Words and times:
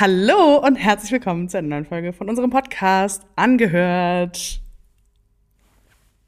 Hallo 0.00 0.56
und 0.66 0.76
herzlich 0.76 1.12
willkommen 1.12 1.50
zu 1.50 1.58
einer 1.58 1.68
neuen 1.68 1.84
Folge 1.84 2.14
von 2.14 2.30
unserem 2.30 2.48
Podcast 2.48 3.22
Angehört. 3.36 4.62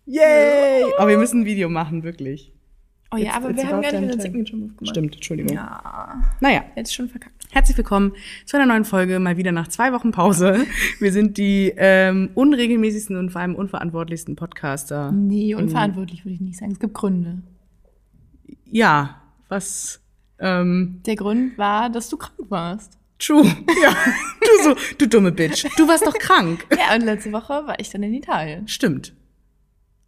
Yay! 0.05 0.85
Oh, 0.99 1.07
wir 1.07 1.17
müssen 1.17 1.41
ein 1.41 1.45
Video 1.47 1.71
machen, 1.71 2.03
wirklich. 2.03 2.53
Oh 3.11 3.17
ja, 3.17 3.31
It's- 3.31 3.37
aber 3.37 3.49
it's 3.49 3.63
wir 3.63 3.69
haben 3.71 3.81
gar 3.81 3.93
nicht 3.93 4.11
time. 4.11 4.21
Signature 4.21 4.57
Move 4.59 4.73
gemacht. 4.75 4.89
Stimmt, 4.91 5.15
Entschuldigung. 5.15 5.55
Ja, 5.55 6.23
Naja, 6.41 6.65
jetzt 6.77 6.95
schon 6.95 7.09
verkackt. 7.09 7.47
herzlich 7.51 7.75
willkommen 7.79 8.13
zu 8.45 8.59
einer 8.59 8.67
neuen 8.67 8.85
Folge, 8.85 9.19
mal 9.19 9.39
wieder 9.39 9.53
nach 9.53 9.69
zwei 9.69 9.95
Wochen 9.95 10.11
Pause. 10.11 10.67
Wir 10.99 11.11
sind 11.13 11.39
die 11.39 11.73
ähm, 11.75 12.29
unregelmäßigsten 12.35 13.17
und 13.17 13.31
vor 13.31 13.41
allem 13.41 13.55
unverantwortlichsten 13.55 14.37
Podcaster. 14.37 15.13
Nee, 15.13 15.55
unverantwortlich 15.55 16.27
würde 16.27 16.35
ich 16.35 16.41
nicht 16.43 16.59
sagen. 16.59 16.73
Es 16.73 16.79
gibt 16.79 16.93
Gründe. 16.93 17.43
Ja, 18.67 19.23
was, 19.49 20.03
ähm, 20.39 21.01
Der 21.07 21.17
Grund 21.17 21.57
war, 21.57 21.89
dass 21.89 22.11
du 22.11 22.19
krank 22.19 22.51
warst. 22.51 22.99
True. 23.25 23.45
Ja, 23.83 23.97
du 24.41 24.63
so, 24.65 24.77
du 24.99 25.07
dumme 25.09 25.33
Bitch. 25.33 25.65
Du 25.77 25.87
warst 25.89 26.07
doch 26.07 26.15
krank. 26.19 26.67
Ja, 26.77 26.95
und 26.95 27.03
letzte 27.03 27.33
Woche 27.33 27.67
war 27.67 27.79
ich 27.79 27.91
dann 27.91 28.03
in 28.03 28.15
Italien. 28.15 28.67
Stimmt. 28.69 29.15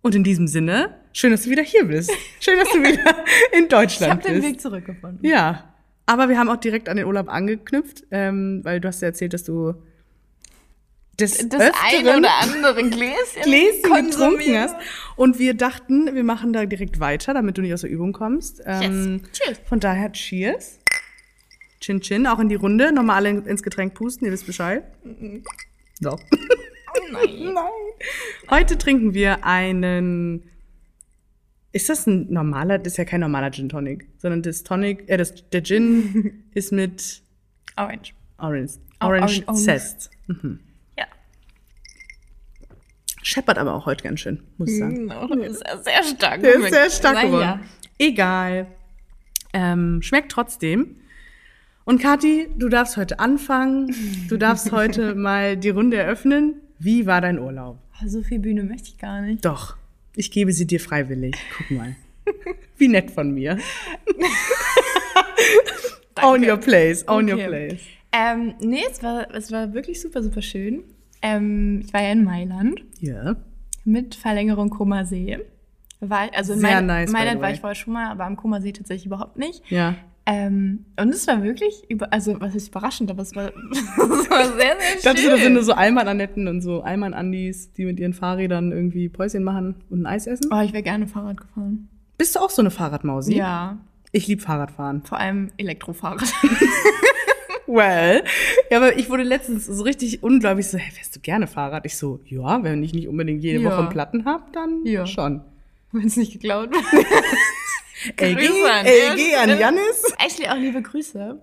Und 0.02 0.14
in 0.14 0.22
diesem 0.24 0.46
Sinne, 0.48 0.96
schön, 1.12 1.30
dass 1.30 1.42
du 1.44 1.50
wieder 1.50 1.62
hier 1.62 1.84
bist. 1.86 2.10
Schön, 2.40 2.58
dass 2.58 2.68
du 2.70 2.78
wieder 2.82 3.24
in 3.56 3.62
Ich 3.64 3.68
Deutschland 3.68 4.12
habe 4.12 4.22
den 4.22 4.34
bist. 4.34 4.46
Weg 4.46 4.60
zurückgefunden. 4.60 5.24
Ja. 5.24 5.72
Aber 6.06 6.28
wir 6.28 6.38
haben 6.38 6.50
auch 6.50 6.58
direkt 6.58 6.90
an 6.90 6.98
den 6.98 7.06
Urlaub 7.06 7.28
angeknüpft, 7.30 8.04
ähm, 8.10 8.60
weil 8.64 8.80
du 8.80 8.88
hast 8.88 9.00
ja 9.00 9.08
erzählt, 9.08 9.32
dass 9.32 9.44
du 9.44 9.74
des 11.18 11.48
Das 11.48 11.72
eine 11.82 12.18
oder 12.18 12.30
andere 12.42 12.82
Gläschen, 12.90 13.14
Gläschen 13.44 14.10
getrunken 14.10 14.58
hast. 14.58 14.74
Und 15.16 15.38
wir 15.38 15.54
dachten, 15.54 16.14
wir 16.14 16.24
machen 16.24 16.52
da 16.52 16.66
direkt 16.66 17.00
weiter, 17.00 17.32
damit 17.32 17.56
du 17.56 17.62
nicht 17.62 17.72
aus 17.72 17.82
der 17.82 17.90
Übung 17.90 18.12
kommst. 18.12 18.60
Ähm, 18.66 19.22
Yes. 19.22 19.32
Cheers. 19.40 19.60
Von 19.68 19.80
daher, 19.80 20.12
cheers. 20.12 20.78
Chin 21.84 22.00
Chin, 22.00 22.26
auch 22.26 22.38
in 22.38 22.48
die 22.48 22.54
Runde. 22.54 22.92
Nochmal 22.92 23.16
alle 23.16 23.28
ins 23.30 23.62
Getränk 23.62 23.92
pusten, 23.94 24.24
ihr 24.26 24.32
wisst 24.32 24.46
Bescheid. 24.46 24.84
So. 26.00 26.12
Oh 26.12 26.16
nein. 27.12 27.52
Nein. 27.54 27.70
Heute 28.50 28.78
trinken 28.78 29.12
wir 29.14 29.44
einen. 29.44 30.44
Ist 31.72 31.88
das 31.90 32.06
ein 32.06 32.32
normaler? 32.32 32.78
Das 32.78 32.94
ist 32.94 32.96
ja 32.96 33.04
kein 33.04 33.20
normaler 33.20 33.50
Gin 33.50 33.68
Tonic, 33.68 34.06
sondern 34.18 34.42
das 34.42 34.62
Tonic, 34.62 35.04
äh, 35.10 35.16
das, 35.18 35.34
der 35.50 35.62
Gin 35.62 36.44
ist 36.54 36.72
mit 36.72 37.20
Orange. 37.76 38.14
Orange, 38.38 38.78
Oh, 39.00 39.06
Orange 39.06 39.42
Orange- 39.46 39.64
Zest. 39.64 40.10
Ja. 40.96 41.06
Scheppert 43.22 43.58
aber 43.58 43.74
auch 43.74 43.84
heute 43.86 44.04
ganz 44.04 44.20
schön, 44.20 44.42
muss 44.56 44.70
ich 44.70 44.78
sagen. 44.78 45.06
No, 45.06 45.26
das 45.26 45.56
ist 45.56 45.84
sehr 45.84 46.02
stark. 46.04 46.40
Der 46.42 46.54
ist 46.54 46.70
sehr 46.70 46.90
stark 46.90 47.22
geworden. 47.22 47.60
Egal. 47.98 48.68
Ähm, 49.52 50.00
schmeckt 50.02 50.30
trotzdem. 50.32 50.96
Und 51.84 52.00
Kathi, 52.00 52.48
du 52.56 52.68
darfst 52.68 52.96
heute 52.96 53.18
anfangen. 53.20 53.94
Du 54.28 54.36
darfst 54.36 54.72
heute 54.72 55.14
mal 55.14 55.56
die 55.56 55.68
Runde 55.70 55.96
eröffnen. 55.98 56.54
Wie 56.78 57.06
war 57.06 57.20
dein 57.20 57.38
Urlaub? 57.38 57.78
Oh, 58.02 58.08
so 58.08 58.22
viel 58.22 58.38
Bühne 58.38 58.64
möchte 58.64 58.88
ich 58.88 58.98
gar 58.98 59.20
nicht. 59.20 59.44
Doch, 59.44 59.76
ich 60.16 60.30
gebe 60.30 60.52
sie 60.52 60.66
dir 60.66 60.80
freiwillig. 60.80 61.36
Guck 61.56 61.70
mal. 61.76 61.94
Wie 62.78 62.88
nett 62.88 63.10
von 63.10 63.32
mir. 63.32 63.58
Own 66.22 66.42
your 66.48 66.56
place, 66.56 67.06
own 67.08 67.26
your 67.28 67.34
Okay. 67.34 67.48
place. 67.48 67.80
Ähm, 68.12 68.54
nee, 68.60 68.82
es 68.90 69.02
war, 69.02 69.34
es 69.34 69.50
war 69.52 69.74
wirklich 69.74 70.00
super, 70.00 70.22
super 70.22 70.40
schön. 70.42 70.84
Ähm, 71.20 71.82
ich 71.84 71.92
war 71.92 72.02
ja 72.02 72.12
in 72.12 72.24
Mailand 72.24 72.82
Ja. 73.00 73.36
mit 73.84 74.14
Verlängerung 74.14 74.70
Koma 74.70 75.04
See. 75.04 75.38
War, 76.00 76.28
also 76.34 76.52
in 76.52 76.60
Sehr 76.60 76.76
Mail- 76.80 76.86
nice, 76.86 77.10
Mailand 77.12 77.40
war 77.42 77.50
ich 77.50 77.60
vorher 77.60 77.74
schon 77.74 77.92
mal, 77.92 78.10
aber 78.10 78.24
am 78.24 78.36
Koma 78.36 78.60
See 78.60 78.72
tatsächlich 78.72 79.06
überhaupt 79.06 79.36
nicht. 79.36 79.62
Ja. 79.70 79.96
Ähm, 80.26 80.86
und 80.98 81.10
es 81.10 81.26
war 81.26 81.42
wirklich, 81.42 81.82
über, 81.90 82.10
also 82.12 82.40
was 82.40 82.54
ist 82.54 82.68
überraschend, 82.68 83.10
aber 83.10 83.22
es 83.22 83.36
war, 83.36 83.48
es 83.72 84.30
war 84.30 84.44
sehr, 84.46 84.56
sehr 84.56 84.76
schön. 84.78 85.02
Dachtest 85.04 85.26
du, 85.26 85.30
da 85.30 85.36
sind 85.36 85.52
nur 85.52 85.62
so 85.62 85.74
Alman-Annetten 85.74 86.48
und 86.48 86.62
so 86.62 86.80
Alman-Andis, 86.82 87.72
die 87.74 87.84
mit 87.84 88.00
ihren 88.00 88.14
Fahrrädern 88.14 88.72
irgendwie 88.72 89.08
Päuschen 89.10 89.44
machen 89.44 89.74
und 89.90 90.02
ein 90.02 90.06
Eis 90.06 90.26
essen? 90.26 90.50
Oh, 90.50 90.60
ich 90.62 90.72
wäre 90.72 90.82
gerne 90.82 91.06
Fahrrad 91.06 91.38
gefahren. 91.40 91.88
Bist 92.16 92.36
du 92.36 92.40
auch 92.40 92.48
so 92.50 92.62
eine 92.62 92.70
Fahrradmausi? 92.70 93.34
Ja, 93.36 93.76
Ich 94.12 94.26
lieb 94.26 94.40
Fahrradfahren. 94.40 95.02
vor 95.04 95.18
allem 95.18 95.50
Elektrofahrrad. 95.58 96.32
Well. 97.66 98.22
Ja, 98.70 98.76
aber 98.76 98.98
ich 98.98 99.08
wurde 99.08 99.22
letztens 99.22 99.64
so 99.66 99.82
richtig 99.84 100.22
ungläubig 100.22 100.68
so, 100.68 100.76
hey, 100.78 100.90
fährst 100.92 101.16
du 101.16 101.20
gerne 101.20 101.46
Fahrrad? 101.46 101.86
Ich 101.86 101.96
so, 101.96 102.20
ja, 102.26 102.62
wenn 102.62 102.82
ich 102.82 102.92
nicht 102.92 103.08
unbedingt 103.08 103.42
jede 103.42 103.60
Ja. 103.60 103.70
Woche 103.70 103.78
einen 103.80 103.88
Platten 103.88 104.24
hab, 104.26 104.52
dann 104.52 104.84
Ja. 104.84 105.06
schon. 105.06 105.40
Wenn 105.92 106.06
es 106.06 106.16
nicht 106.16 106.32
geklaut 106.32 106.70
wird. 106.72 106.84
LG, 108.18 108.34
Grüße 108.34 108.72
an 108.72 108.86
LG 108.86 109.36
an 109.42 109.48
der 109.48 109.58
Janis. 109.58 110.14
Actually 110.18 110.48
auch 110.48 110.56
liebe 110.56 110.82
Grüße 110.82 111.40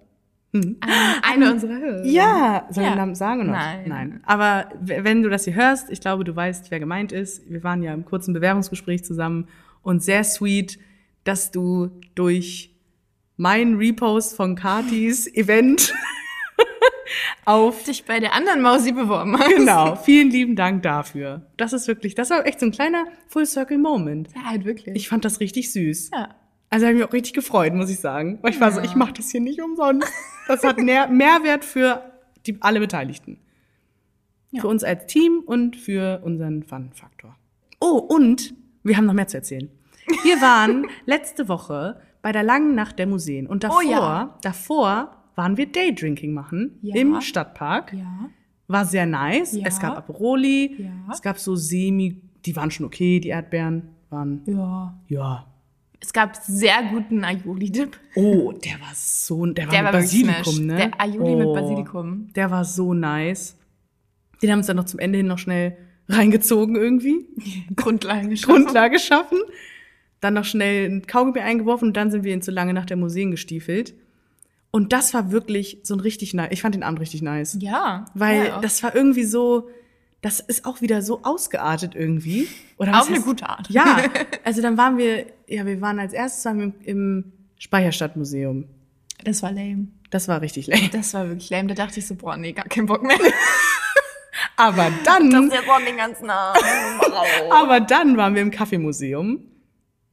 Hm. 0.53 0.77
eine 1.22 1.49
unserer 1.53 1.77
Hörer. 1.79 2.03
Ja, 2.05 2.67
soll 2.72 2.83
ich 2.83 2.89
Ja. 2.89 2.94
den 2.95 2.97
Namen 2.97 3.16
sagen 3.16 3.44
oder? 3.44 3.51
Nein. 3.51 3.83
Nein. 3.88 4.22
Aber 4.25 4.67
wenn 4.81 5.23
du 5.23 5.29
das 5.29 5.45
hier 5.45 5.55
hörst, 5.55 5.89
ich 5.89 6.01
glaube, 6.01 6.25
du 6.25 6.35
weißt, 6.35 6.72
wer 6.72 6.79
gemeint 6.81 7.13
ist. 7.13 7.49
Wir 7.49 7.63
waren 7.63 7.81
ja 7.81 7.94
im 7.94 8.03
kurzen 8.03 8.33
Bewerbungsgespräch 8.33 9.05
zusammen 9.05 9.47
und 9.81 10.03
sehr 10.03 10.25
sweet, 10.25 10.77
dass 11.23 11.51
du 11.51 11.89
durch 12.16 12.75
meinen 13.38 13.78
Repost 13.78 14.35
von 14.35 14.55
Katis 14.57 15.25
Event 15.33 15.93
auf 17.45 17.83
dich 17.83 18.03
bei 18.05 18.19
der 18.19 18.33
anderen 18.33 18.61
Mausi 18.61 18.91
beworben 18.91 19.38
hast. 19.39 19.49
Genau, 19.55 19.95
vielen 19.95 20.29
lieben 20.31 20.55
Dank 20.57 20.83
dafür. 20.83 21.45
Das 21.57 21.72
ist 21.73 21.88
wirklich, 21.88 22.13
das 22.16 22.29
war 22.29 22.45
echt 22.45 22.59
so 22.59 22.66
ein 22.66 22.72
kleiner 22.72 23.05
Full 23.28 23.45
Circle 23.45 23.78
Moment. 23.78 24.29
Ja, 24.35 24.43
halt 24.49 24.66
wirklich. 24.66 24.95
Ich 24.95 25.07
fand 25.09 25.23
das 25.25 25.39
richtig 25.39 25.72
süß. 25.72 26.11
ja. 26.13 26.35
Also 26.71 26.85
habe 26.87 26.95
ich 26.95 27.01
mich 27.01 27.07
auch 27.07 27.13
richtig 27.13 27.33
gefreut, 27.33 27.73
muss 27.75 27.89
ich 27.91 27.99
sagen. 27.99 28.39
Weil 28.41 28.51
ich 28.51 28.59
war 28.61 28.71
so, 28.71 28.81
ich 28.81 28.95
mache 28.95 29.13
das 29.13 29.29
hier 29.29 29.41
nicht 29.41 29.61
umsonst. 29.61 30.07
Das 30.47 30.63
hat 30.63 30.77
mehr 30.79 31.07
Mehrwert 31.11 31.63
für 31.65 32.01
die, 32.47 32.57
alle 32.61 32.79
Beteiligten. 32.79 33.37
Ja. 34.51 34.61
Für 34.61 34.67
uns 34.69 34.83
als 34.83 35.05
Team 35.05 35.43
und 35.45 35.75
für 35.75 36.21
unseren 36.23 36.63
Fun-Faktor. 36.63 37.35
Oh, 37.79 37.97
und 37.97 38.53
wir 38.83 38.97
haben 38.97 39.05
noch 39.05 39.13
mehr 39.13 39.27
zu 39.27 39.37
erzählen. 39.37 39.69
Wir 40.23 40.41
waren 40.41 40.87
letzte 41.05 41.47
Woche 41.47 41.99
bei 42.21 42.31
der 42.31 42.43
langen 42.43 42.73
Nacht 42.73 42.99
der 42.99 43.07
Museen. 43.07 43.47
Und 43.47 43.63
davor, 43.63 43.81
Oh 43.85 43.89
ja. 43.89 44.37
davor 44.41 45.15
waren 45.35 45.57
wir 45.57 45.71
Daydrinking 45.71 46.33
machen 46.33 46.77
Ja. 46.81 46.95
im 46.95 47.19
Stadtpark. 47.21 47.93
Ja. 47.93 48.29
War 48.67 48.85
sehr 48.85 49.05
nice. 49.05 49.57
Es 49.63 49.79
gab 49.79 49.97
Aperoli. 49.97 50.89
Es 51.11 51.21
gab 51.21 51.37
so 51.37 51.55
Semi, 51.55 52.21
die 52.45 52.55
waren 52.55 52.71
schon 52.71 52.85
okay, 52.85 53.19
die 53.19 53.29
Erdbeeren 53.29 53.89
waren, 54.09 54.41
Ja. 54.45 54.97
ja. 55.07 55.47
Es 56.03 56.13
gab 56.13 56.35
sehr 56.35 56.81
guten 56.91 57.23
Aioli-Dip. 57.23 57.97
Oh, 58.16 58.51
der 58.53 58.73
war 58.81 58.91
so, 58.95 59.45
der 59.45 59.67
war 59.67 59.72
Der 59.72 59.84
mit 59.84 59.94
war 59.94 60.01
Basilikum, 60.01 60.66
ne? 60.66 60.75
Der 60.75 61.00
Aioli 61.00 61.34
oh, 61.34 61.38
mit 61.38 61.53
Basilikum. 61.53 62.34
Der 62.34 62.50
war 62.50 62.66
so 62.66 62.95
nice. 62.95 63.56
Den 64.41 64.50
haben 64.50 64.57
wir 64.57 64.61
uns 64.61 64.67
dann 64.67 64.78
noch 64.78 64.85
zum 64.85 65.00
Ende 65.00 65.17
hin 65.17 65.28
noch 65.28 65.38
schnell 65.38 65.78
reingezogen 66.09 66.75
irgendwie. 66.75 67.28
Grundlage 67.75 68.29
geschaffen. 68.29 68.63
Grundlage 68.63 68.97
schaffen. 68.97 69.40
Dann 70.22 70.34
noch 70.34 70.45
schnell 70.45 70.90
ein 70.90 71.06
Kaugummi 71.06 71.40
eingeworfen 71.40 71.90
und 71.90 71.97
dann 71.97 72.09
sind 72.09 72.23
wir 72.23 72.34
in 72.34 72.41
zu 72.41 72.51
lange 72.51 72.73
nach 72.73 72.85
der 72.85 72.97
Museen 72.97 73.29
gestiefelt. 73.29 73.94
Und 74.72 74.94
das 74.94 75.13
war 75.13 75.31
wirklich 75.31 75.79
so 75.84 75.94
ein 75.94 76.00
richtig 76.00 76.34
nice. 76.34 76.50
Ich 76.51 76.61
fand 76.61 76.73
den 76.73 76.84
Abend 76.84 77.00
richtig 77.00 77.22
nice. 77.22 77.57
Ja. 77.59 78.06
Weil 78.16 78.47
ja, 78.47 78.59
das 78.59 78.81
war 78.81 78.95
irgendwie 78.95 79.25
so, 79.25 79.69
das 80.21 80.39
ist 80.39 80.65
auch 80.65 80.81
wieder 80.81 81.01
so 81.01 81.21
ausgeartet 81.23 81.95
irgendwie. 81.95 82.47
Oder 82.77 82.91
was 82.93 83.07
eine 83.07 83.17
heißt- 83.17 83.23
gute 83.23 83.49
Art. 83.49 83.69
Ja, 83.69 83.97
also 84.43 84.61
dann 84.61 84.77
waren 84.77 84.97
wir, 84.97 85.25
ja, 85.47 85.65
wir 85.65 85.81
waren 85.81 85.99
als 85.99 86.13
erstes 86.13 86.45
waren 86.45 86.59
wir 86.59 86.73
im, 86.87 87.33
Speicherstadtmuseum. 87.57 88.65
Das 89.23 89.43
war 89.43 89.51
lame. 89.51 89.87
Das 90.09 90.27
war 90.27 90.41
richtig 90.41 90.67
lame. 90.67 90.89
Das 90.91 91.13
war 91.13 91.27
wirklich 91.27 91.49
lame. 91.51 91.67
Da 91.67 91.75
dachte 91.85 91.99
ich 91.99 92.07
so, 92.07 92.15
boah, 92.15 92.35
nee, 92.37 92.53
gar 92.53 92.65
keinen 92.65 92.87
Bock 92.87 93.03
mehr. 93.03 93.17
Aber 94.57 94.91
dann, 95.05 95.31
ist 95.45 95.53
jetzt 95.53 95.69
auch 95.69 95.79
den 95.85 95.97
ganzen 95.97 96.29
Abend. 96.29 96.63
aber 97.51 97.79
dann 97.79 98.15
waren 98.17 98.35
wir 98.35 98.41
im 98.41 98.51
Kaffeemuseum. 98.51 99.39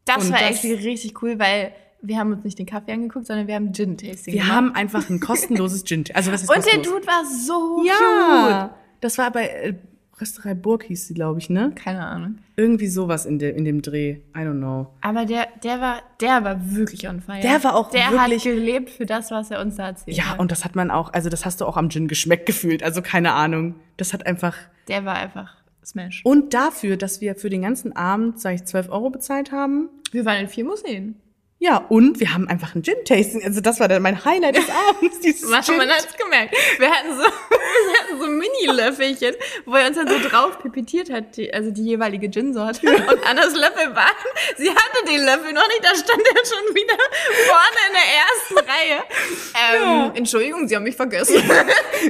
Das 0.04 0.24
Und 0.24 0.32
war 0.32 0.41
das- 0.41 0.64
echt 0.64 0.84
richtig 0.84 1.22
cool, 1.22 1.38
weil 1.38 1.72
wir 2.00 2.18
haben 2.18 2.32
uns 2.32 2.44
nicht 2.44 2.58
den 2.58 2.66
Kaffee 2.66 2.92
angeguckt, 2.92 3.26
sondern 3.26 3.47
wir 3.47 3.54
haben 3.54 3.72
Gin-Tasting 3.72 4.32
Wir 4.34 4.41
gemacht. 4.42 4.56
haben 4.56 4.74
einfach 4.74 5.08
ein 5.10 5.20
kostenloses 5.20 5.84
Gin. 5.84 6.04
Also 6.14 6.32
was 6.32 6.42
ist 6.42 6.48
Und 6.48 6.56
der 6.64 6.74
kostenlos? 6.74 6.92
Dude 6.92 7.06
war 7.06 7.24
so 7.26 7.84
Ja, 7.86 8.74
das 9.00 9.18
war 9.18 9.30
bei 9.33 9.77
Rösterei 10.20 10.54
Burg 10.54 10.84
hieß 10.84 11.06
sie, 11.09 11.15
glaube 11.15 11.38
ich, 11.38 11.50
ne? 11.50 11.72
Keine 11.74 12.04
Ahnung. 12.06 12.38
Irgendwie 12.56 12.88
sowas 12.88 13.26
in, 13.26 13.38
de, 13.38 13.56
in 13.56 13.65
dem 13.65 13.82
Dreh. 13.82 14.18
I 14.36 14.38
don't 14.41 14.59
know. 14.59 14.88
Aber 15.00 15.24
der, 15.26 15.47
der 15.62 15.80
war, 15.80 16.03
der 16.20 16.42
war 16.44 16.74
wirklich 16.74 17.09
on 17.09 17.20
fire. 17.20 17.41
Der 17.41 17.62
war 17.65 17.74
auch 17.76 17.91
der 17.91 18.10
wirklich- 18.10 18.44
hat 18.44 18.53
gelebt 18.53 18.91
für 18.91 19.06
das, 19.06 19.30
was 19.30 19.50
er 19.50 19.60
uns 19.60 19.76
da 19.76 19.88
erzählt 19.88 20.16
Ja, 20.16 20.30
hat. 20.30 20.38
und 20.38 20.50
das 20.50 20.65
hat 20.65 20.74
man 20.76 20.91
auch, 20.91 21.12
also 21.12 21.28
das 21.28 21.44
hast 21.44 21.60
du 21.60 21.66
auch 21.66 21.76
am 21.76 21.88
Gin 21.91 22.09
geschmeckt 22.09 22.47
gefühlt. 22.47 22.82
Also 22.82 23.03
keine 23.03 23.32
Ahnung. 23.32 23.74
Das 23.97 24.12
hat 24.12 24.26
einfach. 24.26 24.56
der 24.88 25.04
war 25.04 25.15
einfach 25.15 25.56
Smash. 25.84 26.22
Und 26.24 26.53
dafür, 26.53 26.97
dass 26.97 27.21
wir 27.21 27.34
für 27.34 27.48
den 27.48 27.62
ganzen 27.62 27.97
Abend, 27.97 28.41
sag 28.41 28.54
ich, 28.54 28.64
12 28.64 28.91
Euro 28.91 29.10
bezahlt 29.10 29.53
haben. 29.53 29.88
Wir 30.12 30.24
waren 30.24 30.38
in 30.42 30.48
vier 30.48 30.64
Museen. 30.64 31.14
Ja, 31.60 31.78
und 31.89 32.21
wir 32.21 32.33
haben 32.33 32.47
einfach 32.47 32.77
ein 32.77 32.84
Gin-Tasting. 32.84 33.43
Also 33.45 33.60
das 33.60 33.81
war 33.81 33.89
dann 33.89 34.01
mein 34.01 34.25
Highlight 34.25 34.57
des 34.57 34.66
Abends. 34.89 35.19
Dieses 35.19 35.43
Man, 35.43 35.60
man 35.77 35.89
hat's 35.89 36.16
gemerkt. 36.16 36.55
Wir 36.78 36.89
hatten 36.89 37.10
so, 37.16 37.22
wir 37.51 37.99
hatten 38.01 38.21
so 38.21 38.27
Mini-Löffelchen, 38.28 39.34
wo 39.66 39.75
er 39.75 39.89
uns 39.89 39.97
dann 39.97 40.07
so 40.07 40.28
drauf 40.28 40.60
pipettiert 40.63 41.10
hat, 41.10 41.37
die, 41.37 41.53
also 41.53 41.72
die 41.72 41.83
jeweilige 41.83 42.31
Gin-Sorte. 42.31 42.87
Und 42.87 43.27
Annas 43.28 43.55
Löffel 43.55 43.93
waren, 43.93 44.15
sie 44.57 44.71
hatte 44.71 45.05
den 45.09 45.25
Löffel 45.25 45.53
noch 45.53 45.66
nicht, 45.66 45.83
da 45.83 45.97
stand 45.97 46.22
er 46.22 46.47
schon 46.47 46.75
wieder 46.77 46.95
vorne 47.49 47.78
in 47.89 47.95
der 47.95 48.09
ersten 48.22 48.59
Reihe. 48.71 50.07
Ähm, 50.07 50.13
Entschuldigung, 50.15 50.69
Sie 50.69 50.77
haben 50.77 50.84
mich 50.84 50.97
vergessen. 50.97 51.43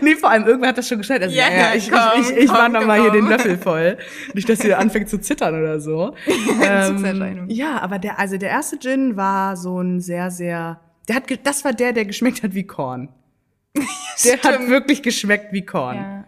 Nee, 0.02 0.14
vor 0.16 0.30
allem 0.30 0.46
irgendwer 0.46 0.68
hat 0.68 0.78
das 0.78 0.86
schon 0.86 0.98
gestellt. 0.98 1.22
Also, 1.22 1.34
Ja, 1.34 1.48
ja, 1.48 1.56
ja, 1.58 1.74
ich, 1.74 1.90
komm, 1.90 2.00
ich, 2.20 2.30
ich, 2.30 2.36
ich 2.36 2.46
komm, 2.48 2.56
mach 2.58 2.68
noch 2.68 2.86
mal 2.86 3.00
hier 3.00 3.10
den 3.10 3.26
Löffel 3.26 3.56
voll. 3.56 3.96
Nicht, 4.34 4.48
dass 4.48 4.58
sie 4.58 4.74
anfängt 4.74 5.08
zu 5.08 5.18
zittern 5.18 5.58
oder 5.58 5.80
so. 5.80 6.14
Ähm, 6.62 7.46
ja, 7.48 7.80
aber 7.80 7.98
der, 7.98 8.18
also 8.18 8.36
der 8.36 8.50
erste 8.50 8.78
Gin 8.78 9.16
war 9.16 9.37
so 9.56 9.80
ein 9.80 10.00
sehr, 10.00 10.30
sehr, 10.30 10.80
der 11.08 11.16
hat, 11.16 11.24
das 11.44 11.64
war 11.64 11.72
der, 11.72 11.92
der 11.92 12.04
geschmeckt 12.04 12.42
hat 12.42 12.54
wie 12.54 12.64
Korn. 12.64 13.08
Der 14.24 14.42
hat 14.42 14.68
wirklich 14.68 15.02
geschmeckt 15.02 15.52
wie 15.52 15.64
Korn. 15.64 15.96
Ja. 15.96 16.24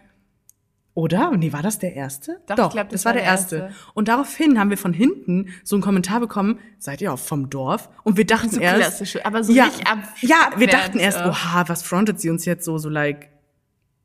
Oder? 0.93 1.31
Nee, 1.37 1.53
war 1.53 1.61
das 1.61 1.79
der 1.79 1.95
erste? 1.95 2.41
Doch, 2.47 2.67
ich 2.67 2.73
glaub, 2.73 2.89
das, 2.89 3.05
war 3.05 3.13
der 3.13 3.23
erste. 3.23 3.71
Und 3.93 4.09
daraufhin 4.09 4.59
haben 4.59 4.69
wir 4.69 4.77
von 4.77 4.93
hinten 4.93 5.53
so 5.63 5.75
einen 5.75 5.83
Kommentar 5.83 6.19
bekommen, 6.19 6.59
seid 6.79 7.01
ihr 7.01 7.13
auch 7.13 7.19
vom 7.19 7.49
Dorf? 7.49 7.89
Und 8.03 8.17
wir 8.17 8.25
dachten 8.25 8.49
So 8.49 8.59
erst, 8.59 8.77
klassisch, 8.77 9.25
aber 9.25 9.43
so 9.43 9.53
ja, 9.53 9.65
richtig 9.65 9.87
ab. 9.87 9.99
ja, 10.21 10.49
wir 10.57 10.67
dachten 10.67 10.99
erst, 10.99 11.19
ja. 11.19 11.29
oha, 11.29 11.63
was 11.67 11.83
frontet 11.83 12.19
sie 12.19 12.29
uns 12.29 12.43
jetzt 12.43 12.65
so, 12.65 12.77
so 12.77 12.89
like, 12.89 13.29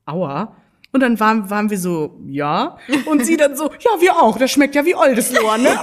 aua. 0.05 0.55
Und 0.93 1.01
dann 1.01 1.19
waren, 1.19 1.49
waren 1.49 1.69
wir 1.69 1.77
so, 1.77 2.17
ja. 2.25 2.77
Und 3.05 3.25
sie 3.25 3.35
dann 3.35 3.57
so, 3.57 3.65
ja, 3.65 3.99
wir 3.99 4.15
auch, 4.15 4.37
das 4.37 4.51
schmeckt 4.51 4.73
ja 4.73 4.85
wie 4.85 4.95
Oldesloe, 4.95 5.59
ne? 5.59 5.71
Und 5.79 5.81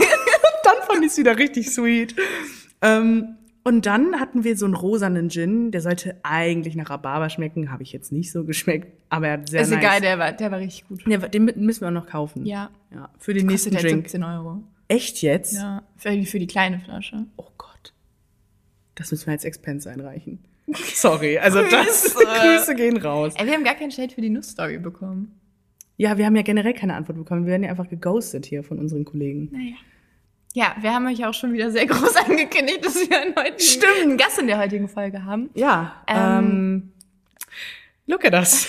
dann 0.65 0.77
fand 0.87 1.05
ich 1.05 1.13
es 1.13 1.19
wieder 1.19 1.37
richtig 1.37 1.71
sweet. 1.71 2.15
Ähm, 2.85 3.37
und 3.67 3.87
dann 3.87 4.21
hatten 4.21 4.45
wir 4.45 4.59
so 4.59 4.67
einen 4.67 4.75
rosanen 4.75 5.31
Gin, 5.31 5.71
der 5.71 5.81
sollte 5.81 6.17
eigentlich 6.23 6.77
nach 6.77 6.91
Rhabarber 6.91 7.31
schmecken, 7.31 7.73
habe 7.73 7.83
ich 7.83 7.93
jetzt 7.93 8.13
nicht 8.13 8.31
so 8.31 8.45
geschmeckt, 8.45 8.93
aber 9.09 9.29
er 9.29 9.33
hat 9.35 9.49
sehr 9.49 9.63
Ist 9.63 9.71
nice. 9.71 9.79
egal, 9.79 10.01
der 10.03 10.19
war, 10.19 10.33
der 10.33 10.51
war 10.51 10.59
richtig 10.59 10.87
gut. 10.87 11.03
Ja, 11.09 11.17
den 11.17 11.47
müssen 11.57 11.81
wir 11.81 11.89
auch 11.89 11.93
noch 11.93 12.07
kaufen. 12.07 12.45
Ja. 12.45 12.71
Ja, 12.93 13.09
für 13.19 13.33
den 13.33 13.47
nächsten 13.47 13.71
Kostet 13.71 13.85
halt 13.85 13.95
Drink. 13.95 14.09
17 14.11 14.23
Euro. 14.23 14.63
Echt 14.89 15.23
jetzt? 15.23 15.55
Ja, 15.55 15.83
für 15.97 16.11
die, 16.11 16.27
für 16.27 16.39
die 16.39 16.47
kleine 16.47 16.79
Flasche. 16.79 17.25
Oh 17.39 17.49
Gott. 17.57 17.95
Das 18.97 19.11
müssen 19.11 19.27
wir 19.27 19.33
als 19.33 19.45
Expense 19.45 19.91
einreichen. 19.91 20.41
Sorry, 20.95 21.39
also 21.39 21.63
das 21.63 22.15
Grüße. 22.15 22.27
Grüße 22.41 22.75
gehen 22.75 22.99
raus. 22.99 23.33
Ey, 23.39 23.47
wir 23.47 23.55
haben 23.55 23.65
gar 23.65 23.77
kein 23.77 23.91
Shade 23.91 24.13
für 24.15 24.21
die 24.21 24.31
Nussstory 24.31 24.79
bekommen. 24.79 25.41
Ja, 25.97 26.19
wir 26.19 26.27
haben 26.27 26.37
ja 26.37 26.43
generell 26.43 26.75
keine 26.75 26.95
Antwort 26.97 27.17
bekommen. 27.17 27.47
Wir 27.47 27.53
werden 27.53 27.63
ja 27.63 27.71
einfach 27.71 27.89
geghostet 27.89 28.45
hier 28.45 28.63
von 28.63 28.79
unseren 28.79 29.07
Kollegen. 29.07 29.49
Naja. 29.53 29.77
Ja, 30.55 30.77
wir 30.81 30.95
haben 30.95 31.07
euch 31.07 31.25
auch 31.27 31.35
schon 31.35 31.53
wieder 31.53 31.71
sehr 31.71 31.85
groß 31.89 32.17
angekündigt, 32.17 32.85
dass 32.85 32.95
wir 32.95 33.21
einen, 33.21 33.35
heutigen, 33.37 33.61
Stimmt. 33.61 34.03
einen 34.03 34.17
Gast 34.17 34.39
in 34.39 34.47
der 34.47 34.59
heutigen 34.59 34.89
Folge 34.89 35.25
haben. 35.25 35.51
Ja. 35.55 36.03
Ähm. 36.07 36.45
Ähm, 36.45 36.93
look 38.07 38.25
at 38.25 38.33
us. 38.33 38.69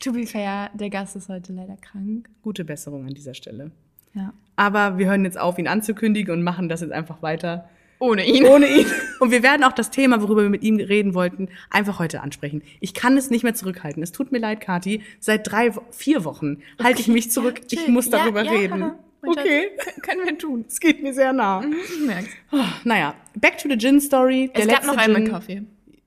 To 0.00 0.12
be 0.12 0.26
fair, 0.26 0.70
der 0.74 0.90
Gast 0.90 1.14
ist 1.14 1.28
heute 1.28 1.52
leider 1.52 1.76
krank. 1.76 2.28
Gute 2.42 2.64
Besserung 2.64 3.06
an 3.06 3.14
dieser 3.14 3.34
Stelle. 3.34 3.70
Ja. 4.14 4.32
Aber 4.56 4.98
wir 4.98 5.06
hören 5.06 5.24
jetzt 5.24 5.38
auf, 5.38 5.58
ihn 5.58 5.68
anzukündigen 5.68 6.34
und 6.34 6.42
machen 6.42 6.68
das 6.68 6.80
jetzt 6.80 6.92
einfach 6.92 7.22
weiter 7.22 7.68
Ohne 7.98 8.26
ihn. 8.26 8.44
ohne 8.46 8.66
ihn. 8.66 8.86
Und 9.20 9.30
wir 9.30 9.42
werden 9.42 9.64
auch 9.64 9.72
das 9.72 9.90
Thema, 9.90 10.22
worüber 10.22 10.42
wir 10.42 10.50
mit 10.50 10.62
ihm 10.62 10.76
reden 10.76 11.14
wollten, 11.14 11.50
einfach 11.70 11.98
heute 11.98 12.22
ansprechen. 12.22 12.62
Ich 12.80 12.94
kann 12.94 13.16
es 13.16 13.30
nicht 13.30 13.44
mehr 13.44 13.54
zurückhalten. 13.54 14.02
Es 14.02 14.10
tut 14.10 14.32
mir 14.32 14.38
leid, 14.38 14.60
Kati. 14.60 15.02
Seit 15.20 15.50
drei, 15.50 15.70
vier 15.90 16.24
Wochen 16.24 16.62
halte 16.82 17.00
ich 17.00 17.08
mich 17.08 17.30
zurück. 17.30 17.60
Ich 17.70 17.88
muss 17.88 18.10
darüber 18.10 18.42
ja, 18.42 18.52
ja, 18.52 18.58
reden. 18.58 18.92
Mein 19.22 19.34
Schatz, 19.34 19.44
Okay. 19.44 19.70
kö- 19.78 20.00
Können 20.02 20.26
wir 20.26 20.38
tun. 20.38 20.64
Es 20.68 20.78
geht 20.80 21.02
mir 21.02 21.14
sehr 21.14 21.32
nah. 21.32 21.62
Ich 21.64 22.06
merk's. 22.06 22.28
Oh, 22.52 22.58
naja, 22.84 23.14
back 23.38 23.56
to 23.58 23.68
the 23.68 23.78
Gin 23.78 24.00
Story. 24.00 24.50
Der 24.54 24.62
Es 24.62 24.68
gab 24.68 24.84
noch 24.84 24.96
Gin. 25.02 25.28
Kaffee. 25.28 25.62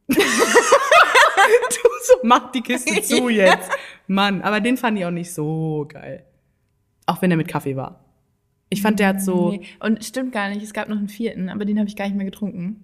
Du 1.47 1.89
so, 2.03 2.13
mach 2.23 2.51
die 2.51 2.61
Kiste 2.61 3.01
zu 3.03 3.29
jetzt. 3.29 3.69
Mann, 4.07 4.41
aber 4.41 4.59
den 4.59 4.77
fand 4.77 4.97
ich 4.97 5.05
auch 5.05 5.11
nicht 5.11 5.33
so 5.33 5.85
geil. 5.87 6.23
Auch 7.05 7.21
wenn 7.21 7.31
er 7.31 7.37
mit 7.37 7.47
Kaffee 7.47 7.75
war. 7.75 8.03
Ich 8.69 8.81
fand, 8.81 8.99
der 8.99 9.07
hat 9.09 9.21
so, 9.21 9.51
Nee. 9.51 9.61
Und 9.79 10.03
stimmt 10.03 10.31
gar 10.31 10.49
nicht, 10.49 10.61
es 10.63 10.73
gab 10.73 10.89
noch 10.89 10.97
einen 10.97 11.07
vierten, 11.09 11.49
aber 11.49 11.65
den 11.65 11.77
habe 11.79 11.87
ich 11.87 11.95
gar 11.95 12.05
nicht 12.05 12.15
mehr 12.17 12.25
getrunken. 12.25 12.81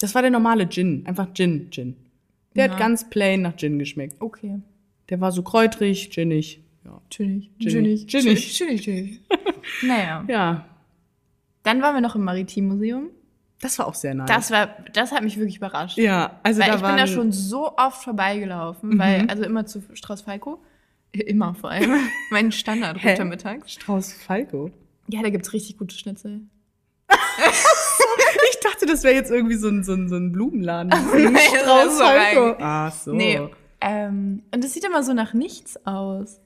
das 0.00 0.14
war 0.14 0.22
der 0.22 0.30
normale 0.30 0.68
Gin. 0.68 1.04
Einfach 1.06 1.32
Gin, 1.34 1.70
Gin. 1.70 1.96
Der 2.54 2.66
Ja. 2.66 2.72
hat 2.72 2.78
ganz 2.78 3.08
plain 3.08 3.42
nach 3.42 3.56
Gin 3.56 3.78
geschmeckt. 3.78 4.16
Okay. 4.20 4.60
Der 5.08 5.20
war 5.20 5.32
so 5.32 5.42
kräutrig, 5.42 6.10
ginnig. 6.10 6.60
Ja. 6.84 7.00
Chillig. 7.10 7.50
Chillig. 7.58 8.06
Chillig. 8.06 8.52
Chillig, 8.54 8.82
chillig. 8.82 9.20
naja. 9.82 10.24
ja, 10.28 10.64
Dann 11.62 11.80
waren 11.82 11.94
wir 11.94 12.00
noch 12.02 12.14
im 12.14 12.24
Maritimmuseum. 12.24 13.08
das 13.60 13.78
war 13.78 13.86
auch 13.86 13.94
sehr 13.94 14.14
nice. 14.14 14.28
Das 14.28 14.50
war, 14.50 14.68
das 14.92 15.10
hat 15.12 15.22
mich 15.22 15.38
wirklich 15.38 15.56
überrascht. 15.56 15.96
ja, 15.96 16.38
also 16.42 16.60
weil 16.60 16.68
da 16.68 16.76
ich 16.76 16.82
waren, 16.82 16.96
bin 16.96 17.06
da 17.06 17.06
schon 17.06 17.32
so 17.32 17.76
oft 17.76 18.04
vorbeigelaufen, 18.04 18.98
weil, 18.98 19.26
also 19.28 19.44
immer 19.44 19.64
zu 19.66 19.82
Strauß 19.94 20.22
Falco. 20.22 20.62
Immer 21.12 21.54
vor 21.54 21.70
allem. 21.70 21.94
mein 22.30 22.50
Standard 22.52 23.02
runter 23.04 23.24
mittags. 23.24 23.72
Strauß 23.72 24.12
Falco. 24.12 24.70
Ja, 25.08 25.22
da 25.22 25.30
gibt's 25.30 25.52
richtig 25.52 25.78
gute 25.78 25.96
Schnitzel. 25.96 26.42
Ich 28.50 28.60
dachte, 28.60 28.86
das 28.86 29.02
wäre 29.04 29.14
jetzt 29.14 29.30
irgendwie 29.30 29.56
so 29.56 29.68
ein, 29.68 29.84
so 29.84 29.92
ein, 29.92 30.08
so 30.08 30.16
ein 30.16 30.32
Blumenladen. 30.32 30.90
Das 30.90 31.60
Strauß 31.60 32.00
Falco. 32.00 32.56
Ach 32.60 32.92
so. 32.92 33.12
Nee. 33.12 33.40
Ähm, 33.80 34.42
und 34.54 34.64
das 34.64 34.72
sieht 34.72 34.84
immer 34.84 35.02
so 35.02 35.12
nach 35.12 35.34
nichts 35.34 35.84
aus. 35.86 36.40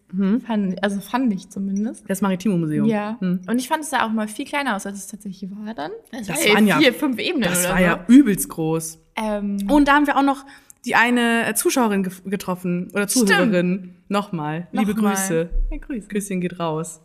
Fand, 0.46 0.82
also 0.82 1.00
fand 1.00 1.32
ich 1.34 1.50
zumindest. 1.50 2.08
Das 2.08 2.22
Maritime 2.22 2.56
Museum. 2.56 2.86
Ja. 2.86 3.18
Hm. 3.20 3.40
Und 3.46 3.58
ich 3.58 3.68
fand 3.68 3.84
es 3.84 3.90
da 3.90 4.06
auch 4.06 4.10
mal 4.10 4.26
viel 4.26 4.46
kleiner 4.46 4.74
aus, 4.76 4.86
als 4.86 4.98
es 4.98 5.06
tatsächlich 5.06 5.50
war 5.50 5.74
dann. 5.74 5.90
Das, 6.12 6.26
Das 6.28 6.46
war 6.46 6.54
waren 6.54 6.66
ja 6.66 6.76
ja- 6.76 6.80
vier, 6.82 6.94
fünf 6.94 7.18
Ebenen 7.18 7.42
Das 7.48 7.60
oder 7.60 7.68
war 7.70 7.78
so. 7.78 7.84
ja 7.84 8.04
übelst 8.08 8.48
groß. 8.48 8.98
Ähm, 9.16 9.58
Und 9.70 9.86
da 9.88 9.92
haben 9.94 10.06
wir 10.06 10.16
auch 10.16 10.22
noch 10.22 10.46
die 10.86 10.94
eine 10.94 11.46
äh, 11.46 11.54
Zuschauerin 11.54 12.04
gef- 12.06 12.28
getroffen 12.28 12.90
oder 12.94 13.06
Zuhörerin. 13.06 13.94
Nochmal. 14.08 14.68
Liebe 14.72 14.94
Nochmal. 14.94 15.14
Grüße. 15.14 15.50
Ja, 15.70 15.76
Grüße. 15.76 16.08
Küsschen 16.08 16.40
geht 16.40 16.58
raus. 16.58 17.02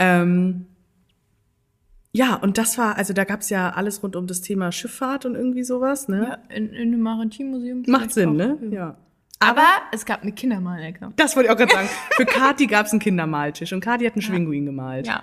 Ähm, 0.00 0.66
ja, 2.14 2.34
und 2.34 2.58
das 2.58 2.76
war, 2.76 2.96
also 2.96 3.12
da 3.12 3.24
gab's 3.24 3.48
ja 3.50 3.70
alles 3.70 4.02
rund 4.02 4.16
um 4.16 4.26
das 4.26 4.40
Thema 4.40 4.72
Schifffahrt 4.72 5.24
und 5.24 5.34
irgendwie 5.34 5.62
sowas, 5.62 6.08
ne? 6.08 6.38
Ja, 6.50 6.56
in, 6.56 6.70
in 6.70 6.88
einem 6.92 7.00
Maritimmuseum. 7.02 7.84
Macht 7.86 8.10
Sinn, 8.12 8.30
auch. 8.30 8.34
ne? 8.34 8.58
Ja. 8.70 8.96
Aber 9.42 9.66
es 9.92 10.04
gab 10.04 10.22
eine 10.22 10.32
Kindermalecke. 10.32 11.12
Das 11.16 11.34
wollte 11.36 11.48
ich 11.48 11.52
auch 11.52 11.58
gerade 11.58 11.72
sagen. 11.72 11.88
Für 12.16 12.24
Kati 12.26 12.66
gab's 12.66 12.92
einen 12.92 13.00
Kindermaltisch 13.00 13.72
und 13.72 13.80
Kati 13.80 14.04
hat 14.06 14.14
einen 14.14 14.22
Schwinguin 14.22 14.66
gemalt. 14.66 15.06
Ja, 15.06 15.22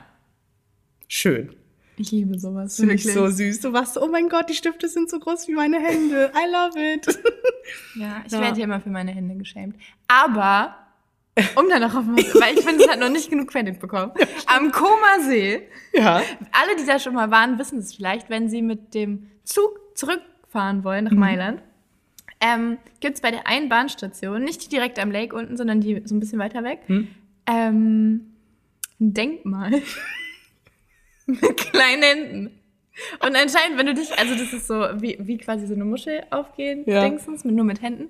Schön. 1.07 1.55
ich 1.97 2.11
liebe 2.11 2.37
sowas. 2.39 2.75
Finde 2.75 2.93
ich 2.95 3.03
so 3.03 3.27
süß. 3.27 3.61
Du 3.61 3.73
warst 3.73 3.95
so, 3.95 4.01
oh 4.03 4.07
mein 4.07 4.29
Gott, 4.29 4.49
die 4.49 4.53
Stifte 4.53 4.87
sind 4.87 5.09
so 5.09 5.19
groß 5.19 5.47
wie 5.47 5.53
meine 5.53 5.79
Hände. 5.79 6.31
I 6.35 6.51
love 6.51 6.93
it. 6.93 7.07
Ja, 7.95 8.23
ich 8.25 8.31
Ja. 8.31 8.41
werde 8.41 8.57
ja 8.57 8.63
immer 8.63 8.81
für 8.81 8.89
meine 8.89 9.11
Hände 9.11 9.35
geschämt. 9.35 9.75
Aber, 10.07 10.75
um 11.55 11.69
dann 11.69 11.81
noch 11.81 11.93
auf 11.93 12.03
weil 12.07 12.57
ich 12.57 12.65
finde, 12.65 12.83
es 12.83 12.89
hat 12.89 12.99
noch 12.99 13.09
nicht 13.09 13.29
genug 13.29 13.47
Credit 13.51 13.79
bekommen. 13.79 14.11
Am 14.47 14.71
Koma 14.71 15.19
See, 15.21 15.67
ja. 15.93 16.15
alle, 16.51 16.75
die 16.79 16.85
da 16.87 16.97
schon 16.97 17.13
mal 17.13 17.29
waren, 17.29 17.59
wissen 17.59 17.77
es 17.77 17.93
vielleicht, 17.93 18.27
wenn 18.31 18.49
sie 18.49 18.63
mit 18.63 18.95
dem 18.95 19.29
Zug 19.43 19.79
zurückfahren 19.95 20.83
wollen 20.83 21.05
Mhm. 21.05 21.11
nach 21.11 21.17
Mailand, 21.17 21.61
ähm, 22.41 22.77
gibt 22.99 23.15
es 23.15 23.21
bei 23.21 23.31
der 23.31 23.47
einen 23.47 23.69
Bahnstation, 23.69 24.43
nicht 24.43 24.63
die 24.65 24.69
direkt 24.69 24.97
am 24.99 25.11
Lake 25.11 25.35
unten, 25.35 25.57
sondern 25.57 25.81
die 25.81 26.01
so 26.05 26.15
ein 26.15 26.19
bisschen 26.19 26.39
weiter 26.39 26.63
weg, 26.63 26.79
Hm. 26.87 27.07
ähm, 27.47 28.33
ein 28.99 29.13
Denkmal 29.13 29.71
mit 31.25 31.57
kleinen 31.57 32.03
Händen. 32.03 32.51
Und 33.25 33.33
anscheinend, 33.35 33.77
wenn 33.77 33.85
du 33.85 33.93
dich, 33.93 34.17
also 34.19 34.33
das 34.35 34.51
ist 34.51 34.67
so 34.67 34.73
wie, 34.99 35.17
wie 35.21 35.37
quasi 35.37 35.65
so 35.67 35.73
eine 35.73 35.85
Muschel 35.85 36.21
aufgehen, 36.31 36.83
Ja. 36.85 37.07
Mit, 37.09 37.45
nur 37.45 37.63
mit 37.63 37.81
Händen. 37.81 38.09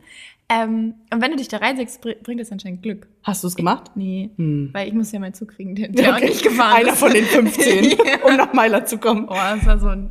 Ähm, 0.51 0.95
und 1.13 1.21
wenn 1.21 1.29
du 1.29 1.37
dich 1.37 1.47
da 1.47 1.57
reinsetzt, 1.57 2.01
br- 2.01 2.15
bringt 2.23 2.41
das 2.41 2.51
anscheinend 2.51 2.81
Glück. 2.81 3.07
Hast 3.21 3.43
du 3.43 3.47
es 3.47 3.55
gemacht? 3.55 3.91
Nee, 3.93 4.31
Hm. 4.37 4.69
weil 4.73 4.87
ich 4.87 4.93
muss 4.95 5.11
ja 5.11 5.19
mal 5.19 5.31
Zug 5.33 5.49
kriegen, 5.49 5.75
der, 5.75 5.89
der 5.89 6.11
auch 6.13 6.17
Okay. 6.17 6.29
nicht 6.29 6.41
gefahren 6.41 6.73
Einer 6.75 6.93
ist. 6.93 6.99
von 6.99 7.13
den 7.13 7.23
15, 7.25 7.97
um 8.23 8.35
nach 8.35 8.51
Mailand 8.53 8.87
zu 8.87 8.97
kommen. 8.97 9.25
Oh, 9.29 9.33
das 9.35 9.63
war 9.67 9.79
so 9.79 9.89
ein 9.89 10.09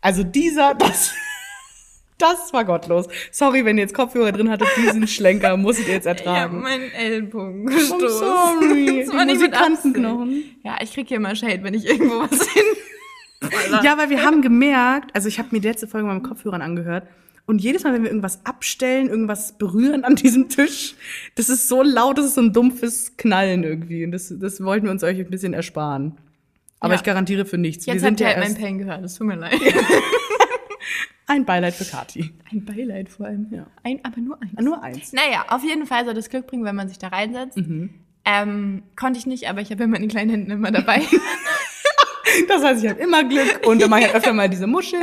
Also 0.00 0.24
dieser, 0.24 0.74
das, 0.74 1.14
das 2.18 2.52
war 2.52 2.64
gottlos. 2.64 3.06
Sorry, 3.32 3.64
wenn 3.64 3.76
ihr 3.76 3.82
jetzt 3.82 3.94
Kopfhörer 3.94 4.32
drin 4.32 4.50
hattet, 4.50 4.68
diesen 4.76 5.06
Schlenker 5.08 5.56
musstet 5.56 5.88
ihr 5.88 5.94
jetzt 5.94 6.06
Ich 6.06 6.10
habe 6.10 6.20
ertragen. 6.28 6.60
meinen 6.62 6.90
Ellbogen 6.92 7.68
I'm 7.68 7.74
gestoßen. 7.74 8.08
sorry. 8.08 9.04
Das 9.06 9.14
war 9.14 9.24
nicht 9.24 9.40
mit 9.40 9.50
Musikantenknochen. 9.50 10.44
Ja, 10.62 10.76
ich 10.80 10.92
krieg 10.94 11.08
hier 11.08 11.16
immer 11.18 11.34
Shade, 11.34 11.62
wenn 11.62 11.74
ich 11.74 11.86
irgendwo 11.86 12.20
was 12.20 12.48
hin. 12.52 12.62
Ja, 13.82 13.98
weil 13.98 14.08
wir 14.10 14.22
haben 14.22 14.40
gemerkt, 14.42 15.10
also 15.14 15.28
ich 15.28 15.38
habe 15.38 15.48
mir 15.52 15.60
die 15.60 15.68
letzte 15.68 15.86
Folge 15.86 16.06
mal 16.06 16.14
mit 16.14 16.24
Kopfhörern 16.24 16.62
angehört 16.62 17.06
und 17.46 17.60
jedes 17.60 17.84
Mal, 17.84 17.92
wenn 17.92 18.02
wir 18.02 18.08
irgendwas 18.10 18.40
abstellen, 18.46 19.08
irgendwas 19.10 19.58
berühren 19.58 20.02
an 20.04 20.14
diesem 20.16 20.48
Tisch, 20.48 20.94
das 21.34 21.50
ist 21.50 21.68
so 21.68 21.82
laut, 21.82 22.16
das 22.16 22.24
ist 22.24 22.34
so 22.36 22.40
ein 22.40 22.54
dumpfes 22.54 23.18
Knallen 23.18 23.62
irgendwie 23.64 24.02
und 24.04 24.12
das, 24.12 24.32
das 24.34 24.62
wollten 24.64 24.86
wir 24.86 24.92
uns 24.92 25.02
euch 25.04 25.18
ein 25.18 25.28
bisschen 25.28 25.52
ersparen. 25.52 26.16
Aber 26.80 26.94
Ja. 26.94 26.98
ich 27.00 27.04
garantiere 27.04 27.44
für 27.44 27.58
nichts. 27.58 27.84
Jetzt 27.84 27.94
wir 27.96 28.00
sind 28.00 28.12
habt 28.12 28.20
ihr 28.20 28.28
ja 28.28 28.34
halt 28.36 28.44
mein 28.44 28.62
Pain 28.62 28.78
gehört, 28.78 29.04
es 29.04 29.14
tut 29.16 29.26
mir 29.26 29.36
leid. 29.36 29.60
ein 31.26 31.44
Beileid 31.44 31.74
für 31.74 31.84
Kati. 31.84 32.30
Ein 32.52 32.64
Beileid 32.64 33.08
vor 33.08 33.26
allem. 33.26 33.48
Ja. 33.50 33.66
Ein, 33.82 34.00
aber 34.04 34.20
nur 34.20 34.40
eins. 34.40 34.52
Nur 34.60 34.82
eins. 34.82 35.12
Naja, 35.12 35.46
auf 35.48 35.64
jeden 35.64 35.86
Fall 35.86 36.04
soll 36.04 36.14
das 36.14 36.28
Glück 36.28 36.46
bringen, 36.46 36.64
wenn 36.64 36.76
man 36.76 36.88
sich 36.88 36.98
da 36.98 37.08
reinsetzt. 37.08 37.56
Mhm. 37.56 37.90
Ähm, 38.26 38.82
konnte 38.96 39.18
ich 39.18 39.26
nicht, 39.26 39.48
aber 39.48 39.60
ich 39.60 39.70
habe 39.70 39.82
ja 39.82 39.86
meine 39.86 40.08
kleinen 40.08 40.30
Händen 40.30 40.50
immer 40.50 40.70
dabei. 40.70 41.02
Das 42.48 42.64
heißt, 42.64 42.82
ich 42.82 42.90
habe 42.90 43.00
immer 43.00 43.22
Glück 43.22 43.66
und 43.66 43.80
dann 43.80 43.90
mache 43.90 44.00
ich 44.00 44.08
öfter 44.14 44.32
mal 44.32 44.48
diese 44.48 44.66
Muschel. 44.66 44.98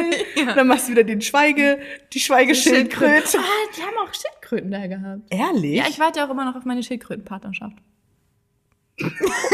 Dann 0.53 0.67
machst 0.67 0.87
du 0.87 0.91
wieder 0.91 1.03
den 1.03 1.21
Schweige, 1.21 1.79
die 2.11 2.19
Schweigeschildkröte. 2.19 3.37
Ah, 3.37 3.69
die 3.77 3.81
haben 3.81 3.95
auch 4.05 4.13
Schildkröten 4.13 4.71
da 4.71 4.87
gehabt. 4.87 5.21
Ehrlich? 5.29 5.77
Ja, 5.77 5.85
ich 5.87 5.99
warte 5.99 6.25
auch 6.25 6.29
immer 6.29 6.45
noch 6.45 6.55
auf 6.55 6.65
meine 6.65 6.83
Schildkrötenpartnerschaft. 6.83 7.77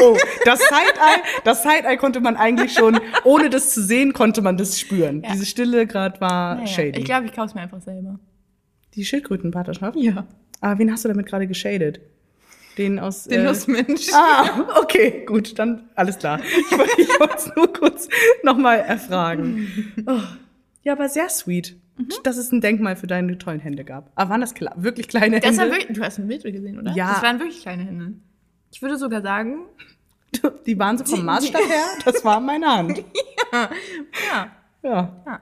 Oh, 0.02 0.18
das 0.46 0.60
Side-Eye, 0.60 1.22
das 1.44 1.64
Side-Eye 1.64 1.98
konnte 1.98 2.20
man 2.20 2.36
eigentlich 2.38 2.74
schon, 2.74 3.00
ohne 3.24 3.50
das 3.50 3.74
zu 3.74 3.82
sehen, 3.84 4.14
konnte 4.14 4.42
man 4.42 4.58
das 4.58 4.80
spüren. 4.80 5.22
Ja. 5.24 5.32
Diese 5.34 5.46
Stille 5.46 5.88
gerade 5.88 6.20
war 6.22 6.56
Naja, 6.56 6.68
shady. 6.68 7.00
ich 7.00 7.06
glaube, 7.06 7.26
ich 7.26 7.34
kaufe 7.34 7.48
es 7.48 7.56
mir 7.56 7.62
einfach 7.62 7.82
selber. 7.82 8.20
die 8.96 9.06
Schildkrötenpartnerschaft? 9.06 9.98
Ja. 9.98 10.26
Aber 10.62 10.80
wen 10.80 10.92
hast 10.92 11.04
du 11.06 11.10
damit 11.10 11.26
gerade 11.28 11.48
geschadet? 11.48 12.00
Den 12.78 13.00
aus. 13.00 13.24
Den 13.26 13.42
äh, 13.42 13.44
Nussmensch. 13.46 14.08
Ah, 14.14 14.80
okay, 14.82 15.24
gut, 15.26 15.58
dann 15.58 15.90
alles 15.96 16.18
klar. 16.20 16.40
Ich 16.44 16.78
wollte 16.78 17.02
ich 17.02 17.20
wollte 17.20 17.36
es 17.38 17.52
nur 17.56 17.74
kurz 17.74 18.08
nochmal 18.44 18.80
erfragen. 18.80 19.68
Oh. 20.06 20.20
Ja, 20.84 20.94
aber 20.94 21.10
sehr 21.10 21.28
sweet, 21.30 21.76
Mhm. 21.98 22.10
dass 22.24 22.38
es 22.38 22.52
ein 22.52 22.62
Denkmal 22.62 22.96
für 22.96 23.08
deine 23.08 23.40
tollen 23.40 23.60
Hände 23.60 23.84
gab. 23.84 24.12
Aber 24.14 24.30
waren 24.30 24.42
das 24.42 24.54
wirklich 24.76 25.08
kleine 25.08 25.40
Das 25.40 25.58
Hände? 25.58 25.76
wirklich, 25.76 25.98
du 25.98 26.04
hast 26.04 26.20
ein 26.20 26.28
Bild 26.28 26.44
gesehen, 26.44 26.78
oder? 26.80 26.92
Ja. 26.94 27.14
Das 27.14 27.24
waren 27.24 27.40
wirklich 27.40 27.62
kleine 27.64 27.84
Hände. 27.86 28.14
Ich 28.78 28.82
würde 28.84 28.96
sogar 28.96 29.24
sagen, 29.24 29.62
Die 30.68 30.78
waren 30.78 31.00
so 31.00 31.04
vom 31.06 31.22
Die- 31.22 31.26
Maßstab 31.26 31.62
her, 31.68 31.86
das 32.06 32.24
war 32.24 32.40
meine 32.40 32.68
Hand. 32.68 33.00
ja. 33.52 33.70
Ja, 34.84 35.24
ja. 35.26 35.40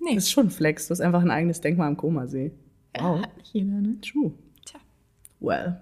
Nee, 0.00 0.14
das 0.14 0.24
ist 0.24 0.30
schon 0.30 0.46
ein 0.46 0.50
Flex. 0.50 0.86
Du 0.88 0.92
hast 0.92 1.02
einfach 1.02 1.20
ein 1.20 1.30
eigenes 1.30 1.60
Denkmal 1.60 1.88
am 1.88 1.98
Komasee. 1.98 2.52
Wow, 2.98 3.20
hat 3.20 3.36
nicht 3.36 3.52
jeder, 3.52 3.66
ne? 3.74 4.00
true. 4.00 4.32
Tja. 4.64 4.80
Well. 5.40 5.78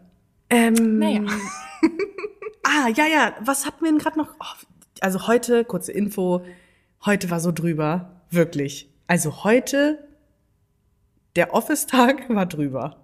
Ähm, 0.51 0.99
Naja. 0.99 1.23
Ah, 2.65 2.89
ja, 2.89 3.07
ja. 3.07 3.33
Was 3.45 3.65
hatten 3.65 3.85
wir 3.85 3.93
denn 3.93 3.99
gerade 4.01 4.19
noch? 4.19 4.35
Oh, 4.41 4.67
also 5.01 5.29
heute, 5.29 5.65
kurze 5.65 5.93
Info, 5.93 6.45
heute 7.05 7.31
war 7.31 7.39
so 7.39 7.53
drüber. 7.53 8.11
Wirklich. 8.33 8.91
Also 9.07 9.45
heute, 9.45 10.05
der 11.37 11.55
Office-Tag 11.55 12.29
war 12.29 12.47
drüber. 12.47 12.97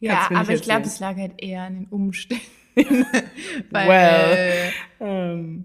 Ja, 0.00 0.28
aber 0.34 0.52
ich 0.52 0.62
glaube, 0.62 0.86
es 0.86 0.98
lag 0.98 1.14
halt 1.16 1.34
eher 1.40 1.62
an 1.62 1.74
den 1.74 1.86
Umständen. 1.86 2.42
Weil 3.70 3.88
Well. 3.88 4.72
Ähm, 5.00 5.64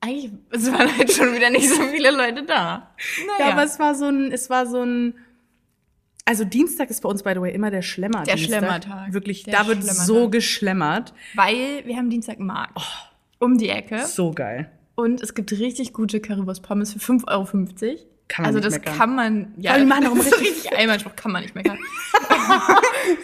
eigentlich, 0.00 0.30
es 0.50 0.70
waren 0.72 0.96
halt 0.96 1.12
schon 1.12 1.34
wieder 1.34 1.50
nicht 1.50 1.68
so 1.68 1.82
viele 1.82 2.10
Leute 2.10 2.44
da. 2.44 2.94
ja, 3.18 3.24
Naja. 3.38 3.52
aber 3.52 3.64
es 3.64 3.78
war 3.78 3.94
so 3.94 4.06
ein, 4.06 4.30
es 4.32 4.48
war 4.50 4.66
so 4.66 4.82
ein, 4.82 5.14
also 6.24 6.44
Dienstag 6.44 6.90
ist 6.90 7.02
bei 7.02 7.08
uns, 7.08 7.22
by 7.22 7.30
the 7.34 7.40
way, 7.40 7.52
immer 7.54 7.70
der 7.70 7.82
Schlemmer. 7.82 8.22
Der. 8.24 8.36
Schlemmertag. 8.36 9.12
Wirklich, 9.12 9.44
Der 9.44 9.54
da 9.54 9.66
wird 9.66 9.78
Schlemmertag. 9.78 10.06
so 10.06 10.28
geschlemmert. 10.30 11.14
Weil 11.34 11.82
wir 11.86 11.96
haben 11.96 12.10
Dienstag 12.10 12.38
Markt. 12.38 12.78
Um 13.38 13.56
die 13.56 13.68
Ecke. 13.70 14.04
So 14.06 14.32
geil. 14.32 14.70
Und 14.94 15.22
es 15.22 15.34
gibt 15.34 15.52
richtig 15.52 15.92
gute 15.92 16.20
Currywurst 16.20 16.62
Pommes 16.62 16.92
für 16.92 16.98
5,50 16.98 17.28
Euro. 17.28 17.46
Kann 18.28 18.42
man 18.42 18.46
also 18.46 18.58
nicht 18.58 18.66
das 18.66 18.74
meckern. 18.74 18.98
kann 18.98 19.14
man, 19.14 19.54
ja, 19.56 19.70
Vor 19.70 19.78
allem 19.78 19.88
machen 19.88 20.20
richtig- 20.20 20.40
richtig 20.40 20.76
Einmalspruch, 20.76 21.16
kann 21.16 21.32
man 21.32 21.42
nicht 21.42 21.54
meckern. 21.54 21.78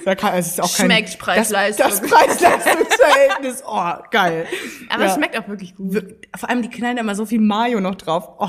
Da 0.05 0.15
kann, 0.15 0.35
es 0.35 0.49
ist 0.49 0.61
auch 0.61 0.75
kein, 0.77 0.87
Schmeckt 0.87 1.19
Preis-Leistung. 1.19 1.87
Das, 1.89 2.01
das 2.01 2.11
Preis-Leistungs-Verhältnis, 2.11 3.63
oh, 3.67 3.93
geil. 4.11 4.47
Aber 4.89 5.05
Ja. 5.05 5.09
es 5.11 5.15
schmeckt 5.15 5.39
auch 5.39 5.49
wirklich 5.49 5.75
gut. 5.75 6.05
Vor 6.37 6.49
allem, 6.49 6.63
die 6.63 6.71
knallen 6.71 6.97
da 6.97 7.03
immer 7.03 7.15
so 7.15 7.27
viel 7.27 7.41
Mayo 7.41 7.81
noch 7.81 7.95
drauf. 7.95 8.29
Oh, 8.39 8.49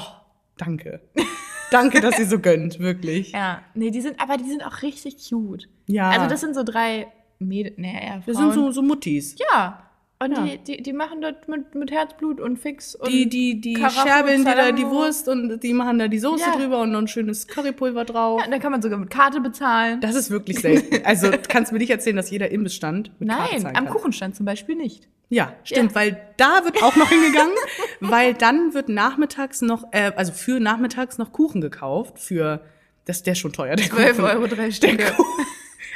danke. 0.57 1.01
danke, 1.71 2.01
dass 2.01 2.19
ihr 2.19 2.27
so 2.27 2.39
gönnt, 2.39 2.79
wirklich. 2.79 3.31
Ja, 3.31 3.61
nee, 3.73 3.91
die 3.91 4.01
sind, 4.01 4.19
aber 4.19 4.37
die 4.37 4.49
sind 4.49 4.65
auch 4.65 4.81
richtig 4.81 5.17
cute. 5.29 5.67
Ja. 5.87 6.09
Also 6.09 6.27
das 6.27 6.41
sind 6.41 6.55
so 6.55 6.63
drei 6.63 7.07
Mädels, 7.39 7.75
nee, 7.77 7.93
eher 7.93 8.21
Frauen. 8.21 8.25
Wir 8.27 8.35
sind 8.35 8.53
so, 8.53 8.71
so 8.71 8.81
Muttis. 8.81 9.35
Ja. 9.51 9.84
Und 10.17 10.31
Ja. 10.31 10.43
Die, 10.45 10.57
die, 10.59 10.81
die 10.81 10.93
machen 10.93 11.19
das 11.21 11.35
mit, 11.47 11.75
mit 11.75 11.91
Herzblut 11.91 12.39
und 12.39 12.57
Fix 12.57 12.95
und 12.95 13.11
Die, 13.11 13.27
die, 13.27 13.59
die 13.59 13.75
scherbeln 13.75 14.45
dir 14.45 14.55
da 14.55 14.71
die 14.71 14.85
Wurst 14.87 15.27
und 15.27 15.59
die 15.61 15.73
machen 15.73 15.99
da 15.99 16.07
die 16.07 16.19
Soße 16.19 16.41
Ja. 16.51 16.55
drüber 16.55 16.81
und 16.81 16.91
noch 16.93 16.99
ein 16.99 17.07
schönes 17.09 17.47
Currypulver 17.47 18.05
drauf. 18.05 18.41
Ja, 18.43 18.49
da 18.49 18.57
kann 18.59 18.71
man 18.71 18.81
sogar 18.81 18.97
mit 18.97 19.09
Karte 19.09 19.41
bezahlen. 19.41 19.99
Das 19.99 20.15
ist 20.15 20.29
wirklich 20.31 20.59
selten. 20.59 21.01
Also 21.05 21.29
kannst 21.49 21.71
du 21.71 21.75
mir 21.75 21.79
nicht 21.79 21.89
erzählen, 21.89 22.15
dass 22.15 22.29
jeder 22.31 22.49
Imbissstand 22.49 23.11
mit 23.19 23.27
Karte 23.29 23.61
Nein, 23.63 23.75
am. 23.75 23.87
Kuchenstand 23.89 24.35
zum 24.37 24.45
Beispiel 24.45 24.75
nicht. 24.75 25.09
Ja, 25.29 25.53
stimmt, 25.63 25.91
Ja. 25.91 25.95
weil 25.95 26.21
da 26.37 26.63
wird 26.63 26.81
auch 26.81 26.95
noch 26.95 27.09
hingegangen, 27.09 27.53
weil 27.99 28.33
dann 28.35 28.73
wird 28.73 28.87
nachmittags 28.89 29.61
noch, 29.61 29.83
äh, 29.91 30.11
also 30.15 30.31
für 30.31 30.59
nachmittags 30.61 31.17
noch 31.17 31.31
Kuchen 31.33 31.59
gekauft, 31.61 32.19
für, 32.19 32.61
das 33.05 33.23
der 33.23 33.33
ist 33.33 33.39
schon 33.39 33.51
teuer, 33.51 33.75
der 33.75 33.85
12 33.89 34.15
Kuchen. 34.17 34.23
Euro 34.29 34.47
drei 34.47 34.71
Stücke. 34.71 35.03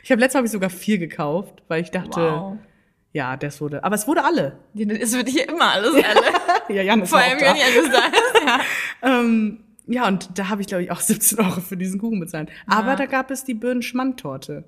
Ich 0.03 0.11
habe 0.11 0.19
letztes 0.19 0.33
Mal 0.33 0.39
hab 0.39 0.45
ich 0.45 0.51
sogar 0.51 0.69
vier 0.71 0.97
gekauft, 0.97 1.61
weil 1.67 1.83
ich 1.83 1.91
dachte, 1.91 2.19
Wow. 2.19 2.57
Ja, 3.13 3.35
das 3.37 3.59
wurde, 3.61 3.83
aber 3.83 3.95
es 3.95 4.07
wurde 4.07 4.23
alle. 4.23 4.59
Es 4.75 5.13
wird 5.13 5.29
hier 5.29 5.49
immer 5.49 5.71
alles 5.73 5.93
alle. 5.93 6.21
Ja, 6.75 6.83
Jan 6.83 7.01
ist 7.01 7.09
Vor 7.09 7.17
allem, 7.19 7.39
wenn 7.39 7.55
das 7.55 7.91
da 7.91 8.07
ist. 8.07 8.45
Ja. 8.45 8.59
Ähm, 9.21 9.59
ja, 9.87 10.07
und 10.07 10.37
da 10.37 10.49
habe 10.49 10.61
ich, 10.61 10.67
glaube 10.67 10.83
ich, 10.83 10.91
auch 10.91 10.99
17 11.01 11.39
Euro 11.39 11.61
für 11.61 11.75
diesen 11.77 11.99
Kuchen 11.99 12.19
bezahlt. 12.19 12.49
Aber 12.67 12.95
da 12.95 13.05
gab 13.07 13.31
es 13.31 13.43
die 13.43 13.55
Birnen-Schmand-Torte. 13.55 14.63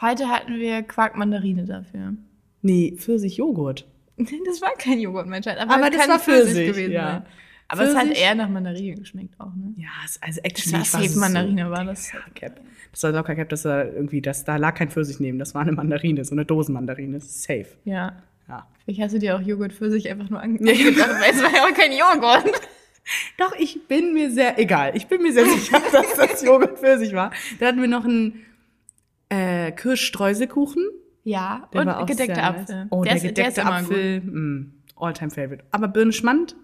Heute 0.00 0.28
hatten 0.28 0.54
wir 0.58 0.82
Quark-Mandarine 0.82 1.64
dafür. 1.66 2.14
Nee, 2.62 2.94
Pfirsich-Joghurt. 2.96 3.86
Das 4.16 4.62
war 4.62 4.72
kein 4.78 5.00
Joghurt, 5.00 5.26
mein 5.26 5.42
Schatz. 5.42 5.58
Aber, 5.58 5.74
Aber 5.74 5.90
das 5.90 6.08
war 6.08 6.18
Pfirsich, 6.18 6.54
Pfirsich 6.54 6.66
gewesen 6.68 6.92
ja. 6.92 7.06
sein. 7.10 7.26
Aber 7.68 7.82
es 7.82 7.94
hat 7.94 8.04
Pfirsich? 8.06 8.22
eher 8.22 8.34
nach 8.34 8.48
Mandarine 8.48 8.94
geschmeckt 8.94 9.38
auch, 9.38 9.52
ne? 9.54 9.74
Ja, 9.76 9.88
es- 10.04 10.20
also 10.22 10.40
Das 10.42 10.50
actually 10.50 10.72
war 10.84 10.92
war 10.94 11.02
es 11.02 11.16
Mandarine, 11.16 11.70
war 11.70 11.84
das. 11.84 12.08
So, 12.08 12.18
Cap. 12.34 12.60
Das 12.94 13.02
war 13.02 13.10
locker 13.12 13.34
Cap, 13.34 13.48
das 13.48 13.64
war 13.64 13.84
irgendwie, 13.86 14.22
das, 14.22 14.44
da 14.44 14.56
lag 14.56 14.74
kein 14.76 14.88
Pfirsich 14.88 15.18
neben, 15.20 15.38
das 15.38 15.54
war 15.54 15.62
eine 15.62 15.72
Mandarine, 15.72 16.24
so 16.24 16.32
eine 16.34 16.44
Dosenmandarine. 16.44 17.18
Safe. 17.20 17.66
Ja. 17.84 18.22
Ja. 18.48 18.66
Hast 19.00 19.14
du 19.14 19.18
dir 19.18 19.36
auch 19.36 19.40
Joghurt 19.40 19.72
Pfirsich 19.72 20.08
einfach 20.10 20.30
nur 20.30 20.40
angedacht, 20.40 20.76
weil 20.78 21.30
es 21.32 21.42
war 21.42 21.52
ja 21.52 21.64
auch 21.64 21.74
kein 21.74 21.92
Joghurt. 21.92 22.52
Doch, 23.38 23.52
ich 23.58 23.86
bin 23.88 24.14
mir 24.14 24.30
sehr, 24.30 24.58
egal, 24.58 24.92
ich 24.96 25.06
bin 25.08 25.22
mir 25.22 25.32
sehr 25.32 25.44
sicher, 25.46 25.80
dass 25.92 26.14
das 26.14 26.42
Joghurt 26.42 26.78
Pfirsich 26.78 27.12
war. 27.14 27.32
Da 27.58 27.66
hatten 27.66 27.80
wir 27.80 27.88
noch 27.88 28.04
einen 28.04 28.40
äh, 29.28 29.72
Kirschstreuselkuchen. 29.72 30.84
Ja, 31.24 31.68
Der 31.72 31.80
und 31.80 32.06
gedeckter 32.06 32.34
sehr 32.34 32.52
nice. 32.52 32.60
Apfel. 32.70 32.86
Oh, 32.90 33.02
der, 33.02 33.16
ist- 33.16 33.22
gedeckte 33.22 33.60
immer 33.62 33.72
Apfel, 33.76 34.20
mm, 34.20 34.72
all-time 34.96 35.30
favorite. 35.30 35.64
Aber 35.70 35.88
Birnenschmand, 35.88 36.54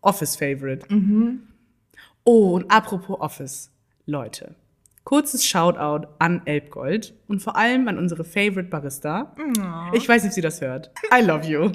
Office 0.00 0.36
favorite. 0.36 0.86
Mhm. 0.94 1.40
Oh, 2.24 2.52
und 2.54 2.70
apropos 2.70 3.18
Office, 3.20 3.70
Leute. 4.06 4.54
Kurzes 5.04 5.44
Shoutout 5.46 6.06
an 6.18 6.42
Elbgold 6.44 7.14
und 7.26 7.40
vor 7.42 7.56
allem 7.56 7.88
an 7.88 7.98
unsere 7.98 8.22
favorite 8.24 8.68
Barista. 8.68 9.34
Oh. 9.38 9.94
Ich 9.96 10.08
weiß 10.08 10.22
nicht, 10.22 10.30
ob 10.30 10.34
sie 10.34 10.40
das 10.40 10.60
hört. 10.60 10.90
I 11.12 11.24
love 11.24 11.46
you. 11.46 11.72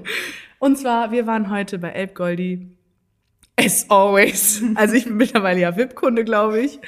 Und 0.60 0.78
zwar, 0.78 1.12
wir 1.12 1.28
waren 1.28 1.50
heute 1.50 1.80
bei 1.80 1.90
Elbgoldi. 1.90 2.78
As 3.58 3.90
always. 3.90 4.62
Also 4.76 4.94
ich 4.96 5.06
bin 5.06 5.18
mittlerweile 5.18 5.60
ja 5.62 5.76
VIP-Kunde, 5.76 6.24
glaube 6.24 6.60
ich. 6.62 6.80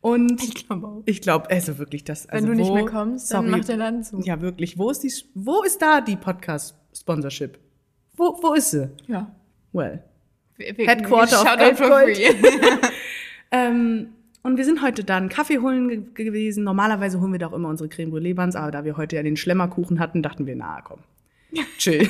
Und 0.00 0.42
Ich 0.42 0.66
glaube 0.66 0.86
auch. 0.86 1.02
ich 1.06 1.20
glaube, 1.20 1.48
also 1.50 1.78
wirklich 1.78 2.04
das. 2.04 2.28
Also 2.28 2.46
Wenn 2.48 2.52
du 2.56 2.60
nicht 2.60 2.70
wo- 2.70 2.74
mehr 2.74 2.86
kommst, 2.86 3.32
dann 3.32 3.46
sorry, 3.46 3.58
macht 3.58 3.68
der 3.68 3.76
Laden 3.76 4.02
zu. 4.02 4.18
Ja, 4.20 4.40
wirklich. 4.40 4.78
Wo 4.78 4.90
ist 4.90 5.00
die, 5.04 5.12
wo 5.34 5.62
ist 5.62 5.80
da 5.80 6.00
die 6.00 6.16
Podcast-Sponsorship? 6.16 7.58
Wo, 8.16 8.38
wo 8.42 8.54
ist 8.54 8.70
sie? 8.72 8.88
Ja. 9.06 9.34
Well. 9.72 10.02
Wir- 10.56 10.76
wir- 10.76 10.86
Headquarter 10.88 11.40
of 11.42 11.48
Shoutout 11.48 11.76
for 11.76 12.00
Elbgold. 12.02 12.18
Ähm, 13.54 14.08
und 14.42 14.56
wir 14.56 14.64
sind 14.64 14.82
heute 14.82 15.04
dann 15.04 15.28
Kaffee 15.28 15.58
holen 15.58 15.88
ge 16.14 16.24
gewesen. 16.24 16.64
Normalerweise 16.64 17.20
holen 17.20 17.32
wir 17.32 17.38
da 17.38 17.48
auch 17.48 17.52
immer 17.52 17.68
unsere 17.68 17.88
Creme 17.88 18.10
Brûlée 18.12 18.34
Buns, 18.34 18.56
aber 18.56 18.70
da 18.70 18.84
wir 18.84 18.96
heute 18.96 19.16
ja 19.16 19.22
den 19.22 19.36
Schlemmerkuchen 19.36 20.00
hatten, 20.00 20.22
dachten 20.22 20.46
wir, 20.46 20.56
na 20.56 20.80
komm, 20.82 20.98
chill. 21.78 22.08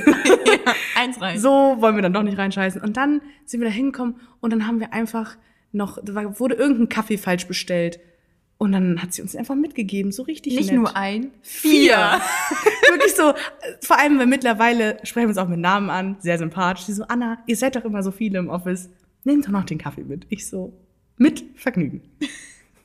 Eins 0.96 1.20
rein. 1.20 1.38
so 1.38 1.76
wollen 1.80 1.94
wir 1.96 2.02
dann 2.02 2.12
doch 2.12 2.22
nicht 2.22 2.38
reinscheißen. 2.38 2.80
Und 2.80 2.96
dann 2.96 3.20
sind 3.44 3.60
wir 3.60 3.68
da 3.68 3.74
hingekommen 3.74 4.16
und 4.40 4.50
dann 4.52 4.66
haben 4.66 4.80
wir 4.80 4.92
einfach 4.92 5.36
noch, 5.72 5.98
da 6.02 6.38
wurde 6.38 6.54
irgendein 6.54 6.88
Kaffee 6.88 7.18
falsch 7.18 7.46
bestellt. 7.46 7.98
Und 8.58 8.70
dann 8.70 9.02
hat 9.02 9.12
sie 9.12 9.22
uns 9.22 9.34
einfach 9.34 9.56
mitgegeben, 9.56 10.12
so 10.12 10.22
richtig 10.22 10.54
Nicht 10.54 10.66
nett. 10.70 10.76
nur 10.76 10.96
ein, 10.96 11.32
Vier. 11.42 11.96
Wirklich 12.88 13.12
so, 13.16 13.32
vor 13.80 13.98
allem, 13.98 14.20
weil 14.20 14.26
mittlerweile 14.28 14.98
sprechen 15.02 15.24
wir 15.24 15.30
uns 15.30 15.38
auch 15.38 15.48
mit 15.48 15.58
Namen 15.58 15.90
an, 15.90 16.16
sehr 16.20 16.38
sympathisch. 16.38 16.84
Sie 16.84 16.92
so, 16.92 17.02
Anna, 17.08 17.38
ihr 17.48 17.56
seid 17.56 17.74
doch 17.74 17.84
immer 17.84 18.04
so 18.04 18.12
viele 18.12 18.38
im 18.38 18.48
Office. 18.48 18.88
Nehmt 19.24 19.46
doch 19.46 19.50
noch 19.50 19.64
den 19.64 19.78
Kaffee 19.78 20.04
mit. 20.04 20.26
Ich 20.28 20.46
so, 20.46 20.72
mit 21.16 21.45
Vergnügen. 21.57 22.02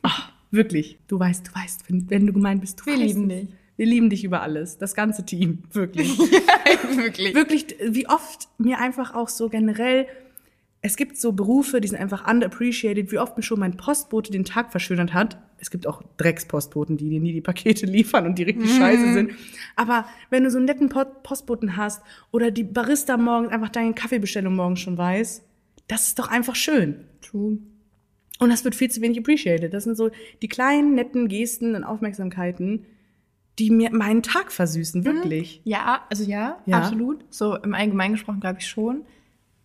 Ach, 0.01 0.31
wirklich. 0.51 0.97
Du 1.07 1.19
weißt, 1.19 1.47
du 1.47 1.51
weißt, 1.59 1.89
wenn, 1.89 2.09
wenn 2.09 2.27
du 2.27 2.33
gemeint 2.33 2.61
bist, 2.61 2.79
du 2.81 2.85
Wir 2.85 2.93
weißt 2.93 3.03
lieben 3.03 3.29
es. 3.29 3.41
dich. 3.41 3.49
Wir 3.77 3.85
lieben 3.85 4.09
dich 4.09 4.23
über 4.23 4.41
alles. 4.41 4.77
Das 4.77 4.95
ganze 4.95 5.25
Team. 5.25 5.59
Wirklich. 5.71 6.17
Wirklich. 6.95 7.33
wirklich, 7.35 7.75
wie 7.87 8.07
oft 8.07 8.47
mir 8.57 8.79
einfach 8.79 9.13
auch 9.13 9.29
so 9.29 9.49
generell, 9.49 10.07
es 10.81 10.95
gibt 10.95 11.17
so 11.17 11.31
Berufe, 11.31 11.79
die 11.81 11.87
sind 11.87 11.97
einfach 11.99 12.27
underappreciated, 12.29 13.11
wie 13.11 13.19
oft 13.19 13.35
mir 13.37 13.43
schon 13.43 13.59
mein 13.59 13.77
Postbote 13.77 14.31
den 14.31 14.45
Tag 14.45 14.71
verschönert 14.71 15.13
hat. 15.13 15.37
Es 15.59 15.69
gibt 15.71 15.87
auch 15.87 16.03
Dreckspostboten, 16.17 16.97
die 16.97 17.09
dir 17.09 17.19
nie 17.19 17.33
die 17.33 17.41
Pakete 17.41 17.85
liefern 17.87 18.25
und 18.27 18.37
die 18.37 18.43
richtig 18.43 18.71
scheiße 18.75 19.13
sind. 19.13 19.31
Aber 19.75 20.05
wenn 20.29 20.43
du 20.43 20.51
so 20.51 20.57
einen 20.57 20.65
netten 20.67 20.89
Po- 20.89 21.05
Postboten 21.23 21.77
hast 21.77 22.01
oder 22.31 22.51
die 22.51 22.63
Barista 22.63 23.17
morgens 23.17 23.51
einfach 23.51 23.69
deine 23.69 23.93
Kaffeebestellung 23.93 24.55
morgens 24.55 24.79
schon 24.81 24.97
weiß, 24.97 25.43
das 25.87 26.07
ist 26.09 26.19
doch 26.19 26.29
einfach 26.29 26.55
schön. 26.55 27.05
True. 27.21 27.57
Und 28.39 28.49
das 28.49 28.63
wird 28.63 28.75
viel 28.75 28.89
zu 28.91 29.01
wenig 29.01 29.17
appreciated. 29.19 29.73
Das 29.73 29.83
sind 29.85 29.97
so 29.97 30.11
die 30.41 30.47
kleinen, 30.47 30.93
netten 30.95 31.27
Gesten 31.27 31.75
und 31.75 31.83
Aufmerksamkeiten, 31.83 32.85
die 33.57 33.71
mir 33.71 33.89
meinen 33.91 34.21
Tag 34.21 34.51
versüßen, 34.51 35.03
wirklich. 35.05 35.61
Ja, 35.63 36.01
also 36.09 36.23
ja, 36.23 36.57
Ja. 36.67 36.77
absolut. 36.77 37.25
So 37.31 37.55
im 37.55 37.73
Allgemeinen 37.73 38.13
gesprochen 38.13 38.39
glaube 38.39 38.59
ich 38.59 38.67
schon. 38.67 39.01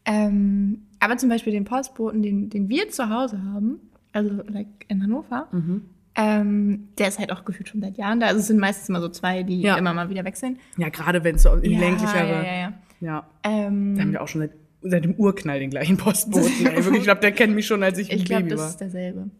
Ähm, 0.05 0.83
Aber 1.01 1.17
zum 1.17 1.29
Beispiel 1.29 1.53
den 1.53 1.65
Postboten, 1.65 2.23
den, 2.23 2.49
den 2.49 2.69
wir 2.69 2.89
zu 2.89 3.09
Hause 3.11 3.43
haben, 3.45 3.81
also 4.13 4.31
like 4.49 4.69
in 4.89 5.03
Hannover, 5.03 5.49
Mhm. 5.53 5.83
ähm, 6.15 6.89
der 6.99 7.09
ist 7.09 7.19
halt 7.19 7.33
auch 7.33 7.45
gefühlt 7.45 7.69
schon 7.69 7.81
seit 7.81 7.97
Jahren 7.99 8.21
da. 8.21 8.27
Also 8.29 8.41
es 8.41 8.47
sind 8.47 8.59
meistens 8.61 8.89
immer 8.89 9.01
so 9.01 9.09
zwei, 9.09 9.43
die 9.43 9.61
Ja. 9.63 9.77
immer 9.77 9.93
mal 9.95 10.09
wieder 10.11 10.25
wechseln. 10.25 10.59
Ja, 10.77 10.89
gerade 10.89 11.25
wenn 11.25 11.35
es 11.37 11.43
so 11.43 11.53
in 11.55 11.73
ja, 11.73 11.81
ländlichere. 11.81 12.29
ja, 12.29 12.43
ja, 12.45 12.55
ja. 12.61 12.73
ja. 13.01 13.27
Ähm, 13.45 13.97
Da 13.97 14.03
haben 14.03 14.13
wir 14.13 14.23
auch 14.23 14.29
schon 14.29 14.41
seit, 14.43 14.53
seit 14.83 15.05
dem 15.05 15.15
Urknall 15.15 15.61
den 15.61 15.71
gleichen 15.71 15.97
Postboten. 15.97 16.67
Ey. 16.67 16.77
Wirklich, 16.77 16.99
ich 16.99 17.05
glaube, 17.05 17.21
der 17.21 17.33
kennt 17.33 17.55
mich 17.55 17.67
schon, 17.67 17.83
als 17.83 17.99
ich 17.99 18.11
ein 18.11 18.19
ich 18.19 18.25
glaube, 18.25 18.43
Baby 18.43 18.51
das 18.51 18.61
war. 18.61 18.69
ist 18.69 18.81
derselbe. 18.81 19.31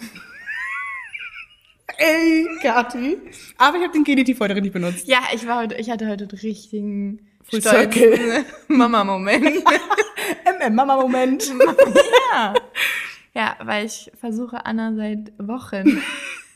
Ey, 1.98 2.46
Kathi. 2.62 3.18
Aber 3.58 3.76
ich 3.76 3.82
habe 3.82 3.92
den 3.92 4.04
Genitiv 4.04 4.40
heute 4.40 4.54
richtig 4.54 4.72
benutzt. 4.72 5.06
Ja, 5.06 5.18
ich 5.34 5.46
war 5.46 5.60
heute, 5.60 5.74
ich 5.76 5.90
hatte 5.90 6.08
heute 6.08 6.24
einen 6.24 6.38
richtigen 6.40 7.26
Full 7.44 7.62
circle. 7.62 8.44
Mama-Moment. 8.68 9.62
MM, 10.60 10.74
Mama-Moment. 10.74 11.52
ja. 12.32 12.54
ja, 13.34 13.56
weil 13.62 13.86
ich 13.86 14.10
versuche 14.18 14.64
Anna 14.64 14.94
seit 14.94 15.32
Wochen. 15.38 16.00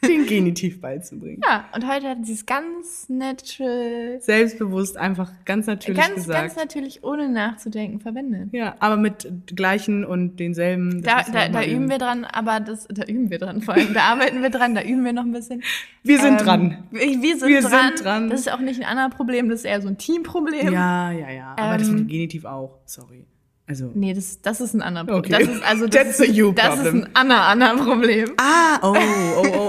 Den 0.06 0.26
Genitiv 0.26 0.80
beizubringen. 0.80 1.40
Ja, 1.46 1.64
und 1.74 1.86
heute 1.88 2.08
hat 2.10 2.24
sie 2.24 2.32
es 2.32 2.46
ganz 2.46 3.08
natural, 3.08 4.18
Selbstbewusst, 4.20 4.96
einfach 4.96 5.30
ganz 5.44 5.66
natürlich 5.66 6.00
ganz, 6.00 6.14
gesagt. 6.14 6.40
ganz 6.40 6.56
natürlich, 6.56 7.04
ohne 7.04 7.28
nachzudenken, 7.28 8.00
verwendet. 8.00 8.48
ja, 8.52 8.74
aber 8.80 8.96
mit 8.96 9.28
gleichen 9.54 10.04
und 10.04 10.38
denselben. 10.40 11.02
das 11.02 11.26
Da, 11.26 11.32
da, 11.32 11.48
da 11.48 11.64
üben 11.64 11.88
wir 11.90 11.98
dran, 11.98 12.24
aber 12.24 12.60
das, 12.60 12.86
da 12.90 13.04
üben 13.04 13.30
wir 13.30 13.38
dran 13.38 13.62
vor 13.62 13.74
allem. 13.74 13.94
Da 13.94 14.02
arbeiten 14.04 14.42
wir 14.42 14.50
dran, 14.50 14.74
da 14.74 14.82
üben 14.82 15.04
wir 15.04 15.12
noch 15.12 15.24
ein 15.24 15.32
bisschen. 15.32 15.62
Wir 16.02 16.18
sind 16.20 16.40
Ähm, 16.40 16.46
dran. 16.46 16.84
Wir, 16.90 17.22
wir, 17.22 17.38
sind, 17.38 17.48
Wir 17.48 17.62
sind 17.62 17.70
dran. 17.72 17.92
dran. 17.96 18.30
Das 18.30 18.40
ist 18.40 18.52
auch 18.52 18.60
nicht 18.60 18.80
ein 18.80 18.86
anderes 18.86 19.14
Problem, 19.14 19.48
das 19.48 19.60
ist 19.60 19.64
eher 19.66 19.80
so 19.80 19.88
ein 19.88 19.98
Teamproblem. 19.98 20.72
Ja, 20.72 21.10
ja, 21.12 21.30
ja. 21.30 21.54
Aber 21.58 21.78
das 21.78 21.88
Ähm, 21.88 21.94
mit 21.94 22.04
dem 22.04 22.08
Genitiv 22.08 22.44
auch. 22.44 22.78
Sorry. 22.84 23.24
Also. 23.66 23.90
Nee, 23.94 24.12
das, 24.12 24.42
das 24.42 24.60
ist 24.60 24.74
ein 24.74 24.82
anderes 24.82 25.06
Problem. 25.06 25.34
Okay. 25.34 25.46
Das 25.46 25.56
ist 25.56 25.62
also 25.64 25.86
das, 25.86 25.94
That's 25.94 26.20
ist, 26.20 26.28
a 26.28 26.32
you 26.32 26.52
das 26.52 26.74
ist 26.76 26.82
problem. 26.82 27.04
ein 27.04 27.10
Anna 27.14 27.46
Anna 27.48 27.74
Problem. 27.76 28.30
Ah, 28.36 28.78
oh, 28.82 28.94
oh, 28.94 29.42
oh, 29.56 29.63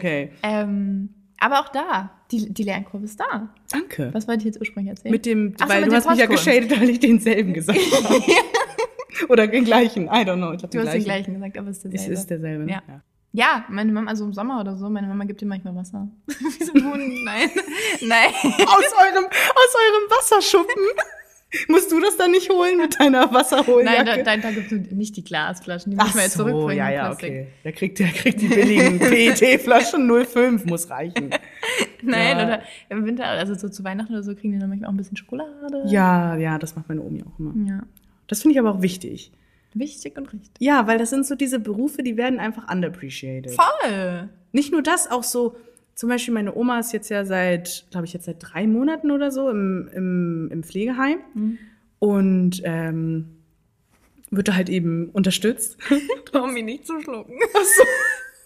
okay. 0.00 0.30
Ähm, 0.42 1.10
aber 1.38 1.60
auch 1.60 1.68
da, 1.68 2.10
die, 2.30 2.52
die 2.52 2.62
Lernkurve 2.64 3.04
ist 3.06 3.18
da. 3.18 3.48
Danke. 3.70 4.10
Was 4.12 4.28
wollte 4.28 4.40
ich 4.40 4.44
jetzt 4.46 4.60
ursprünglich 4.60 4.90
erzählen? 4.90 5.12
Mit 5.12 5.24
dem, 5.26 5.54
Ach 5.58 5.66
so, 5.66 5.72
weil 5.72 5.80
mit 5.82 5.90
du 5.90 5.96
hast 5.96 6.08
mich 6.10 6.18
ja 6.18 6.26
geschadet, 6.26 6.70
weil 6.80 6.90
ich 6.90 7.00
denselben 7.00 7.54
gesagt 7.54 7.78
habe. 8.04 8.22
Oder 9.28 9.46
den 9.46 9.64
gleichen. 9.64 10.04
I 10.04 10.08
don't 10.24 10.36
know. 10.36 10.52
Ich 10.52 10.58
glaub, 10.58 10.70
Du 10.70 10.78
den 10.78 10.86
hast 10.86 10.94
den 10.94 11.04
gleichen. 11.04 11.04
gleichen 11.04 11.34
gesagt, 11.34 11.58
aber 11.58 11.68
es 11.70 11.78
ist 11.78 11.84
Es 11.86 11.90
derselbe. 11.90 12.14
ist 12.14 12.30
derselbe. 12.30 12.64
ne? 12.64 12.72
Ja. 12.72 12.82
Ja, 13.32 13.64
meine 13.68 13.92
Mama, 13.92 14.10
also 14.10 14.24
im 14.24 14.32
Sommer 14.32 14.60
oder 14.60 14.76
so, 14.76 14.90
meine 14.90 15.06
Mama 15.06 15.22
gibt 15.24 15.40
dir 15.40 15.46
manchmal 15.46 15.74
Wasser. 15.76 16.08
Wie 16.26 16.64
so 16.64 16.72
ein 16.72 16.84
Huhn. 16.84 17.24
Nein. 17.24 17.48
Nein. 18.02 18.28
Aus 18.34 18.92
eurem, 18.98 19.24
aus 19.26 19.74
eurem 19.76 20.10
Wasserschuppen. 20.10 20.82
Musst 21.68 21.90
du 21.90 22.00
das 22.00 22.16
dann 22.16 22.30
nicht 22.30 22.48
holen 22.50 22.78
mit 22.78 22.98
deiner 23.00 23.26
Nein, 23.26 23.34
Wasserholjacke? 23.34 24.04
da, 24.22 24.36
da, 24.36 24.36
da 24.36 24.50
gibt 24.52 24.70
es 24.70 24.90
nicht 24.92 25.16
die 25.16 25.24
Glasflaschen. 25.24 25.90
Die 25.90 25.96
müssen 25.96 26.14
wir 26.14 26.22
jetzt 26.22 26.34
zurückbringen. 26.36 26.76
ja, 26.78 26.90
ja, 26.90 27.06
Plastik. 27.06 27.28
okay. 27.30 27.46
Der 27.64 27.72
kriegt, 27.72 27.98
der 27.98 28.08
kriegt 28.08 28.40
die 28.40 28.46
billigen 28.48 28.98
PET-Flaschen 29.00 30.08
05, 30.26 30.64
muss 30.66 30.90
reichen. 30.90 31.30
Nein, 32.02 32.38
Ja. 32.38 32.44
oder 32.46 32.62
im 32.88 33.04
Winter, 33.04 33.26
also 33.26 33.54
so 33.54 33.68
zu 33.68 33.82
Weihnachten 33.84 34.12
oder 34.12 34.22
so, 34.22 34.34
kriegen 34.34 34.52
die 34.52 34.58
dann 34.58 34.68
manchmal 34.68 34.88
auch 34.88 34.94
ein 34.94 34.96
bisschen 34.96 35.16
Schokolade. 35.16 35.82
Ja, 35.86 36.36
ja, 36.36 36.58
das 36.58 36.76
macht 36.76 36.88
meine 36.88 37.02
Omi 37.02 37.22
auch 37.24 37.38
immer. 37.38 37.52
Ja. 37.68 37.80
Das 38.28 38.42
finde 38.42 38.54
ich 38.54 38.60
aber 38.60 38.70
auch 38.74 38.82
wichtig. 38.82 39.32
Wichtig 39.74 40.16
und 40.18 40.32
richtig. 40.32 40.50
Ja, 40.60 40.86
weil 40.86 40.98
das 40.98 41.10
sind 41.10 41.26
so 41.26 41.34
diese 41.34 41.58
Berufe, 41.60 42.02
die 42.02 42.16
werden 42.16 42.38
einfach 42.40 42.72
underappreciated. 42.72 43.52
Voll. 43.52 44.28
Nicht 44.52 44.72
nur 44.72 44.82
das, 44.82 45.10
auch 45.10 45.22
so, 45.24 45.56
zum 46.00 46.08
Beispiel 46.08 46.32
meine 46.32 46.56
Oma 46.56 46.78
ist 46.78 46.94
jetzt 46.94 47.10
ja 47.10 47.26
seit, 47.26 47.84
glaube 47.90 48.06
ich, 48.06 48.14
jetzt 48.14 48.24
seit 48.24 48.38
drei 48.40 48.66
Monaten 48.66 49.10
oder 49.10 49.30
so 49.30 49.50
im, 49.50 49.86
im, 49.92 50.48
im 50.50 50.62
Pflegeheim 50.62 51.18
und 51.98 52.62
ähm, 52.64 53.42
wird 54.30 54.48
da 54.48 54.54
halt 54.54 54.70
eben 54.70 55.10
unterstützt. 55.10 55.76
Trau 56.24 56.46
mich 56.46 56.64
nicht 56.64 56.86
zu 56.86 56.98
schlucken. 57.02 57.34
Achso, 57.52 57.82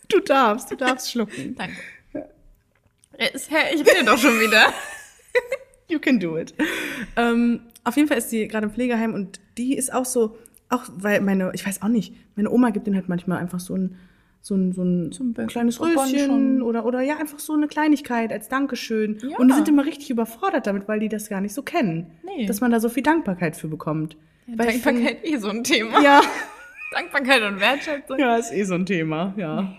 du 0.08 0.18
darfst, 0.18 0.73
du 0.73 0.75
darfst 0.75 1.12
schlucken. 1.12 1.54
Danke. 1.56 1.76
Ich 3.18 3.49
rede 3.52 4.04
doch 4.04 4.18
schon 4.18 4.40
wieder. 4.40 4.75
You 5.87 6.00
can 6.00 6.18
do 6.18 6.37
it. 6.37 6.54
Ähm, 7.14 7.61
auf 7.84 7.94
jeden 7.94 8.08
Fall 8.08 8.18
ist 8.18 8.30
sie 8.30 8.49
gerade 8.49 8.66
im 8.66 8.73
Pflegeheim 8.73 9.14
und 9.14 9.38
die 9.58 9.76
ist 9.76 9.94
auch 9.94 10.06
so, 10.06 10.37
auch 10.70 10.82
weil 10.96 11.20
meine, 11.20 11.52
ich 11.54 11.64
weiß 11.64 11.82
auch 11.82 11.88
nicht, 11.88 12.14
meine 12.34 12.50
Oma 12.50 12.70
gibt 12.70 12.88
ihnen 12.88 12.96
halt 12.96 13.08
manchmal 13.08 13.38
einfach 13.38 13.61
so 13.61 13.76
ein, 13.76 13.96
so 14.46 14.54
ein, 14.54 14.72
so 14.72 14.82
ein 14.84 15.10
Zum 15.10 15.32
kleines 15.32 15.80
Röschen 15.80 16.60
oder, 16.60 16.84
oder 16.84 17.00
ja, 17.00 17.16
einfach 17.16 17.38
so 17.38 17.54
eine 17.54 17.66
Kleinigkeit 17.66 18.30
als 18.30 18.50
Dankeschön. 18.50 19.16
Ja. 19.26 19.38
Und 19.38 19.48
die 19.48 19.54
sind 19.54 19.68
immer 19.70 19.86
richtig 19.86 20.10
überfordert 20.10 20.66
damit, 20.66 20.86
weil 20.86 21.00
die 21.00 21.08
das 21.08 21.30
gar 21.30 21.40
nicht 21.40 21.54
so 21.54 21.62
kennen. 21.62 22.08
Nee. 22.24 22.44
Dass 22.44 22.60
man 22.60 22.71
da 22.71 22.78
so 22.78 22.90
viel 22.90 23.02
Dankbarkeit 23.02 23.56
für 23.56 23.69
bekommt. 23.69 24.19
Ich 24.47 24.54
Dankbarkeit 24.56 25.25
eh 25.25 25.38
so 25.38 25.49
ein 25.49 25.64
Thema. 25.64 25.92
find- 25.95 26.04
Ja, 26.04 26.21
Dankbarkeit 26.92 27.42
und 27.42 27.58
Wertschätzung. 27.58 28.19
ja, 28.19 28.36
ist 28.36 28.52
eh 28.52 28.64
so 28.64 28.75
ein 28.75 28.84
Thema, 28.84 29.32
ja. 29.38 29.73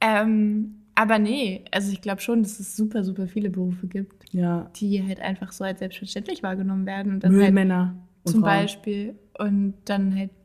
Ähm, 0.00 0.80
aber 0.96 1.18
nee, 1.20 1.64
also 1.70 1.92
ich 1.92 2.00
glaube 2.02 2.20
schon, 2.20 2.42
dass 2.42 2.58
es 2.60 2.76
super, 2.76 3.04
super 3.04 3.28
viele 3.28 3.50
Berufe 3.50 3.86
gibt, 3.86 4.24
Ja. 4.32 4.70
die 4.76 5.02
halt 5.06 5.20
einfach 5.20 5.52
so 5.52 5.62
als 5.64 5.78
selbstverständlich 5.78 6.42
wahrgenommen 6.42 6.84
werden. 6.86 7.12
Und 7.14 7.24
dann 7.24 7.30
halt 7.32 7.40
Müllmänner 7.42 7.96
und 8.24 8.32
zum 8.32 8.40
Frauen. 8.42 8.50
Beispiel 8.62 9.14
und 9.38 9.74
dann 9.84 10.16
halt 10.18 10.30
ja, 10.30 10.36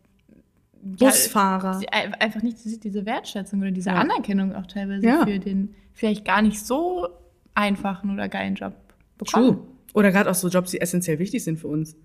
Busfahrer. 0.82 1.82
ein- 1.92 2.14
einfach 2.16 2.42
nicht 2.42 2.58
diese- 2.84 3.06
Wertschätzung 3.06 3.62
oder 3.62 3.72
diese 3.72 3.90
Ja. 3.90 3.96
Anerkennung 3.98 4.56
auch 4.56 4.66
teilweise 4.68 5.06
Ja. 5.06 5.26
für 5.26 5.40
den 5.40 5.76
vielleicht 5.94 6.26
gar 6.26 6.42
nicht 6.42 6.60
so 6.66 7.08
einfachen 7.56 8.12
oder 8.12 8.30
geilen 8.30 8.56
Job 8.56 8.74
bekommen. 9.18 9.48
True. 9.58 9.68
Oder 9.94 10.12
gerade 10.12 10.30
auch 10.30 10.36
so 10.36 10.48
Jobs, 10.48 10.72
die 10.72 10.80
essentiell 10.82 11.20
wichtig 11.20 11.44
sind 11.44 11.60
für 11.60 11.68
uns. 11.68 11.96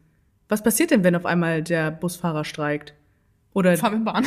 Was 0.48 0.62
passiert 0.62 0.90
denn, 0.90 1.04
wenn 1.04 1.14
auf 1.16 1.26
einmal 1.26 1.62
der 1.62 1.90
Busfahrer 1.90 2.44
streikt? 2.44 2.94
Oder 3.52 3.76
Fahr 3.76 3.90
mit 3.90 4.04
Bahn. 4.04 4.26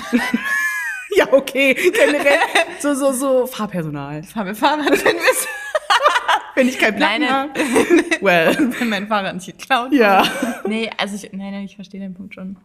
ja, 1.16 1.32
okay, 1.34 1.74
generell 1.74 2.38
so 2.80 2.94
so 2.94 3.12
so 3.12 3.48
Fahrpersonal. 3.48 4.24
Fahr 4.24 4.46
mit 4.46 4.58
Fahrrad, 4.58 4.92
wenn, 4.92 5.16
Wenn 6.56 6.68
ich 6.70 6.80
kein 6.80 6.96
Plan 6.96 7.22
Nein, 7.22 7.30
habe. 7.32 7.52
Well, 8.22 8.56
wenn 8.80 8.90
mein 8.90 9.08
Fahrrad 9.08 9.36
nicht 9.36 9.46
geklaut 9.46 9.92
ja. 9.94 10.24
Nee, 10.68 10.90
also 10.98 11.16
ich, 11.16 11.32
nein, 11.34 11.52
nein, 11.52 11.66
ich 11.66 11.76
verstehe 11.76 12.00
den 12.00 12.14
Punkt 12.16 12.34
schon. 12.34 12.58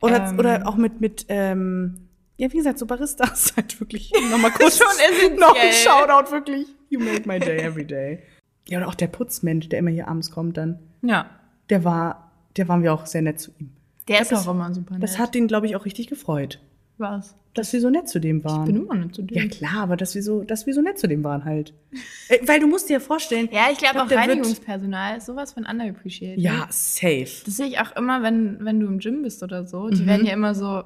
Oder 0.00 0.28
Ähm. 0.30 0.38
oder 0.38 0.66
auch 0.68 0.76
mit 0.76 1.00
mit 1.00 1.26
ähm, 1.28 2.08
ja, 2.36 2.52
wie 2.52 2.56
gesagt, 2.56 2.78
so 2.78 2.86
Baristas 2.86 3.52
halt 3.56 3.78
wirklich 3.80 4.12
nochmal 4.30 4.52
kurz 4.52 4.78
Schon 4.82 4.86
essentiell. 5.10 5.36
noch 5.38 5.56
ein 5.56 5.72
Shoutout 5.72 6.30
wirklich. 6.32 6.66
You 6.90 7.00
make 7.00 7.26
my 7.26 7.38
day 7.38 7.58
every 7.58 7.84
day. 7.84 8.20
Ja, 8.68 8.78
oder 8.78 8.88
auch 8.88 8.94
der 8.94 9.08
Putzmensch, 9.08 9.68
der 9.68 9.78
immer 9.80 9.90
hier 9.90 10.08
abends 10.08 10.30
kommt 10.30 10.56
dann. 10.56 10.78
Ja. 11.02 11.26
Der 11.70 11.84
war 11.84 12.30
der 12.56 12.68
waren 12.68 12.82
wir 12.82 12.92
auch 12.94 13.06
sehr 13.06 13.22
nett 13.22 13.40
zu 13.40 13.50
ihm. 13.58 13.70
Der 14.08 14.20
ist 14.20 14.32
das- 14.32 14.46
auch 14.46 14.52
immer 14.52 14.72
super 14.72 14.94
nett. 14.94 15.02
Das 15.02 15.18
hat 15.18 15.34
ihn, 15.36 15.46
glaube 15.48 15.66
ich, 15.66 15.76
auch 15.76 15.84
richtig 15.84 16.06
gefreut, 16.06 16.60
was. 16.98 17.34
dass 17.54 17.72
wir 17.72 17.80
so 17.80 17.90
nett 17.90 18.08
zu 18.08 18.20
dem 18.20 18.44
waren. 18.44 18.66
Ich 18.68 18.72
bin 18.74 18.82
immer 18.84 18.94
nicht 18.94 19.14
zu 19.16 19.22
Ja 19.30 19.42
dem. 19.42 19.50
klar, 19.50 19.78
aber 19.82 19.96
dass 19.96 20.14
wir 20.14 20.22
so, 20.22 20.42
dass 20.44 20.66
wir 20.66 20.74
so 20.74 20.80
nett 20.80 20.98
zu 20.98 21.08
dem 21.08 21.24
waren 21.24 21.44
halt. 21.44 21.72
Äh, 22.28 22.38
Weil 22.46 22.60
du 22.60 22.66
musst 22.68 22.88
dir 22.88 22.94
ja 22.94 23.00
vorstellen. 23.00 23.48
Ja, 23.50 23.68
ich 23.72 23.78
glaube 23.78 23.94
glaub, 23.94 24.06
auch 24.06 24.10
wird- 24.10 24.20
Reinigungspersonal 24.20 25.16
ist 25.18 25.26
sowas 25.26 25.52
von 25.54 25.64
underappreciated. 25.64 26.38
Ja, 26.38 26.66
safe. 26.70 27.26
Das 27.46 27.56
sehe 27.56 27.66
ich 27.66 27.78
auch 27.80 27.96
immer, 27.96 28.22
wenn, 28.22 28.62
wenn 28.64 28.78
du 28.80 28.86
im 28.86 28.98
Gym 28.98 29.22
bist 29.22 29.42
oder 29.42 29.66
so. 29.66 29.88
Die 29.88 30.06
werden 30.06 30.26
ja 30.26 30.34
immer 30.34 30.54
so, 30.54 30.82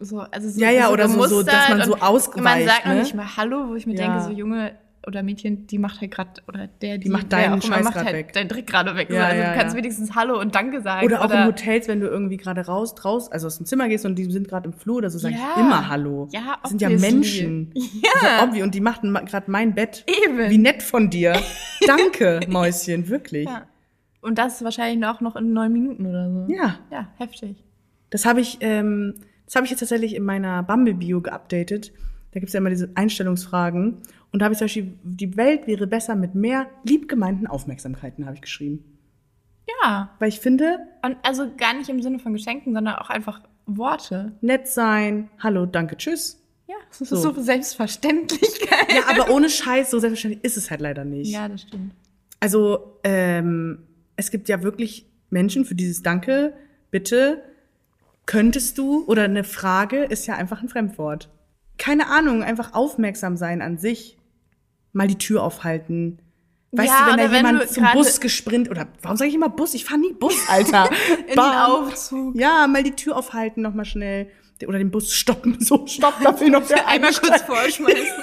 so, 0.00 0.18
also 0.20 0.48
so 0.48 0.56
Mhm. 0.56 0.60
Ja, 0.62 0.70
ja, 0.70 0.86
so 0.88 0.92
oder 0.92 1.08
so- 1.08 1.24
so, 1.26 1.42
dass 1.44 1.68
man 1.68 1.82
so 1.84 1.96
ausgeweicht, 1.96 2.44
Man 2.44 2.66
sagt 2.66 2.86
noch 2.86 2.94
ne? 2.94 3.00
nicht 3.00 3.14
mal 3.14 3.36
Hallo, 3.36 3.68
wo 3.68 3.74
ich 3.76 3.86
mir 3.86 3.94
Ja. 3.94 4.08
denke, 4.08 4.24
so 4.24 4.30
Junge 4.38 4.72
oder 5.06 5.22
Mädchen, 5.22 5.66
die 5.66 5.78
macht 5.78 6.00
halt 6.00 6.10
gerade, 6.12 6.30
oder 6.46 6.68
der, 6.80 6.98
die, 6.98 7.08
macht 7.08 7.26
wer 7.30 7.40
deinen 7.40 7.52
immer, 7.54 7.62
Scheiß 7.62 7.84
macht 7.84 7.94
grad 7.94 8.04
halt 8.04 8.14
weg. 8.16 8.32
deinen 8.32 8.48
Trick 8.48 8.66
gerade 8.66 8.94
weg. 8.96 9.10
Ja, 9.10 9.24
also 9.26 9.40
ja, 9.40 9.52
du 9.52 9.58
kannst 9.58 9.74
ja. 9.74 9.82
wenigstens 9.82 10.14
Hallo 10.14 10.40
und 10.40 10.54
Danke 10.54 10.80
sagen. 10.80 11.06
Oder 11.06 11.24
auch 11.24 11.30
in 11.30 11.44
Hotels, 11.44 11.88
wenn 11.88 12.00
du 12.00 12.06
irgendwie 12.06 12.36
gerade 12.36 12.64
raus, 12.66 12.94
raus, 13.04 13.30
also 13.30 13.46
aus 13.48 13.56
dem 13.56 13.66
Zimmer 13.66 13.88
gehst 13.88 14.06
und 14.06 14.14
die 14.16 14.30
sind 14.30 14.48
gerade 14.48 14.66
im 14.68 14.72
Flur 14.72 14.98
oder 14.98 15.10
so, 15.10 15.18
sag 15.18 15.32
Ja. 15.32 15.38
ich 15.56 15.60
immer 15.60 15.88
Hallo. 15.88 16.28
Ja, 16.32 16.58
Das 16.62 16.70
sind 16.70 16.80
ja. 16.82 16.88
Menschen. 16.88 17.72
Ja. 18.02 18.10
Also 18.40 18.44
obvi 18.46 18.62
und 18.62 18.74
die 18.74 18.80
machten 18.80 19.12
gerade 19.12 19.50
mein 19.50 19.74
Bett. 19.74 20.04
Eben. 20.24 20.50
Wie 20.50 20.58
nett 20.58 20.82
von 20.82 21.10
dir. 21.10 21.34
Danke, 21.86 22.40
Mäuschen, 22.48 23.08
wirklich. 23.08 23.46
Ja. 23.46 23.66
Und 24.20 24.38
das 24.38 24.62
wahrscheinlich 24.62 25.04
auch 25.08 25.20
noch 25.20 25.36
in 25.36 25.52
neun 25.52 25.72
Minuten 25.72 26.06
oder 26.06 26.30
so. 26.30 26.46
Ja. 26.52 26.78
Ja, 26.90 27.08
heftig. 27.18 27.56
Das 28.10 28.24
habe 28.24 28.40
ich, 28.40 28.58
ähm, 28.60 29.14
das 29.46 29.56
habe 29.56 29.64
ich 29.64 29.70
jetzt 29.70 29.80
tatsächlich 29.80 30.14
in 30.14 30.22
meiner 30.24 30.62
Bumble-Bio 30.62 31.20
geupdatet. 31.22 31.92
Da 32.32 32.40
gibt's 32.40 32.52
ja 32.54 32.58
immer 32.58 32.70
diese 32.70 32.90
Einstellungsfragen. 32.94 33.98
Und 34.32 34.38
da 34.40 34.44
habe 34.46 34.54
ich 34.54 34.58
zum 34.58 34.64
Beispiel, 34.66 34.94
die 35.02 35.36
Welt 35.36 35.66
wäre 35.66 35.86
besser 35.86 36.16
mit 36.16 36.34
mehr 36.34 36.66
liebgemeinten 36.84 37.46
Aufmerksamkeiten, 37.46 38.24
habe 38.24 38.34
ich 38.36 38.42
geschrieben. 38.42 38.84
Ja. 39.82 40.10
Weil 40.18 40.28
ich 40.28 40.40
finde, 40.40 40.78
Und 41.02 41.16
also 41.22 41.50
gar 41.56 41.74
nicht 41.74 41.88
im 41.88 42.02
Sinne 42.02 42.18
von 42.18 42.32
Geschenken, 42.32 42.72
sondern 42.74 42.96
auch 42.96 43.10
einfach 43.10 43.42
Worte. 43.66 44.32
nett 44.40 44.68
sein, 44.68 45.30
hallo, 45.38 45.66
danke, 45.66 45.96
tschüss. 45.96 46.38
Ja, 46.66 46.74
das 46.88 47.02
ist 47.02 47.10
So. 47.10 47.16
so, 47.16 47.42
Selbstverständlichkeit. 47.42 48.92
Ja, 48.94 49.02
aber 49.08 49.30
ohne 49.32 49.48
Scheiß, 49.50 49.90
so 49.90 49.98
selbstverständlich 49.98 50.44
ist 50.44 50.56
es 50.56 50.70
halt 50.70 50.80
leider 50.80 51.04
nicht. 51.04 51.30
Ja, 51.30 51.48
das 51.48 51.62
stimmt. 51.62 51.94
Also, 52.40 52.98
ähm, 53.04 53.84
es 54.16 54.30
gibt 54.30 54.48
ja 54.48 54.62
wirklich 54.62 55.06
Menschen 55.30 55.64
für 55.64 55.74
dieses 55.74 56.02
Danke, 56.02 56.54
bitte, 56.90 57.42
könntest 58.26 58.78
du, 58.78 59.04
oder 59.06 59.24
eine 59.24 59.44
Frage 59.44 60.04
ist 60.04 60.26
ja 60.26 60.34
einfach 60.36 60.62
ein 60.62 60.68
Fremdwort. 60.68 61.28
Keine 61.78 62.08
Ahnung, 62.08 62.42
einfach 62.42 62.74
aufmerksam 62.74 63.36
sein 63.36 63.62
an 63.62 63.78
sich. 63.78 64.18
Mal 64.92 65.08
die 65.08 65.18
Tür 65.18 65.42
aufhalten. 65.42 66.18
Weißt 66.72 66.88
Ja, 66.88 67.04
du, 67.04 67.10
wenn 67.12 67.18
da 67.18 67.30
wenn 67.30 67.36
jemand 67.46 67.62
du 67.62 67.66
zum 67.68 67.84
Bus 67.92 68.20
gesprint 68.20 68.70
oder 68.70 68.88
warum 69.02 69.16
sage 69.16 69.28
ich 69.28 69.34
immer 69.34 69.48
Bus? 69.50 69.74
Ich 69.74 69.84
fahre 69.84 70.00
nie 70.00 70.12
Bus, 70.14 70.34
Alter. 70.48 70.88
In 71.28 71.34
Bahn. 71.34 71.50
den 71.80 71.86
Aufzug. 71.88 72.34
Ja, 72.36 72.66
mal 72.66 72.82
die 72.82 72.92
Tür 72.96 73.16
aufhalten 73.16 73.60
noch 73.62 73.74
mal 73.74 73.84
schnell 73.84 74.30
oder 74.66 74.78
den 74.78 74.90
Bus 74.90 75.12
stoppen. 75.12 75.56
So 75.60 75.86
stopp, 75.86 76.14
da 76.22 76.38
will 76.40 76.50
noch 76.50 76.62
wer 76.70 76.86
Einmal 76.86 77.12
kurz 77.12 77.30
einsteigen. 77.30 77.56
vorschmeißen. 77.56 78.22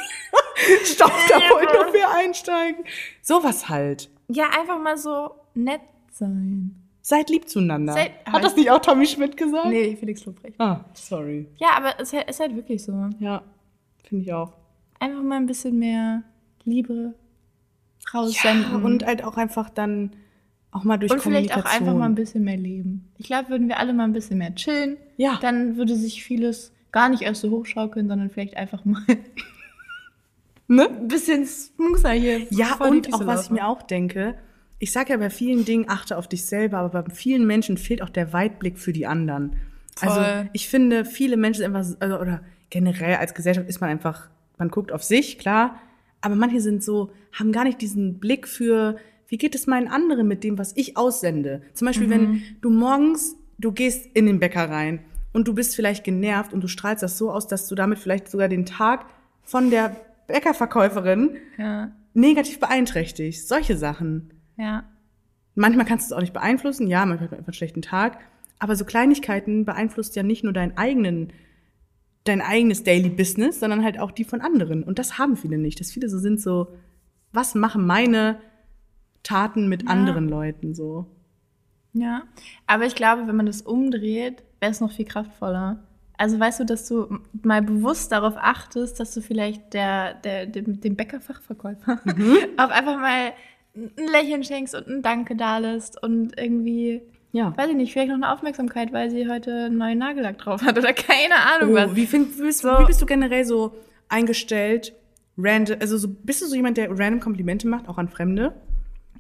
Stopp, 0.86 1.12
da 1.30 1.36
wollte 1.50 1.74
noch 1.78 1.94
wer 1.94 2.12
einsteigen. 2.16 2.84
Sowas 3.22 3.70
halt. 3.70 4.10
ja, 4.30 4.46
einfach 4.60 4.80
mal 4.80 4.98
so 4.98 5.32
nett 5.54 5.82
sein. 6.12 6.76
Seid 7.02 7.30
lieb 7.30 7.50
zueinander. 7.50 7.94
Seid- 7.94 8.12
Hat 8.26 8.44
das 8.44 8.56
nicht 8.56 8.70
auch 8.72 8.80
Tommy 8.82 9.06
Schmidt 9.06 9.36
gesagt? 9.38 9.66
Nee, 9.68 9.96
Felix 10.00 10.26
Lobrecht. 10.26 10.60
Ah, 10.60 10.86
sorry. 10.94 11.48
Ja, 11.58 11.70
aber 11.78 12.00
es 12.00 12.14
ist 12.14 12.40
halt 12.40 12.56
wirklich 12.56 12.84
so. 12.84 13.10
Ja, 13.20 13.42
finde 14.08 14.24
ich 14.26 14.34
auch. 14.34 14.54
Einfach 15.00 15.22
mal 15.24 15.38
ein 15.38 15.46
bisschen 15.46 15.78
mehr 15.80 16.24
Liebe 16.66 17.14
Ja, 18.14 18.20
raussenden. 18.20 18.84
und 18.84 19.06
halt 19.06 19.24
auch 19.24 19.38
einfach 19.38 19.70
dann 19.70 20.12
auch 20.72 20.84
mal 20.84 20.98
durch 20.98 21.12
Und 21.12 21.22
vielleicht 21.22 21.56
auch 21.58 21.66
einfach 21.66 21.94
mal 21.96 22.06
ein 22.06 22.16
bisschen 22.16 22.44
mehr 22.44 22.58
leben. 22.58 23.08
Ich 23.18 23.26
glaube, 23.26 23.50
würden 23.50 23.68
wir 23.68 23.80
alle 23.80 23.94
mal 23.94 24.04
ein 24.04 24.14
bisschen 24.14 24.38
mehr 24.38 24.54
chillen, 24.56 24.98
Ja. 25.18 25.40
dann 25.42 25.78
würde 25.78 25.96
sich 25.96 26.24
vieles 26.24 26.72
gar 26.92 27.10
nicht 27.10 27.22
erst 27.24 27.42
so 27.42 27.50
hochschaukeln, 27.52 28.08
sondern 28.08 28.30
vielleicht 28.30 28.56
einfach 28.58 28.86
mal 28.86 29.02
ne? 30.68 30.88
ein 30.88 31.08
bisschen 31.08 31.46
smoother 31.46 32.12
hier. 32.12 32.48
Ja, 32.52 32.76
und 32.76 33.14
auch 33.14 33.26
was 33.26 33.46
ich 33.46 33.52
mir 33.52 33.68
auch 33.68 33.82
denke, 33.82 34.36
ich 34.80 34.92
sage 34.92 35.12
ja 35.14 35.18
bei 35.18 35.30
vielen 35.30 35.66
Dingen, 35.66 35.86
achte 35.90 36.18
auf 36.18 36.28
dich 36.28 36.46
selber, 36.46 36.78
aber 36.80 37.04
bei 37.04 37.14
vielen 37.14 37.46
Menschen 37.46 37.78
fehlt 37.78 38.02
auch 38.02 38.10
der 38.10 38.32
Weitblick 38.34 38.78
für 38.80 38.94
die 38.94 39.06
anderen. 39.08 39.56
Also 40.02 40.22
Voll. 40.22 40.50
ich 40.54 40.70
finde, 40.70 41.04
viele 41.04 41.36
Menschen 41.36 41.64
sind 41.64 41.76
einfach, 41.76 41.96
also, 42.00 42.20
oder 42.20 42.42
generell 42.70 43.16
als 43.16 43.34
Gesellschaft 43.34 43.68
ist 43.68 43.82
man 43.82 43.90
einfach, 43.90 44.30
man 44.58 44.70
guckt 44.70 44.92
auf 44.92 45.04
sich, 45.04 45.38
klar, 45.40 45.76
aber 46.22 46.36
manche 46.36 46.62
sind 46.62 46.84
so, 46.84 47.12
haben 47.32 47.52
gar 47.52 47.64
nicht 47.64 47.82
diesen 47.82 48.20
Blick 48.20 48.48
für, 48.48 48.98
wie 49.28 49.38
geht 49.38 49.56
es 49.56 49.68
meinen 49.68 49.88
anderen 49.88 50.28
mit 50.28 50.44
dem, 50.44 50.58
was 50.58 50.76
ich 50.76 50.98
aussende. 50.98 51.62
Zum 51.74 51.86
Beispiel, 51.88 52.08
Mhm. 52.08 52.12
wenn 52.12 52.42
du 52.62 52.70
morgens, 52.70 53.36
du 53.58 53.72
gehst 53.72 54.06
in 54.16 54.26
den 54.26 54.40
Bäcker 54.40 54.70
rein 54.70 55.00
und 55.34 55.48
du 55.48 55.54
bist 55.54 55.76
vielleicht 55.76 56.04
genervt 56.04 56.54
und 56.54 56.62
du 56.62 56.68
strahlst 56.68 57.04
das 57.04 57.18
so 57.18 57.32
aus, 57.32 57.48
dass 57.48 57.68
du 57.68 57.76
damit 57.76 58.00
vielleicht 58.00 58.30
sogar 58.30 58.48
den 58.48 58.66
Tag 58.66 59.06
von 59.44 59.70
der 59.70 59.96
Bäckerverkäuferin 60.28 61.38
Ja, 61.58 61.92
negativ 62.14 62.60
beeinträchtigt. 62.60 63.48
Solche 63.48 63.78
Sachen. 63.78 64.32
ja. 64.58 64.84
Manchmal 65.56 65.86
kannst 65.86 66.10
du 66.10 66.14
es 66.14 66.18
auch 66.18 66.22
nicht 66.22 66.32
beeinflussen, 66.34 66.88
ja, 66.88 67.00
manchmal 67.06 67.26
hat 67.26 67.32
man 67.32 67.40
einfach 67.40 67.50
einen 67.50 67.54
schlechten 67.56 67.82
Tag. 67.82 68.18
Aber 68.60 68.78
so 68.78 68.86
Kleinigkeiten 68.86 69.66
beeinflusst 69.66 70.16
ja 70.16 70.24
nicht 70.24 70.44
nur 70.44 70.54
deinen 70.54 70.78
eigenen, 70.78 71.34
dein 72.30 72.42
eigenes 72.42 72.84
Daily 72.84 73.10
Business, 73.10 73.60
sondern 73.60 73.84
halt 73.84 74.00
auch 74.00 74.12
die 74.12 74.24
von 74.24 74.42
anderen. 74.42 74.84
Und 74.84 75.00
das 75.00 75.18
haben 75.18 75.36
viele 75.36 75.58
nicht. 75.58 75.80
Dass 75.80 75.92
viele 75.92 76.10
so 76.10 76.18
sind 76.18 76.40
so, 76.40 76.68
was 77.34 77.56
machen 77.56 77.86
meine 77.86 78.40
Taten 79.24 79.68
mit 79.68 79.88
anderen 79.88 80.30
Leuten 80.30 80.74
so? 80.74 81.08
Ja, 81.94 82.24
aber 82.68 82.86
ich 82.86 82.96
glaube, 82.96 83.28
wenn 83.28 83.36
man 83.36 83.48
das 83.48 83.62
umdreht, 83.62 84.44
wäre 84.60 84.72
es 84.72 84.80
noch 84.80 84.92
viel 84.92 85.06
kraftvoller. 85.06 85.84
Also 86.18 86.40
weißt 86.40 86.60
du, 86.60 86.66
dass 86.66 86.88
du 86.88 87.20
mal 87.44 87.62
bewusst 87.62 88.12
darauf 88.12 88.36
achtest, 88.38 89.00
dass 89.00 89.14
du 89.14 89.22
vielleicht 89.22 89.74
der, 89.74 90.16
der, 90.16 90.46
dem, 90.46 90.82
dem 90.82 90.96
Bäckerfachverkäufer 90.96 92.02
Mhm. 92.04 92.38
auch 92.58 92.70
einfach 92.70 92.98
mal 93.00 93.34
ein 93.76 94.08
Lächeln 94.12 94.44
schenkst 94.44 94.76
und 94.76 94.88
ein 94.88 95.02
Danke 95.02 95.36
da 95.36 95.58
lässt 95.60 96.02
und 96.02 96.38
irgendwie, 96.38 97.02
Ja. 97.32 97.56
weiß 97.56 97.70
ich 97.70 97.76
nicht, 97.76 97.94
vielleicht 97.94 98.10
noch 98.10 98.16
eine 98.16 98.32
Aufmerksamkeit, 98.32 98.92
weil 98.92 99.10
sie 99.12 99.30
heute 99.30 99.66
einen 99.66 99.78
neuen 99.78 99.98
Nagellack 100.00 100.38
drauf 100.40 100.62
hat 100.64 100.78
oder 100.78 100.94
keine 100.94 101.36
Ahnung 101.36 101.74
was. 101.76 101.92
Oh, 101.92 101.96
wie, 101.96 102.06
find, 102.08 102.38
wie, 102.40 102.44
bist, 102.44 102.62
So. 102.62 102.70
wie 102.80 102.86
bist 102.86 103.02
du 103.02 103.06
generell 103.06 103.46
so 103.46 103.76
eingestellt? 104.08 104.94
Random, 105.38 105.78
also 105.80 105.98
so, 105.98 106.08
bist 106.10 106.42
du 106.42 106.48
so 106.48 106.56
jemand, 106.56 106.78
der 106.78 106.90
random 106.90 107.20
Komplimente 107.20 107.68
macht, 107.68 107.88
auch 107.88 107.98
an 107.98 108.10
Fremde? 108.10 108.54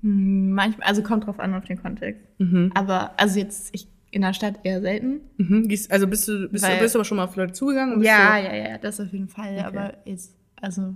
Hm, 0.02 0.52
Manchmal, 0.54 0.88
also 0.88 1.04
kommt 1.04 1.28
drauf 1.28 1.40
an 1.40 1.54
auf 1.54 1.66
den 1.66 1.82
Kontext. 1.82 2.26
Aber, 2.74 3.12
also 3.18 3.40
jetzt, 3.40 3.70
ich 3.74 3.88
in 4.12 4.22
der 4.24 4.34
Stadt 4.34 4.56
eher 4.64 4.82
selten. 4.82 5.22
Mhm. 5.38 5.70
Also 5.90 6.08
bist 6.08 6.28
du, 6.28 6.50
bist, 6.50 6.64
du, 6.64 6.68
Weil- 6.68 6.80
bist 6.80 6.96
du 6.96 7.00
aber 7.00 7.06
schon 7.06 7.18
mal 7.18 7.26
auf 7.26 7.36
Leute 7.36 7.54
zugegangen? 7.54 8.00
bist 8.00 8.08
Ja, 8.10 8.40
du 8.42 8.48
ja, 8.48 8.56
ja, 8.72 8.78
das 8.80 9.00
auf 9.00 9.12
jeden 9.14 9.28
Fall. 9.28 9.60
Aber 9.60 9.94
jetzt, 10.04 10.36
also 10.60 10.96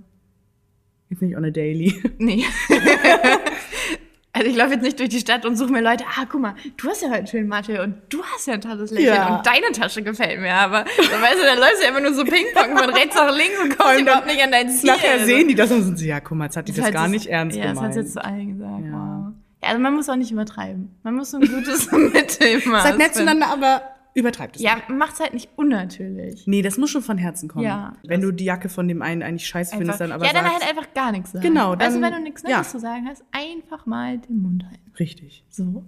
jetzt 1.11 1.21
nicht 1.21 1.37
on 1.37 1.45
a 1.45 1.51
daily. 1.51 1.93
Nee. 2.17 2.43
also 4.35 4.49
ich 4.49 4.55
laufe 4.55 4.71
jetzt 4.73 4.81
nicht 4.81 4.99
durch 4.99 5.09
die 5.09 5.19
Stadt 5.19 5.45
und 5.45 5.55
suche 5.57 5.71
mir 5.71 5.81
Leute, 5.81 6.03
ah, 6.05 6.25
guck 6.29 6.41
mal, 6.41 6.55
du 6.77 6.89
hast 6.89 7.01
ja 7.03 7.09
heute 7.09 7.17
einen 7.19 7.27
schönen 7.27 7.47
Mantel 7.47 7.79
und 7.81 7.95
du 8.09 8.23
hast 8.23 8.47
ja 8.47 8.55
ein 8.55 8.61
tolles 8.61 8.89
Lächeln 8.91 9.13
Ja. 9.15 9.37
und 9.37 9.45
deine 9.45 9.71
Tasche 9.71 10.01
gefällt 10.01 10.39
mir. 10.41 10.53
Aber 10.53 10.83
dann 10.83 11.21
weißt 11.21 11.37
du, 11.39 11.43
dann 11.45 11.59
läufst 11.59 11.79
du 11.79 11.83
ja 11.83 11.89
immer 11.89 11.99
nur 12.01 12.13
so 12.13 12.23
Ping-Pong 12.25 12.77
von 12.77 12.89
rechts 12.89 13.15
nach 13.15 13.35
links 13.35 13.59
und 13.63 13.77
kommst 13.77 14.01
überhaupt 14.01 14.25
nicht 14.27 14.41
an 14.43 14.51
dein 14.51 14.69
Ziel. 14.69 14.89
Nachher 14.89 15.11
Also, 15.13 15.25
sehen 15.25 15.47
die 15.47 15.55
das 15.55 15.71
und 15.71 15.83
sind 15.83 15.99
sie, 15.99 16.07
ja, 16.07 16.19
guck 16.19 16.37
mal, 16.37 16.45
jetzt 16.45 16.57
hat 16.57 16.67
die 16.67 16.73
das 16.73 16.85
hat 16.85 16.93
gar 16.93 17.07
nicht 17.07 17.27
ernst 17.27 17.55
Ja, 17.57 17.65
das 17.65 17.73
gemeint. 17.75 17.89
hat 17.95 18.01
jetzt 18.03 18.13
zu 18.13 18.23
allen 18.25 18.57
gesagt. 18.57 18.85
Ja. 18.85 18.91
Wow. 18.91 19.33
Ja, 19.61 19.69
also 19.69 19.79
man 19.81 19.93
muss 19.93 20.09
auch 20.09 20.15
nicht 20.17 20.31
übertreiben. 20.31 20.93
Man 21.03 21.15
muss 21.15 21.31
so 21.31 21.37
ein 21.37 21.47
gutes 21.47 21.89
Mittelmaß 21.91 22.83
Seid 22.83 22.97
nett 22.97 23.13
zueinander, 23.15 23.47
aber 23.47 23.81
übertreibt 24.13 24.55
es 24.57 24.61
Ja, 24.61 24.75
nicht. 24.75 24.89
macht's 24.89 25.19
halt 25.19 25.33
nicht 25.33 25.49
unnatürlich. 25.55 26.45
Nee, 26.47 26.61
das 26.61 26.77
muss 26.77 26.89
schon 26.91 27.01
von 27.01 27.17
Herzen 27.17 27.49
kommen. 27.49 27.65
Ja. 27.65 27.93
Wenn 28.05 28.21
du 28.21 28.31
die 28.31 28.45
Jacke 28.45 28.69
von 28.69 28.87
dem 28.87 29.01
einen 29.01 29.23
eigentlich 29.23 29.47
scheiße 29.47 29.75
findest, 29.77 29.99
dann 30.01 30.11
aber 30.11 30.25
ja, 30.25 30.33
dann 30.33 30.45
sagst, 30.45 30.61
halt 30.65 30.69
einfach 30.77 30.93
gar 30.93 31.11
nichts 31.11 31.31
sagen. 31.31 31.43
Genau, 31.43 31.75
dann- 31.75 32.01
wenn 32.01 32.13
du 32.13 32.19
nichts 32.21 32.43
ja. 32.43 32.57
Nettes 32.57 32.71
zu 32.71 32.79
sagen 32.79 33.07
hast, 33.07 33.23
einfach 33.31 33.85
mal 33.85 34.19
den 34.19 34.41
Mund 34.41 34.63
halten. 34.65 34.91
richtig. 34.99 35.43
So. 35.49 35.83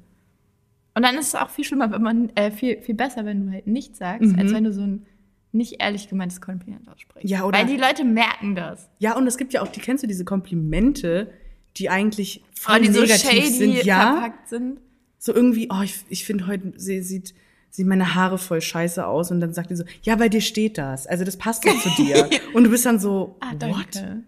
Und 0.98 1.04
dann 1.04 1.16
ist 1.18 1.28
es 1.28 1.36
auch 1.36 1.50
viel 1.50 1.66
schlimmer, 1.66 1.92
wenn 1.92 2.02
man, 2.02 2.30
äh, 2.36 2.52
viel, 2.52 2.82
viel 2.82 2.96
besser, 2.96 3.26
wenn 3.26 3.46
du 3.46 3.52
halt 3.52 3.68
nichts 3.68 3.98
sagst, 4.00 4.34
als 4.38 4.54
wenn 4.54 4.64
du 4.64 4.72
so 4.72 4.82
ein 4.82 5.06
nicht 5.52 5.82
ehrlich 5.82 6.08
gemeintes 6.10 6.40
Kompliment 6.42 6.88
aussprichst. 6.90 7.24
Mhm. 7.26 7.30
Ja, 7.30 7.44
oder- 7.44 7.60
Weil 7.60 7.66
die 7.66 7.78
Leute 7.78 8.04
merken 8.06 8.56
das. 8.56 8.90
Ja, 9.00 9.16
und 9.18 9.28
es 9.28 9.38
gibt 9.38 9.54
ja 9.54 9.62
auch, 9.62 9.68
die 9.68 9.80
kennst 9.82 10.04
du 10.04 10.08
diese 10.08 10.24
Komplimente, 10.26 11.32
die 11.78 11.90
eigentlich 11.90 12.44
voll 12.58 12.78
Oh, 12.80 12.82
die 12.82 12.92
so 12.92 13.02
negativ 13.02 13.30
shady 13.30 13.48
sind, 13.50 13.84
ja. 13.86 14.14
verpackt 14.14 14.48
sind. 14.50 14.80
So 15.18 15.34
irgendwie, 15.34 15.68
oh, 15.72 15.82
ich, 15.84 16.04
ich 16.10 16.24
finde 16.26 16.48
heute 16.48 16.74
sie, 16.78 17.02
sieht 17.02 17.34
sieht 17.76 17.88
meine 17.88 18.16
Haare 18.16 18.38
voll 18.38 18.62
scheiße 18.62 19.06
aus 19.06 19.32
und 19.32 19.40
dann 19.42 19.54
sagt 19.54 19.70
die 19.70 19.76
so, 19.76 19.84
ja, 20.02 20.16
bei 20.16 20.30
dir 20.30 20.42
steht 20.42 20.78
das. 20.78 21.08
Also 21.08 21.24
das 21.24 21.38
passt 21.38 21.66
doch 21.66 21.80
zu 21.82 21.90
dir. 22.02 22.30
und 22.54 22.64
du 22.64 22.70
bist 22.70 22.86
dann 22.86 23.00
so, 23.00 23.36
Ah, 23.42 23.52
what? 23.54 23.62
danke. 23.96 24.24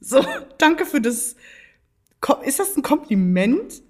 So, 0.00 0.24
danke 0.58 0.86
für 0.86 1.00
das. 1.00 1.36
Ist 2.44 2.58
das 2.58 2.76
ein 2.76 2.82
Kompliment? 2.82 3.82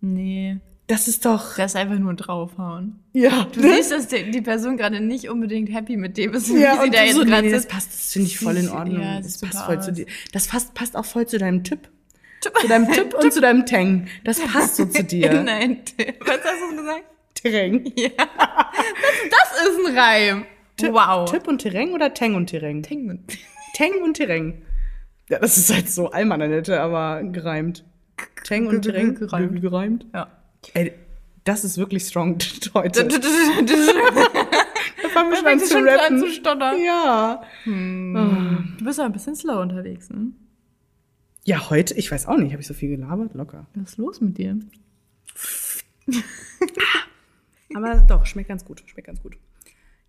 Nee, 0.00 0.58
Das 0.86 1.08
ist 1.08 1.24
doch. 1.24 1.56
das 1.56 1.72
ist 1.72 1.76
einfach 1.76 1.98
nur 1.98 2.14
draufhauen. 2.14 3.00
Ja, 3.12 3.46
Du 3.52 3.62
siehst, 3.62 3.90
dass 3.90 4.08
die, 4.08 4.40
Person 4.42 4.76
gerade 4.76 5.00
nicht 5.00 5.28
unbedingt 5.30 5.72
happy 5.72 5.96
mit 5.96 6.16
dem 6.18 6.34
ist, 6.34 6.52
wie 6.54 6.58
ja, 6.60 6.74
sie 6.76 6.82
und 6.86 6.94
da 6.94 7.02
jetzt 7.04 7.14
so, 7.16 7.24
gerade 7.24 7.46
nee, 7.46 7.52
das 7.52 7.66
passt, 7.66 7.92
das 7.92 8.12
finde 8.12 8.28
ich 8.28 8.38
voll 8.38 8.56
in 8.56 8.68
Ordnung. 8.68 9.00
ja, 9.00 9.20
das 9.20 9.38
passt 9.38 9.64
voll 9.64 9.80
zu 9.80 9.90
aus. 9.90 9.96
dir. 9.96 10.06
Das 10.32 10.46
passt, 10.48 10.74
passt 10.74 10.96
auch 10.96 11.04
voll 11.06 11.26
zu 11.26 11.38
deinem 11.38 11.64
Typ. 11.64 11.88
Zu 12.40 12.68
deinem 12.68 12.92
Typ 12.92 13.14
und 13.22 13.32
zu 13.32 13.40
deinem 13.40 13.64
Tang. 13.64 14.06
Das 14.24 14.38
passt 14.40 14.76
so 14.76 14.84
zu 14.84 15.02
dir. 15.02 15.42
Nein, 15.44 15.78
was 16.20 16.38
hast 16.44 16.70
du 16.70 16.76
gesagt? 16.76 17.04
Terrain. 17.44 17.84
Ja. 17.96 18.10
Das, 18.16 19.50
das 19.50 19.68
ist 19.68 19.86
ein 19.86 19.98
Reim. 19.98 20.44
wow. 20.92 21.30
Typ 21.30 21.46
und 21.46 21.58
Terrain 21.58 21.92
oder 21.92 22.12
Tang 22.14 22.34
und 22.34 22.46
Terrain? 22.46 22.82
Tengen. 22.82 23.24
Tang 23.76 24.02
und 24.02 24.14
Terrain. 24.14 24.62
Ja, 25.28 25.38
das 25.38 25.56
ist 25.58 25.72
halt 25.72 25.88
so 25.88 26.10
Almananette, 26.10 26.80
aber 26.80 27.22
gereimt. 27.22 27.84
Tang 28.44 28.66
und 28.66 28.82
Terrain. 28.82 29.14
gereimt. 29.18 29.60
gereimt. 29.60 30.06
Ja. 30.14 30.28
Ey, 30.74 30.92
das 31.44 31.64
ist 31.64 31.76
wirklich 31.78 32.04
strong 32.04 32.38
heute. 32.74 33.04
Du 33.06 33.18
Da 33.18 35.08
fangen 35.10 35.30
wir 35.30 35.36
schon 35.36 35.46
an 35.46 35.60
zu 35.60 35.78
rappen. 35.78 36.18
zu 36.18 36.30
stottern. 36.30 36.76
Ja. 36.82 37.42
bist 38.82 38.98
aber 38.98 39.06
ein 39.08 39.12
bisschen 39.12 39.36
slow 39.36 39.60
unterwegs, 39.60 40.08
ne? 40.10 40.32
Ja, 41.44 41.68
heute, 41.68 41.92
ich 41.94 42.10
weiß 42.10 42.26
auch 42.26 42.38
nicht, 42.38 42.52
habe 42.52 42.62
ich 42.62 42.66
so 42.66 42.72
viel 42.74 42.88
gelabert? 42.96 43.34
Locker. 43.34 43.66
Was 43.74 43.90
ist 43.90 43.98
los 43.98 44.20
mit 44.22 44.38
dir? 44.38 44.58
Aber 47.74 48.04
doch, 48.08 48.26
schmeckt 48.26 48.48
ganz 48.48 48.64
gut, 48.64 48.82
schmeckt 48.86 49.06
ganz 49.06 49.22
gut. 49.22 49.36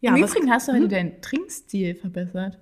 Ja, 0.01 0.15
Im 0.15 0.23
Übrigen 0.23 0.51
hast 0.51 0.67
du 0.67 0.73
heute 0.73 0.87
deinen 0.87 1.21
Trinkstil 1.21 1.95
verbessert. 1.95 2.59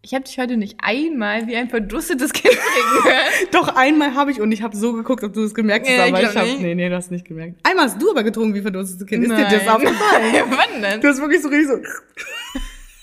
Ich 0.00 0.14
habe 0.14 0.24
dich 0.24 0.38
heute 0.38 0.56
nicht 0.56 0.76
einmal 0.80 1.46
wie 1.48 1.56
ein 1.56 1.68
verdustetes 1.68 2.32
Kind 2.32 2.54
trinken 2.54 3.04
hören. 3.04 3.48
doch 3.52 3.74
einmal 3.76 4.14
habe 4.14 4.30
ich 4.30 4.40
und 4.40 4.52
ich 4.52 4.62
habe 4.62 4.76
so 4.76 4.92
geguckt, 4.92 5.24
ob 5.24 5.32
du 5.32 5.42
es 5.42 5.54
gemerkt 5.54 5.86
hast, 5.88 5.96
Ja, 5.96 6.06
aber 6.06 6.22
ich 6.22 6.36
habe 6.36 6.48
nee, 6.60 6.74
nee, 6.74 6.88
du 6.88 6.94
hast 6.94 7.10
nicht 7.10 7.24
gemerkt. 7.26 7.58
Einmal 7.64 7.86
hast 7.86 8.00
du 8.00 8.10
aber 8.10 8.22
getrunken 8.22 8.54
wie 8.54 8.62
verdurstes 8.62 9.04
Kind. 9.06 9.24
Ist 9.24 9.30
dir 9.30 9.44
das 9.44 9.66
Nein. 9.66 9.68
aufgefallen? 9.68 10.24
Wann 10.50 10.82
denn? 10.82 11.00
Du 11.00 11.08
hast 11.08 11.20
wirklich 11.20 11.42
so 11.42 11.48
richtig 11.48 11.68
so 11.68 11.78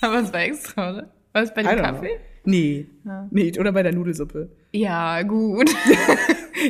Aber 0.00 0.20
es 0.20 0.32
war 0.32 0.40
extra, 0.40 0.90
oder? 0.92 1.10
War 1.32 1.42
es 1.42 1.52
bei 1.52 1.62
dem 1.62 1.76
Kaffee? 1.76 2.08
know. 2.08 2.18
Nee. 2.44 2.86
Ja. 3.04 3.28
Nee, 3.30 3.52
oder 3.58 3.72
bei 3.72 3.82
der 3.82 3.92
Nudelsuppe. 3.92 4.48
Ja, 4.72 5.22
gut. 5.22 5.70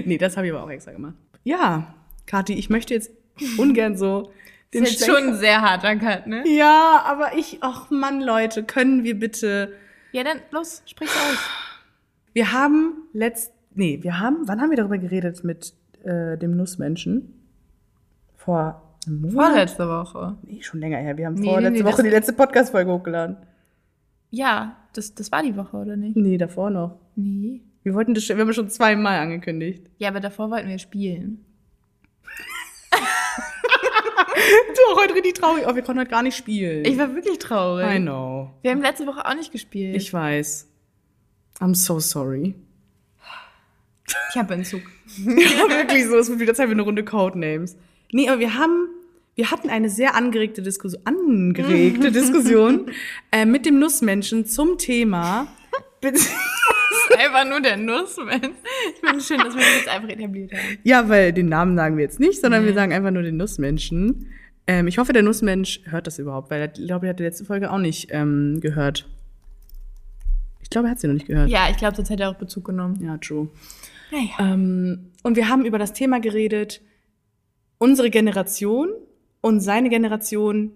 Nee, 0.04 0.18
das 0.18 0.36
habe 0.36 0.46
ich 0.46 0.52
aber 0.52 0.64
auch 0.64 0.70
extra 0.70 0.92
gemacht. 0.92 1.14
Ja, 1.44 1.94
Kathi, 2.26 2.54
ich 2.54 2.68
möchte 2.70 2.92
jetzt 2.94 3.10
ungern 3.58 3.96
so 3.96 4.32
den 4.74 4.82
Das 4.84 4.92
ist 4.92 5.00
jetzt 5.00 5.10
schon 5.10 5.28
ein 5.30 5.34
sehr 5.36 5.60
harter 5.60 5.96
Cut, 5.96 6.26
ne? 6.26 6.44
Ja, 6.46 7.02
aber 7.06 7.36
ich, 7.36 7.58
ach 7.60 7.90
Mann, 7.90 8.20
Leute, 8.20 8.64
können 8.64 9.04
wir 9.04 9.18
bitte. 9.18 9.72
Ja, 10.12 10.24
dann 10.24 10.38
los, 10.50 10.82
sprich's 10.86 11.14
aus. 11.14 11.38
Wir 12.32 12.52
haben 12.52 13.08
letzt, 13.12 13.52
nee, 13.74 13.98
wir 14.02 14.18
haben, 14.20 14.46
wann 14.46 14.60
haben 14.60 14.70
wir 14.70 14.76
darüber 14.76 14.98
geredet 14.98 15.44
mit 15.44 15.72
äh, 16.04 16.36
dem 16.36 16.56
Nussmenschen? 16.56 17.32
Vor 18.34 18.82
einem 19.06 19.22
Monat? 19.22 19.46
Vorletzte 19.48 19.88
Woche. 19.88 20.36
Nee, 20.42 20.62
schon 20.62 20.80
länger 20.80 20.98
her. 20.98 21.16
Wir 21.16 21.26
haben 21.26 21.34
Nee, 21.34 21.48
vorletzte 21.48 21.72
nee, 21.72 21.78
nee, 21.82 21.92
Woche 21.92 22.02
die 22.02 22.10
letzte 22.10 22.32
Podcast-Folge 22.32 22.92
hochgeladen. 22.92 23.36
Ja, 24.30 24.76
das, 24.92 25.14
das 25.14 25.32
war 25.32 25.42
die 25.42 25.56
Woche, 25.56 25.76
oder 25.76 25.96
nicht? 25.96 26.16
Nee, 26.16 26.36
davor 26.36 26.70
noch. 26.70 26.98
Nee. 27.14 27.62
Wir 27.82 27.94
wollten 27.94 28.14
das, 28.14 28.28
wir 28.28 28.36
haben 28.36 28.52
schon 28.52 28.68
zweimal 28.68 29.18
angekündigt. 29.18 29.86
Ja, 29.98 30.08
aber 30.08 30.20
davor 30.20 30.50
wollten 30.50 30.68
wir 30.68 30.78
spielen. 30.78 31.44
Du 34.74 34.92
auch 34.92 35.00
heute 35.02 35.14
richtig 35.14 35.34
traurig. 35.34 35.64
Oh, 35.66 35.74
wir 35.74 35.82
konnten 35.82 36.00
heute 36.00 36.10
gar 36.10 36.22
nicht 36.22 36.36
spielen. 36.36 36.84
Ich 36.84 36.98
war 36.98 37.14
wirklich 37.14 37.38
traurig. 37.38 37.86
I 37.86 37.98
know. 37.98 38.50
Wir 38.62 38.70
haben 38.72 38.82
letzte 38.82 39.06
Woche 39.06 39.24
auch 39.26 39.34
nicht 39.34 39.52
gespielt. 39.52 39.96
Ich 39.96 40.12
weiß. 40.12 40.68
I'm 41.60 41.74
so 41.74 41.98
sorry. 42.00 42.54
ich 44.30 44.36
habe 44.36 44.54
Entzug. 44.54 44.82
Ja, 45.26 45.68
wirklich 45.70 46.06
so. 46.06 46.16
Es 46.16 46.28
wird 46.28 46.40
wieder 46.40 46.54
Zeit 46.54 46.66
für 46.66 46.72
eine 46.72 46.82
Runde 46.82 47.04
Codenames. 47.04 47.76
Nee, 48.12 48.28
aber 48.28 48.40
wir 48.40 48.54
haben, 48.54 48.88
wir 49.34 49.50
hatten 49.50 49.70
eine 49.70 49.88
sehr 49.88 50.14
angeregte 50.14 50.62
Diskussion, 50.62 51.00
angeregte 51.04 52.12
Diskussion 52.12 52.90
äh, 53.32 53.46
mit 53.46 53.64
dem 53.66 53.78
Nussmenschen 53.78 54.46
zum 54.46 54.78
Thema. 54.78 55.46
Einfach 57.18 57.44
nur 57.48 57.60
der 57.60 57.76
Nussmensch. 57.76 58.50
Ich 58.94 59.00
finde 59.00 59.16
es 59.18 59.26
schön, 59.26 59.38
dass 59.38 59.54
wir 59.54 59.62
das 59.62 59.76
jetzt 59.76 59.88
einfach 59.88 60.08
etabliert 60.08 60.52
haben. 60.52 60.78
ja, 60.84 61.08
weil 61.08 61.32
den 61.32 61.48
Namen 61.48 61.76
sagen 61.76 61.96
wir 61.96 62.04
jetzt 62.04 62.20
nicht, 62.20 62.40
sondern 62.40 62.62
Nee. 62.62 62.68
wir 62.68 62.74
sagen 62.74 62.92
einfach 62.92 63.10
nur 63.10 63.22
den 63.22 63.36
Nussmenschen. 63.36 64.28
Ähm, 64.66 64.86
ich 64.88 64.98
hoffe, 64.98 65.12
der 65.12 65.22
Nussmensch 65.22 65.80
hört 65.84 66.06
das 66.06 66.18
überhaupt, 66.18 66.50
weil 66.50 66.60
er, 66.60 66.72
ich 66.72 66.86
glaube, 66.86 67.06
er 67.06 67.10
hat 67.10 67.18
die 67.18 67.22
letzte 67.24 67.44
Folge 67.44 67.70
auch 67.70 67.78
nicht 67.78 68.08
ähm, 68.10 68.58
gehört. 68.60 69.08
Ich 70.62 70.70
glaube, 70.70 70.88
er 70.88 70.90
hat 70.92 71.00
sie 71.00 71.06
noch 71.06 71.14
nicht 71.14 71.26
gehört. 71.26 71.48
Ja, 71.48 71.68
ich 71.70 71.76
glaube, 71.76 71.94
sonst 71.96 72.10
hätte 72.10 72.24
er 72.24 72.30
auch 72.30 72.34
Bezug 72.36 72.64
genommen. 72.64 72.98
ja 73.02 73.16
true. 73.18 73.48
Naja. 74.10 74.52
Ähm, 74.54 75.10
und 75.22 75.36
wir 75.36 75.48
haben 75.48 75.64
über 75.64 75.78
das 75.78 75.92
Thema 75.92 76.20
geredet, 76.20 76.80
unsere 77.78 78.10
Generation 78.10 78.88
und 79.40 79.60
seine 79.60 79.88
Generation 79.90 80.72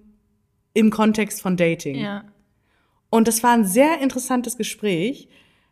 im 0.75 0.91
Kontext 0.91 1.43
von 1.43 1.57
Dating. 1.57 1.97
Ja. 1.97 2.25
Und 3.09 3.27
das 3.27 3.43
war 3.43 3.53
ein 3.53 3.65
sehr 3.65 4.01
interessantes 4.01 4.57
Gespräch, 4.57 5.29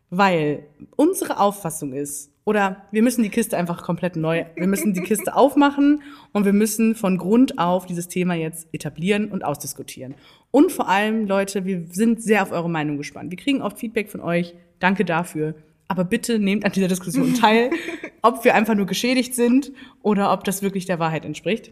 weil 0.09 0.65
unsere 0.95 1.39
Auffassung 1.39 1.93
ist, 1.93 2.31
oder 2.45 2.87
wir 2.91 3.03
müssen 3.03 3.21
die 3.21 3.29
Kiste 3.29 3.57
einfach 3.57 3.83
komplett 3.83 4.15
neu, 4.15 4.45
wir 4.55 4.65
müssen 4.65 4.93
die 4.93 5.01
Kiste 5.01 5.35
aufmachen 5.35 6.01
und 6.33 6.45
wir 6.45 6.53
müssen 6.53 6.95
von 6.95 7.19
Grund 7.19 7.59
auf 7.59 7.85
dieses 7.85 8.07
Thema 8.07 8.33
jetzt 8.33 8.67
etablieren 8.71 9.29
und 9.29 9.43
ausdiskutieren. 9.43 10.15
Und 10.49 10.71
vor 10.71 10.89
allem, 10.89 11.27
Leute, 11.27 11.65
wir 11.65 11.85
sind 11.91 12.23
sehr 12.23 12.41
auf 12.41 12.51
eure 12.51 12.69
Meinung 12.69 12.97
gespannt. 12.97 13.29
Wir 13.29 13.37
kriegen 13.37 13.61
oft 13.61 13.77
Feedback 13.77 14.09
von 14.09 14.21
euch. 14.21 14.55
Danke 14.79 15.05
dafür. 15.05 15.53
Aber 15.87 16.05
bitte 16.05 16.39
nehmt 16.39 16.65
an 16.65 16.71
dieser 16.71 16.87
Diskussion 16.87 17.35
teil, 17.35 17.69
ob 18.23 18.43
wir 18.43 18.55
einfach 18.55 18.73
nur 18.73 18.87
geschädigt 18.87 19.35
sind 19.35 19.71
oder 20.01 20.33
ob 20.33 20.43
das 20.43 20.63
wirklich 20.63 20.85
der 20.85 20.97
Wahrheit 20.97 21.25
entspricht. 21.25 21.71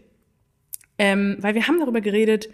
Ähm, 0.96 1.38
weil 1.40 1.56
wir 1.56 1.66
haben 1.66 1.80
darüber 1.80 2.00
geredet, 2.00 2.50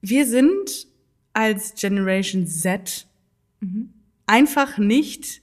wir 0.00 0.26
sind 0.26 0.86
als 1.32 1.74
Generation 1.74 2.46
Z 2.46 3.06
einfach 4.26 4.78
nicht 4.78 5.42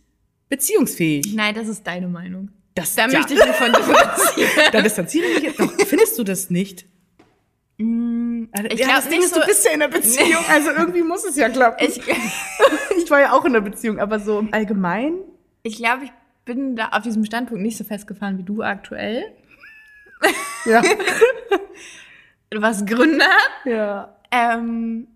beziehungsfähig. 0.50 1.34
Nein, 1.36 1.56
das 1.56 1.68
ist 1.68 1.86
deine 1.88 2.08
Meinung. 2.08 2.50
Das, 2.76 2.96
Da 2.96 3.08
ja, 3.08 3.18
möchte 3.20 3.34
ich 3.34 3.40
mich 3.46 3.56
von 3.56 3.72
differenzieren. 3.74 4.50
da 4.72 4.82
distanziere 4.82 5.26
ich 5.28 5.36
mich 5.36 5.44
jetzt. 5.44 5.60
Doch, 5.60 5.72
findest 5.86 6.18
du 6.18 6.24
das 6.24 6.50
nicht? 6.50 6.86
Also, 7.80 8.68
ich 8.70 8.80
ja, 8.80 8.88
das 8.96 9.10
Ding 9.10 9.22
ist, 9.22 9.36
du 9.36 9.40
so- 9.42 9.46
bist 9.48 9.66
ja 9.66 9.72
in 9.72 9.82
einer 9.82 9.92
Beziehung, 9.92 10.44
also 10.50 10.70
irgendwie 10.70 11.02
muss 11.02 11.24
es 11.26 11.36
ja 11.36 11.50
klappen. 11.50 11.84
Ich, 11.84 12.00
ich 12.98 13.10
war 13.10 13.20
ja 13.22 13.32
auch 13.34 13.44
in 13.46 13.56
einer 13.56 13.62
Beziehung, 13.62 13.98
aber 14.00 14.20
so 14.20 14.38
im 14.40 14.54
Allgemeinen. 14.54 15.16
ich 15.64 15.78
glaube, 15.78 16.06
ich 16.06 16.12
bin 16.46 16.76
da 16.76 16.90
auf 16.90 17.02
diesem 17.02 17.26
Standpunkt 17.26 17.64
nicht 17.64 17.78
so 17.78 17.84
festgefahren 17.84 18.38
wie 18.38 18.44
du 18.44 18.62
aktuell. 18.62 19.24
Ja. 20.66 20.84
Was 22.56 22.86
Gründe 22.86 23.26
hat. 23.26 23.66
ja. 23.66 24.16
Ähm, 24.32 25.08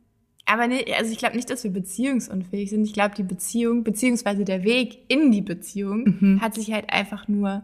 aber 0.46 0.68
nee, 0.68 0.86
also 0.98 1.12
ich 1.12 1.18
glaube 1.18 1.36
nicht, 1.36 1.50
dass 1.50 1.64
wir 1.64 1.72
beziehungsunfähig 1.72 2.70
sind. 2.70 2.84
Ich 2.86 2.94
glaube, 2.94 3.16
die 3.16 3.24
Beziehung, 3.24 3.84
beziehungsweise 3.84 4.46
der 4.46 4.64
Weg 4.64 5.00
in 5.08 5.32
die 5.32 5.42
Beziehung 5.42 6.18
Mhm. 6.20 6.42
hat 6.42 6.56
sich 6.56 6.72
halt 6.72 6.90
einfach 6.92 7.28
nur 7.28 7.64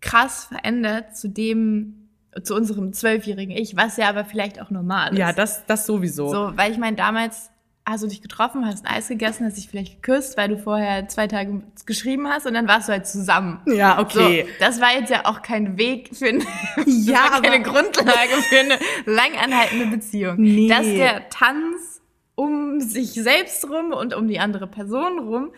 krass 0.00 0.44
verändert 0.46 1.16
zu 1.16 1.28
dem, 1.28 2.08
zu 2.42 2.54
unserem 2.54 2.92
zwölfjährigen 2.92 3.56
Ich, 3.56 3.76
was 3.76 3.96
ja 3.96 4.08
aber 4.08 4.24
vielleicht 4.24 4.60
auch 4.60 4.70
normal 4.70 5.12
ist. 5.12 5.18
Ja, 5.18 5.32
das, 5.32 5.64
das 5.66 5.86
sowieso. 5.86 6.28
So, 6.28 6.52
weil 6.56 6.72
ich 6.72 6.78
meine, 6.78 6.96
damals 6.96 7.50
hast 7.86 8.02
du 8.02 8.08
dich 8.08 8.22
getroffen, 8.22 8.64
hast 8.64 8.86
ein 8.86 8.94
Eis 8.94 9.08
gegessen, 9.08 9.44
hast 9.46 9.56
dich 9.56 9.68
vielleicht 9.68 10.02
geküsst, 10.02 10.36
weil 10.36 10.48
du 10.48 10.58
vorher 10.58 11.06
zwei 11.08 11.26
Tage 11.26 11.62
geschrieben 11.84 12.28
hast 12.28 12.46
und 12.46 12.54
dann 12.54 12.66
warst 12.66 12.88
du 12.88 12.92
halt 12.92 13.06
zusammen. 13.06 13.60
Ja, 13.66 14.00
okay. 14.00 14.46
So, 14.46 14.50
das 14.60 14.80
war 14.80 14.94
jetzt 14.98 15.10
ja 15.10 15.26
auch 15.26 15.42
kein 15.42 15.76
Weg 15.76 16.10
für 16.14 16.28
eine, 16.28 16.44
Ja, 16.86 17.40
keine 17.42 17.62
Grundlage 17.62 18.36
für 18.48 18.60
eine 18.60 18.78
lang 19.04 19.36
anhaltende 19.38 19.86
Beziehung. 19.86 20.36
Nee. 20.38 20.68
Dass 20.68 20.86
der 20.86 21.28
Tanz 21.28 22.00
um 22.34 22.80
sich 22.80 23.12
selbst 23.12 23.68
rum 23.68 23.92
und 23.92 24.14
um 24.14 24.28
die 24.28 24.40
andere 24.40 24.66
Person 24.66 25.18
rum 25.18 25.52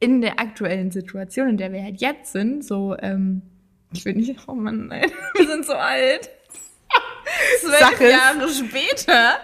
in 0.00 0.20
der 0.20 0.40
aktuellen 0.40 0.90
Situation, 0.90 1.50
in 1.50 1.56
der 1.58 1.72
wir 1.72 1.82
halt 1.82 2.00
jetzt 2.00 2.32
sind, 2.32 2.64
so, 2.64 2.96
ähm, 2.98 3.42
ich 3.92 4.04
will 4.04 4.14
nicht, 4.14 4.36
oh 4.46 4.54
Mann, 4.54 4.86
nein, 4.88 5.10
wir 5.34 5.46
sind 5.46 5.66
so 5.66 5.74
alt. 5.74 6.30
Zwölf 7.60 8.00
es. 8.00 8.10
Jahre 8.10 8.48
später. 8.48 9.38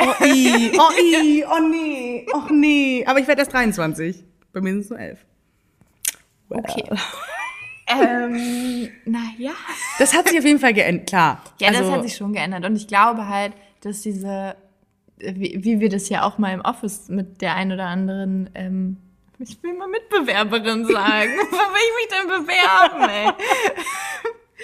Oh, 0.00 0.24
i, 0.24 0.72
oh, 0.78 0.90
i, 1.00 1.44
oh 1.44 1.60
nee, 1.60 2.26
oh 2.32 2.52
nee. 2.52 3.04
Aber 3.06 3.18
ich 3.18 3.26
werde 3.26 3.42
erst 3.42 3.52
23. 3.52 4.24
Bei 4.52 4.60
mir 4.60 4.70
sind 4.70 4.80
es 4.80 4.90
nur 4.90 4.98
11. 4.98 5.18
Okay. 6.48 6.84
ähm, 7.88 8.88
naja. 9.04 9.52
Das 9.98 10.14
hat 10.14 10.28
sich 10.28 10.38
auf 10.38 10.44
jeden 10.44 10.58
Fall 10.58 10.74
geändert, 10.74 11.08
klar. 11.08 11.42
Ja, 11.60 11.68
also, 11.68 11.82
das 11.82 11.90
hat 11.90 12.02
sich 12.04 12.16
schon 12.16 12.32
geändert. 12.32 12.64
Und 12.64 12.76
ich 12.76 12.86
glaube 12.86 13.28
halt, 13.28 13.52
dass 13.80 14.02
diese, 14.02 14.56
wie, 15.18 15.58
wie 15.62 15.80
wir 15.80 15.88
das 15.88 16.08
ja 16.08 16.22
auch 16.22 16.38
mal 16.38 16.52
im 16.52 16.60
Office 16.60 17.08
mit 17.08 17.40
der 17.40 17.54
ein 17.54 17.72
oder 17.72 17.86
anderen, 17.86 18.50
ähm, 18.54 18.98
ich 19.38 19.60
will 19.62 19.74
mal 19.74 19.88
Mitbewerberin 19.88 20.86
sagen. 20.86 21.32
Wo 21.50 21.56
will 21.56 21.82
ich 21.82 21.94
mich 21.98 22.08
denn 22.08 22.28
bewerben, 22.28 23.08
ey? 23.10 23.32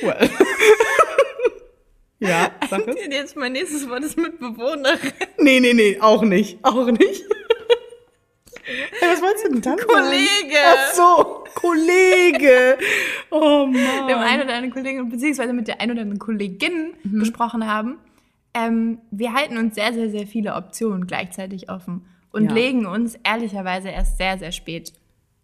Well. 0.03 0.31
Ja, 2.21 2.51
sag 2.71 2.87
es. 2.87 2.97
Jetzt 3.11 3.37
mein 3.37 3.53
nächstes 3.53 3.89
Wort 3.89 4.05
ist 4.05 4.17
Mitbewohnerin. 4.17 5.13
Nee, 5.39 5.61
nee, 5.61 5.73
nee, 5.75 5.99
auch 6.01 6.23
nicht. 6.23 6.59
Auch 6.63 6.87
nicht. 6.91 7.25
Hey, 9.01 9.09
was 9.11 9.21
wolltest 9.23 9.45
du 9.47 9.49
denn 9.53 9.63
dann 9.63 9.79
sagen? 9.79 9.89
Kollege. 9.89 10.57
Ach 10.65 10.93
so, 10.95 11.45
Kollege. 11.55 12.79
Oh 13.31 13.67
Mann. 13.67 14.07
Dem 14.09 14.19
einen 14.19 14.43
oder 14.43 14.55
anderen 14.55 14.71
Kollegen, 14.73 15.09
beziehungsweise 15.09 15.53
mit 15.53 15.67
der 15.67 15.81
ein 15.81 15.91
oder 15.91 16.03
anderen 16.03 16.19
Kollegin 16.21 16.95
Mhm. 17.03 17.19
besprochen 17.19 17.67
haben. 17.67 17.99
Ähm, 18.55 18.99
wir 19.11 19.33
halten 19.33 19.57
uns 19.57 19.75
sehr, 19.75 19.93
sehr, 19.93 20.11
sehr 20.11 20.27
viele 20.27 20.55
Optionen 20.55 21.07
gleichzeitig 21.07 21.69
offen 21.69 22.07
und 22.33 22.45
Ja. 22.45 22.53
legen 22.53 22.87
uns 22.87 23.17
ehrlicherweise 23.25 23.89
erst 23.89 24.19
sehr, 24.19 24.39
sehr 24.39 24.53
spät 24.53 24.93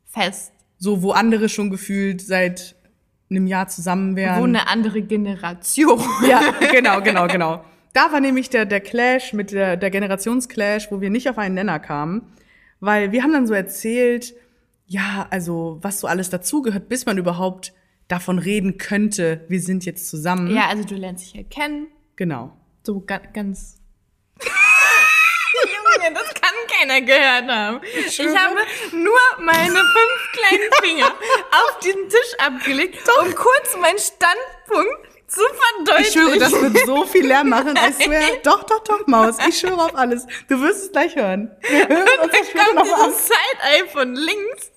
fest, 0.05 0.53
So, 0.79 1.03
wo 1.03 1.11
andere 1.13 1.49
schon 1.49 1.71
gefühlt 1.71 2.21
seit 2.21 2.76
einem 3.31 3.47
Jahr 3.47 3.69
zusammen 3.69 4.17
wären. 4.17 4.41
wo 4.41 4.45
eine 4.45 4.69
andere 4.69 5.03
Generation. 5.03 6.01
Ja, 6.29 6.43
genau, 6.71 7.01
genau, 7.01 7.27
genau. 7.27 7.65
Da 7.93 8.13
war 8.13 8.21
nämlich 8.21 8.51
der, 8.51 8.67
der 8.67 8.81
Clash 8.81 9.33
mit 9.33 9.53
der, 9.53 9.77
der 9.77 9.91
Generationsclash, 9.91 10.91
wo 10.91 11.01
wir 11.01 11.11
nicht 11.11 11.29
auf 11.31 11.39
einen 11.39 11.55
Nenner 11.55 11.79
kamen. 11.79 12.23
Weil 12.79 13.11
wir 13.13 13.23
haben 13.23 13.33
dann 13.33 13.47
so 13.47 13.55
erzählt, 13.55 14.35
ja, 14.87 15.27
also 15.31 15.79
was 15.81 16.01
so 16.01 16.07
alles 16.07 16.31
dazugehört, 16.31 16.89
bis 16.89 17.07
man 17.07 17.19
überhaupt 17.19 17.73
davon 18.09 18.39
reden 18.39 18.79
könnte, 18.79 19.45
wir 19.49 19.61
sind 19.61 19.85
jetzt 19.85 20.09
zusammen. 20.09 20.55
Ja, 20.55 20.69
also 20.69 20.85
du 20.85 20.95
lernst 20.95 21.25
dich 21.25 21.35
halt 21.35 21.51
kennen. 21.51 21.89
Genau. 22.17 22.53
So 22.85 23.01
ga 23.01 23.19
ganz. 23.33 23.81
Junge, 25.97 26.13
das 26.15 26.35
kann 26.35 26.55
keiner 26.79 27.01
gehört 27.01 27.49
haben. 27.51 27.81
Ich 28.07 28.21
habe 28.21 28.57
nur 28.93 29.19
meine 29.39 29.75
fünf 29.75 30.33
kleinen 30.33 30.73
Finger 30.83 31.07
auf 31.53 31.79
diesen 31.81 32.09
Tisch 32.09 32.35
abgelegt, 32.39 32.99
um 33.21 33.35
kurz 33.35 33.77
meinen 33.77 33.99
Standpunkt 33.99 35.07
zu 35.29 35.41
Ich 35.41 35.59
verdeutlichen. 35.85 36.13
schwöre, 36.23 36.39
das 36.39 36.53
wird 36.53 36.87
so 36.87 37.05
viel 37.05 37.27
Lärm 37.27 37.49
machen. 37.49 37.77
I 37.77 37.93
swear. 37.93 38.23
Doch, 38.45 38.63
doch, 38.63 38.79
doch, 38.85 39.07
Maus. 39.09 39.37
Ich 39.49 39.59
schwöre 39.59 39.83
auf 39.83 39.95
alles. 39.97 40.25
Du 40.49 40.61
wirst 40.61 40.85
es 40.85 40.93
gleich 40.93 41.17
hören. 41.17 41.51
Wir 41.63 41.89
hören 41.89 42.21
uns 42.23 42.33
das 42.33 42.65
kommt 42.65 42.85
dieses 42.87 43.27
Side-Eye 43.27 43.89
von 43.93 44.15
links, 44.15 44.71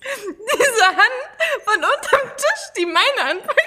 diese 0.58 0.86
Hand 0.86 1.64
von 1.64 1.76
unterm 1.76 2.36
Tisch, 2.36 2.72
die 2.76 2.86
meine 2.86 3.30
anpackt 3.30 3.60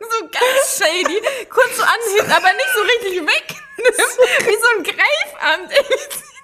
und 0.00 0.10
so 0.12 0.28
ganz 0.28 0.78
shady, 0.78 1.22
kurz 1.48 1.76
so 1.78 1.82
anhebt, 1.82 2.36
aber 2.36 2.52
nicht 2.52 2.74
so 2.74 2.82
richtig 2.82 3.26
weg. 3.26 3.44
Wie 3.76 4.56
so 4.56 4.68
ein 4.76 4.82
Greifarm, 4.82 5.68
der 5.68 5.84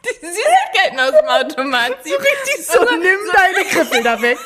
die 0.05 0.27
Süßigkeiten 0.27 1.01
aus 1.01 1.13
dem 1.13 1.29
Automat 1.29 2.03
zieht. 2.03 2.13
So 2.13 2.19
richtig 2.19 2.67
so, 2.67 2.85
nimm 2.97 3.19
deine 3.33 3.65
Krippel 3.69 4.03
da 4.03 4.21
weg. 4.21 4.39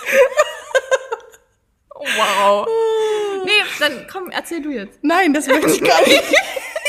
Wow. 1.96 2.66
Nee, 3.44 3.62
dann 3.78 4.06
komm, 4.10 4.30
erzähl 4.30 4.60
du 4.60 4.70
jetzt. 4.70 4.98
Nein, 5.02 5.32
das 5.32 5.46
möchte 5.46 5.70
ich 5.70 5.82
gar 5.82 6.00
nicht. 6.02 6.22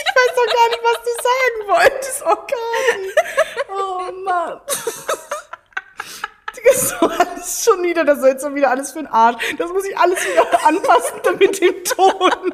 Ich 0.07 0.21
weiß 0.21 0.35
doch 0.35 0.53
gar 0.53 0.69
nicht, 0.69 0.83
was 0.83 0.99
du 1.03 1.11
sagen 1.23 1.91
wolltest. 1.91 2.23
Oh 2.25 2.35
Gott. 2.35 3.69
Oh 3.69 4.11
Mann. 4.23 4.61
Das 6.63 6.75
ist 6.75 6.87
so 6.87 6.95
alles 7.07 7.65
schon 7.65 7.83
wieder, 7.83 8.05
das 8.05 8.19
ist 8.19 8.25
jetzt 8.25 8.43
schon 8.43 8.55
wieder 8.55 8.69
alles 8.69 8.93
für 8.93 8.99
den 8.99 9.07
Arsch. 9.07 9.43
Das 9.57 9.69
muss 9.71 9.83
ich 9.85 9.97
alles 9.97 10.25
wieder 10.25 10.65
anpassen 10.65 11.19
mit 11.37 11.59
dem 11.59 11.83
Ton. 11.83 12.51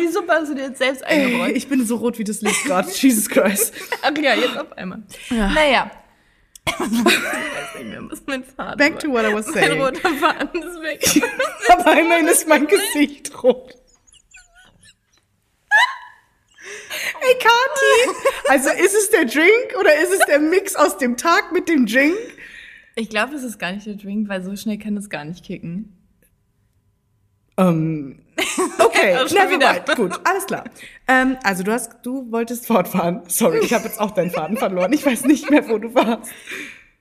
Die 0.00 0.08
Suppe 0.08 0.32
hast 0.32 0.50
du 0.50 0.54
dir 0.54 0.64
jetzt 0.68 0.78
selbst 0.78 1.02
Ey, 1.06 1.24
eingeräumt. 1.26 1.56
ich 1.56 1.68
bin 1.68 1.84
so 1.86 1.96
rot 1.96 2.18
wie 2.18 2.24
das 2.24 2.40
Licht 2.42 2.64
gerade. 2.64 2.90
Jesus 2.94 3.28
Christ. 3.28 3.72
Ach 4.02 4.12
ja, 4.16 4.34
jetzt 4.34 4.56
auf 4.58 4.72
einmal. 4.76 5.02
Naja, 5.30 5.90
Ich 6.68 6.72
weiß 6.80 7.74
nicht 7.78 7.88
mehr, 7.88 8.02
was 8.10 8.22
mein 8.26 8.44
Faden 8.44 8.76
Back 8.78 8.98
to 8.98 9.08
what 9.10 9.24
I 9.24 9.32
was 9.34 9.46
Mein 9.46 9.54
saying. 9.54 9.80
roter 9.82 10.14
Faden 10.14 10.62
ist 10.62 10.80
weg. 10.82 11.24
Aber 11.70 11.98
immerhin 12.00 12.26
ist 12.28 12.48
mein 12.48 12.66
Gesicht 12.66 13.42
rot. 13.42 13.74
Ey, 17.20 17.34
Kati! 17.38 18.16
Also 18.48 18.70
ist 18.70 18.94
es 18.94 19.10
der 19.10 19.24
Drink 19.24 19.74
oder 19.80 19.94
ist 20.00 20.12
es 20.12 20.20
der 20.26 20.38
Mix 20.38 20.76
aus 20.76 20.98
dem 20.98 21.16
Tag 21.16 21.52
mit 21.52 21.68
dem 21.68 21.86
Drink? 21.86 22.16
Ich 22.94 23.08
glaube, 23.10 23.34
es 23.34 23.42
ist 23.42 23.58
gar 23.58 23.72
nicht 23.72 23.86
der 23.86 23.94
Drink, 23.94 24.28
weil 24.28 24.42
so 24.42 24.54
schnell 24.56 24.78
kann 24.78 24.96
es 24.96 25.08
gar 25.10 25.24
nicht 25.24 25.44
kicken. 25.44 25.92
Ähm, 27.58 28.20
okay, 28.78 29.14
Also 29.14 29.34
never 29.34 29.50
wieder. 29.50 29.72
mind. 29.72 29.96
Gut, 29.96 30.20
alles 30.24 30.46
klar. 30.46 30.64
Ähm, 31.08 31.36
also 31.42 31.62
du 31.62 31.72
hast, 31.72 31.90
du 32.02 32.30
wolltest 32.30 32.66
fortfahren. 32.66 33.22
Sorry, 33.28 33.60
ich 33.62 33.72
habe 33.72 33.84
jetzt 33.84 34.00
auch 34.00 34.10
deinen 34.10 34.30
Faden 34.30 34.56
verloren. 34.56 34.92
Ich 34.92 35.04
weiß 35.06 35.24
nicht 35.24 35.50
mehr, 35.50 35.68
wo 35.68 35.78
du 35.78 35.94
warst. 35.94 36.30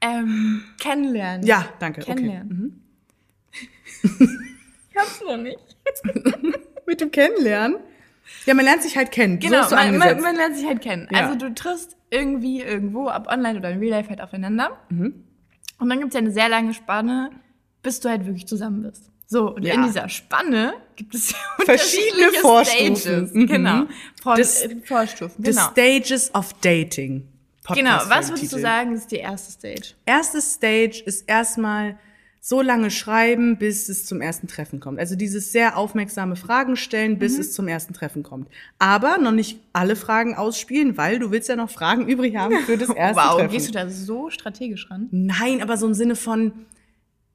Ähm, 0.02 0.64
kennenlernen. 0.80 1.46
Ja, 1.46 1.68
danke. 1.80 2.02
Okay. 2.02 2.14
Kennenlernen. 2.14 2.82
Ich 4.96 5.02
hab's 5.02 5.22
noch 5.28 5.36
nicht. 5.36 5.60
Mit 6.88 7.02
dem 7.02 7.12
Kennenlernen? 7.12 7.80
Ja, 8.46 8.54
man 8.54 8.64
lernt 8.64 8.82
sich 8.82 8.96
halt 8.96 9.12
kennen. 9.12 9.40
Genau, 9.40 9.64
so 9.64 9.76
man, 9.76 9.98
man, 9.98 10.22
man 10.22 10.36
lernt 10.36 10.56
sich 10.56 10.66
halt 10.66 10.82
kennen. 10.82 11.10
Ja. 11.12 11.26
Also 11.28 11.36
du 11.38 11.54
triffst 11.54 11.98
irgendwie 12.10 12.62
irgendwo, 12.62 13.10
ob 13.10 13.28
online 13.28 13.60
oder 13.60 13.72
in 13.72 13.80
Real 13.80 13.92
Life 13.92 14.10
halt 14.10 14.22
aufeinander. 14.22 14.78
Mhm. 14.90 15.26
Und 15.80 15.90
dann 15.90 16.00
gibt's 16.00 16.14
ja 16.16 16.22
eine 16.22 16.32
sehr 16.32 16.48
lange 16.48 16.74
Spanne, 16.74 17.32
bis 17.84 18.00
du 18.00 18.10
halt 18.10 18.26
wirklich 18.26 18.48
zusammen 18.48 18.84
bist. 18.84 19.12
So, 19.28 19.56
und 19.56 19.64
Ja. 19.64 19.74
in 19.74 19.84
dieser 19.84 20.08
Spanne 20.10 20.74
gibt 20.96 21.16
es 21.16 21.32
ja 21.32 21.38
Verschiedene 21.66 22.28
unterschiedliche 22.28 22.42
Vorstufen. 22.42 22.96
Stages. 22.98 23.34
Mhm. 23.34 23.48
Genau. 23.48 23.84
Vor, 24.22 24.36
Das- 24.38 24.64
äh, 24.64 24.76
Vorstufen, 24.86 25.44
The 25.44 25.52
genau. 25.52 25.70
Stages 25.72 26.34
of 26.36 26.54
Dating. 26.62 27.28
Genau, 27.74 27.98
was 28.10 28.30
würdest 28.30 28.54
du 28.54 28.60
sagen, 28.60 28.94
ist 28.94 29.08
die 29.12 29.16
erste 29.16 29.52
Stage? 29.52 29.96
Erste 30.06 30.40
Stage 30.40 31.02
ist 31.04 31.28
erstmal 31.28 31.98
so 32.40 32.62
lange 32.62 32.92
schreiben, 32.92 33.58
bis 33.58 33.90
es 33.90 34.06
zum 34.06 34.22
ersten 34.22 34.48
Treffen 34.48 34.80
kommt. 34.80 35.00
Also 35.00 35.16
dieses 35.16 35.52
sehr 35.52 35.76
aufmerksame 35.76 36.36
Fragen 36.36 36.76
stellen, 36.76 37.14
Mhm. 37.14 37.18
bis 37.18 37.40
es 37.40 37.54
zum 37.54 37.68
ersten 37.68 37.94
Treffen 37.96 38.22
kommt. 38.22 38.50
Aber 38.78 39.18
noch 39.18 39.32
nicht 39.32 39.60
alle 39.74 39.96
Fragen 39.96 40.36
ausspielen, 40.36 40.96
weil 40.96 41.18
du 41.18 41.32
willst 41.32 41.50
ja 41.50 41.56
noch 41.56 41.72
Fragen 41.72 42.08
übrig 42.08 42.36
haben 42.36 42.56
für 42.68 42.78
das 42.78 42.90
erste 42.96 43.20
wow, 43.24 43.38
Treffen. 43.38 43.52
gehst 43.52 43.70
du 43.70 43.72
da 43.72 43.90
so 43.90 44.30
strategisch 44.30 44.92
ran? 44.92 45.08
Nein, 45.10 45.64
aber 45.64 45.76
so 45.78 45.88
im 45.88 45.96
Sinne 45.96 46.16
von 46.16 46.52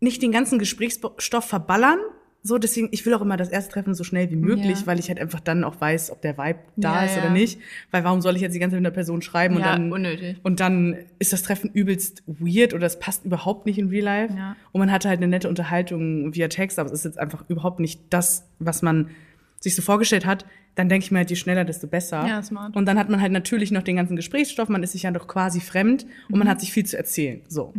nicht 0.01 0.23
den 0.23 0.33
ganzen 0.33 0.59
Gesprächsstoff 0.59 1.45
verballern. 1.45 1.99
So, 2.43 2.57
deswegen, 2.57 2.89
ich 2.91 3.05
will 3.05 3.13
auch 3.13 3.21
immer 3.21 3.37
das 3.37 3.51
erste 3.51 3.71
Treffen 3.75 3.95
so 3.95 4.03
schnell 4.03 4.31
wie 4.31 4.37
möglich, 4.37 4.81
Ja. 4.81 4.87
weil 4.87 4.99
ich 4.99 5.09
halt 5.09 5.21
einfach 5.21 5.41
dann 5.41 5.63
auch 5.63 5.79
weiß, 5.79 6.11
ob 6.11 6.23
der 6.23 6.39
Vibe 6.39 6.61
da 6.77 6.95
Ja, 7.01 7.05
ist 7.05 7.17
ja. 7.17 7.23
oder 7.23 7.31
nicht. 7.31 7.61
Weil 7.91 8.03
warum 8.03 8.23
soll 8.23 8.35
ich 8.35 8.41
jetzt 8.41 8.55
die 8.55 8.59
ganze 8.59 8.77
Zeit 8.77 8.81
mit 8.81 8.87
einer 8.87 8.95
Person 8.95 9.21
schreiben 9.21 9.57
und 9.57 9.61
Ja, 9.61 9.73
dann 9.73 9.93
unnötig. 9.93 10.39
und 10.43 10.59
dann 10.59 10.97
ist 11.19 11.35
das 11.35 11.43
Treffen 11.43 11.69
übelst 11.75 12.23
weird 12.27 12.73
oder 12.73 12.87
es 12.87 12.99
passt 12.99 13.27
überhaupt 13.27 13.67
nicht 13.67 13.79
in 13.79 13.89
Real 13.91 14.05
Life. 14.05 14.35
Ja. 14.35 14.57
Und 14.73 14.79
man 14.79 14.91
hatte 14.91 15.11
halt 15.11 15.19
eine 15.19 15.29
nette 15.29 15.51
Unterhaltung 15.51 16.35
via 16.35 16.49
Text, 16.49 16.79
aber 16.79 16.87
es 16.89 16.95
ist 17.01 17.05
jetzt 17.05 17.19
einfach 17.19 17.45
überhaupt 17.49 17.79
nicht 17.79 18.01
das, 18.09 18.47
was 18.59 18.81
man 18.81 19.11
sich 19.59 19.75
so 19.75 19.83
vorgestellt 19.83 20.25
hat. 20.25 20.47
Dann 20.77 20.89
denke 20.89 21.05
ich 21.05 21.11
mir 21.11 21.19
halt, 21.19 21.29
je 21.29 21.37
schneller, 21.37 21.67
desto 21.67 21.89
besser. 21.89 22.27
Ja, 22.27 22.43
smart. 22.43 22.75
Und 22.75 22.87
dann 22.87 22.99
hat 22.99 23.11
man 23.11 23.21
halt 23.21 23.33
natürlich 23.33 23.71
noch 23.71 23.83
den 23.83 23.97
ganzen 23.97 24.17
Gesprächsstoff, 24.17 24.71
man 24.71 24.83
ist 24.83 24.93
sich 24.93 25.03
ja 25.03 25.11
doch 25.11 25.29
quasi 25.29 25.61
fremd 25.61 26.07
und 26.31 26.39
man 26.39 26.49
hat 26.49 26.61
sich 26.61 26.73
viel 26.73 26.87
zu 26.87 26.97
erzählen. 26.97 27.43
So. 27.49 27.75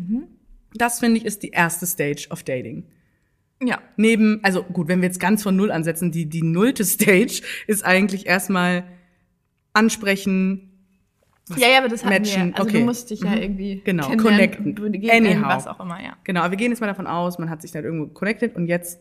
Das 0.73 0.99
finde 0.99 1.17
ich 1.17 1.25
ist 1.25 1.43
die 1.43 1.49
erste 1.49 1.85
Stage 1.85 2.27
of 2.29 2.43
Dating. 2.43 2.85
Ja. 3.63 3.79
Neben, 3.97 4.39
also 4.43 4.63
gut, 4.63 4.87
wenn 4.87 5.01
wir 5.01 5.07
jetzt 5.07 5.19
ganz 5.19 5.43
von 5.43 5.55
Null 5.55 5.71
ansetzen, 5.71 6.11
die, 6.11 6.25
die 6.27 6.41
nullte 6.43 6.83
Stage 6.85 7.41
ist 7.67 7.85
eigentlich 7.85 8.25
erstmal 8.25 8.83
ansprechen, 9.73 10.67
Ja, 11.57 11.67
ja, 11.69 11.77
aber 11.79 11.89
das 11.89 12.03
hatten 12.05 12.13
Matchen, 12.13 12.47
wir. 12.49 12.55
Also 12.55 12.69
okay. 12.69 12.79
du 12.79 12.85
musst 12.85 13.09
dich 13.09 13.21
ja 13.21 13.31
Mhm. 13.31 13.37
irgendwie 13.37 13.81
Genau, 13.83 14.09
connecten. 14.15 14.75
Anyhow. 15.11 15.43
was 15.47 15.67
auch 15.67 15.79
immer, 15.79 16.01
ja. 16.01 16.15
genau, 16.23 16.41
aber 16.41 16.51
wir 16.51 16.57
gehen 16.57 16.71
jetzt 16.71 16.79
mal 16.79 16.87
davon 16.87 17.07
aus, 17.07 17.39
man 17.39 17.49
hat 17.49 17.61
sich 17.61 17.71
dann 17.71 17.83
irgendwo 17.83 18.07
connected 18.13 18.55
und 18.55 18.67
jetzt 18.67 18.99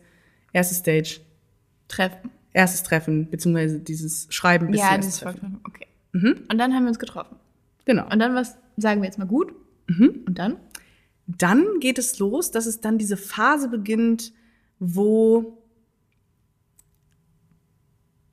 erste 0.53 0.75
Stage, 0.75 1.21
Treffen. 1.87 2.29
erstes 2.53 2.83
Treffen, 2.83 3.29
beziehungsweise 3.29 3.79
dieses 3.79 4.27
Schreiben 4.29 4.71
bis 4.71 4.79
ja, 4.81 4.89
zum 4.91 5.01
dieses 5.01 5.19
Treffen. 5.19 5.59
Okay. 5.65 5.87
Und 6.49 6.57
dann 6.57 6.73
haben 6.73 6.83
wir 6.83 6.89
uns 6.89 6.99
getroffen. 6.99 7.37
Genau. 7.85 8.03
Und 8.11 8.19
dann 8.19 8.35
was 8.35 8.57
sagen 8.77 9.01
wir 9.01 9.05
jetzt 9.07 9.17
mal 9.17 9.25
gut? 9.27 9.53
Mhm. 9.87 10.23
Und 10.27 10.37
dann? 10.39 10.57
Dann 11.27 11.79
geht 11.79 11.97
es 11.97 12.19
los, 12.19 12.51
dass 12.51 12.65
es 12.65 12.81
dann 12.81 12.97
diese 12.97 13.17
Phase 13.17 13.69
beginnt, 13.69 14.33
wo 14.79 15.57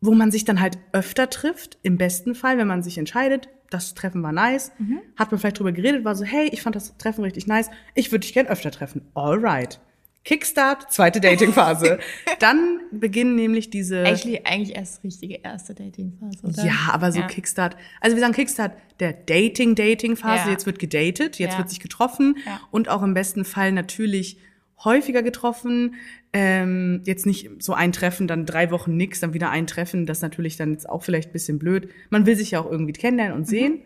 wo 0.01 0.13
man 0.13 0.31
sich 0.31 0.45
dann 0.45 0.61
halt 0.61 0.79
öfter 0.93 1.29
trifft, 1.29 1.79
im 1.83 1.99
besten 1.99 2.37
Fall, 2.37 2.57
wenn 2.57 2.69
man 2.69 2.85
sich 2.85 2.99
entscheidet, 2.99 3.49
das 3.69 3.95
Treffen 3.95 4.23
war 4.23 4.33
nice, 4.33 4.71
hat 5.17 5.31
man 5.31 5.41
vielleicht 5.41 5.59
drüber 5.59 5.73
geredet, 5.73 6.05
war 6.05 6.15
so, 6.15 6.25
hey, 6.25 6.49
ich 6.53 6.63
fand 6.63 6.77
das 6.77 6.97
Treffen 6.99 7.25
richtig 7.25 7.47
nice, 7.47 7.69
ich 7.95 8.13
würde 8.13 8.21
dich 8.21 8.33
gern 8.33 8.47
öfter 8.47 8.71
treffen. 8.71 9.03
Alright. 9.15 9.81
Kickstart, 10.29 10.93
zweite 10.93 11.23
Datingphase. 11.23 11.99
dann 12.39 12.81
beginnen 12.93 13.35
nämlich 13.35 13.71
diese 13.71 14.03
Actually, 14.03 14.43
eigentlich 14.45 14.77
erst 14.77 15.03
richtige 15.03 15.37
erste 15.37 15.75
Datingphase, 15.75 16.39
oder? 16.47 16.65
ja, 16.67 16.75
aber 16.93 17.13
so 17.13 17.21
Ja. 17.21 17.27
Kickstart. 17.27 17.79
Also 18.03 18.15
wir 18.15 18.21
sagen 18.21 18.35
Kickstart 18.35 18.73
der 19.01 19.15
Dating-Dating-Phase. 19.15 20.45
Ja. 20.45 20.51
Jetzt 20.51 20.67
wird 20.67 20.79
gedatet, 20.79 21.39
jetzt 21.39 21.53
Ja. 21.53 21.59
wird 21.59 21.71
sich 21.71 21.81
getroffen 21.81 22.37
Ja. 22.45 22.61
und 22.71 22.91
auch 22.91 23.03
im 23.03 23.15
besten 23.15 23.47
Fall 23.47 23.73
natürlich 23.73 24.37
häufiger 24.85 25.23
getroffen. 25.23 25.95
Ähm, 26.35 27.01
jetzt 27.07 27.25
nicht 27.25 27.49
so 27.63 27.73
ein 27.73 27.93
Treffen, 27.93 28.29
dann 28.29 28.45
drei 28.45 28.71
Wochen 28.71 28.99
nix, 28.99 29.21
dann 29.21 29.33
wieder 29.33 29.49
ein 29.49 29.67
Treffen. 29.67 30.05
Das 30.05 30.19
ist 30.19 30.23
natürlich 30.23 30.59
dann 30.59 30.73
jetzt 30.73 30.87
auch 30.91 31.03
vielleicht 31.05 31.31
ein 31.31 31.33
bisschen 31.33 31.59
blöd. 31.59 31.89
Man 32.11 32.27
will 32.27 32.37
sich 32.37 32.51
ja 32.51 32.61
auch 32.61 32.71
irgendwie 32.71 32.93
kennenlernen 32.93 33.33
Mhm. 33.35 33.39
und 33.41 33.47
sehen. 33.47 33.79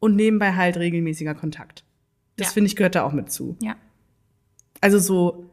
Und 0.00 0.16
nebenbei 0.16 0.52
halt 0.52 0.76
regelmäßiger 0.76 1.34
Kontakt. 1.34 1.82
Das 2.36 2.52
finde 2.52 2.66
ich 2.66 2.76
gehört 2.76 2.94
da 2.94 3.04
auch 3.04 3.12
mit 3.12 3.32
zu. 3.32 3.56
Ja. 3.62 3.76
Also 4.82 4.98
so 4.98 5.48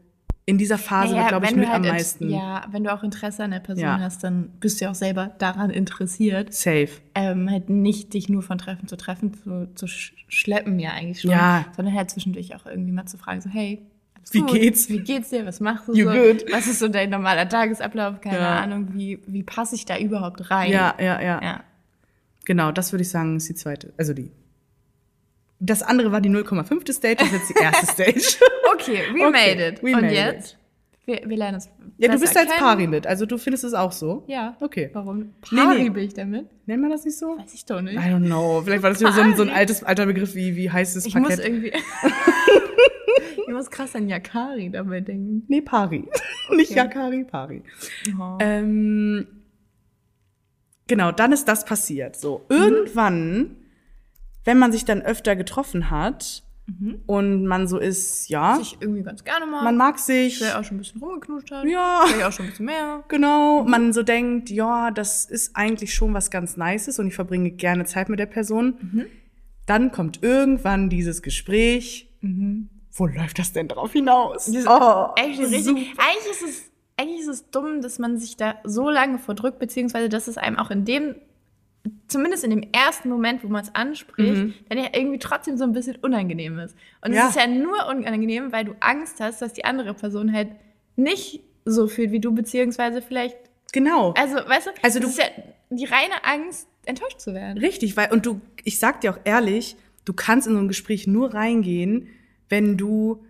in 0.50 0.58
dieser 0.58 0.78
Phase 0.78 1.14
Naja, 1.16 1.28
glaube 1.30 1.46
ich, 1.46 1.56
mit 1.56 1.68
halt 1.68 1.86
am 1.86 1.92
meisten 1.94 2.30
Ja, 2.30 2.66
wenn 2.72 2.84
du 2.84 2.92
auch 2.94 3.04
Interesse 3.04 3.44
an 3.44 3.52
der 3.52 3.60
Person 3.60 3.84
Ja. 3.86 4.00
hast, 4.00 4.24
dann 4.24 4.50
bist 4.60 4.80
du 4.82 4.86
ja 4.86 4.92
auch 4.92 4.96
selber 4.96 5.32
daran 5.38 5.70
interessiert. 5.70 6.54
safe. 6.54 6.90
Ähm, 7.16 7.50
halt 7.50 7.70
nicht 7.70 8.14
dich 8.14 8.30
nur 8.30 8.42
von 8.42 8.58
Treffen 8.58 8.88
zu 8.88 8.98
Treffen 8.98 9.34
zu, 9.34 9.70
zu 9.76 9.88
sch 9.88 10.14
schleppen, 10.28 10.80
ja 10.80 10.92
eigentlich 10.92 11.22
schon. 11.22 11.32
Ja. 11.32 11.66
Sondern 11.76 11.94
halt 11.96 12.10
zwischendurch 12.10 12.56
auch 12.56 12.66
irgendwie 12.66 12.92
mal 12.92 13.06
zu 13.06 13.18
fragen, 13.18 13.42
so, 13.42 13.50
hey, 13.50 13.82
Wie 14.32 14.40
gut? 14.42 14.52
geht's? 14.52 14.90
Wie 14.90 15.00
geht's 15.00 15.30
dir? 15.30 15.46
Was 15.46 15.60
machst 15.60 15.88
du 15.88 15.94
You 15.94 16.06
so? 16.06 16.12
good? 16.12 16.46
Was 16.52 16.68
ist 16.68 16.80
so 16.80 16.88
dein 16.88 17.10
normaler 17.10 17.48
Tagesablauf? 17.48 18.22
Keine 18.22 18.38
Ja. 18.40 18.60
Ahnung, 18.60 18.90
wie, 18.94 19.20
wie 19.28 19.44
passe 19.44 19.76
ich 19.76 19.86
da 19.86 19.98
überhaupt 19.98 20.52
rein? 20.52 20.72
Ja, 20.72 20.94
ja, 21.00 21.22
ja. 21.22 21.42
Ja. 21.42 21.64
Genau, 22.46 22.72
das 22.72 22.92
würde 22.92 23.02
ich 23.04 23.10
sagen, 23.10 23.38
ist 23.38 23.48
die 23.50 23.56
zweite. 23.56 23.94
Also 23.98 24.14
die. 24.14 24.32
Das 25.60 25.82
andere 25.84 26.12
war 26.12 26.22
die 26.22 26.30
0,5. 26.30 26.92
Stage, 26.94 27.16
das 27.18 27.28
ist 27.28 27.34
jetzt 27.34 27.50
die 27.50 27.64
erste 27.64 27.86
Stage. 27.92 28.44
Okay, 28.74 29.02
we 29.14 29.26
Okay, 29.26 29.32
made 29.32 29.68
it. 29.68 29.84
we 29.84 29.94
Und 29.94 30.02
made 30.02 30.14
jetzt? 30.14 30.58
Wir, 31.06 31.22
wir 31.26 31.38
lernen 31.38 31.56
uns 31.56 31.70
ja, 31.98 32.10
du 32.10 32.20
bist 32.20 32.38
als. 32.38 32.50
Pari 32.56 32.88
mit, 32.88 33.06
also 33.06 33.26
du 33.26 33.38
findest 33.38 33.66
es 33.66 33.74
auch 33.74 33.92
so. 33.92 34.24
Ja. 34.28 34.56
Okay. 34.62 34.90
Warum? 34.94 35.18
Nee, 35.20 35.26
Pari 35.42 35.84
nee. 35.84 35.90
bin 35.90 36.04
ich 36.06 36.14
damit? 36.14 36.46
Nennt 36.66 36.82
man 36.82 36.92
das 36.92 37.04
nicht 37.04 37.18
so? 37.18 37.38
Weiß 37.38 37.54
ich 37.54 37.66
doch 37.66 37.82
nicht. 37.82 37.96
I 37.96 38.00
don't 38.00 38.26
know. 38.26 38.62
Vielleicht 38.64 38.84
war 38.84 38.90
das 38.92 39.02
wieder 39.02 39.12
so 39.12 39.20
ein, 39.20 39.36
so 39.36 39.42
ein 39.42 39.50
altes, 39.50 39.84
alter 39.84 40.06
Begriff 40.06 40.34
wie, 40.34 40.56
wie 40.56 40.72
heißt 40.72 40.96
es 40.96 41.06
Ich 41.06 41.16
muss 41.16 41.28
Parkett? 41.30 41.46
irgendwie. 41.46 41.74
ich 43.48 43.54
muss 43.54 43.70
krass 43.70 43.96
an 43.96 44.08
Yakari 44.08 44.70
dabei 44.70 45.02
denken. 45.02 45.44
Nee, 45.50 45.60
Pari. 45.62 46.08
nicht 46.56 46.72
Yakari, 46.72 47.26
Pari. 47.26 47.64
Oh. 48.18 48.38
Ähm, 48.40 49.28
genau, 50.88 51.12
dann 51.12 51.34
ist 51.34 51.50
das 51.50 51.66
passiert. 51.66 52.16
So, 52.16 52.46
irgendwann, 52.48 53.58
wenn 54.46 54.58
man 54.60 54.72
sich 54.72 54.86
dann 54.86 55.02
öfter 55.02 55.36
getroffen 55.36 55.90
hat 55.90 56.44
und 57.08 57.48
man 57.48 57.68
so 57.68 57.80
ist, 57.80 58.30
ja, 58.30 58.54
Was 58.60 58.62
ich 58.62 58.78
irgendwie 58.80 59.02
ganz 59.02 59.24
gerne 59.24 59.48
mag. 59.48 59.64
man 59.64 59.76
mag 59.76 59.98
sich. 59.98 60.38
Vielleicht 60.38 60.56
auch 60.56 60.64
schon 60.64 60.78
ein 60.78 60.82
bisschen 60.82 61.02
rumgeknutscht 61.02 61.50
hat. 61.50 61.66
Ja. 61.66 62.04
Vielleicht 62.06 62.24
auch 62.26 62.32
schon 62.32 62.46
ein 62.46 62.50
bisschen 62.52 62.68
mehr. 62.68 63.04
Genau, 63.08 63.64
man 63.64 63.92
so 63.92 64.04
denkt, 64.04 64.52
ja, 64.52 64.92
das 64.92 65.26
ist 65.26 65.56
eigentlich 65.56 65.96
schon 65.96 66.14
was 66.14 66.30
ganz 66.30 66.58
Nices 66.58 67.00
und 67.00 67.08
ich 67.08 67.16
verbringe 67.16 67.50
gerne 67.50 67.86
Zeit 67.86 68.08
mit 68.08 68.20
der 68.20 68.28
Person. 68.28 69.08
Dann 69.66 69.92
kommt 69.92 70.22
irgendwann 70.22 70.90
dieses 70.92 71.24
Gespräch. 71.24 72.12
Wo 72.92 73.08
läuft 73.08 73.40
das 73.40 73.52
denn 73.52 73.68
drauf 73.68 73.94
hinaus? 73.94 74.48
Oh, 74.68 75.08
Echt 75.16 75.40
richtig. 75.40 75.64
super. 75.64 75.80
Eigentlich 75.98 76.32
ist 76.32 76.44
es, 76.44 76.72
eigentlich 76.98 77.22
ist 77.22 77.28
es 77.30 77.50
dumm, 77.50 77.82
dass 77.82 77.98
man 77.98 78.20
sich 78.20 78.38
da 78.38 78.56
so 78.64 78.92
lange 78.92 79.18
vordrückt, 79.18 79.58
beziehungsweise 79.58 80.08
dass 80.08 80.28
es 80.28 80.38
einem 80.38 80.58
auch 80.60 80.70
in 80.70 80.86
dem, 80.86 81.16
zumindest 82.08 82.44
in 82.44 82.50
dem 82.50 82.64
ersten 82.74 83.10
Moment, 83.10 83.44
wo 83.44 83.48
man 83.48 83.64
es 83.64 83.74
anspricht, 83.74 84.54
dann 84.70 84.78
ja 84.78 84.90
irgendwie 84.94 85.20
trotzdem 85.20 85.58
so 85.58 85.64
ein 85.64 85.72
bisschen 85.74 85.96
unangenehm 85.98 86.60
ist. 86.60 86.76
Und 87.06 87.14
Ja. 87.14 87.24
es 87.24 87.36
ist 87.36 87.36
ja 87.42 87.48
nur 87.48 87.88
unangenehm, 87.88 88.52
weil 88.52 88.66
du 88.66 88.76
Angst 88.80 89.20
hast, 89.20 89.42
dass 89.42 89.54
die 89.54 89.66
andere 89.66 89.94
Person 89.94 90.34
halt 90.34 90.50
nicht 90.96 91.42
so 91.66 91.88
fühlt 91.88 92.12
wie 92.12 92.20
du, 92.20 92.34
beziehungsweise 92.34 93.02
vielleicht, 93.02 93.38
Genau. 93.72 94.14
also 94.18 94.36
weißt 94.36 94.68
du, 94.68 94.72
Also 94.82 95.00
das 95.00 95.16
du- 95.16 95.22
ist 95.22 95.28
ja 95.28 95.44
die 95.70 95.86
reine 95.86 96.24
Angst, 96.24 96.68
enttäuscht 96.86 97.20
zu 97.20 97.34
werden. 97.34 97.58
Richtig, 97.60 97.96
weil, 97.96 98.12
und 98.12 98.26
du, 98.26 98.42
ich 98.64 98.80
sag 98.80 99.02
dir 99.02 99.12
auch 99.14 99.20
ehrlich, 99.24 99.76
du 100.06 100.14
kannst 100.14 100.48
in 100.48 100.54
so 100.54 100.60
ein 100.60 100.68
Gespräch 100.68 101.06
nur 101.08 101.34
reingehen, 101.34 102.08
wenn 102.50 102.78
du 102.78 103.24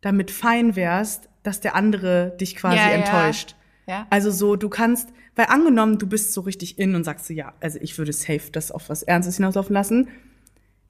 damit 0.00 0.30
fein 0.30 0.74
wärst, 0.74 1.28
dass 1.42 1.60
der 1.60 1.74
andere 1.76 2.34
dich 2.40 2.56
quasi 2.56 2.78
ja. 2.78 2.90
enttäuscht. 2.90 3.50
Ja. 3.50 3.56
Also 4.10 4.30
so, 4.30 4.56
du 4.56 4.68
kannst, 4.68 5.08
weil 5.34 5.46
angenommen, 5.46 5.98
du 5.98 6.06
bist 6.06 6.32
so 6.32 6.42
richtig 6.42 6.78
in 6.78 6.94
und 6.94 7.04
sagst 7.04 7.26
so, 7.26 7.34
ja, 7.34 7.54
also 7.60 7.78
ich 7.80 7.98
würde 7.98 8.12
safe 8.12 8.50
das 8.52 8.70
auf 8.70 8.88
was 8.88 9.02
Ernstes 9.02 9.36
hinauslaufen 9.36 9.74
lassen, 9.74 10.08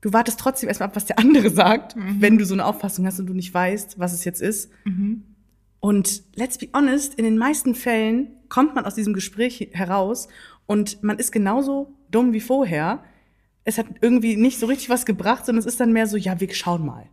du 0.00 0.12
wartest 0.12 0.38
trotzdem 0.40 0.68
erstmal 0.68 0.90
ab, 0.90 0.96
was 0.96 1.06
der 1.06 1.18
andere 1.20 1.50
sagt, 1.50 1.94
wenn 1.96 2.38
du 2.38 2.44
so 2.44 2.54
eine 2.54 2.66
Auffassung 2.66 3.06
hast 3.06 3.18
und 3.20 3.26
du 3.26 3.34
nicht 3.34 3.52
weißt, 3.52 3.98
was 3.98 4.12
es 4.12 4.24
jetzt 4.24 4.42
ist. 4.42 4.70
Und 5.80 6.22
let's 6.36 6.58
be 6.58 6.68
honest, 6.74 7.14
in 7.14 7.24
den 7.24 7.38
meisten 7.38 7.74
Fällen 7.74 8.28
kommt 8.48 8.74
man 8.74 8.84
aus 8.84 8.94
diesem 8.94 9.14
Gespräch 9.14 9.70
heraus 9.72 10.28
und 10.66 11.02
man 11.02 11.18
ist 11.18 11.32
genauso 11.32 11.94
dumm 12.10 12.32
wie 12.32 12.40
vorher. 12.40 13.02
Es 13.64 13.78
hat 13.78 13.86
irgendwie 14.00 14.36
nicht 14.36 14.58
so 14.58 14.66
richtig 14.66 14.90
was 14.90 15.06
gebracht, 15.06 15.46
sondern 15.46 15.60
es 15.60 15.66
ist 15.66 15.80
dann 15.80 15.92
mehr 15.92 16.06
so, 16.06 16.16
ja, 16.16 16.40
wir 16.40 16.52
schauen 16.54 16.84
mal. 16.84 17.08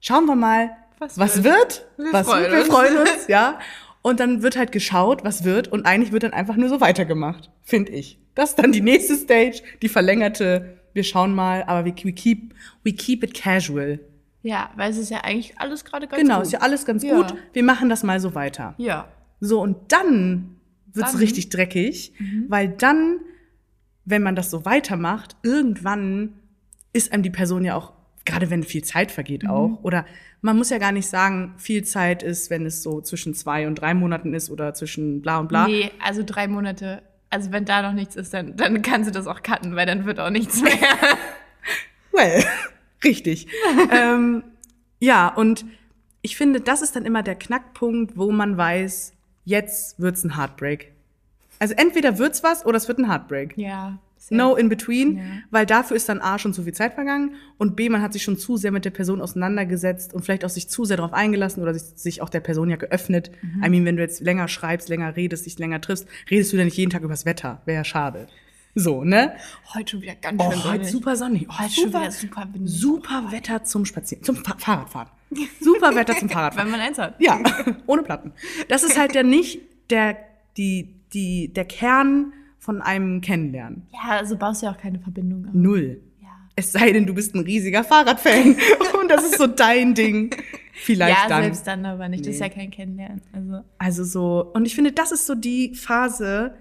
Schauen 0.00 0.26
wir 0.26 0.36
mal, 0.36 0.70
was, 0.98 1.18
Was 1.18 1.44
wird. 1.44 1.44
wird. 1.44 1.86
Wir 1.98 2.12
was 2.12 2.26
freuen 2.26 2.42
wird. 2.50 2.52
Wir 2.52 2.72
freuen 2.72 2.96
uns, 2.98 3.26
ja. 3.28 3.58
Und 4.06 4.20
dann 4.20 4.40
wird 4.42 4.56
halt 4.56 4.70
geschaut, 4.70 5.24
was 5.24 5.42
wird. 5.42 5.66
Und 5.66 5.84
eigentlich 5.84 6.12
wird 6.12 6.22
dann 6.22 6.32
einfach 6.32 6.54
nur 6.54 6.68
so 6.68 6.80
weitergemacht, 6.80 7.50
finde 7.64 7.90
ich. 7.90 8.20
Das 8.36 8.50
ist 8.50 8.58
dann 8.60 8.70
die 8.70 8.80
nächste 8.80 9.16
Stage, 9.16 9.62
die 9.82 9.88
verlängerte. 9.88 10.78
Wir 10.92 11.02
schauen 11.02 11.34
mal, 11.34 11.64
aber 11.66 11.84
we, 11.84 11.92
we 12.04 12.12
keep, 12.12 12.54
we 12.84 12.92
keep 12.92 13.24
it 13.24 13.34
casual. 13.34 13.98
Ja, 14.42 14.70
weil 14.76 14.92
es 14.92 14.96
ist 14.96 15.10
ja 15.10 15.22
eigentlich 15.24 15.58
alles 15.58 15.84
gerade 15.84 16.06
ganz 16.06 16.22
Genau, 16.22 16.36
gut. 16.36 16.46
ist 16.46 16.52
ja 16.52 16.60
alles 16.60 16.84
ganz 16.86 17.02
Ja. 17.02 17.16
gut. 17.16 17.34
Wir 17.52 17.64
machen 17.64 17.88
das 17.88 18.04
mal 18.04 18.20
so 18.20 18.36
weiter. 18.36 18.74
Ja. 18.78 19.08
So, 19.40 19.60
und 19.60 19.76
dann 19.90 20.56
wird's 20.92 21.10
Dann? 21.10 21.20
richtig 21.20 21.48
dreckig, 21.48 22.12
weil 22.46 22.68
dann, 22.68 23.18
wenn 24.04 24.22
man 24.22 24.36
das 24.36 24.52
so 24.52 24.64
weitermacht, 24.64 25.34
irgendwann 25.42 26.34
ist 26.92 27.12
einem 27.12 27.24
die 27.24 27.30
Person 27.30 27.64
ja 27.64 27.74
auch, 27.74 27.92
gerade 28.26 28.50
wenn 28.50 28.62
viel 28.62 28.84
Zeit 28.84 29.10
vergeht 29.10 29.48
auch, 29.48 29.78
oder 29.82 30.04
man 30.42 30.58
muss 30.58 30.70
ja 30.70 30.78
gar 30.78 30.92
nicht 30.92 31.08
sagen, 31.08 31.54
viel 31.56 31.84
Zeit 31.84 32.22
ist, 32.22 32.50
wenn 32.50 32.66
es 32.66 32.82
so 32.82 33.00
zwischen 33.00 33.34
zwei 33.34 33.66
und 33.66 33.76
drei 33.76 33.94
Monaten 33.94 34.34
ist 34.34 34.50
oder 34.50 34.74
zwischen 34.74 35.22
bla 35.22 35.38
und 35.38 35.48
bla. 35.48 35.66
Nee, 35.66 35.90
also 36.04 36.22
drei 36.24 36.46
Monate. 36.46 37.02
Also 37.30 37.50
wenn 37.50 37.64
da 37.64 37.82
noch 37.82 37.92
nichts 37.92 38.14
ist, 38.14 38.34
dann, 38.34 38.56
dann 38.56 38.82
kannst 38.82 39.08
du 39.08 39.12
das 39.12 39.26
auch 39.26 39.42
cutten, 39.42 39.74
weil 39.74 39.86
dann 39.86 40.04
wird 40.04 40.20
auch 40.20 40.30
nichts 40.30 40.60
mehr. 40.62 40.74
Well, 42.16 42.42
richtig. 43.04 43.46
ähm, 43.92 44.42
ja, 44.98 45.28
und 45.28 45.66
ich 46.22 46.36
finde, 46.36 46.60
das 46.60 46.82
ist 46.82 46.96
dann 46.96 47.04
immer 47.04 47.22
der 47.22 47.34
Knackpunkt, 47.34 48.16
wo 48.16 48.32
man 48.32 48.56
weiß, 48.56 49.12
jetzt 49.44 50.00
wird's 50.00 50.24
ein 50.24 50.36
Heartbreak. 50.36 50.92
Also 51.58 51.74
entweder 51.74 52.18
wird's 52.18 52.42
was 52.42 52.64
oder 52.64 52.76
es 52.76 52.88
wird 52.88 52.98
ein 52.98 53.08
Heartbreak. 53.08 53.56
ja. 53.56 53.98
No 54.30 54.56
in 54.56 54.68
between, 54.68 55.16
Ja. 55.18 55.22
weil 55.50 55.66
dafür 55.66 55.96
ist 55.96 56.08
dann 56.08 56.20
A 56.20 56.38
schon 56.38 56.52
zu 56.52 56.62
viel 56.64 56.72
Zeit 56.74 56.94
vergangen 56.94 57.34
und 57.58 57.76
B, 57.76 57.88
man 57.88 58.02
hat 58.02 58.12
sich 58.12 58.22
schon 58.22 58.36
zu 58.38 58.56
sehr 58.56 58.72
mit 58.72 58.84
der 58.84 58.90
Person 58.90 59.20
auseinandergesetzt 59.20 60.12
und 60.14 60.24
vielleicht 60.24 60.44
auch 60.44 60.48
sich 60.50 60.68
zu 60.68 60.84
sehr 60.84 60.96
darauf 60.96 61.12
eingelassen 61.12 61.62
oder 61.62 61.72
sich, 61.74 61.82
sich 61.96 62.22
auch 62.22 62.28
der 62.28 62.40
Person 62.40 62.68
ja 62.68 62.76
geöffnet. 62.76 63.30
Mhm. 63.42 63.64
I 63.64 63.68
mean, 63.70 63.84
wenn 63.84 63.96
du 63.96 64.02
jetzt 64.02 64.20
länger 64.20 64.48
schreibst, 64.48 64.88
länger 64.88 65.14
redest, 65.16 65.46
dich 65.46 65.58
länger 65.58 65.80
triffst, 65.80 66.06
redest 66.30 66.52
du 66.52 66.56
dann 66.56 66.66
nicht 66.66 66.76
jeden 66.76 66.90
Tag 66.90 67.02
übers 67.02 67.24
Wetter. 67.24 67.62
Wäre 67.66 67.76
ja 67.78 67.84
schade. 67.84 68.26
So, 68.78 69.04
ne? 69.04 69.32
Heute 69.74 69.92
schon 69.92 70.02
wieder 70.02 70.14
ganz 70.16 70.42
Oh, 70.42 70.50
schön 70.50 70.64
heute 70.64 70.76
sonnig. 70.84 70.90
super 70.90 71.16
sonnig. 71.16 71.46
Oh, 71.48 71.58
Heute 71.58 71.72
schon 71.72 71.88
wieder 71.88 72.10
super 72.12 72.48
windig. 72.52 72.72
Super 72.78 73.24
Wetter 73.30 73.64
zum 73.64 73.86
Spazieren, 73.86 74.22
zum 74.22 74.36
Fa 74.36 74.54
Fahrradfahren. 74.58 75.08
Super 75.60 75.94
Wetter 75.94 76.14
zum 76.16 76.28
Fahrradfahren. 76.28 76.70
Wenn 76.70 76.78
man 76.78 76.86
eins 76.86 76.98
hat. 76.98 77.14
Ja, 77.18 77.40
ohne 77.86 78.02
Platten. 78.02 78.32
Das 78.68 78.82
ist 78.82 78.98
halt 78.98 79.14
ja 79.14 79.22
nicht 79.22 79.60
der, 79.88 80.18
die, 80.58 80.94
die, 81.14 81.48
der 81.54 81.64
Kern 81.64 82.34
von 82.66 82.82
einem 82.82 83.20
Kennenlernen. 83.22 83.86
Ja, 83.92 84.16
also 84.18 84.36
baust 84.36 84.60
du 84.60 84.66
ja 84.66 84.72
auch 84.72 84.76
keine 84.78 84.98
Verbindung 84.98 85.46
auf. 85.46 85.54
Null. 85.54 86.00
Ja. 86.20 86.28
Es 86.56 86.72
sei 86.72 86.92
denn, 86.92 87.06
du 87.06 87.14
bist 87.14 87.34
ein 87.34 87.40
riesiger 87.40 87.82
Fahrradfan 87.84 88.56
und 89.00 89.08
das 89.08 89.24
ist 89.24 89.38
so 89.38 89.46
dein 89.46 89.94
Ding. 89.94 90.34
Vielleicht 90.74 91.16
ja, 91.22 91.28
dann. 91.28 91.42
selbst 91.44 91.66
dann 91.66 91.86
aber 91.86 92.08
nicht. 92.08 92.26
Das 92.26 92.34
ist 92.34 92.40
Nee. 92.40 92.46
ja 92.48 92.52
kein 92.52 92.70
Kennenlernen. 92.70 93.22
Also. 93.32 93.64
Also 93.78 94.04
so, 94.04 94.50
und 94.52 94.66
ich 94.66 94.74
finde, 94.74 94.92
das 94.92 95.10
ist 95.12 95.26
so 95.26 95.34
die 95.34 95.74
Phase, 95.74 96.54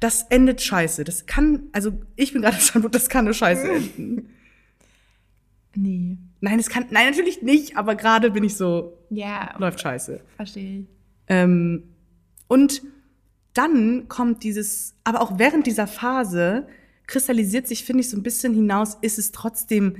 das 0.00 0.22
endet 0.30 0.60
scheiße. 0.60 1.04
Das 1.04 1.26
kann, 1.26 1.62
also 1.72 1.92
ich 2.16 2.32
bin 2.32 2.42
gerade 2.42 2.56
schon, 2.60 2.90
das 2.90 3.08
kann 3.08 3.24
nur 3.24 3.34
scheiße 3.34 3.70
enden. 3.72 4.28
Nee. 5.74 6.18
Nein, 6.40 6.58
es 6.58 6.68
kann, 6.68 6.86
nein, 6.90 7.06
natürlich 7.10 7.40
nicht, 7.42 7.76
aber 7.76 7.94
gerade 7.94 8.30
bin 8.32 8.44
ich 8.44 8.56
so, 8.56 8.98
Ja, 9.10 9.54
läuft 9.58 9.80
scheiße. 9.80 10.20
verstehe 10.36 10.80
ich. 10.80 10.86
Ähm, 11.28 11.84
und 12.48 12.82
dann 13.54 14.08
kommt 14.08 14.42
dieses, 14.42 14.94
aber 15.04 15.20
auch 15.20 15.38
während 15.38 15.66
dieser 15.66 15.86
Phase 15.86 16.66
kristallisiert 17.06 17.66
sich, 17.66 17.84
finde 17.84 18.00
ich, 18.00 18.10
so 18.10 18.16
ein 18.16 18.22
bisschen 18.22 18.54
hinaus, 18.54 18.96
ist 19.02 19.18
es 19.18 19.32
trotzdem, 19.32 19.96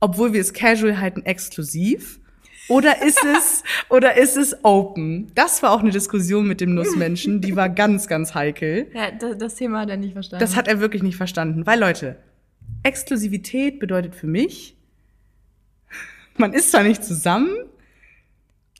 obwohl 0.00 0.32
wir 0.32 0.40
es 0.40 0.52
casual 0.52 1.00
halten, 1.00 1.24
exklusiv? 1.24 2.20
Oder 2.68 3.02
ist 3.02 3.24
es, 3.24 3.64
oder 3.88 4.16
ist 4.16 4.36
es 4.36 4.64
open? 4.64 5.32
Das 5.34 5.62
war 5.62 5.72
auch 5.72 5.80
eine 5.80 5.90
Diskussion 5.90 6.46
mit 6.46 6.60
dem 6.60 6.74
Nussmenschen, 6.74 7.40
die 7.40 7.56
war 7.56 7.68
ganz, 7.68 8.06
ganz 8.06 8.34
heikel. 8.34 8.88
Ja, 8.94 9.10
das, 9.10 9.38
das 9.38 9.54
Thema 9.56 9.80
hat 9.80 9.90
er 9.90 9.96
nicht 9.96 10.12
verstanden. 10.12 10.40
Das 10.40 10.56
hat 10.56 10.68
er 10.68 10.80
wirklich 10.80 11.02
nicht 11.02 11.16
verstanden. 11.16 11.66
Weil, 11.66 11.80
Leute, 11.80 12.16
Exklusivität 12.82 13.80
bedeutet 13.80 14.14
für 14.14 14.26
mich, 14.26 14.76
man 16.36 16.52
ist 16.52 16.70
zwar 16.70 16.82
nicht 16.82 17.04
zusammen, 17.04 17.50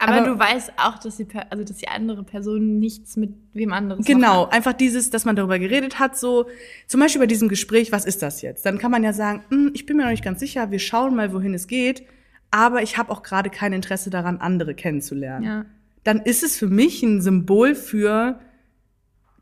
aber, 0.00 0.12
aber- 0.18 0.26
du 0.26 0.38
weißt 0.38 0.72
auch, 0.78 0.98
dass 0.98 1.16
die, 1.18 1.26
also, 1.50 1.62
dass 1.64 1.76
die 1.76 1.88
andere 1.88 2.22
Person 2.24 2.78
nichts 2.78 3.16
mit 3.16 3.34
wem 3.52 3.72
anderes 3.72 4.04
Genau, 4.06 4.46
einfach 4.46 4.72
dieses, 4.72 5.10
dass 5.10 5.24
man 5.24 5.36
darüber 5.36 5.58
geredet 5.58 5.98
hat, 5.98 6.18
so 6.18 6.46
zum 6.86 7.00
Beispiel 7.00 7.20
bei 7.20 7.26
diesem 7.26 7.48
Gespräch, 7.48 7.92
was 7.92 8.04
ist 8.04 8.22
das 8.22 8.42
jetzt? 8.42 8.64
Dann 8.66 8.78
kann 8.78 8.90
man 8.90 9.02
ja 9.04 9.12
sagen, 9.12 9.42
"Hm, 9.50 9.70
ich 9.74 9.86
bin 9.86 9.96
mir 9.96 10.04
noch 10.04 10.10
nicht 10.10 10.24
ganz 10.24 10.40
sicher, 10.40 10.70
wir 10.70 10.78
schauen 10.78 11.14
mal, 11.14 11.32
wohin 11.32 11.54
es 11.54 11.66
geht, 11.66 12.02
aber 12.50 12.82
ich 12.82 12.96
habe 12.98 13.10
auch 13.12 13.22
gerade 13.22 13.50
kein 13.50 13.72
Interesse 13.72 14.10
daran, 14.10 14.38
andere 14.38 14.74
kennenzulernen. 14.74 15.44
Ja. 15.44 15.64
Dann 16.02 16.20
ist 16.20 16.42
es 16.42 16.56
für 16.56 16.66
mich 16.68 17.02
ein 17.02 17.20
Symbol 17.20 17.74
für, 17.74 18.40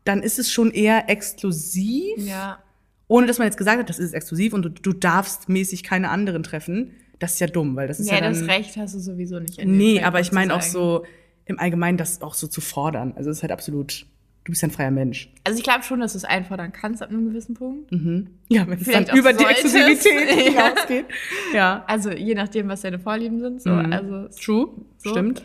dann 0.03 0.21
ist 0.21 0.39
es 0.39 0.51
schon 0.51 0.71
eher 0.71 1.09
exklusiv, 1.09 2.17
Ja. 2.17 2.59
ohne 3.07 3.27
dass 3.27 3.37
man 3.39 3.47
jetzt 3.47 3.57
gesagt 3.57 3.79
hat, 3.79 3.89
das 3.89 3.97
ist 3.99 4.13
exklusiv 4.13 4.53
und 4.53 4.63
du, 4.63 4.69
du 4.69 4.93
darfst 4.93 5.49
mäßig 5.49 5.83
keine 5.83 6.09
anderen 6.09 6.43
treffen. 6.43 6.91
Das 7.19 7.33
ist 7.33 7.39
ja 7.41 7.47
dumm, 7.47 7.75
weil 7.75 7.87
das 7.87 7.99
ist 7.99 8.07
ja, 8.09 8.15
Ja, 8.15 8.21
dann, 8.21 8.33
das 8.33 8.47
Recht 8.47 8.77
hast 8.77 8.95
du 8.95 8.99
sowieso 8.99 9.39
nicht. 9.39 9.57
Nee, 9.63 9.95
Zeitpunkt 9.95 10.05
aber 10.07 10.19
ich 10.21 10.31
meine 10.31 10.55
auch 10.55 10.61
so 10.61 11.05
im 11.45 11.59
Allgemeinen, 11.59 11.97
das 11.97 12.21
auch 12.21 12.33
so 12.33 12.47
zu 12.47 12.61
fordern. 12.61 13.13
Also 13.15 13.29
es 13.29 13.37
ist 13.37 13.43
halt 13.43 13.51
absolut, 13.51 14.05
du 14.45 14.51
bist 14.51 14.61
ja 14.61 14.67
ein 14.69 14.71
freier 14.71 14.91
Mensch. 14.91 15.33
Also 15.43 15.57
ich 15.57 15.63
glaube 15.63 15.83
schon, 15.83 15.99
dass 15.99 16.13
du 16.13 16.17
es 16.17 16.23
einfordern 16.25 16.71
kannst 16.71 17.01
ab 17.01 17.09
einem 17.09 17.25
gewissen 17.27 17.55
Punkt. 17.55 17.91
Mhm. 17.91 18.27
Ja, 18.49 18.65
wenn 18.67 18.79
es 18.79 18.87
dann 18.87 19.05
über 19.17 19.33
die 19.33 19.43
solltest. 19.43 19.75
Exklusivität 19.75 20.29
Ja. 20.55 20.67
hinausgeht. 20.69 21.05
Ja. 21.53 21.83
Also 21.87 22.11
je 22.11 22.35
nachdem, 22.35 22.67
was 22.69 22.81
deine 22.81 22.99
Vorlieben 22.99 23.39
sind. 23.39 23.61
So. 23.61 23.71
Mhm. 23.71 23.91
Also, 23.91 24.27
True, 24.39 24.69
So. 24.99 25.09
stimmt. 25.09 25.43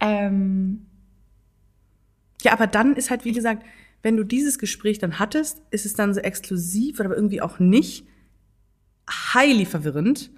ähm, 0.00 0.86
Ja, 2.42 2.52
aber 2.52 2.66
dann 2.68 2.94
ist 2.94 3.10
halt, 3.10 3.24
wie 3.24 3.32
gesagt, 3.32 3.64
wenn 4.02 4.16
du 4.16 4.22
dieses 4.22 4.58
Gespräch 4.60 4.98
dann 5.00 5.18
hattest, 5.18 5.60
ist 5.72 5.84
es 5.84 5.94
dann 5.94 6.14
so 6.14 6.20
exklusiv, 6.20 7.00
aber 7.00 7.16
irgendwie 7.16 7.40
auch 7.40 7.58
nicht. 7.58 8.06
Highly 9.34 9.64
verwirrend, 9.64 10.30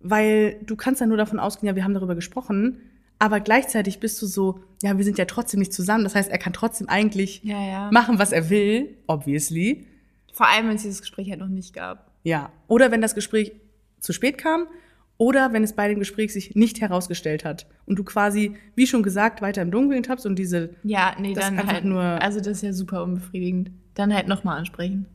weil 0.00 0.56
du 0.64 0.76
kannst 0.76 1.00
dann 1.00 1.08
nur 1.08 1.18
davon 1.18 1.38
ausgehen, 1.38 1.68
ja, 1.68 1.76
wir 1.76 1.84
haben 1.84 1.94
darüber 1.94 2.14
gesprochen, 2.14 2.78
aber 3.18 3.40
gleichzeitig 3.40 3.98
bist 3.98 4.20
du 4.20 4.26
so, 4.26 4.60
ja, 4.82 4.96
wir 4.98 5.04
sind 5.04 5.18
ja 5.18 5.24
trotzdem 5.24 5.60
nicht 5.60 5.72
zusammen. 5.72 6.04
Das 6.04 6.14
heißt, 6.14 6.30
er 6.30 6.38
kann 6.38 6.52
trotzdem 6.52 6.88
eigentlich 6.88 7.42
ja, 7.42 7.60
ja. 7.66 7.90
machen, 7.90 8.18
was 8.18 8.32
er 8.32 8.50
will, 8.50 8.94
obviously. 9.06 9.86
Vor 10.32 10.48
allem, 10.48 10.68
wenn 10.68 10.76
es 10.76 10.82
dieses 10.82 11.00
Gespräch 11.00 11.30
halt 11.30 11.40
noch 11.40 11.48
nicht 11.48 11.72
gab. 11.72 12.10
Ja. 12.24 12.50
Oder 12.68 12.90
wenn 12.90 13.00
das 13.00 13.14
Gespräch 13.14 13.52
zu 14.00 14.12
spät 14.12 14.36
kam 14.36 14.66
oder 15.16 15.54
wenn 15.54 15.64
es 15.64 15.72
bei 15.72 15.88
dem 15.88 15.98
Gespräch 15.98 16.30
sich 16.32 16.54
nicht 16.54 16.82
herausgestellt 16.82 17.44
hat 17.46 17.66
und 17.86 17.98
du 17.98 18.04
quasi, 18.04 18.54
wie 18.74 18.86
schon 18.86 19.02
gesagt, 19.02 19.40
weiter 19.40 19.62
im 19.62 19.70
Dunkeln 19.70 20.02
tappst 20.02 20.26
und 20.26 20.38
diese 20.38 20.74
Ja, 20.82 21.14
nee, 21.18 21.32
dann 21.32 21.66
halt 21.66 21.84
nur- 21.86 22.02
Also 22.02 22.38
das 22.40 22.48
ist 22.58 22.62
ja 22.62 22.72
super 22.74 23.02
unbefriedigend. 23.02 23.70
Dann 23.94 24.14
halt 24.14 24.28
nochmal 24.28 24.58
ansprechen. 24.58 25.06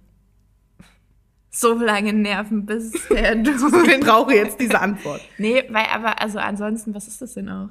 So 1.54 1.74
lange 1.74 2.14
nerven, 2.14 2.66
bis 2.66 2.93
der 3.10 3.36
du 3.36 3.52
ich 3.52 3.99
brauche 3.99 4.34
jetzt 4.34 4.60
diese 4.60 4.80
Antwort. 4.80 5.22
Nee, 5.38 5.66
weil 5.70 5.86
aber, 5.93 6.22
also 6.22 6.39
ansonsten, 6.39 6.95
was 6.95 7.08
ist 7.08 7.22
das 7.22 7.34
denn 7.34 7.49
auch? 7.49 7.70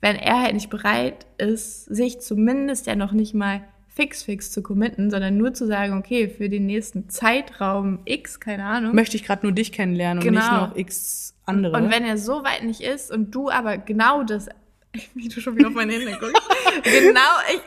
Wenn 0.00 0.14
er 0.14 0.42
halt 0.42 0.54
nicht 0.54 0.70
bereit 0.70 1.26
ist, 1.38 1.86
sich 1.86 2.20
zumindest 2.20 2.86
ja 2.86 2.94
noch 2.94 3.12
nicht 3.12 3.34
mal 3.34 3.62
fix 3.88 4.22
fix 4.22 4.52
zu 4.52 4.62
committen, 4.62 5.10
sondern 5.10 5.36
nur 5.36 5.54
zu 5.54 5.66
sagen, 5.66 5.98
okay, 5.98 6.28
für 6.28 6.48
den 6.48 6.66
nächsten 6.66 7.08
Zeitraum 7.08 7.98
X, 8.04 8.38
keine 8.38 8.64
Ahnung. 8.64 8.94
Möchte 8.94 9.16
ich 9.16 9.24
gerade 9.24 9.44
nur 9.44 9.52
dich 9.52 9.72
kennenlernen 9.72 10.18
und 10.22 10.24
Genau. 10.24 10.40
nicht 10.40 10.52
noch 10.52 10.76
x 10.76 11.34
andere. 11.46 11.76
Und 11.76 11.90
wenn 11.90 12.04
er 12.04 12.16
so 12.16 12.44
weit 12.44 12.62
nicht 12.62 12.80
ist 12.80 13.10
und 13.10 13.34
du 13.34 13.50
aber 13.50 13.76
genau 13.78 14.22
das, 14.22 14.48
wie 15.14 15.28
du 15.28 15.40
schon 15.40 15.56
wieder 15.56 15.68
auf 15.68 15.74
meine 15.74 15.94
Hände 15.94 16.12
guckst, 16.12 16.40
genau, 16.84 17.20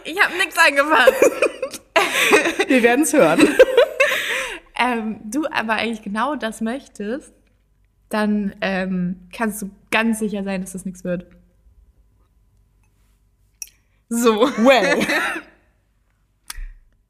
ich, 0.06 0.14
ich 0.14 0.22
habe 0.24 0.34
nichts 0.38 0.56
angefasst. 0.58 1.32
wir 2.68 2.84
werden 2.84 3.02
es 3.02 3.12
hören. 3.12 3.42
Ähm, 4.82 5.20
du 5.26 5.46
aber 5.46 5.74
eigentlich 5.74 6.02
genau 6.02 6.36
das 6.36 6.60
möchtest, 6.60 7.34
dann 8.10 8.56
ähm, 8.62 9.28
kannst 9.32 9.62
du 9.62 9.70
ganz 9.92 10.20
sicher 10.20 10.44
sein, 10.44 10.62
dass 10.62 10.74
das 10.74 10.86
nichts 10.86 11.04
wird. 11.04 11.28
So. 14.10 14.42
Well. 14.58 15.06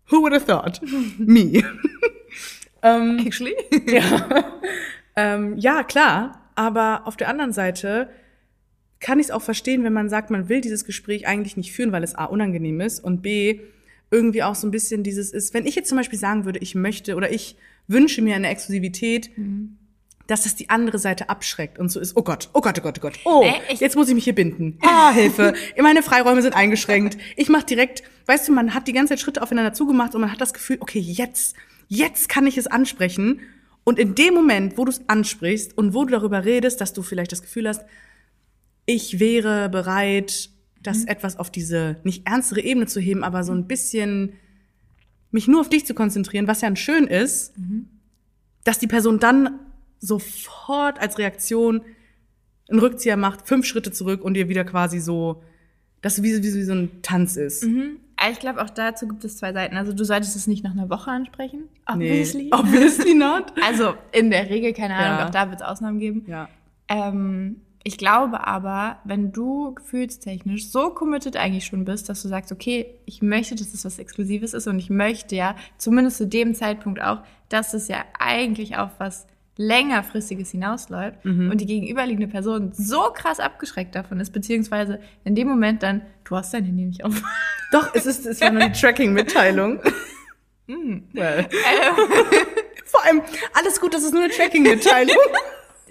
Who 0.10 0.22
would 0.22 0.34
have 0.34 0.46
thought? 0.46 0.82
Me. 1.18 1.64
ähm, 2.84 3.20
Actually? 3.26 3.56
ja. 3.88 4.44
ähm, 5.16 5.58
ja, 5.58 5.84
klar. 5.84 6.52
Aber 6.56 7.08
auf 7.08 7.16
der 7.16 7.30
anderen 7.30 7.54
Seite 7.54 8.10
kann 9.00 9.20
ich 9.20 9.28
es 9.28 9.32
auch 9.32 9.42
verstehen, 9.42 9.84
wenn 9.86 9.94
man 9.94 10.10
sagt, 10.10 10.30
man 10.30 10.50
will 10.50 10.60
dieses 10.60 10.84
Gespräch 10.86 11.26
eigentlich 11.26 11.56
nicht 11.58 11.72
führen, 11.72 11.94
weil 11.94 12.04
es 12.04 12.16
A 12.16 12.26
unangenehm 12.26 12.82
ist 12.82 13.00
und 13.00 13.22
B 13.22 13.62
irgendwie 14.12 14.44
auch 14.44 14.56
so 14.56 14.68
ein 14.68 14.72
bisschen 14.72 15.04
dieses 15.04 15.32
ist, 15.32 15.54
wenn 15.54 15.66
ich 15.66 15.76
jetzt 15.76 15.90
zum 15.90 15.98
Beispiel 15.98 16.20
sagen 16.20 16.46
würde, 16.46 16.60
ich 16.60 16.76
möchte 16.76 17.16
oder 17.16 17.32
ich 17.32 17.56
wünsche 17.88 18.22
mir 18.22 18.36
eine 18.36 18.50
Exklusivität, 18.50 19.32
dass 20.28 20.44
das 20.44 20.56
die 20.56 20.70
andere 20.70 21.00
Seite 21.00 21.30
abschreckt 21.30 21.80
und 21.80 21.90
so 21.90 22.00
ist, 22.00 22.16
oh 22.16 22.22
Gott, 22.22 22.50
oh 22.54 22.62
Gott, 22.62 22.78
oh 22.80 22.82
Gott, 22.84 22.98
oh 23.00 23.02
Gott, 23.02 23.20
oh, 23.26 23.46
ich- 23.72 23.80
jetzt 23.80 23.96
muss 23.96 24.08
ich 24.10 24.14
mich 24.16 24.24
hier 24.24 24.36
binden. 24.36 24.78
Ah, 24.82 25.12
Hilfe, 25.12 25.54
meine 25.82 26.04
Freiräume 26.04 26.42
sind 26.42 26.56
eingeschränkt. 26.56 27.18
Ich 27.36 27.50
mach 27.50 27.64
direkt, 27.64 28.04
weißt 28.28 28.48
du, 28.48 28.52
man 28.54 28.74
hat 28.74 28.88
die 28.88 28.94
ganze 28.94 29.12
Zeit 29.14 29.20
Schritte 29.22 29.42
aufeinander 29.42 29.74
zugemacht 29.74 30.14
und 30.16 30.22
man 30.22 30.32
hat 30.32 30.40
das 30.42 30.54
Gefühl, 30.54 30.78
okay, 30.80 31.00
jetzt, 31.00 31.56
jetzt 31.88 32.30
kann 32.30 32.46
ich 32.48 32.58
es 32.58 32.68
ansprechen. 32.68 33.40
Und 33.84 33.98
in 33.98 34.14
dem 34.16 34.34
Moment, 34.36 34.78
wo 34.78 34.86
du 34.86 34.92
es 34.92 35.02
ansprichst 35.08 35.76
und 35.78 35.94
wo 35.94 36.06
du 36.06 36.12
darüber 36.12 36.46
redest, 36.46 36.80
dass 36.82 36.94
du 36.94 37.02
vielleicht 37.02 37.32
das 37.32 37.42
Gefühl 37.42 37.68
hast, 37.68 37.82
ich 38.86 39.20
wäre 39.20 39.70
bereit, 39.70 40.50
das 40.84 41.06
etwas 41.06 41.38
auf 41.38 41.50
diese 41.52 41.98
nicht 42.04 42.28
ernstere 42.28 42.62
Ebene 42.62 42.86
zu 42.88 43.00
heben, 43.00 43.24
aber 43.24 43.44
so 43.44 43.54
ein 43.54 43.68
bisschen 43.68 44.34
mich 45.32 45.48
nur 45.48 45.62
auf 45.62 45.70
dich 45.70 45.86
zu 45.86 45.94
konzentrieren, 45.94 46.48
was 46.48 46.62
ja 46.62 46.76
schön 46.76 47.06
ist, 47.08 47.54
dass 48.64 48.80
die 48.80 48.88
Person 48.88 49.20
dann 49.20 49.60
sofort 50.00 51.00
als 51.00 51.18
Reaktion 51.18 51.82
einen 52.70 52.80
Rückzieher 52.80 53.18
macht, 53.18 53.48
fünf 53.48 53.66
Schritte 53.66 53.92
zurück 53.92 54.24
und 54.24 54.34
dir 54.34 54.50
wieder 54.50 54.64
quasi 54.64 55.00
so, 55.00 55.44
dass 56.02 56.18
es 56.18 56.24
wie, 56.24 56.36
wie, 56.44 56.54
wie 56.54 56.64
so 56.64 56.74
ein 56.74 57.02
Tanz 57.02 57.36
ist. 57.36 57.64
Mhm. 57.64 57.98
Aber 58.18 58.32
Ich 58.32 58.40
glaube, 58.40 58.62
auch 58.64 58.70
dazu 58.70 59.08
gibt 59.08 59.24
es 59.26 59.38
zwei 59.38 59.52
Seiten. 59.54 59.76
Also 59.78 59.94
du 59.94 60.04
solltest 60.04 60.36
es 60.36 60.48
nicht 60.48 60.64
nach 60.64 60.72
einer 60.72 60.90
Woche 60.90 61.12
ansprechen. 61.12 61.64
Obviously. 61.88 62.44
Nee, 62.46 62.50
obviously 62.54 63.14
not. 63.14 63.54
Also 63.64 63.94
in 64.12 64.30
der 64.32 64.50
Regel, 64.50 64.74
keine 64.74 64.96
Ahnung, 64.96 65.20
Ja. 65.20 65.28
auch 65.28 65.32
da 65.32 65.50
wird 65.50 65.62
es 65.62 65.66
Ausnahmen 65.68 66.00
geben. 66.00 66.24
Ja. 66.28 66.48
Ähm, 66.88 67.58
ich 67.84 67.98
glaube 67.98 68.46
aber, 68.46 69.00
wenn 69.04 69.32
du 69.32 69.74
gefühlstechnisch 69.74 70.70
so 70.70 70.92
committed 70.92 71.36
eigentlich 71.36 71.66
schon 71.66 71.86
bist, 71.86 72.10
dass 72.10 72.22
du 72.22 72.28
sagst, 72.28 72.52
okay, 72.52 72.86
ich 73.06 73.22
möchte, 73.22 73.56
dass 73.56 73.74
es 73.74 73.86
was 73.86 74.00
Exklusives 74.00 74.54
ist 74.54 74.68
und 74.68 74.78
ich 74.78 74.90
möchte 74.90 75.36
ja, 75.36 75.56
zumindest 75.78 76.18
zu 76.18 76.28
dem 76.28 76.54
Zeitpunkt 76.54 77.02
auch, 77.02 77.20
dass 77.50 77.74
es 77.74 77.88
ja 77.88 78.04
eigentlich 78.20 78.78
auf 78.78 78.92
was 79.00 79.28
längerfristiges 79.58 80.52
hinausläuft 80.52 81.24
und 81.26 81.62
die 81.62 81.66
gegenüberliegende 81.66 82.28
Person 82.28 82.72
so 82.74 83.12
krass 83.14 83.40
abgeschreckt 83.40 83.94
davon 83.94 84.20
ist, 84.20 84.32
beziehungsweise 84.32 85.00
in 85.24 85.36
dem 85.36 85.48
Moment 85.48 85.84
dann, 85.84 86.02
du 86.24 86.36
hast 86.36 86.54
dein 86.54 86.64
Handy 86.66 86.86
nicht 86.86 87.04
auf. 87.04 87.22
Doch, 87.72 87.94
es 87.94 88.06
ist, 88.06 88.26
es 88.26 88.42
war 88.42 88.52
nur 88.52 88.68
die 88.68 88.72
Tracking-Mitteilung. 88.72 89.80
well. 91.14 91.48
Vor 92.86 93.06
allem, 93.06 93.22
alles 93.54 93.80
gut, 93.80 93.94
das 93.94 94.04
ist 94.04 94.14
nur 94.14 94.24
eine 94.24 94.34
Tracking-Mitteilung. 94.34 95.16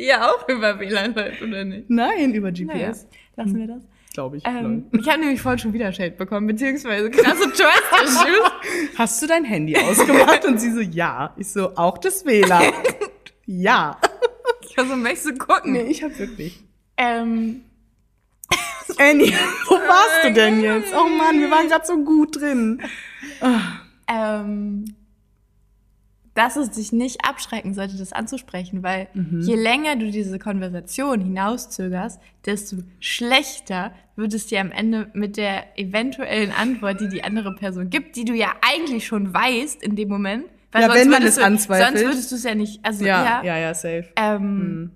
Ja 0.01 0.31
auch 0.31 0.49
über 0.49 0.79
WLAN 0.81 1.15
läuft, 1.15 1.43
oder 1.43 1.65
nicht? 1.65 1.91
Nein, 1.91 2.33
über 2.35 2.51
Naja, 2.51 2.89
GPS, 2.89 3.07
lassen 3.37 3.59
wir 3.59 3.67
das. 3.67 3.83
glaube 4.15 4.39
ich. 4.39 4.47
Ähm, 4.47 4.87
ich 4.93 5.09
habe 5.09 5.21
nämlich 5.21 5.41
vorhin 5.41 5.59
schon 5.59 5.73
wieder 5.73 5.93
Shade 5.93 6.13
bekommen, 6.13 6.47
beziehungsweise 6.47 7.11
krasse 7.11 7.51
Trust-Issues. 7.51 8.51
Hast 8.99 9.23
du 9.23 9.27
dein 9.27 9.45
Handy 9.45 9.77
ausgemacht? 9.77 10.45
Und 10.47 10.59
sie 10.59 10.71
so, 10.73 10.81
ja. 10.81 11.35
Ich 11.37 11.51
so, 11.51 11.77
auch 11.77 11.99
das 11.99 12.25
WLAN. 12.25 12.73
ja. 13.47 13.99
Ich 14.69 14.77
war 14.77 14.87
so, 14.87 14.97
möchtest 14.97 15.27
du 15.27 15.35
gucken? 15.35 15.73
Nee, 15.73 15.83
ich 15.91 16.03
hab 16.03 16.19
wirklich. 16.19 16.61
Ähm, 16.97 17.63
Annie, 18.99 19.33
wo 19.69 19.75
warst 19.77 20.25
du 20.25 20.33
denn 20.33 20.61
jetzt? 20.63 20.93
Oh 20.95 21.09
Mann, 21.09 21.39
wir 21.41 21.51
waren 21.51 21.69
gerade 21.69 21.87
so 21.87 22.03
gut 22.05 22.41
drin. 22.41 22.83
ähm, 24.09 24.85
dass 26.41 26.57
es 26.57 26.71
dich 26.71 26.91
nicht 26.91 27.23
abschrecken 27.23 27.75
sollte, 27.75 27.99
das 27.99 28.15
anzusprechen, 28.15 28.83
weil 28.83 29.09
je 29.41 29.55
länger 29.57 29.97
du 29.97 30.11
diese 30.11 30.39
Konversation 30.39 31.21
hinauszögerst, 31.21 32.19
desto 32.47 32.77
schlechter 32.99 33.93
wird 34.17 34.33
es 34.33 34.47
dir 34.47 34.63
am 34.63 34.71
Ende 34.73 35.11
mit 35.13 35.37
der 35.37 35.79
eventuellen 35.79 36.51
Antwort, 36.51 37.01
die 37.03 37.09
die 37.09 37.23
andere 37.23 37.55
Person 37.55 37.91
gibt, 37.91 38.17
die 38.17 38.25
du 38.25 38.33
ja 38.33 38.55
eigentlich 38.63 39.07
schon 39.07 39.35
weißt 39.35 39.83
in 39.83 39.97
dem 39.97 40.09
Moment. 40.09 40.47
Weil 40.73 40.83
Ja, 40.83 40.89
sonst 40.89 41.01
wenn 41.01 41.09
man 41.11 41.23
würdest 41.23 41.37
es 41.37 41.43
du, 41.43 41.47
anzweifelt. 41.47 41.99
Sonst 41.99 42.05
würdest 42.07 42.33
du 42.33 42.37
es 42.37 42.45
ja 42.45 42.55
nicht, 42.55 42.85
also 42.85 43.05
Ja, 43.05 43.25
ja, 43.25 43.45
ja, 43.45 43.59
ja, 43.59 43.75
safe. 43.75 44.09
Ähm, 44.17 44.93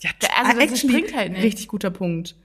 Ja, 0.00 0.10
also 0.38 0.52
das 0.60 0.70
actually, 0.70 0.92
bringt 0.92 1.16
halt 1.16 1.32
nicht. 1.32 1.42
Richtig 1.42 1.66
guter 1.68 1.90
Punkt. 1.90 2.36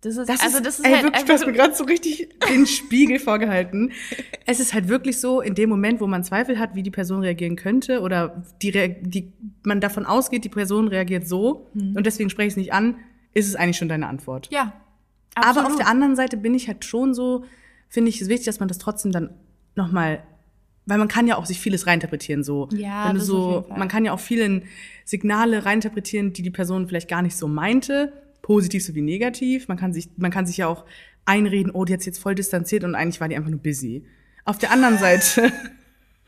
Das 0.00 0.16
ist, 0.16 0.28
Das 0.28 0.40
also 0.40 0.58
ist, 0.58 0.66
das 0.66 0.78
ist 0.78 0.84
ey, 0.86 0.92
halt 0.92 1.02
wirklich, 1.04 1.24
du 1.24 1.32
hast 1.32 1.46
mir 1.46 1.52
gerade 1.52 1.74
so 1.74 1.84
richtig 1.84 2.28
den 2.48 2.66
Spiegel 2.66 3.18
vorgehalten. 3.18 3.92
Es 4.50 4.60
ist 4.60 4.72
halt 4.72 4.88
wirklich 4.88 5.20
so, 5.20 5.42
in 5.42 5.54
dem 5.54 5.68
Moment, 5.68 6.00
wo 6.00 6.06
man 6.06 6.24
Zweifel 6.24 6.58
hat, 6.58 6.74
wie 6.74 6.82
die 6.82 6.90
Person 6.90 7.20
reagieren 7.20 7.54
könnte 7.56 8.00
oder 8.00 8.42
die, 8.62 8.70
die 9.02 9.32
man 9.62 9.80
davon 9.82 10.06
ausgeht, 10.06 10.42
die 10.44 10.48
Person 10.48 10.88
reagiert 10.88 11.28
so 11.28 11.66
Mhm. 11.74 11.96
und 11.96 12.06
deswegen 12.06 12.30
spreche 12.30 12.46
ich 12.48 12.52
es 12.54 12.56
nicht 12.56 12.72
an, 12.72 12.94
ist 13.34 13.46
es 13.46 13.56
eigentlich 13.56 13.76
schon 13.76 13.88
deine 13.88 14.06
Antwort. 14.08 14.48
ja. 14.50 14.72
Aber 15.34 15.50
auf 15.50 15.56
absolut. 15.58 15.78
der 15.80 15.88
anderen 15.88 16.16
Seite 16.16 16.36
bin 16.36 16.54
ich 16.54 16.66
halt 16.66 16.84
schon 16.84 17.12
so, 17.14 17.44
finde 17.88 18.08
ich 18.08 18.20
es 18.20 18.28
wichtig, 18.28 18.46
dass 18.46 18.58
man 18.58 18.68
das 18.68 18.78
trotzdem 18.78 19.12
dann 19.12 19.30
nochmal, 19.76 20.22
weil 20.86 20.98
man 20.98 21.06
kann 21.08 21.26
ja 21.28 21.36
auch 21.36 21.46
sich 21.46 21.60
vieles 21.60 21.86
reinterpretieren, 21.86 22.42
so. 22.42 22.68
Ja, 22.72 23.08
Wenn 23.08 23.16
du 23.16 23.20
so, 23.20 23.64
man 23.68 23.86
kann 23.88 24.04
ja 24.04 24.12
auch 24.12 24.18
viele 24.18 24.62
Signale 25.04 25.64
reinterpretieren, 25.64 26.32
die 26.32 26.42
die 26.42 26.50
Person 26.50 26.88
vielleicht 26.88 27.08
gar 27.08 27.22
nicht 27.22 27.36
so 27.36 27.46
meinte, 27.46 28.12
positiv 28.42 28.84
sowie 28.84 29.02
negativ. 29.02 29.68
Man 29.68 29.76
kann 29.76 29.92
sich, 29.92 30.08
man 30.16 30.30
kann 30.30 30.46
sich 30.46 30.58
ja 30.58 30.66
auch 30.66 30.84
einreden, 31.24 31.72
oh, 31.72 31.84
die 31.84 31.92
hat 31.92 32.00
sich 32.00 32.06
jetzt 32.06 32.22
voll 32.22 32.34
distanziert 32.34 32.84
und 32.84 32.94
eigentlich 32.94 33.20
war 33.20 33.28
die 33.28 33.36
einfach 33.36 33.50
nur 33.50 33.60
busy. 33.60 34.04
Auf 34.44 34.58
der 34.58 34.70
anderen 34.70 34.98
Seite, 34.98 35.52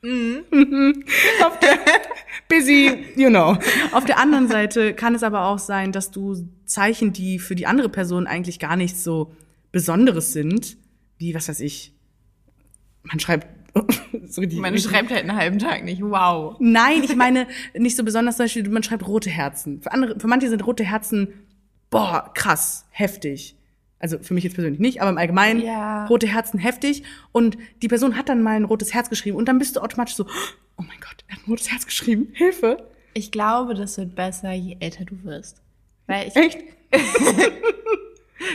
Mhm. 0.03 1.05
auf 1.45 1.59
der, 1.59 1.79
busy, 2.49 3.05
you 3.17 3.29
know. 3.29 3.59
Auf 3.93 4.05
der 4.07 4.19
anderen 4.19 4.49
Seite 4.49 4.95
kann 4.95 5.15
es 5.15 5.23
aber 5.23 5.45
auch 5.45 5.59
sein, 5.59 5.93
dass 5.93 6.11
du 6.11 6.49
Zeichen, 6.65 7.13
die 7.13 7.39
für 7.39 7.55
die 7.55 7.67
andere 7.67 7.91
Person 7.91 8.27
eigentlich 8.27 8.59
gar 8.59 8.77
nichts 8.77 9.05
so 9.05 9.33
Besonderes 9.73 10.33
sind, 10.33 10.79
wie, 11.19 11.35
was 11.35 11.49
weiß 11.49 11.61
ich, 11.61 11.93
man 13.03 13.21
schreibt, 13.21 13.47
so 14.27 14.43
die, 14.43 14.57
Man 14.57 14.77
schreibt 14.79 15.11
halt 15.11 15.21
einen 15.21 15.37
halben 15.37 15.59
Tag 15.59 15.85
nicht. 15.85 16.03
Wow. 16.03 16.57
Nein, 16.59 17.05
ich 17.05 17.15
meine 17.15 17.47
nicht 17.79 17.97
so 17.97 18.03
besonders, 18.03 18.37
zum 18.37 18.45
Beispiel, 18.45 18.69
man 18.69 18.83
schreibt 18.83 19.07
rote 19.07 19.31
Herzen. 19.31 19.81
Für 19.83 19.93
andere, 19.93 20.19
für 20.19 20.27
manche 20.27 20.49
sind 20.49 20.67
rote 20.67 20.83
Herzen, 20.83 21.29
boah, 21.91 22.31
krass, 22.35 22.87
heftig. 22.91 23.57
Also 23.99 24.19
für 24.19 24.33
mich 24.33 24.45
jetzt 24.45 24.55
persönlich 24.55 24.81
nicht, 24.81 25.03
aber 25.03 25.11
im 25.11 25.19
Allgemeinen 25.19 25.61
Ja. 25.61 26.07
rote 26.07 26.27
Herzen 26.27 26.59
heftig. 26.59 27.03
Und 27.33 27.59
die 27.83 27.89
Person 27.89 28.17
hat 28.17 28.29
dann 28.29 28.43
mal 28.43 28.57
ein 28.57 28.65
rotes 28.65 28.95
Herz 28.95 29.11
geschrieben 29.11 29.37
und 29.37 29.47
dann 29.47 29.59
bist 29.59 29.77
du 29.77 29.81
automatisch 29.81 30.15
so, 30.15 30.25
oh 30.25 30.83
mein 30.83 30.99
Gott, 31.01 31.25
er 31.29 31.37
hat 31.37 31.43
ein 31.47 31.51
rotes 31.51 31.71
Herz 31.71 31.85
geschrieben, 31.85 32.29
Hilfe. 32.33 32.87
Ich 33.13 33.31
glaube, 33.33 33.75
das 33.75 33.99
wird 33.99 34.15
besser, 34.15 34.53
je 34.53 34.77
älter 34.81 35.05
du 35.05 35.23
wirst. 35.25 35.61
Weil 36.07 36.29
ich. 36.29 36.37
Echt? 36.37 36.59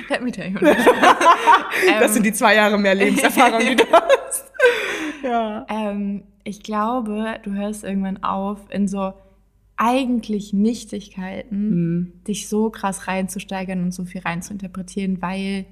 Let 0.10 0.22
me 0.24 0.32
tell 0.32 0.48
you. 0.52 0.60
Das 2.00 2.14
sind 2.14 2.26
die 2.26 2.34
zwei 2.34 2.56
Jahre 2.56 2.78
mehr 2.78 2.96
Lebenserfahrung, 2.96 3.60
die 3.60 3.76
du 3.76 3.84
hast. 3.92 4.46
Ja. 5.24 5.66
ähm, 5.70 6.24
ich 6.44 6.64
glaube, 6.64 7.40
du 7.44 7.54
hörst 7.54 7.84
irgendwann 7.84 8.24
auf, 8.24 8.60
in 8.70 8.88
so 8.88 9.14
eigentlich 9.78 10.54
Nichtigkeiten 10.54 12.22
dich 12.28 12.48
so 12.48 12.70
krass 12.70 13.08
reinzusteigern 13.08 13.84
und 13.84 13.94
so 13.94 14.06
viel 14.06 14.22
reinzuinterpretieren, 14.22 15.22
weil 15.22 15.66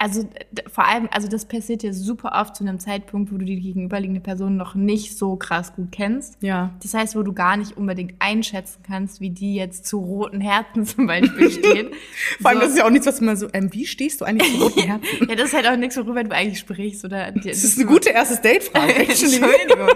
also 0.00 0.28
vor 0.72 0.86
allem, 0.86 1.08
also 1.10 1.26
das 1.26 1.44
passiert 1.44 1.82
ja 1.82 1.92
super 1.92 2.32
oft 2.40 2.54
zu 2.54 2.62
einem 2.64 2.78
Zeitpunkt, 2.78 3.32
wo 3.32 3.36
du 3.36 3.44
die 3.44 3.60
gegenüberliegende 3.60 4.20
Person 4.20 4.56
noch 4.56 4.74
nicht 4.76 5.18
so 5.18 5.34
krass 5.36 5.74
gut 5.74 5.90
kennst. 5.90 6.36
Ja. 6.40 6.70
Das 6.82 6.94
heißt, 6.94 7.16
wo 7.16 7.22
du 7.24 7.32
gar 7.32 7.56
nicht 7.56 7.76
unbedingt 7.76 8.14
einschätzen 8.20 8.78
kannst, 8.86 9.20
wie 9.20 9.30
die 9.30 9.56
jetzt 9.56 9.86
zu 9.86 9.98
roten 9.98 10.40
Herzen 10.40 10.86
zum 10.86 11.06
Beispiel 11.08 11.50
steht. 11.50 11.90
Vor 12.40 12.50
allem, 12.50 12.58
So. 12.60 12.64
das 12.64 12.72
ist 12.74 12.78
ja 12.78 12.86
auch 12.86 12.90
nichts, 12.90 13.06
was 13.06 13.20
man 13.20 13.36
so, 13.36 13.48
ähm, 13.52 13.72
wie 13.72 13.86
stehst 13.86 14.20
du 14.20 14.24
eigentlich 14.24 14.52
zu 14.54 14.62
roten 14.62 14.80
Herzen? 14.86 15.28
Ja, 15.28 15.34
das 15.34 15.48
ist 15.48 15.54
halt 15.54 15.66
auch 15.66 15.76
nichts, 15.76 15.96
worüber 15.96 16.22
du 16.22 16.30
eigentlich 16.30 16.60
sprichst. 16.60 17.04
Oder 17.04 17.32
Das 17.32 17.64
ist 17.64 17.76
eine 17.78 17.86
gute 17.88 18.10
erstes 18.10 18.40
Date-Frage, 18.40 18.94
actually. 18.94 19.36
Entschuldigung. 19.36 19.88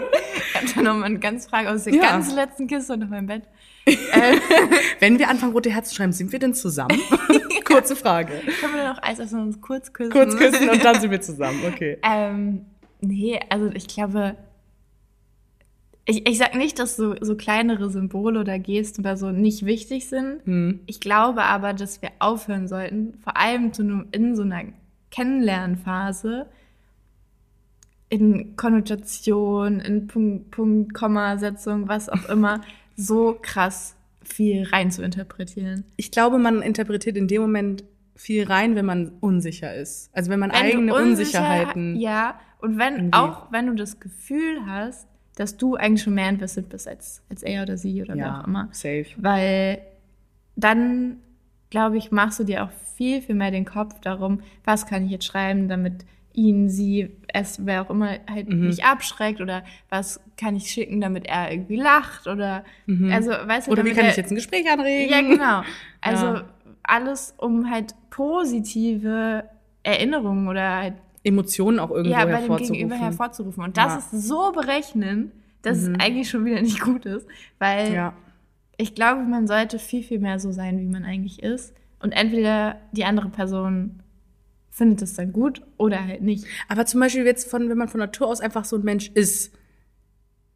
Ich 0.45 0.55
habe 0.57 0.67
da 0.75 0.83
nochmal 0.83 1.05
eine 1.05 1.19
ganz 1.21 1.47
Frage 1.47 1.71
aus 1.71 1.85
der 1.85 1.95
Ja. 1.95 2.03
ganz 2.03 2.33
letzten 2.35 2.67
Kiste 2.67 2.93
unter 2.93 3.07
meinem 3.07 3.27
Bett. 3.27 3.43
Wenn 5.01 5.19
wir 5.19 5.29
anfangen, 5.29 5.53
rote 5.53 5.71
Herzen 5.71 5.91
zu 5.91 5.97
schreiben, 5.97 6.13
sind 6.13 6.33
wir 6.33 6.39
denn 6.39 6.55
zusammen? 6.55 6.99
Kurze 7.73 7.97
Frage. 7.97 8.33
Können 8.61 8.75
wir 8.75 8.83
dann 8.83 8.97
auch 8.97 9.03
Eis 9.03 9.19
essen 9.19 9.41
und 9.41 9.47
uns 9.47 9.61
kurz 9.61 9.93
küssen? 9.93 10.13
Kurz 10.13 10.37
küssen 10.37 10.69
und 10.69 10.85
dann 10.85 11.01
sind 11.01 11.11
wir 11.11 11.21
zusammen, 11.23 11.63
okay. 11.67 11.99
Ähm, 12.03 12.67
nee, 13.01 13.41
also 13.49 13.71
ich 13.75 13.89
glaube, 13.89 14.37
ich, 16.05 16.29
ich 16.29 16.39
sag 16.39 16.55
nicht, 16.55 16.79
dass 16.79 16.97
so, 16.97 17.15
so 17.21 17.37
kleinere 17.37 17.89
Symbole 17.91 18.41
oder 18.41 18.59
Gesten 18.59 19.03
oder 19.03 19.17
so 19.17 19.31
nicht 19.31 19.65
wichtig 19.65 20.09
sind. 20.09 20.45
Hm. 20.45 20.81
Ich 20.87 21.01
glaube 21.01 21.45
aber, 21.45 21.75
dass 21.75 22.03
wir 22.03 22.11
aufhören 22.19 22.67
sollten, 22.67 23.15
vor 23.23 23.37
allem 23.37 23.73
zu 23.73 23.83
in 24.11 24.35
so 24.35 24.43
einer 24.43 24.65
Kennenlernphase, 25.11 26.47
in 28.09 28.57
Konnotation, 28.57 29.81
in 29.81 30.07
Punkt, 30.07 30.51
Punkt, 30.51 30.95
Kommasetzung, 30.95 31.89
was 31.89 32.09
auch 32.09 32.29
immer, 32.29 32.61
so 32.97 33.39
krass 33.41 33.97
viel 34.25 34.65
rein 34.65 34.91
zu 34.91 35.03
interpretieren. 35.03 35.85
Ich 35.97 36.11
glaube, 36.11 36.39
man 36.39 36.63
interpretiert 36.63 37.17
in 37.17 37.29
dem 37.29 37.43
Moment 37.43 37.85
viel 38.15 38.45
rein, 38.45 38.75
wenn 38.77 38.85
man 38.87 39.13
unsicher 39.21 39.75
ist. 39.75 40.11
Also 40.13 40.31
wenn 40.31 40.39
man 40.41 40.51
Wenn 40.53 40.59
eigene 40.63 40.93
unsicher- 40.95 41.03
Unsicherheiten. 41.11 41.97
Ja, 42.01 42.39
und 42.61 42.79
wenn, 42.79 42.95
irgendwie- 42.95 43.13
auch 43.19 43.51
wenn 43.51 43.67
du 43.67 43.75
das 43.75 43.99
Gefühl 44.01 44.59
hast, 44.67 45.09
dass 45.37 45.57
du 45.57 45.77
eigentlich 45.77 46.03
schon 46.03 46.15
mehr 46.15 46.29
investiert 46.29 46.69
bist 46.69 46.87
als, 46.87 47.23
als 47.31 47.43
er 47.43 47.63
oder 47.63 47.77
sie 47.79 48.03
oder 48.03 48.15
wer 48.15 48.41
auch 48.41 48.47
immer. 48.47 48.69
safe. 48.73 49.07
Weil 49.17 49.79
dann, 50.57 51.17
glaube 51.71 51.97
ich, 51.97 52.11
machst 52.11 52.39
du 52.39 52.45
dir 52.45 52.65
auch 52.65 52.71
viel, 52.97 53.23
viel 53.23 53.35
mehr 53.35 53.51
den 53.51 53.65
Kopf 53.65 53.99
darum, 54.01 54.43
was 54.65 54.87
kann 54.87 55.07
ich 55.07 55.11
jetzt 55.11 55.25
schreiben, 55.25 55.69
damit 55.69 56.05
ihn, 56.35 56.69
sie, 56.69 57.11
es, 57.29 57.65
wer 57.67 57.83
auch 57.83 57.91
immer 57.91 58.19
halt 58.31 58.49
Mhm. 58.49 58.67
nicht 58.69 58.85
abschreckt 58.85 59.41
oder 59.41 59.65
was 59.91 60.21
kann 60.37 60.57
ich 60.57 60.71
schicken, 60.71 61.01
damit 61.01 61.27
er 61.27 61.51
irgendwie 61.53 61.77
lacht 61.77 62.27
oder 62.27 62.65
also 63.11 63.31
weißt 63.31 63.67
du, 63.67 63.71
Mhm. 63.71 63.73
Oder 63.73 63.85
wie 63.85 63.93
kann 63.93 64.05
er, 64.05 64.11
ich 64.11 64.17
jetzt 64.17 64.31
ein 64.33 64.37
Gespräch 64.37 64.71
anregen? 64.71 65.11
Ja, 65.11 65.21
genau. 65.21 65.63
Also 66.01 66.27
Ja. 66.27 66.45
alles, 66.83 67.35
um 67.39 67.71
halt 67.71 67.95
positive 68.11 69.45
Erinnerungen 69.83 70.49
oder 70.49 70.77
halt 70.77 70.95
Emotionen 71.25 71.79
auch 71.79 71.91
irgendwo 71.91 72.13
ja, 72.13 72.21
bei 72.25 72.33
dem 72.33 72.39
hervorzurufen. 72.41 72.75
Gegenüber 72.75 72.97
hervorzurufen. 72.97 73.63
Und 73.65 73.77
das 73.77 73.93
Ja. 73.93 73.99
ist 73.99 74.11
so 74.29 74.51
berechnen, 74.53 75.31
dass 75.63 75.79
es 75.79 75.89
eigentlich 76.01 76.29
schon 76.29 76.45
wieder 76.45 76.61
nicht 76.61 76.81
gut 76.81 77.07
ist. 77.07 77.27
Weil 77.61 77.93
ja. 77.93 78.13
ich 78.77 78.95
glaube, 78.97 79.23
man 79.23 79.47
sollte 79.47 79.79
viel, 79.79 80.03
viel 80.03 80.19
mehr 80.19 80.41
so 80.41 80.51
sein, 80.51 80.79
wie 80.81 80.87
man 80.87 81.05
eigentlich 81.05 81.43
ist. 81.43 81.75
Und 82.01 82.11
entweder 82.13 82.77
die 82.91 83.05
andere 83.05 83.29
Person 83.29 84.02
findet 84.75 85.03
es 85.03 85.15
dann 85.15 85.33
gut 85.33 85.63
oder 85.77 86.03
halt 86.05 86.23
nicht. 86.23 86.47
Aber 86.67 86.87
zum 86.87 86.99
Beispiel 87.01 87.25
jetzt 87.27 87.49
von, 87.49 87.69
wenn 87.69 87.77
man 87.79 87.89
von 87.89 88.01
Natur 88.01 88.27
aus 88.29 88.41
einfach 88.41 88.65
so 88.65 88.77
ein 88.77 88.83
Mensch 88.83 89.11
ist, 89.15 89.55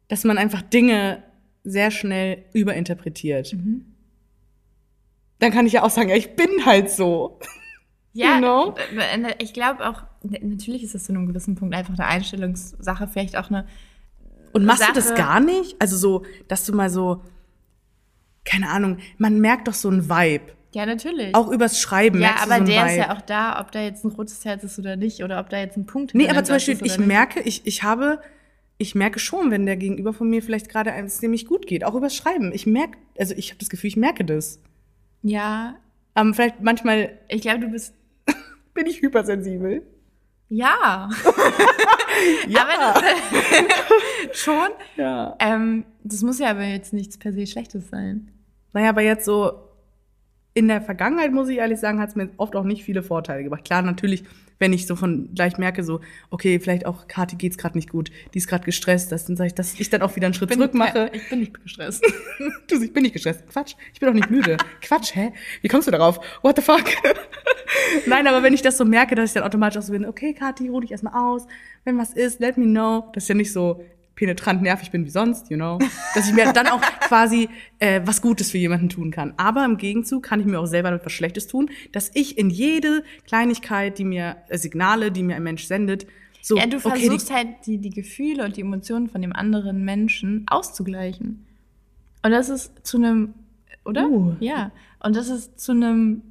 dass 0.07 0.23
man 0.23 0.37
einfach 0.39 0.61
Dinge 0.63 1.23
sehr 1.63 1.91
schnell 1.91 2.43
überinterpretiert. 2.53 3.53
Mhm. 3.53 3.85
Dann 5.39 5.51
kann 5.51 5.67
ich 5.67 5.73
ja 5.73 5.83
auch 5.83 5.91
sagen, 5.91 6.09
ja, 6.09 6.15
ich 6.15 6.35
bin 6.35 6.65
halt 6.65 6.89
so. 6.91 7.39
Ja, 8.13 8.35
You 8.35 8.39
know? 8.39 8.75
äh, 8.97 9.35
ich 9.37 9.53
glaube 9.53 9.87
auch, 9.87 10.01
natürlich 10.23 10.81
ist 10.81 10.95
das 10.95 11.03
zu 11.03 11.11
einem 11.13 11.27
gewissen 11.27 11.53
Punkt 11.53 11.75
einfach 11.75 11.93
eine 11.93 12.07
Einstellungssache, 12.07 13.07
vielleicht 13.07 13.37
auch 13.37 13.51
eine 13.51 13.67
Und 14.53 14.65
machst 14.65 14.89
du 14.89 14.93
das 14.93 15.09
Sache- 15.09 15.17
gar 15.19 15.39
nicht? 15.39 15.75
Also 15.79 15.97
so, 15.97 16.25
dass 16.47 16.65
du 16.65 16.73
mal 16.73 16.89
so, 16.89 17.21
keine 18.43 18.69
Ahnung, 18.69 18.97
man 19.19 19.39
merkt 19.39 19.67
doch 19.67 19.75
so 19.75 19.89
ein 19.91 20.09
Vibe. 20.09 20.51
Ja, 20.73 20.85
natürlich. 20.85 21.33
Auch 21.33 21.49
übers 21.51 21.79
Schreiben 21.79 22.21
ja, 22.21 22.35
aber 22.41 22.57
so 22.59 22.63
der 22.65 22.83
Vibe. 22.83 22.91
ist 22.91 22.97
ja 22.97 23.15
auch 23.15 23.21
da, 23.21 23.59
ob 23.61 23.71
da 23.71 23.81
jetzt 23.81 24.03
ein 24.03 24.11
rotes 24.11 24.43
Herz 24.45 24.63
ist 24.63 24.77
oder 24.77 24.95
nicht, 24.95 25.23
oder 25.23 25.39
ob 25.39 25.49
da 25.49 25.57
jetzt 25.59 25.77
ein 25.77 25.85
Punkt 25.85 26.13
Nee, 26.13 26.25
aber 26.29 26.41
dem 26.41 26.45
zum 26.45 26.55
Beispiel, 26.55 26.75
ich 26.75 26.81
nicht. 26.81 26.99
merke, 26.99 27.39
ich, 27.41 27.65
ich 27.65 27.83
habe, 27.83 28.19
ich 28.77 28.93
merke 28.93 29.19
schon, 29.19 29.49
wenn 29.49 29.65
der 29.65 29.77
Gegenüber 29.77 30.13
von 30.13 30.29
mir 30.29 30.43
vielleicht 30.43 30.69
gerade 30.69 30.91
es 30.91 31.17
ziemlich 31.19 31.45
gut 31.45 31.65
geht, 31.67 31.83
auch 31.83 31.95
übers 31.95 32.15
Schreiben. 32.15 32.51
Ich 32.53 32.65
merke, 32.67 32.97
also 33.17 33.33
ich 33.35 33.49
habe 33.49 33.59
das 33.59 33.69
Gefühl, 33.69 33.87
ich 33.87 33.97
merke 33.97 34.25
das. 34.25 34.59
Ja, 35.23 35.75
Aber 36.13 36.33
vielleicht 36.33 36.61
manchmal 36.61 37.17
ich 37.29 37.41
glaube, 37.41 37.59
du 37.61 37.67
bist. 37.69 37.93
bin 38.73 38.85
ich 38.85 39.01
hypersensibel. 39.01 39.83
Ja. 40.49 41.09
Ja. 42.47 42.61
Aber 42.63 42.99
das, 42.99 43.03
schon. 44.39 44.69
ja. 44.95 45.35
Ähm, 45.39 45.85
das 46.03 46.23
muss 46.23 46.39
ja 46.39 46.49
aber 46.49 46.63
jetzt 46.63 46.91
nichts 46.93 47.17
per 47.17 47.31
se 47.31 47.45
Schlechtes 47.45 47.89
sein. 47.89 48.31
Naja, 48.73 48.89
aber 48.89 49.01
jetzt 49.01 49.25
so 49.25 49.53
in 50.57 50.67
der 50.67 50.81
Vergangenheit, 50.81 51.31
muss 51.31 51.49
ich 51.49 51.57
ehrlich 51.57 51.79
sagen, 51.79 51.99
hat 51.99 52.09
es 52.09 52.15
mir 52.15 52.29
oft 52.37 52.55
auch 52.55 52.63
nicht 52.63 52.83
viele 52.83 53.03
Vorteile 53.03 53.43
gebracht. 53.43 53.63
Klar, 53.63 53.83
natürlich, 53.83 54.23
wenn 54.57 54.73
ich 54.73 54.87
so 54.87 54.95
von 54.95 55.29
gleich 55.35 55.59
merke, 55.59 55.83
so, 55.83 56.01
okay, 56.31 56.59
vielleicht 56.59 56.87
auch 56.87 57.07
Kathi 57.07 57.35
geht's 57.35 57.59
gerade 57.59 57.77
nicht 57.77 57.91
gut, 57.91 58.09
die 58.33 58.39
ist 58.39 58.47
gerade 58.47 58.65
gestresst, 58.65 59.11
das, 59.11 59.25
dann 59.25 59.39
ich, 59.45 59.53
dass 59.53 59.79
ich 59.79 59.91
dann 59.91 60.01
auch 60.01 60.15
wieder 60.15 60.25
einen 60.25 60.33
Schritt 60.33 60.51
zurück 60.51 60.73
mache. 60.73 61.11
Ich 61.13 61.29
bin 61.29 61.41
nicht 61.41 61.61
gestresst. 61.63 62.03
Du, 62.67 62.81
ich 62.83 62.91
bin 62.91 63.03
nicht 63.03 63.13
gestresst. 63.13 63.47
Quatsch, 63.47 63.75
ich 63.93 63.99
bin 63.99 64.09
auch 64.09 64.13
nicht 64.13 64.31
müde. 64.31 64.57
Quatsch, 64.81 65.13
hä? 65.13 65.31
Wie 65.61 65.67
kommst 65.67 65.87
du 65.87 65.91
darauf? 65.91 66.19
What 66.41 66.55
the 66.55 66.63
fuck? 66.63 66.85
Nein, 68.07 68.25
aber 68.25 68.41
wenn 68.41 68.53
ich 68.53 68.63
das 68.63 68.77
so 68.77 68.83
merke, 68.83 69.13
dass 69.13 69.29
ich 69.29 69.33
dann 69.35 69.43
automatisch 69.43 69.77
auch 69.77 69.83
so 69.83 69.93
bin, 69.93 70.07
okay, 70.07 70.33
Kathi, 70.33 70.69
ruh 70.69 70.79
dich 70.79 70.89
erstmal 70.89 71.13
aus. 71.13 71.45
Wenn 71.83 71.99
was 71.99 72.13
ist, 72.13 72.39
let 72.39 72.57
me 72.57 72.65
know. 72.65 73.11
Das 73.13 73.25
ist 73.25 73.27
ja 73.29 73.35
nicht 73.35 73.53
so 73.53 73.83
penetrant 74.17 74.61
nervig 74.61 74.91
bin 74.91 75.05
wie 75.05 75.09
sonst, 75.09 75.49
you 75.49 75.55
know. 75.55 75.79
Dass 76.13 76.27
ich 76.27 76.33
mir 76.33 76.51
dann 76.51 76.67
auch 76.67 76.81
quasi 77.01 77.47
äh, 77.79 78.01
was 78.03 78.21
Gutes 78.21 78.51
für 78.51 78.57
jemanden 78.57 78.89
tun 78.89 79.11
kann. 79.11 79.33
Aber 79.37 79.63
im 79.63 79.77
Gegenzug 79.77 80.23
kann 80.23 80.41
ich 80.41 80.45
mir 80.45 80.59
auch 80.59 80.65
selber 80.65 80.91
etwas 80.91 81.13
Schlechtes 81.13 81.47
tun, 81.47 81.69
dass 81.93 82.11
ich 82.13 82.37
in 82.37 82.49
jede 82.49 83.03
Kleinigkeit, 83.25 83.97
die 83.97 84.03
mir, 84.03 84.37
äh, 84.49 84.57
Signale, 84.57 85.11
die 85.11 85.23
mir 85.23 85.37
ein 85.37 85.43
Mensch 85.43 85.65
sendet, 85.65 86.07
so, 86.41 86.57
ja, 86.57 86.65
du 86.65 86.77
okay, 86.77 86.91
die, 86.95 87.05
versuchst 87.07 87.33
halt, 87.33 87.47
die, 87.65 87.77
die 87.77 87.89
Gefühle 87.89 88.45
und 88.45 88.57
die 88.57 88.61
Emotionen 88.61 89.09
von 89.09 89.21
dem 89.21 89.33
anderen 89.33 89.83
Menschen 89.83 90.45
auszugleichen. 90.47 91.45
Und 92.23 92.31
das 92.31 92.49
ist 92.49 92.85
zu 92.85 92.97
einem, 92.97 93.33
oder? 93.85 94.07
Uh. 94.07 94.35
Ja. 94.39 94.71
Und 94.99 95.15
das 95.15 95.29
ist 95.29 95.59
zu 95.59 95.73
einem 95.73 96.21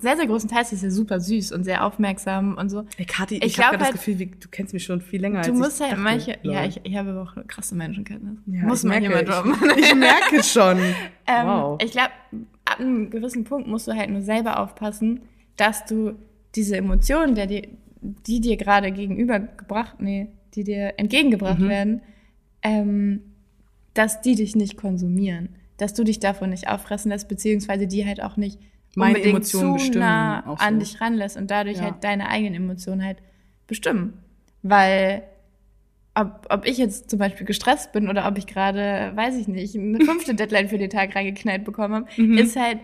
sehr, 0.00 0.16
sehr 0.16 0.26
großen 0.26 0.48
Teil, 0.50 0.60
das 0.62 0.72
ist 0.72 0.82
ja 0.82 0.90
super 0.90 1.18
süß 1.20 1.52
und 1.52 1.64
sehr 1.64 1.84
aufmerksam 1.84 2.56
und 2.58 2.68
so. 2.68 2.84
Ey, 2.98 3.04
Kathi, 3.06 3.36
ich, 3.36 3.44
Ich 3.44 3.58
habe 3.58 3.76
das 3.78 3.86
halt- 3.86 3.94
Gefühl, 3.96 4.18
wie, 4.18 4.26
du 4.26 4.48
kennst 4.50 4.74
mich 4.74 4.84
schon 4.84 5.00
viel 5.00 5.20
länger 5.20 5.40
Du 5.42 5.50
als 5.52 5.58
musst 5.58 5.76
ich 5.76 5.80
halt 5.82 5.92
dachte, 5.92 6.02
manche, 6.02 6.38
ja, 6.42 6.64
ich. 6.64 6.80
ich, 6.84 6.96
habe 6.96 7.10
aber 7.10 7.22
auch 7.22 7.36
eine 7.36 7.44
krasse 7.46 7.74
Menschenkenntnis. 7.74 8.38
Ja, 8.46 8.64
Muss 8.64 8.84
ich 8.84 8.88
man 8.90 9.00
hier 9.00 9.10
mal 9.10 9.24
merke, 9.24 9.30
droppen. 9.30 9.54
Ich, 9.78 9.86
ich 9.86 9.94
merke 9.94 10.42
schon. 10.42 10.78
Ähm, 11.30 11.46
wow. 11.46 11.78
Ich 11.84 11.90
glaube, 11.90 12.10
ab 12.64 12.80
einem 12.80 13.10
gewissen 13.10 13.44
Punkt 13.44 13.68
musst 13.68 13.86
du 13.86 13.92
halt 13.92 14.08
nur 14.08 14.22
selber 14.22 14.60
aufpassen, 14.60 15.20
dass 15.56 15.84
du 15.84 16.14
diese 16.54 16.76
Emotionen, 16.76 17.34
der 17.34 17.46
dir, 17.46 17.68
die 18.00 18.40
dir 18.40 18.56
gerade 18.56 18.90
gegenübergebracht, 18.92 20.00
nee, 20.00 20.28
die 20.54 20.64
dir 20.64 20.94
entgegengebracht 20.96 21.58
Mhm. 21.58 21.68
werden, 21.68 22.00
ähm, 22.62 23.20
dass 23.94 24.20
die 24.22 24.34
dich 24.36 24.56
nicht 24.56 24.76
konsumieren, 24.76 25.50
dass 25.76 25.92
du 25.94 26.02
dich 26.04 26.18
davon 26.18 26.50
nicht 26.50 26.68
auffressen 26.68 27.10
lässt, 27.10 27.28
beziehungsweise 27.28 27.86
die 27.86 28.06
halt 28.06 28.22
auch 28.22 28.36
nicht 28.38 28.58
Meine 28.94 29.20
Emotionen 29.22 29.78
zu 29.78 29.84
bestimmen 29.84 30.00
nah 30.00 30.46
auch 30.46 30.58
an 30.60 30.74
so. 30.74 30.80
dich 30.80 31.00
ranlässt 31.00 31.36
und 31.36 31.50
dadurch 31.50 31.76
Ja. 31.78 31.84
halt 31.84 32.02
deine 32.04 32.28
eigenen 32.28 32.54
Emotionen 32.54 33.04
halt 33.04 33.18
bestimmen. 33.66 34.14
Weil 34.62 35.22
ob, 36.14 36.46
ob 36.50 36.66
ich 36.66 36.78
jetzt 36.78 37.10
zum 37.10 37.18
Beispiel 37.20 37.46
gestresst 37.46 37.92
bin 37.92 38.08
oder 38.08 38.26
ob 38.26 38.36
ich 38.38 38.46
gerade, 38.46 39.12
weiß 39.14 39.36
ich 39.36 39.46
nicht, 39.46 39.76
eine 39.76 40.00
fünfte 40.04 40.34
Deadline 40.34 40.68
für 40.68 40.78
den 40.78 40.90
Tag 40.90 41.14
reingeknallt 41.14 41.64
bekommen 41.64 41.94
habe, 41.94 42.06
Mhm. 42.16 42.38
ist 42.38 42.56
halt 42.56 42.78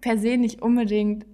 per 0.00 0.18
se 0.18 0.36
nicht 0.36 0.62
unbedingt, 0.62 1.26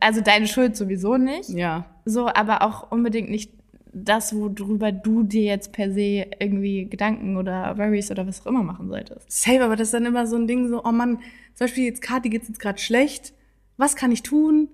also 0.00 0.20
deine 0.20 0.48
Schuld 0.48 0.76
sowieso 0.76 1.16
nicht, 1.16 1.50
ja. 1.50 1.84
so, 2.04 2.26
aber 2.26 2.62
auch 2.62 2.90
unbedingt 2.90 3.30
nicht 3.30 3.52
das, 3.92 4.34
worüber 4.34 4.92
du 4.92 5.22
dir 5.24 5.42
jetzt 5.42 5.72
per 5.72 5.90
se 5.92 6.26
irgendwie 6.38 6.86
Gedanken 6.86 7.36
oder 7.36 7.76
Worries 7.76 8.10
oder 8.10 8.26
was 8.26 8.40
auch 8.42 8.46
immer 8.46 8.62
machen 8.62 8.88
solltest. 8.88 9.30
Safe, 9.30 9.62
aber 9.64 9.76
das 9.76 9.88
ist 9.88 9.94
dann 9.94 10.06
immer 10.06 10.26
so 10.26 10.36
ein 10.36 10.46
Ding 10.46 10.68
so, 10.68 10.84
oh 10.84 10.92
Mann, 10.92 11.16
zum 11.54 11.66
Beispiel 11.66 11.84
jetzt 11.84 12.00
Kathi 12.02 12.28
geht's 12.30 12.48
jetzt 12.48 12.60
gerade 12.60 12.78
schlecht. 12.78 13.32
Was 13.76 13.96
kann 13.96 14.12
ich 14.12 14.22
tun, 14.22 14.68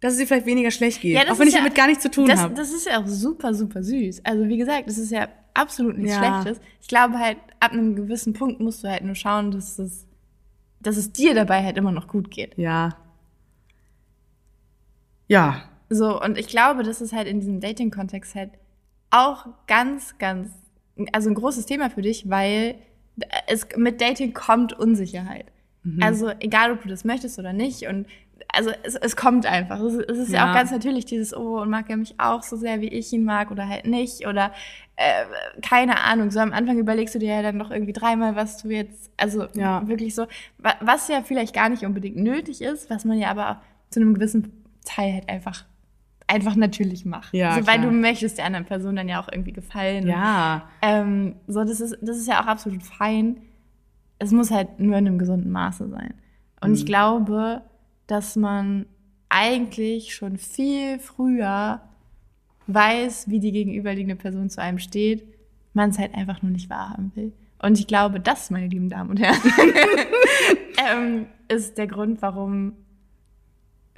dass 0.00 0.14
es 0.14 0.20
ihr 0.20 0.26
vielleicht 0.26 0.46
weniger 0.46 0.70
schlecht 0.70 1.00
geht? 1.00 1.14
Ja, 1.14 1.22
auch 1.32 1.38
wenn 1.38 1.48
ich 1.48 1.54
ja- 1.54 1.60
damit 1.60 1.74
gar 1.74 1.86
nichts 1.88 2.02
zu 2.02 2.10
tun 2.10 2.30
habe. 2.30 2.54
das 2.54 2.72
ist 2.72 2.86
ja 2.86 3.00
auch 3.02 3.06
super, 3.06 3.52
super 3.54 3.82
süß. 3.82 4.24
Also 4.24 4.46
wie 4.48 4.58
gesagt, 4.58 4.86
das 4.86 4.98
ist 4.98 5.10
ja 5.10 5.28
absolut 5.54 5.98
nichts 5.98 6.14
Ja. 6.16 6.42
Schlechtes. 6.42 6.62
Ich 6.80 6.88
glaube 6.88 7.18
halt, 7.18 7.38
ab 7.60 7.72
einem 7.72 7.96
gewissen 7.96 8.32
Punkt 8.32 8.60
musst 8.60 8.84
du 8.84 8.88
halt 8.88 9.04
nur 9.04 9.14
schauen, 9.14 9.50
dass 9.50 9.78
es, 9.78 10.06
dass 10.80 10.96
es 10.96 11.12
dir 11.12 11.34
dabei 11.34 11.62
halt 11.64 11.76
immer 11.76 11.92
noch 11.92 12.08
gut 12.08 12.30
geht. 12.30 12.56
Ja. 12.58 12.96
Ja. 15.28 15.64
So, 15.94 16.20
und 16.22 16.38
ich 16.38 16.46
glaube, 16.46 16.82
das 16.82 17.00
ist 17.00 17.12
halt 17.12 17.26
in 17.28 17.40
diesem 17.40 17.60
Dating-Kontext 17.60 18.34
halt 18.34 18.50
auch 19.10 19.46
ganz, 19.66 20.16
ganz, 20.18 20.50
also 21.12 21.28
ein 21.30 21.34
großes 21.34 21.66
Thema 21.66 21.90
für 21.90 22.02
dich, 22.02 22.30
weil 22.30 22.76
es 23.46 23.66
mit 23.76 24.00
Dating 24.00 24.32
kommt 24.32 24.72
Unsicherheit. 24.72 25.46
Mhm. 25.82 26.02
Also 26.02 26.30
egal, 26.40 26.72
ob 26.72 26.82
du 26.82 26.88
das 26.88 27.04
möchtest 27.04 27.38
oder 27.38 27.52
nicht 27.52 27.86
und 27.88 28.06
also 28.54 28.70
es, 28.82 28.96
es 28.96 29.16
kommt 29.16 29.46
einfach. 29.46 29.78
Es, 29.80 29.94
ist- 29.94 30.10
es 30.10 30.18
ist 30.18 30.28
ja. 30.30 30.44
Ja. 30.46 30.50
auch 30.50 30.54
ganz 30.54 30.70
natürlich 30.70 31.04
dieses, 31.04 31.34
oh, 31.36 31.60
und 31.60 31.70
mag 31.70 31.88
er 31.90 31.96
mich 31.96 32.14
auch 32.18 32.42
so 32.42 32.56
sehr, 32.56 32.80
wie 32.80 32.88
ich 32.88 33.12
ihn 33.12 33.24
mag 33.24 33.50
oder 33.50 33.68
halt 33.68 33.86
nicht 33.86 34.26
oder 34.26 34.52
äh, 34.96 35.24
keine 35.62 36.00
Ahnung. 36.00 36.30
So 36.30 36.40
am 36.40 36.52
Anfang 36.52 36.78
überlegst 36.78 37.14
du 37.14 37.18
dir 37.18 37.34
ja 37.34 37.42
dann 37.42 37.56
noch 37.56 37.70
irgendwie 37.70 37.92
dreimal, 37.92 38.34
was 38.34 38.56
du 38.62 38.68
jetzt, 38.70 39.10
also 39.16 39.46
Ja. 39.54 39.86
wirklich 39.86 40.14
so, 40.14 40.26
wa- 40.58 40.74
was 40.80 41.08
ja 41.08 41.22
vielleicht 41.22 41.54
gar 41.54 41.68
nicht 41.68 41.84
unbedingt 41.84 42.16
nötig 42.16 42.62
ist, 42.62 42.88
was 42.90 43.04
man 43.04 43.18
ja 43.18 43.30
aber 43.30 43.60
zu 43.90 44.00
einem 44.00 44.14
gewissen 44.14 44.52
Teil 44.84 45.12
halt 45.14 45.28
einfach 45.28 45.64
einfach 46.32 46.56
natürlich 46.56 47.04
macht. 47.04 47.34
Ja, 47.34 47.52
so, 47.52 47.66
weil 47.66 47.78
klar. 47.78 47.90
du 47.90 47.92
möchtest 47.92 48.38
der 48.38 48.46
anderen 48.46 48.64
Person 48.64 48.96
dann 48.96 49.08
ja 49.08 49.20
auch 49.22 49.28
irgendwie 49.30 49.52
gefallen. 49.52 50.06
Ja. 50.06 50.68
Ähm, 50.80 51.36
so, 51.46 51.62
das 51.64 51.80
ist, 51.80 51.96
das 52.00 52.16
ist 52.16 52.26
ja 52.28 52.42
auch 52.42 52.46
absolut 52.46 52.82
fein. 52.82 53.36
Es 54.18 54.32
muss 54.32 54.50
halt 54.50 54.80
nur 54.80 54.96
in 54.96 55.06
einem 55.06 55.18
gesunden 55.18 55.50
Maße 55.50 55.88
sein. 55.88 56.14
Und 56.60 56.70
Mhm. 56.70 56.74
ich 56.76 56.86
glaube, 56.86 57.62
dass 58.06 58.36
man 58.36 58.86
eigentlich 59.28 60.14
schon 60.14 60.36
viel 60.38 60.98
früher 60.98 61.80
weiß, 62.66 63.28
wie 63.28 63.40
die 63.40 63.52
gegenüberliegende 63.52 64.16
Person 64.16 64.48
zu 64.48 64.60
einem 64.62 64.78
steht, 64.78 65.24
man 65.74 65.90
es 65.90 65.98
halt 65.98 66.14
einfach 66.14 66.42
nur 66.42 66.52
nicht 66.52 66.70
wahrhaben 66.70 67.12
will. 67.14 67.32
Und 67.60 67.78
ich 67.78 67.86
glaube, 67.86 68.20
das, 68.20 68.50
meine 68.50 68.68
lieben 68.68 68.88
Damen 68.88 69.10
und 69.10 69.20
Herren, 69.20 69.38
ähm, 70.92 71.26
ist 71.48 71.78
der 71.78 71.86
Grund, 71.86 72.22
warum 72.22 72.72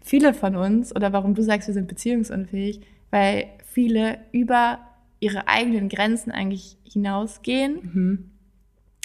viele 0.05 0.33
von 0.35 0.55
uns 0.55 0.95
oder 0.95 1.13
warum 1.13 1.35
du 1.35 1.43
sagst, 1.43 1.67
wir 1.67 1.75
sind 1.75 1.89
beziehungsunfähig, 1.89 2.81
weil 3.11 3.47
viele 3.65 4.19
über 4.31 4.79
ihre 5.19 5.49
eigenen 5.49 5.89
Grenzen 5.89 6.31
eigentlich 6.31 6.77
hinausgehen, 6.85 7.79
Mhm. 7.95 8.31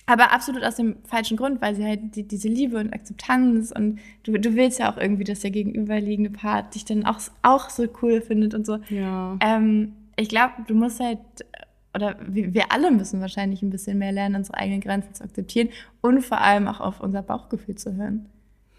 aber 0.06 0.32
absolut 0.34 0.64
aus 0.64 0.76
dem 0.76 0.98
falschen 1.06 1.38
Grund, 1.38 1.62
weil 1.62 1.74
sie 1.76 1.86
halt 1.86 2.16
die, 2.16 2.28
diese 2.28 2.50
Liebe 2.50 2.78
und 2.78 2.94
Akzeptanz 2.94 3.72
und 3.72 4.00
du, 4.24 4.34
du 4.38 4.56
willst 4.56 4.80
ja 4.80 4.92
auch 4.92 4.98
irgendwie, 4.98 5.24
dass 5.24 5.40
der 5.40 5.52
gegenüberliegende 5.52 6.30
Part 6.32 6.76
dich 6.76 6.84
dann 6.86 7.06
auch, 7.06 7.20
auch 7.42 7.70
so 7.70 7.88
cool 8.02 8.20
findet 8.22 8.54
und 8.54 8.66
so. 8.66 8.78
Ja. 8.90 9.38
Ähm, 9.42 9.94
ich 10.18 10.28
glaube, 10.30 10.54
du 10.68 10.74
musst 10.76 11.00
halt, 11.00 11.20
oder 11.96 12.18
wir, 12.28 12.54
wir 12.54 12.72
alle 12.72 12.92
müssen 12.92 13.22
wahrscheinlich 13.22 13.62
ein 13.62 13.70
bisschen 13.70 13.98
mehr 13.98 14.12
lernen, 14.12 14.36
unsere 14.36 14.58
eigenen 14.58 14.82
Grenzen 14.82 15.14
zu 15.14 15.24
akzeptieren 15.24 15.70
und 16.02 16.22
vor 16.26 16.42
allem 16.42 16.68
auch 16.68 16.82
auf 16.82 17.00
unser 17.00 17.22
Bauchgefühl 17.22 17.76
zu 17.76 17.96
hören. 17.96 18.26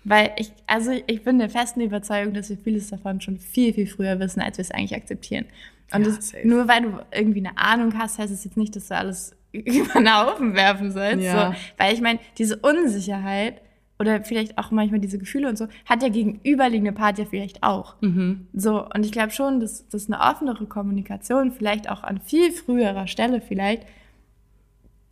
Weil 0.05 0.33
ich, 0.37 0.53
also 0.67 0.93
ich 1.07 1.23
bin 1.25 1.39
der 1.39 1.51
festen 1.51 1.81
Überzeugung, 1.81 2.33
dass 2.33 2.49
wir 2.49 2.57
vieles 2.57 2.89
davon 2.89 3.21
schon 3.21 3.39
viel, 3.39 3.75
viel 3.75 3.87
früher 3.87 4.19
wissen, 4.19 4.41
als 4.41 4.59
wir 4.59 4.63
es 4.63 4.71
eigentlich 4.71 4.95
akzeptieren. 4.95 5.47
Und 5.93 6.07
Ja, 6.07 6.13
das, 6.13 6.33
nur 6.45 6.69
weil 6.69 6.83
du 6.83 6.99
irgendwie 7.13 7.47
eine 7.47 7.59
Ahnung 7.59 7.97
hast, 7.99 8.19
heißt 8.19 8.33
es 8.33 8.45
jetzt 8.45 8.57
nicht, 8.57 8.75
dass 8.77 8.89
du 8.89 8.97
alles 8.97 9.37
über 9.53 9.95
den 9.95 10.15
Haufen 10.15 10.55
werfen 10.55 10.93
sollst. 10.93 11.25
Ja. 11.25 11.53
So, 11.53 11.59
weil 11.77 11.95
ich 11.95 12.01
meine, 12.01 12.19
diese 12.39 12.57
Unsicherheit 12.57 13.61
oder 13.99 14.23
vielleicht 14.23 14.57
auch 14.57 14.71
manchmal 14.71 15.01
diese 15.01 15.19
Gefühle 15.19 15.49
und 15.49 15.59
so, 15.59 15.69
hat 15.85 16.01
der 16.01 16.09
gegenüberliegende 16.09 16.93
Part 16.93 17.19
ja 17.19 17.27
vielleicht 17.27 17.63
auch. 17.63 17.97
Mhm. 18.01 18.47
So, 18.55 18.87
und 18.87 19.05
ich 19.05 19.13
glaube 19.13 19.33
schon, 19.33 19.61
dass, 19.61 19.87
dass 19.89 20.11
eine 20.11 20.21
offenere 20.21 20.65
Kommunikation 20.65 21.53
vielleicht 21.53 21.91
auch 21.91 22.03
an 22.03 22.19
viel 22.19 22.51
früherer 22.51 23.07
Stelle 23.07 23.43
vielleicht 23.43 23.87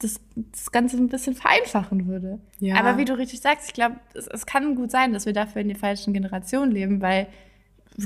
das, 0.00 0.20
das 0.36 0.70
Ganze 0.70 0.96
ein 0.96 1.08
bisschen 1.08 1.34
vereinfachen 1.34 2.06
würde. 2.06 2.38
Ja. 2.60 2.76
Aber 2.76 2.98
wie 2.98 3.04
du 3.04 3.18
richtig 3.18 3.40
sagst, 3.40 3.66
ich 3.68 3.74
glaube, 3.74 3.96
es, 4.14 4.26
es 4.28 4.46
kann 4.46 4.74
gut 4.76 4.90
sein, 4.90 5.12
dass 5.12 5.26
wir 5.26 5.32
dafür 5.32 5.60
in 5.62 5.68
der 5.68 5.76
falschen 5.76 6.12
Generation 6.12 6.70
leben, 6.70 7.00
weil 7.02 7.26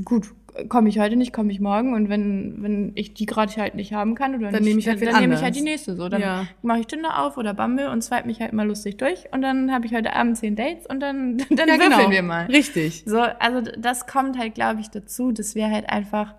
gut, 0.04 0.32
komme 0.70 0.88
ich 0.88 0.98
heute 0.98 1.16
nicht, 1.16 1.34
komme 1.34 1.52
ich 1.52 1.60
morgen 1.60 1.92
und 1.94 2.08
wenn, 2.08 2.62
wenn 2.62 2.92
ich 2.94 3.12
die 3.12 3.26
gerade 3.26 3.52
halt 3.56 3.74
nicht 3.74 3.92
haben 3.92 4.14
kann 4.14 4.34
oder 4.34 4.50
Dann 4.50 4.62
nehme 4.64 4.78
ich 4.80 4.88
halt 4.88 5.02
dann, 5.02 5.12
dann 5.12 5.20
nehme 5.20 5.34
ich 5.34 5.42
halt 5.42 5.54
die 5.54 5.60
nächste 5.60 5.94
so. 5.96 6.08
Dann 6.08 6.20
Ja. 6.22 6.46
mache 6.62 6.80
ich 6.80 6.86
Tinder 6.86 7.22
auf 7.22 7.36
oder 7.36 7.52
Bumble 7.52 7.90
und 7.90 8.02
swipe 8.02 8.26
mich 8.26 8.40
halt 8.40 8.54
mal 8.54 8.66
lustig 8.66 8.96
durch 8.96 9.24
und 9.32 9.42
dann 9.42 9.70
habe 9.70 9.84
ich 9.86 9.92
heute 9.94 10.14
Abend 10.14 10.38
zehn 10.38 10.56
Dates 10.56 10.86
und 10.86 11.00
dann, 11.00 11.36
dann 11.50 11.68
Ja, 11.68 11.74
würfeln 11.78 11.90
genau. 11.90 12.10
wir 12.10 12.22
mal. 12.22 12.46
Richtig. 12.46 13.02
So, 13.06 13.18
also 13.20 13.60
das 13.78 14.06
kommt 14.06 14.38
halt, 14.38 14.54
glaube 14.54 14.80
ich, 14.80 14.88
dazu, 14.88 15.30
dass 15.32 15.54
wir 15.54 15.70
halt 15.70 15.90
einfach 15.90 16.34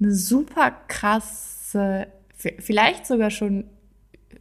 eine 0.00 0.12
super 0.12 0.72
krasse, 0.88 2.08
vielleicht 2.58 3.06
sogar 3.06 3.30
schon 3.30 3.64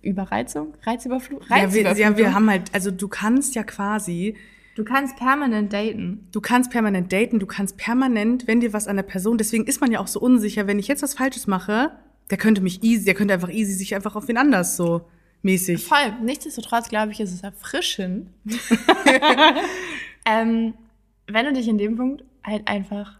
Überreizung, 0.03 0.73
Reizüberflutung. 0.83 1.47
Ja 1.49 1.73
wir, 1.73 1.81
ja, 1.97 2.17
wir 2.17 2.33
haben 2.33 2.49
halt, 2.49 2.73
also 2.73 2.91
du 2.91 3.07
kannst 3.07 3.55
ja 3.55 3.63
quasi, 3.63 4.35
du 4.75 4.83
kannst 4.83 5.15
permanent 5.17 5.71
daten. 5.73 6.27
du 6.31 6.41
kannst 6.41 6.71
permanent 6.71 7.11
daten, 7.11 7.39
du 7.39 7.45
kannst 7.47 7.77
permanent, 7.77 8.47
wenn 8.47 8.59
dir 8.59 8.73
was 8.73 8.87
an 8.87 8.95
der 8.97 9.03
Person, 9.03 9.37
deswegen 9.37 9.65
ist 9.65 9.81
man 9.81 9.91
ja 9.91 9.99
auch 9.99 10.07
so 10.07 10.19
unsicher, 10.19 10.67
wenn 10.67 10.79
ich 10.79 10.87
jetzt 10.87 11.01
was 11.03 11.13
Falsches 11.13 11.47
mache, 11.47 11.91
der 12.29 12.37
könnte 12.37 12.61
mich 12.61 12.83
easy, 12.83 13.05
der 13.05 13.13
könnte 13.15 13.33
einfach 13.33 13.49
easy 13.49 13.73
sich 13.73 13.95
einfach 13.95 14.15
auf 14.15 14.27
wen 14.27 14.37
anders 14.37 14.75
so 14.77 15.01
mäßig. 15.41 15.85
Voll. 15.85 16.13
Nichtsdestotrotz, 16.23 16.87
glaube 16.89 17.11
ich, 17.11 17.19
ist 17.19 17.33
es 17.33 17.41
erfrischend, 17.41 18.29
ähm, 20.25 20.73
wenn 21.27 21.45
du 21.45 21.53
dich 21.53 21.67
in 21.67 21.77
dem 21.77 21.95
Punkt 21.97 22.23
halt 22.43 22.67
einfach 22.67 23.19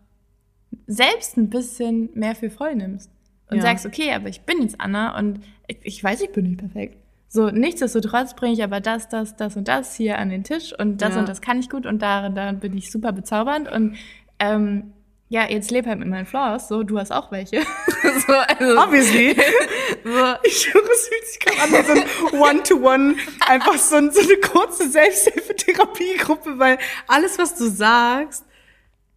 selbst 0.88 1.38
ein 1.38 1.50
bisschen 1.50 2.10
mehr 2.14 2.36
für 2.36 2.50
voll 2.50 2.76
nimmst 2.76 3.10
und 3.50 3.58
Ja. 3.58 3.64
sagst, 3.64 3.86
okay, 3.86 4.12
aber 4.14 4.30
ich 4.30 4.42
bin 4.42 4.62
jetzt 4.62 4.80
Anna 4.80 5.18
und 5.18 5.40
ich, 5.68 6.03
weiß, 6.03 6.22
ich 6.22 6.32
bin 6.32 6.45
nicht 6.45 6.57
perfekt. 6.59 6.97
So, 7.30 7.49
nichtsdestotrotz 7.49 8.36
bringe 8.36 8.53
ich 8.53 8.64
aber 8.64 8.80
das, 8.80 9.09
das, 9.09 9.36
das 9.36 9.55
und 9.57 9.68
das 9.68 9.95
hier 9.95 10.20
an 10.20 10.30
den 10.30 10.43
Tisch 10.43 10.72
und 10.78 11.01
das 11.01 11.14
Ja. 11.16 11.20
und 11.20 11.30
das 11.30 11.41
kann 11.41 11.59
ich 11.59 11.70
gut 11.70 11.86
und 11.86 11.99
darin, 12.01 12.36
darin 12.36 12.59
bin 12.59 12.78
ich 12.78 12.91
super 12.91 13.11
bezaubernd 13.11 13.72
und 13.72 13.95
ähm, 14.39 14.93
ja, 15.30 15.49
jetzt 15.49 15.72
lebe 15.72 15.89
halt 15.89 15.97
mit 15.97 16.07
meinen 16.09 16.28
Flaws, 16.28 16.68
so, 16.68 16.84
du 16.84 16.99
hast 16.99 17.11
auch 17.11 17.32
welche. 17.32 17.61
so, 18.28 18.34
also, 18.34 18.80
Obviously. 18.80 19.36
so, 20.03 20.36
Ich 20.43 20.57
schwöre, 20.59 20.84
es 20.93 21.07
fühlt 21.07 21.26
sich 21.26 21.39
gerade 21.39 21.61
an 21.64 21.72
wie 21.72 21.86
so 21.88 22.36
ein 22.36 22.39
One-to-One, 22.39 23.16
einfach 23.47 23.78
so, 23.80 23.95
ein, 23.95 24.11
so 24.11 24.20
eine 24.22 24.38
kurze 24.38 24.88
Selbsthilfetherapiegruppe, 24.89 26.59
weil 26.59 26.78
alles, 27.07 27.39
was 27.39 27.55
du 27.55 27.68
sagst, 27.68 28.45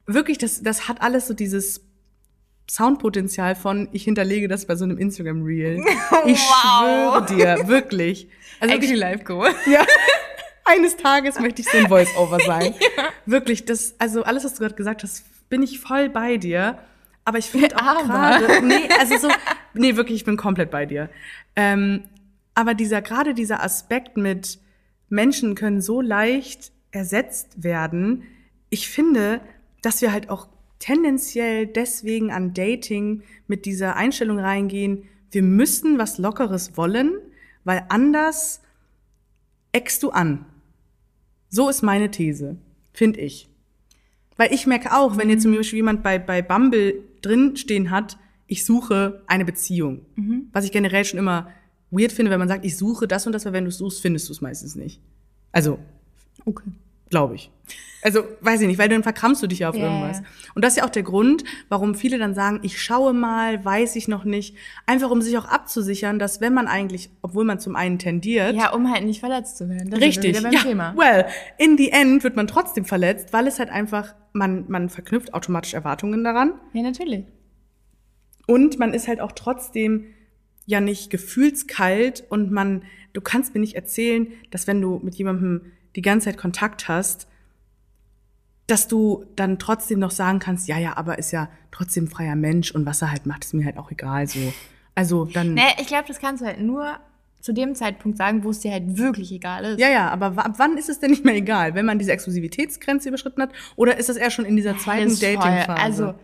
wirklich, 0.06 0.38
das, 0.38 0.62
das 0.62 0.88
hat 0.88 1.02
alles 1.02 1.26
so 1.26 1.34
dieses 1.34 1.85
Soundpotenzial 2.70 3.54
von, 3.54 3.88
ich 3.92 4.04
hinterlege 4.04 4.48
das 4.48 4.66
bei 4.66 4.74
so 4.76 4.84
einem 4.84 4.98
Instagram-Reel. 4.98 5.82
Ich 6.26 6.38
Wow. 6.40 7.24
schwöre 7.24 7.26
dir, 7.26 7.68
wirklich. 7.68 8.28
Also 8.60 8.74
Actually 8.74 8.94
wirklich, 8.94 9.00
Life 9.00 9.24
Goal. 9.24 9.54
ja, 9.70 9.84
eines 10.64 10.96
Tages 10.96 11.38
möchte 11.38 11.62
ich 11.62 11.68
so 11.68 11.76
ein 11.78 11.88
Voice-Over 11.88 12.40
sein. 12.40 12.74
Wirklich, 13.26 13.64
das, 13.64 13.94
also 13.98 14.22
alles, 14.24 14.44
was 14.44 14.54
du 14.54 14.60
gerade 14.60 14.74
gesagt 14.74 15.02
hast, 15.02 15.24
bin 15.48 15.62
ich 15.62 15.78
voll 15.80 16.08
bei 16.08 16.36
dir. 16.38 16.78
Aber 17.24 17.38
ich 17.38 17.46
finde 17.46 17.76
auch 17.76 18.04
gerade, 18.04 18.64
nee, 18.64 18.88
also 19.00 19.16
so, 19.18 19.28
nee, 19.74 19.96
wirklich, 19.96 20.16
ich 20.18 20.24
bin 20.24 20.36
komplett 20.36 20.70
bei 20.70 20.86
dir. 20.86 21.10
Ähm, 21.56 22.04
aber 22.54 22.74
dieser, 22.74 23.02
gerade 23.02 23.34
dieser 23.34 23.62
Aspekt 23.62 24.16
mit 24.16 24.58
Menschen 25.08 25.54
können 25.56 25.80
so 25.80 26.00
leicht 26.00 26.72
ersetzt 26.92 27.62
werden. 27.64 28.24
Ich 28.70 28.88
finde, 28.88 29.40
dass 29.82 30.02
wir 30.02 30.12
halt 30.12 30.30
auch 30.30 30.48
tendenziell 30.78 31.66
deswegen 31.66 32.30
an 32.30 32.54
Dating 32.54 33.22
mit 33.46 33.64
dieser 33.64 33.96
Einstellung 33.96 34.38
reingehen, 34.38 35.04
wir 35.30 35.42
müssen 35.42 35.98
was 35.98 36.18
Lockeres 36.18 36.76
wollen, 36.76 37.12
weil 37.64 37.84
anders 37.88 38.60
eckst 39.72 40.02
du 40.02 40.10
an. 40.10 40.46
So 41.48 41.68
ist 41.68 41.82
meine 41.82 42.10
These, 42.10 42.56
finde 42.92 43.20
ich. 43.20 43.48
Weil 44.36 44.52
ich 44.52 44.66
merke 44.66 44.94
auch, 44.94 45.16
wenn 45.16 45.30
jetzt 45.30 45.42
zum 45.42 45.54
Beispiel 45.54 45.78
jemand 45.78 46.02
bei, 46.02 46.18
bei 46.18 46.42
Bumble 46.42 47.02
drinstehen 47.22 47.90
hat, 47.90 48.18
ich 48.46 48.64
suche 48.64 49.22
eine 49.26 49.44
Beziehung. 49.44 50.06
Was 50.52 50.64
ich 50.64 50.72
generell 50.72 51.04
schon 51.04 51.18
immer 51.18 51.50
weird 51.90 52.12
finde, 52.12 52.30
wenn 52.30 52.38
man 52.38 52.48
sagt, 52.48 52.64
ich 52.64 52.76
suche 52.76 53.08
das 53.08 53.26
und 53.26 53.32
das, 53.32 53.44
weil 53.44 53.52
wenn 53.52 53.64
du 53.64 53.70
es 53.70 53.78
suchst, 53.78 54.00
findest 54.00 54.28
du 54.28 54.32
es 54.32 54.40
meistens 54.40 54.76
nicht. 54.76 55.00
Also, 55.52 55.78
Okay. 56.44 56.70
Glaube 57.10 57.34
ich. 57.36 57.50
Also, 58.02 58.22
weiß 58.40 58.60
ich 58.60 58.68
nicht, 58.68 58.78
weil 58.78 58.88
dann 58.88 59.02
verkrampfst 59.02 59.42
du 59.42 59.48
dich 59.48 59.60
ja 59.60 59.68
auf 59.70 59.74
Ja, 59.76 59.84
irgendwas. 59.84 60.22
Und 60.54 60.64
das 60.64 60.74
ist 60.74 60.76
ja 60.78 60.84
auch 60.84 60.90
der 60.90 61.02
Grund, 61.02 61.42
warum 61.68 61.96
viele 61.96 62.18
dann 62.18 62.34
sagen, 62.34 62.60
ich 62.62 62.80
schaue 62.80 63.12
mal, 63.12 63.64
weiß 63.64 63.96
ich 63.96 64.06
noch 64.06 64.24
nicht. 64.24 64.54
Einfach 64.86 65.10
um 65.10 65.20
sich 65.22 65.36
auch 65.38 65.46
abzusichern, 65.46 66.20
dass 66.20 66.40
wenn 66.40 66.54
man 66.54 66.68
eigentlich, 66.68 67.10
obwohl 67.22 67.44
man 67.44 67.58
zum 67.58 67.74
einen 67.74 67.98
tendiert, 67.98 68.54
Ja, 68.54 68.70
um 68.72 68.92
halt 68.92 69.04
nicht 69.04 69.18
verletzt 69.18 69.56
zu 69.56 69.68
werden. 69.68 69.90
Das 69.90 69.98
Ist 69.98 70.04
Richtig. 70.04 70.40
beim 70.40 70.52
Ja, 70.52 70.60
Thema. 70.62 70.94
well, 70.96 71.24
in 71.58 71.76
the 71.76 71.90
end 71.90 72.22
wird 72.22 72.36
man 72.36 72.46
trotzdem 72.46 72.84
verletzt, 72.84 73.32
weil 73.32 73.48
es 73.48 73.58
halt 73.58 73.70
einfach, 73.70 74.14
man, 74.32 74.66
man 74.68 74.88
verknüpft 74.88 75.34
automatisch 75.34 75.74
Erwartungen 75.74 76.22
daran. 76.22 76.52
Ja, 76.74 76.82
natürlich. 76.82 77.24
Und 78.46 78.78
man 78.78 78.94
ist 78.94 79.08
halt 79.08 79.20
auch 79.20 79.32
trotzdem 79.32 80.06
ja 80.66 80.80
nicht 80.80 81.10
gefühlskalt 81.10 82.24
und 82.28 82.52
man, 82.52 82.82
du 83.14 83.20
kannst 83.20 83.54
mir 83.54 83.60
nicht 83.60 83.74
erzählen, 83.74 84.28
dass 84.52 84.68
wenn 84.68 84.80
du 84.80 85.00
mit 85.02 85.16
jemandem 85.16 85.72
die 85.96 86.02
ganze 86.02 86.26
Zeit 86.26 86.38
Kontakt 86.38 86.88
hast, 86.88 87.26
dass 88.66 88.88
du 88.88 89.24
dann 89.36 89.58
trotzdem 89.58 89.98
noch 89.98 90.10
sagen 90.10 90.38
kannst, 90.38 90.68
ja, 90.68 90.78
ja, 90.78 90.96
aber 90.96 91.18
ist 91.18 91.32
ja 91.32 91.48
trotzdem 91.70 92.08
freier 92.08 92.36
Mensch 92.36 92.70
und 92.70 92.84
was 92.86 93.02
er 93.02 93.10
halt 93.10 93.26
macht, 93.26 93.44
ist 93.44 93.54
mir 93.54 93.64
halt 93.64 93.78
auch 93.78 93.90
egal, 93.90 94.26
so. 94.26 94.52
Also 94.94 95.24
dann, 95.24 95.54
Nee, 95.54 95.62
ich 95.78 95.86
glaube, 95.86 96.04
das 96.08 96.18
kannst 96.20 96.42
du 96.42 96.46
halt 96.46 96.60
nur 96.60 96.96
zu 97.40 97.52
dem 97.52 97.74
Zeitpunkt 97.74 98.18
sagen, 98.18 98.42
wo 98.44 98.50
es 98.50 98.60
dir 98.60 98.72
halt 98.72 98.98
wirklich 98.98 99.30
egal 99.30 99.64
ist. 99.64 99.80
ja, 99.80 99.88
ja, 99.88 100.10
aber 100.10 100.44
ab 100.44 100.54
wann 100.56 100.76
ist 100.76 100.88
es 100.88 100.98
denn 100.98 101.10
nicht 101.10 101.24
mehr 101.24 101.34
egal? 101.36 101.74
Wenn 101.74 101.86
man 101.86 101.98
diese 101.98 102.12
Exklusivitätsgrenze 102.12 103.08
überschritten 103.08 103.42
hat? 103.42 103.50
Oder 103.76 103.98
ist 103.98 104.08
das 104.08 104.16
eher 104.16 104.30
schon 104.30 104.44
in 104.44 104.56
dieser 104.56 104.76
zweiten. 104.78 105.10
Dating-Phase? 105.10 105.76
Also, 105.76 106.14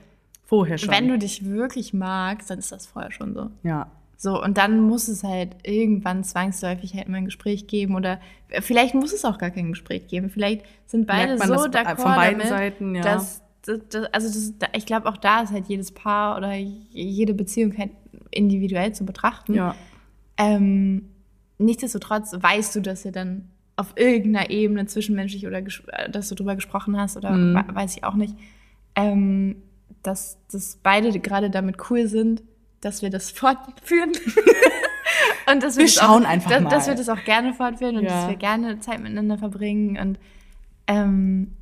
vorher 0.45 0.79
schon. 0.79 0.91
Wenn 0.91 1.09
du 1.09 1.19
dich 1.19 1.45
wirklich 1.45 1.95
magst, 1.95 2.51
dann 2.51 2.59
ist 2.59 2.73
das 2.73 2.87
vorher 2.87 3.13
schon 3.13 3.35
so. 3.35 3.51
ja. 3.63 3.91
So, 4.25 4.41
und 4.41 4.57
dann 4.57 4.81
muss 4.83 5.09
es 5.09 5.25
halt 5.25 5.57
irgendwann 5.65 6.23
zwangsläufig 6.23 6.95
halt 6.95 7.09
mal 7.09 7.17
ein 7.17 7.25
Gespräch 7.25 7.67
geben 7.67 7.97
oder 7.97 8.21
vielleicht 8.61 8.95
muss 8.95 9.13
es 9.13 9.25
auch 9.25 9.37
gar 9.37 9.51
kein 9.51 9.71
Gespräch 9.71 10.07
geben. 10.07 10.31
Vielleicht 10.31 10.65
sind 10.87 11.09
beide 11.09 11.37
so 11.39 11.67
das 11.67 11.67
d'accord 11.67 11.97
von 11.97 12.15
beiden 12.15 12.39
damit, 12.39 12.47
Seiten, 12.47 12.95
ja. 12.95 13.03
dass, 13.03 13.43
dass, 13.63 13.81
dass 13.89 14.05
also 14.15 14.29
das, 14.29 14.59
da- 14.61 14.69
ich 14.77 14.87
glaube 14.87 15.09
auch 15.09 15.17
da 15.17 15.41
ist 15.41 15.51
halt 15.51 15.67
jedes 15.67 15.91
Paar 15.91 16.37
oder 16.37 16.55
jede 16.55 17.35
Beziehung 17.35 17.77
halt 17.77 17.91
individuell 18.31 18.93
zu 18.95 19.05
betrachten. 19.05 19.55
Ja. 19.55 19.75
Ähm, 20.37 21.09
nichtsdestotrotz 21.59 22.33
weißt 22.39 22.77
du, 22.77 22.81
dass 22.81 23.05
ihr 23.05 23.11
dann 23.13 23.49
auf 23.75 23.93
irgendeiner 23.97 24.51
Ebene 24.51 24.87
zwischenmenschlich 24.87 25.49
oder 25.49 25.59
äh, 25.59 26.09
dass 26.13 26.29
du 26.29 26.37
drüber 26.37 26.55
gesprochen 26.55 26.97
hast 26.97 27.17
oder 27.17 27.33
Mhm. 27.33 27.57
we- 27.57 27.75
weiß 27.75 27.97
ich 27.97 28.05
auch 28.05 28.15
nicht, 28.15 28.37
ähm, 28.95 29.57
dass, 30.05 30.39
dass 30.53 30.79
beide 30.81 31.19
gerade 31.19 31.51
damit 31.51 31.91
cool 31.91 32.07
sind, 32.07 32.43
dass 32.83 33.01
wir 33.01 33.09
das 33.09 33.31
fortführen. 33.33 34.13
und 35.51 35.63
dass 35.63 35.77
wir, 35.77 35.85
Wir 35.85 35.87
das 35.87 35.95
schauen 35.95 36.25
auch, 36.27 36.29
einfach 36.29 36.51
dass, 36.51 36.63
mal. 36.63 36.71
dass 36.71 36.87
wir 36.89 36.95
das 36.95 37.09
auch 37.09 37.25
gerne 37.25 37.55
fortführen 37.55 37.97
und 37.97 38.05
Ja. 38.05 38.11
dass 38.11 38.29
wir 38.29 38.37
gerne 38.37 38.79
Zeit 38.81 39.01
miteinander 39.01 39.39
verbringen 39.39 39.97
und 39.99 40.19
ähm, 40.87 41.53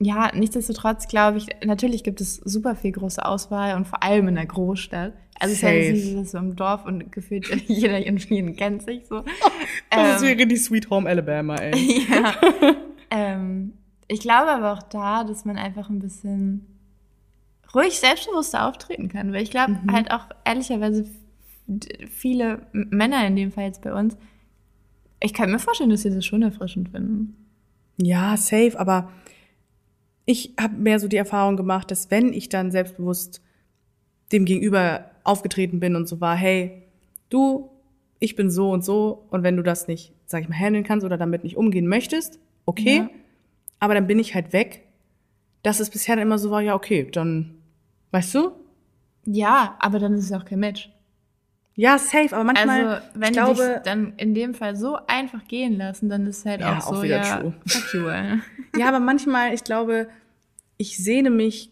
ja, 0.00 0.30
nichtsdestotrotz 0.34 1.06
glaube 1.06 1.38
ich, 1.38 1.46
natürlich 1.64 2.02
gibt 2.02 2.20
es 2.20 2.36
super 2.36 2.74
viel 2.74 2.90
große 2.92 3.24
Auswahl 3.24 3.76
und 3.76 3.86
vor 3.86 4.02
allem 4.02 4.28
in 4.28 4.34
der 4.34 4.46
Großstadt. 4.46 5.12
Also 5.38 5.52
es 5.52 5.58
ist 5.58 5.62
ja 5.62 5.68
Safe. 5.70 5.92
nicht 5.92 6.04
so, 6.10 6.16
dass 6.18 6.30
so 6.32 6.38
im 6.38 6.56
Dorf 6.56 6.84
und 6.84 7.12
gefühlt 7.12 7.46
jeder 7.68 7.98
jeden 7.98 8.56
kennt 8.56 8.82
sich 8.82 9.06
so. 9.06 9.22
Das 9.90 10.22
Ähm, 10.22 10.28
wäre 10.28 10.46
die 10.46 10.56
Sweet 10.56 10.90
Home 10.90 11.08
Alabama, 11.08 11.56
ey. 11.56 12.06
ja. 12.10 12.34
ähm, 13.10 13.74
ich 14.08 14.20
glaube 14.20 14.50
aber 14.50 14.72
auch 14.72 14.82
da, 14.82 15.22
dass 15.24 15.44
man 15.44 15.56
einfach 15.56 15.88
ein 15.88 15.98
bisschen 16.00 16.66
ruhig 17.74 17.98
selbstbewusster 17.98 18.66
auftreten 18.68 19.08
kann. 19.08 19.32
Weil 19.32 19.42
ich 19.42 19.50
glaube 19.50 19.72
Mhm. 19.72 19.92
halt 19.92 20.10
auch 20.10 20.26
ehrlicherweise 20.44 21.06
viele 22.10 22.66
Männer 22.72 23.26
in 23.26 23.36
dem 23.36 23.52
Fall 23.52 23.64
jetzt 23.64 23.82
bei 23.82 23.92
uns, 23.94 24.16
ich 25.20 25.32
kann 25.32 25.50
mir 25.50 25.58
vorstellen, 25.58 25.90
dass 25.90 26.02
sie 26.02 26.10
das 26.14 26.26
schon 26.26 26.42
erfrischend 26.42 26.88
finden. 26.90 27.36
Ja, 27.98 28.36
safe, 28.36 28.72
aber 28.78 29.10
ich 30.24 30.54
habe 30.60 30.76
mehr 30.76 30.98
so 31.00 31.08
die 31.08 31.16
Erfahrung 31.16 31.56
gemacht, 31.56 31.90
dass 31.90 32.10
wenn 32.10 32.32
ich 32.32 32.48
dann 32.48 32.70
selbstbewusst 32.70 33.40
dem 34.32 34.44
Gegenüber 34.44 35.10
aufgetreten 35.24 35.78
bin 35.80 35.94
und 35.94 36.08
so 36.08 36.20
war, 36.20 36.36
hey, 36.36 36.82
du, 37.28 37.70
ich 38.18 38.34
bin 38.36 38.50
so 38.50 38.70
und 38.70 38.84
so 38.84 39.26
und 39.30 39.42
wenn 39.42 39.56
du 39.56 39.62
das 39.62 39.88
nicht, 39.88 40.12
sag 40.26 40.42
ich 40.42 40.48
mal, 40.48 40.56
handeln 40.58 40.84
kannst 40.84 41.04
oder 41.04 41.16
damit 41.18 41.44
nicht 41.44 41.56
umgehen 41.56 41.86
möchtest, 41.86 42.38
okay, 42.66 42.96
Ja. 42.98 43.10
aber 43.78 43.94
dann 43.94 44.06
bin 44.06 44.18
ich 44.18 44.34
halt 44.34 44.52
weg. 44.52 44.82
Dass 45.62 45.78
es 45.78 45.90
bisher 45.90 46.16
dann 46.16 46.22
immer 46.26 46.38
so 46.38 46.50
war, 46.50 46.60
ja, 46.60 46.74
okay, 46.74 47.08
dann, 47.12 47.54
weißt 48.12 48.34
du? 48.36 48.52
Ja, 49.24 49.76
aber 49.80 49.98
dann 49.98 50.14
ist 50.14 50.26
es 50.26 50.32
auch 50.32 50.44
kein 50.44 50.60
Match. 50.60 50.90
Ja, 51.74 51.98
safe, 51.98 52.34
aber 52.34 52.44
manchmal, 52.44 52.86
Also, 52.86 53.06
wenn 53.14 53.28
ich 53.30 53.32
glaube, 53.32 53.72
dich 53.76 53.82
dann 53.84 54.12
in 54.18 54.34
dem 54.34 54.52
Fall 54.54 54.76
so 54.76 54.98
einfach 55.06 55.44
gehen 55.48 55.76
lassen, 55.78 56.08
dann 56.10 56.26
ist 56.26 56.44
halt 56.44 56.60
Ja, 56.60 56.78
auch 56.78 56.82
so, 56.82 56.94
auch 56.96 57.02
wieder 57.02 57.22
ja, 57.22 57.40
true. 57.40 57.54
fuck 57.66 57.94
you, 57.94 58.08
ey. 58.08 58.38
Ja, 58.78 58.88
aber 58.88 59.00
manchmal, 59.00 59.52
ich 59.54 59.64
glaube, 59.64 60.08
ich 60.76 60.96
sehne 61.02 61.30
mich, 61.30 61.70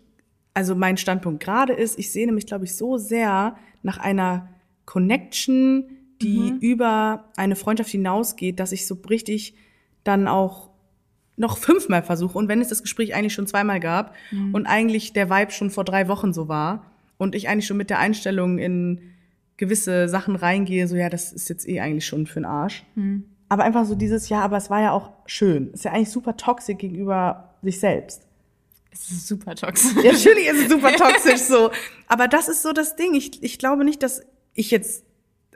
also 0.55 0.75
mein 0.75 0.97
Standpunkt 0.97 1.43
gerade 1.43 1.73
ist, 1.75 1.99
ich 1.99 2.13
sehne 2.13 2.33
mich, 2.33 2.47
glaube 2.47 2.65
ich, 2.65 2.77
so 2.77 2.97
sehr 2.99 3.57
nach 3.83 3.99
einer 3.99 4.49
Connection, 4.87 5.85
die 6.23 6.53
über 6.61 7.31
eine 7.37 7.57
Freundschaft 7.57 7.91
hinausgeht, 7.91 8.61
dass 8.61 8.73
ich 8.73 8.87
so 8.87 8.97
richtig 9.09 9.55
dann 10.05 10.29
auch 10.29 10.70
noch 11.41 11.59
fünfmal 11.59 12.03
versuche. 12.03 12.37
Und 12.39 12.49
wenn 12.49 12.61
es 12.61 12.69
das 12.69 12.83
Gespräch 12.83 13.15
eigentlich 13.15 13.35
schon 13.35 13.47
zweimal 13.47 13.81
gab 13.81 14.15
und 14.53 14.67
eigentlich 14.67 15.13
der 15.13 15.31
Vibe 15.31 15.51
schon 15.51 15.71
vor 15.71 15.85
drei 15.85 16.07
Wochen 16.07 16.33
so 16.33 16.49
war 16.49 16.85
und 17.19 17.35
ich 17.35 17.49
eigentlich 17.49 17.67
schon 17.67 17.79
mit 17.79 17.91
der 17.91 17.99
Einstellung 17.99 18.59
in 18.59 19.01
gewisse 19.57 20.09
Sachen 20.09 20.37
reingehe, 20.37 20.87
so 20.87 20.97
ja, 20.97 21.09
das 21.09 21.33
ist 21.33 21.49
jetzt 21.49 21.69
eh 21.69 21.81
eigentlich 21.81 22.07
schon 22.07 22.27
für 22.27 22.41
den 22.41 22.45
Arsch. 22.45 22.85
Aber 23.49 23.65
einfach 23.65 23.85
so 23.85 23.95
dieses, 23.95 24.29
ja, 24.29 24.43
aber 24.43 24.59
es 24.59 24.71
war 24.71 24.81
ja 24.81 24.93
auch 24.93 25.11
schön. 25.27 25.73
Ist 25.73 25.85
ja 25.85 25.93
eigentlich 25.93 26.11
super 26.11 26.37
toxisch 26.37 26.79
gegenüber 26.79 27.55
sich 27.63 27.81
selbst. 27.81 28.23
Es 28.93 29.11
ist 29.11 29.27
super 29.27 29.55
toxisch. 29.55 30.05
Ja, 30.05 30.13
natürlich 30.13 30.47
ist 30.47 30.63
es 30.63 30.69
super 30.69 30.93
toxisch 30.97 31.41
so. 31.41 31.71
Aber 32.07 32.29
das 32.29 32.49
ist 32.49 32.63
so 32.63 32.73
das 32.73 32.97
Ding. 32.97 33.15
Ich, 33.15 33.43
ich 33.43 33.59
glaube 33.59 33.85
nicht, 33.85 34.03
dass 34.03 34.23
ich 34.55 34.71
jetzt, 34.71 35.05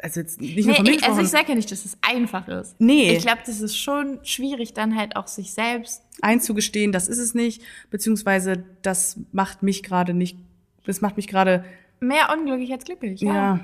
also 0.05 0.21
jetzt 0.21 0.39
nicht 0.39 0.55
nur 0.55 0.67
Nee, 0.67 0.75
von 0.75 0.85
mir 0.85 0.93
ich, 0.93 1.03
also 1.03 1.23
ich 1.23 1.29
sage 1.29 1.49
ja 1.49 1.55
nicht, 1.55 1.73
dass 1.73 1.87
es 1.87 1.97
einfach 2.03 2.47
ist. 2.47 2.77
Nee. 2.79 3.17
Ich 3.17 3.23
glaube, 3.23 3.41
das 3.47 3.63
ist 3.63 3.75
schon 3.79 4.19
schwierig, 4.23 4.75
dann 4.75 4.97
halt 4.97 5.17
auch 5.17 5.27
sich 5.27 5.53
selbst. 5.53 6.03
einzugestehen, 6.21 6.93
das 6.93 7.09
ist 7.09 7.19
es 7.19 7.35
nicht, 7.35 7.63
beziehungsweise 7.91 8.65
das 8.83 9.19
macht 9.33 9.63
mich 9.63 9.83
gerade 9.83 10.13
nicht, 10.13 10.37
das 10.85 11.01
macht 11.01 11.17
mich 11.17 11.27
gerade, 11.27 11.65
Mehr 12.01 12.29
unglücklich 12.37 12.71
als 12.71 12.85
glücklich, 12.85 13.23
ja. 13.23 13.35
ja. 13.35 13.61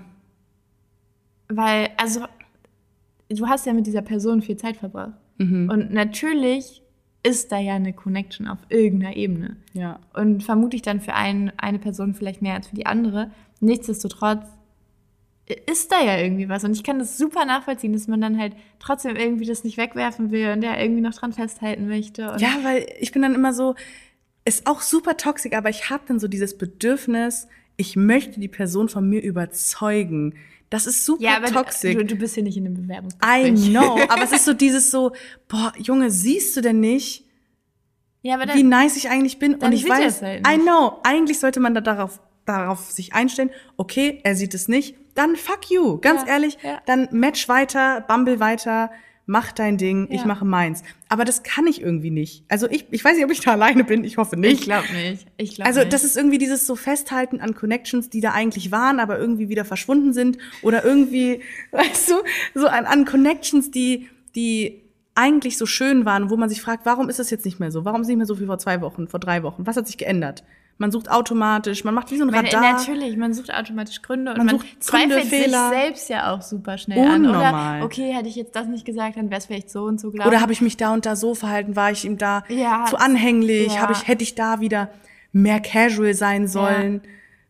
Weil, 1.48 1.90
also, 1.98 2.20
du 3.28 3.46
hast 3.46 3.66
ja 3.66 3.74
mit 3.74 3.86
dieser 3.86 4.00
Person 4.00 4.40
viel 4.40 4.56
Zeit 4.56 4.78
verbracht. 4.78 5.12
Mhm. 5.36 5.68
Und 5.68 5.92
natürlich 5.92 6.80
ist 7.22 7.52
da 7.52 7.58
ja 7.58 7.74
eine 7.74 7.92
Connection 7.92 8.48
auf 8.48 8.60
irgendeiner 8.70 9.14
Ebene. 9.14 9.56
ja. 9.74 10.00
Und 10.14 10.42
vermutlich 10.42 10.80
dann 10.80 11.02
für 11.02 11.12
ein, 11.12 11.52
eine 11.58 11.78
Person 11.78 12.14
vielleicht 12.14 12.40
mehr 12.40 12.54
als 12.54 12.68
für 12.68 12.76
die 12.76 12.86
andere. 12.86 13.30
Nichtsdestotrotz 13.60 14.46
ist 15.54 15.90
da 15.92 16.02
ja 16.02 16.18
irgendwie 16.18 16.48
was. 16.48 16.64
Und 16.64 16.72
ich 16.72 16.82
kann 16.84 16.98
das 16.98 17.16
super 17.18 17.44
nachvollziehen, 17.44 17.92
dass 17.92 18.08
man 18.08 18.20
dann 18.20 18.38
halt 18.38 18.54
trotzdem 18.78 19.16
irgendwie 19.16 19.46
das 19.46 19.64
nicht 19.64 19.76
wegwerfen 19.76 20.30
will 20.30 20.50
und 20.52 20.60
der 20.60 20.80
irgendwie 20.80 21.00
noch 21.00 21.14
dran 21.14 21.32
festhalten 21.32 21.88
möchte. 21.88 22.34
Ja, 22.38 22.58
weil 22.62 22.86
ich 23.00 23.12
bin 23.12 23.22
dann 23.22 23.34
immer 23.34 23.52
so, 23.52 23.74
ist 24.44 24.66
auch 24.66 24.80
super 24.80 25.16
toxisch, 25.16 25.52
aber 25.52 25.68
ich 25.70 25.90
habe 25.90 26.02
dann 26.06 26.18
so 26.18 26.28
dieses 26.28 26.56
Bedürfnis, 26.58 27.46
ich 27.76 27.96
möchte 27.96 28.40
die 28.40 28.48
Person 28.48 28.88
von 28.88 29.08
mir 29.08 29.22
überzeugen. 29.22 30.34
Das 30.70 30.86
ist 30.86 31.04
super 31.04 31.22
ja, 31.22 31.36
aber 31.36 31.46
toxisch. 31.48 31.94
du, 31.94 32.04
du 32.04 32.16
bist 32.16 32.34
hier 32.34 32.44
nicht 32.44 32.56
in 32.56 32.66
einem 32.66 32.76
I 32.76 32.80
Bewerbungsgespräch. 32.82 33.70
know, 33.70 33.98
aber 34.08 34.22
es 34.22 34.32
ist 34.32 34.44
so 34.44 34.52
dieses 34.52 34.90
so, 34.90 35.12
boah, 35.48 35.72
Junge, 35.78 36.10
siehst 36.10 36.56
du 36.56 36.60
denn 36.60 36.80
nicht, 36.80 37.24
Ja, 38.22 38.34
aber 38.36 38.52
wie 38.54 38.60
dann, 38.60 38.68
nice 38.68 38.96
ich 38.96 39.08
eigentlich 39.10 39.38
bin? 39.38 39.58
dann 39.58 39.70
Und 39.70 39.72
ich 39.72 39.88
weiß, 39.88 40.22
halt 40.22 40.46
I 40.46 40.58
know, 40.58 40.98
eigentlich 41.02 41.38
sollte 41.40 41.58
man 41.58 41.74
da 41.74 41.80
darauf, 41.80 42.20
darauf 42.44 42.90
sich 42.90 43.14
einstellen, 43.14 43.50
okay, 43.76 44.20
er 44.22 44.36
sieht 44.36 44.54
es 44.54 44.68
nicht, 44.68 44.94
dann 45.14 45.36
fuck 45.36 45.70
you, 45.70 45.98
ganz 45.98 46.22
Ja, 46.22 46.28
ehrlich, 46.34 46.58
ja. 46.62 46.80
dann 46.86 47.08
match 47.12 47.48
weiter, 47.48 48.00
bumble 48.06 48.40
weiter, 48.40 48.90
mach 49.26 49.52
dein 49.52 49.76
Ding, 49.78 50.08
ich 50.10 50.22
Ja. 50.22 50.26
mache 50.26 50.44
meins. 50.44 50.82
Aber 51.08 51.24
das 51.24 51.42
kann 51.44 51.66
ich 51.68 51.80
irgendwie 51.80 52.10
nicht. 52.10 52.44
Also 52.48 52.68
ich, 52.68 52.86
ich 52.90 53.04
weiß 53.04 53.14
nicht, 53.14 53.24
ob 53.24 53.30
ich 53.30 53.40
da 53.40 53.52
alleine 53.52 53.84
bin, 53.84 54.02
ich 54.02 54.16
hoffe 54.16 54.36
nicht. 54.36 54.52
ich 54.52 54.60
glaube 54.62 54.88
nicht. 54.92 55.26
Ich 55.36 55.54
glaube 55.54 55.68
Also 55.68 55.84
das 55.84 56.02
ist 56.02 56.16
irgendwie 56.16 56.38
dieses 56.38 56.66
so 56.66 56.74
Festhalten 56.74 57.40
an 57.40 57.54
Connections, 57.54 58.10
die 58.10 58.20
da 58.20 58.32
eigentlich 58.32 58.72
waren, 58.72 58.98
aber 58.98 59.18
irgendwie 59.18 59.48
wieder 59.48 59.64
verschwunden 59.64 60.12
sind 60.12 60.38
oder 60.62 60.84
irgendwie, 60.84 61.42
weißt 61.70 62.10
du, 62.10 62.14
so 62.54 62.66
an, 62.66 62.86
an 62.86 63.04
Connections, 63.04 63.70
die, 63.70 64.08
die 64.34 64.82
eigentlich 65.14 65.58
so 65.58 65.66
schön 65.66 66.04
waren, 66.04 66.30
wo 66.30 66.36
man 66.36 66.48
sich 66.48 66.62
fragt, 66.62 66.86
warum 66.86 67.08
ist 67.08 67.18
das 67.18 67.30
jetzt 67.30 67.44
nicht 67.44 67.60
mehr 67.60 67.70
so? 67.70 67.84
Warum 67.84 68.00
ist 68.00 68.08
nicht 68.08 68.16
mehr 68.16 68.26
so 68.26 68.40
wie 68.40 68.46
vor 68.46 68.58
zwei 68.58 68.80
Wochen, 68.80 69.06
vor 69.06 69.20
drei 69.20 69.42
Wochen? 69.42 69.66
Was 69.66 69.76
hat 69.76 69.86
sich 69.86 69.98
geändert? 69.98 70.44
Man 70.80 70.90
sucht 70.90 71.10
automatisch, 71.10 71.84
man 71.84 71.92
macht 71.94 72.10
wie 72.10 72.16
so 72.16 72.24
ein 72.24 72.30
Man, 72.30 72.46
Radar. 72.46 72.62
natürlich, 72.72 73.14
man 73.18 73.34
sucht 73.34 73.52
automatisch 73.52 74.00
Gründe 74.00 74.30
und 74.32 74.38
Man 74.38 74.46
man, 74.46 74.56
sucht 74.58 74.66
Gründe, 74.86 75.14
zweifelt 75.16 75.26
Fehler. 75.26 75.68
sich 75.68 75.78
selbst 75.78 76.08
ja 76.08 76.32
auch 76.32 76.40
super 76.40 76.78
schnell 76.78 76.98
an. 77.06 77.26
Unnormal. 77.26 77.76
Oder, 77.78 77.84
okay, 77.84 78.12
hätte 78.14 78.28
ich 78.28 78.34
jetzt 78.36 78.56
das 78.56 78.66
nicht 78.66 78.86
gesagt, 78.86 79.18
dann 79.18 79.28
wäre 79.28 79.38
es 79.40 79.44
vielleicht 79.46 79.68
so 79.68 79.82
und 79.84 80.00
so 80.00 80.10
gelaufen. 80.10 80.28
Oder 80.28 80.40
habe 80.40 80.52
ich 80.54 80.62
mich 80.62 80.78
da 80.78 80.94
und 80.94 81.04
da 81.04 81.16
so 81.16 81.34
verhalten? 81.34 81.76
War 81.76 81.90
ich 81.92 82.06
ihm 82.06 82.16
da 82.16 82.44
Ja, 82.48 82.86
zu 82.88 82.96
anhänglich? 82.96 83.74
ja. 83.74 83.80
Habe 83.82 83.92
ich, 83.92 84.08
hätte 84.08 84.22
ich 84.22 84.34
da 84.34 84.60
wieder 84.60 84.90
mehr 85.32 85.60
casual 85.60 86.14
sein 86.14 86.48
sollen? 86.48 87.02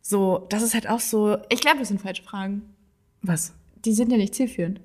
So, 0.02 0.46
das 0.50 0.62
ist 0.64 0.74
halt 0.74 0.88
auch 0.90 0.98
so, 1.00 1.38
ich 1.50 1.60
glaube, 1.60 1.78
das 1.78 1.86
sind 1.88 2.00
falsche 2.02 2.24
Fragen. 2.24 2.62
was? 3.22 3.54
Die 3.84 3.92
sind 3.94 4.10
ja 4.10 4.18
nicht 4.18 4.34
zielführend. 4.34 4.80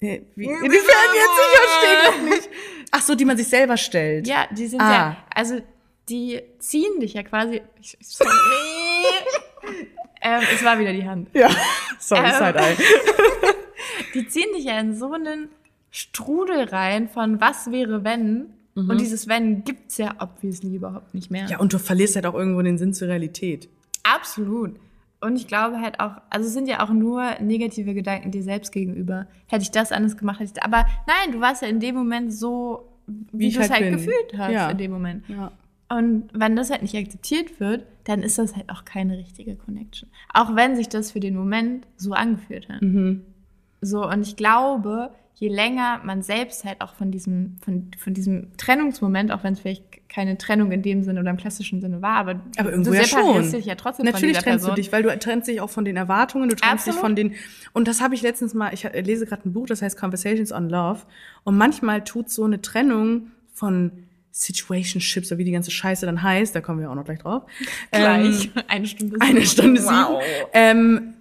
Äh, 0.00 0.20
Wie, 0.36 0.44
inwiefern 0.44 1.10
jetzt? 1.14 2.06
Das 2.06 2.22
nicht. 2.38 2.48
Ach 2.92 3.02
so, 3.02 3.14
die 3.16 3.24
man 3.24 3.36
sich 3.36 3.48
selber 3.48 3.76
stellt. 3.76 4.26
Ja, 4.28 4.46
die 4.52 4.66
sind 4.68 4.80
Ah. 4.80 4.92
ja, 4.92 5.16
also 5.34 5.60
die 6.08 6.40
ziehen 6.58 7.00
dich 7.00 7.14
ja 7.14 7.22
quasi. 7.22 7.62
Ich, 7.80 7.96
ich, 8.00 8.18
nee. 8.20 9.70
ähm, 10.22 10.42
es 10.54 10.64
war 10.64 10.78
wieder 10.78 10.92
die 10.92 11.04
Hand. 11.04 11.28
Ja. 11.34 11.50
Sorry, 11.98 12.26
Ähm. 12.28 12.32
Side-Eye. 12.38 12.76
Die 14.14 14.28
ziehen 14.28 14.46
dich 14.56 14.64
ja 14.64 14.78
in 14.78 14.94
so 14.94 15.12
einen 15.12 15.48
Strudel 15.90 16.64
rein 16.64 17.08
von 17.08 17.40
was 17.40 17.70
wäre 17.72 18.04
wenn. 18.04 18.46
Und 18.76 19.00
dieses 19.00 19.28
wenn 19.28 19.62
gibt's 19.62 19.98
ja 19.98 20.14
obviously 20.18 20.74
überhaupt 20.74 21.14
nicht 21.14 21.30
mehr. 21.30 21.46
Ja, 21.46 21.58
und 21.60 21.72
du 21.72 21.78
verlierst 21.78 22.16
halt 22.16 22.26
auch 22.26 22.34
irgendwo 22.34 22.60
den 22.62 22.76
Sinn 22.76 22.92
zur 22.92 23.06
Realität. 23.08 23.68
Absolut. 24.02 24.74
Und 25.20 25.36
ich 25.36 25.46
glaube 25.46 25.80
halt 25.80 26.00
auch, 26.00 26.16
also 26.28 26.46
es 26.48 26.52
sind 26.52 26.68
ja 26.68 26.84
auch 26.84 26.90
nur 26.90 27.36
negative 27.40 27.94
Gedanken 27.94 28.32
dir 28.32 28.42
selbst 28.42 28.72
gegenüber. 28.72 29.26
Hätte 29.46 29.62
ich 29.62 29.70
das 29.70 29.92
anders 29.92 30.16
gemacht, 30.16 30.40
hätte 30.40 30.52
ich, 30.56 30.62
aber 30.62 30.86
nein, 31.06 31.32
du 31.32 31.40
warst 31.40 31.62
ja 31.62 31.68
in 31.68 31.78
dem 31.78 31.94
Moment 31.94 32.32
so, 32.34 32.88
wie, 33.06 33.48
ich 33.48 33.54
du 33.54 33.60
es 33.60 33.70
halt 33.70 33.82
halt 33.84 33.94
gefühlt 33.94 34.34
hast 34.36 34.52
Ja. 34.52 34.70
in 34.70 34.78
dem 34.78 34.90
Moment. 34.90 35.24
Ja. 35.28 35.52
Und 35.88 36.28
wenn 36.32 36.56
das 36.56 36.70
halt 36.70 36.82
nicht 36.82 36.96
akzeptiert 36.96 37.60
wird, 37.60 37.86
dann 38.04 38.22
ist 38.22 38.38
das 38.38 38.56
halt 38.56 38.70
auch 38.70 38.84
keine 38.84 39.18
richtige 39.18 39.54
Connection. 39.54 40.08
Auch 40.32 40.56
wenn 40.56 40.76
sich 40.76 40.88
das 40.88 41.12
für 41.12 41.20
den 41.20 41.36
Moment 41.36 41.86
so 41.96 42.12
angefühlt 42.12 42.68
hat. 42.68 42.82
Mhm. 42.82 43.22
So, 43.80 44.08
und 44.08 44.22
ich 44.22 44.36
glaube, 44.36 45.10
je 45.34 45.48
länger 45.48 46.00
man 46.04 46.22
selbst 46.22 46.64
halt 46.64 46.80
auch 46.80 46.94
von 46.94 47.10
diesem, 47.10 47.56
von, 47.62 47.90
von 47.98 48.14
diesem 48.14 48.56
Trennungsmoment, 48.56 49.30
auch 49.32 49.44
wenn 49.44 49.54
es 49.54 49.60
vielleicht 49.60 50.08
keine 50.08 50.38
Trennung 50.38 50.70
in 50.70 50.80
dem 50.80 51.02
Sinne 51.02 51.20
oder 51.20 51.30
im 51.30 51.36
klassischen 51.36 51.80
Sinne 51.80 52.00
war, 52.00 52.16
aber, 52.16 52.40
Aber 52.56 52.70
irgendwo 52.70 52.92
du 52.92 52.96
ja 52.96 53.04
schon. 53.04 53.50
dich 53.50 53.66
ja 53.66 53.74
trotzdem 53.74 54.06
Natürlich 54.06 54.36
von 54.36 54.44
trennst 54.44 54.64
Person. 54.64 54.76
du 54.76 54.80
dich, 54.80 54.92
weil 54.92 55.02
du 55.02 55.18
trennst 55.18 55.48
dich 55.48 55.60
auch 55.60 55.70
von 55.70 55.84
den 55.84 55.96
Erwartungen, 55.96 56.48
du 56.48 56.54
trennst 56.54 56.86
dich 56.86 56.94
Absolut. 56.94 57.00
von 57.00 57.16
den. 57.16 57.34
Und 57.72 57.88
das 57.88 58.00
habe 58.00 58.14
ich 58.14 58.22
letztens 58.22 58.54
mal, 58.54 58.72
ich 58.72 58.84
lese 58.84 59.26
gerade 59.26 59.48
ein 59.48 59.52
Buch, 59.52 59.66
das 59.66 59.82
heißt 59.82 59.98
Conversations 59.98 60.52
on 60.52 60.70
Love. 60.70 61.00
Und 61.42 61.56
manchmal 61.56 62.04
tut 62.04 62.30
so 62.30 62.44
eine 62.44 62.62
Trennung 62.62 63.32
von 63.52 63.90
Situationships 64.36 65.30
oder 65.30 65.38
wie 65.38 65.44
die 65.44 65.52
ganze 65.52 65.70
Scheiße 65.70 66.04
dann 66.06 66.20
heißt, 66.22 66.54
da 66.56 66.60
kommen 66.60 66.80
wir 66.80 66.90
auch 66.90 66.94
noch 66.96 67.04
gleich 67.04 67.20
drauf. 67.20 67.44
Gleich. 67.92 68.50
eine 68.68 68.86
Stunde 68.86 69.16
Eine 69.20 69.40
sieben. 69.40 69.46
Stunde 69.46 69.84
Wow. 69.84 70.22
sieben. 70.22 70.48
Ähm, 70.52 71.14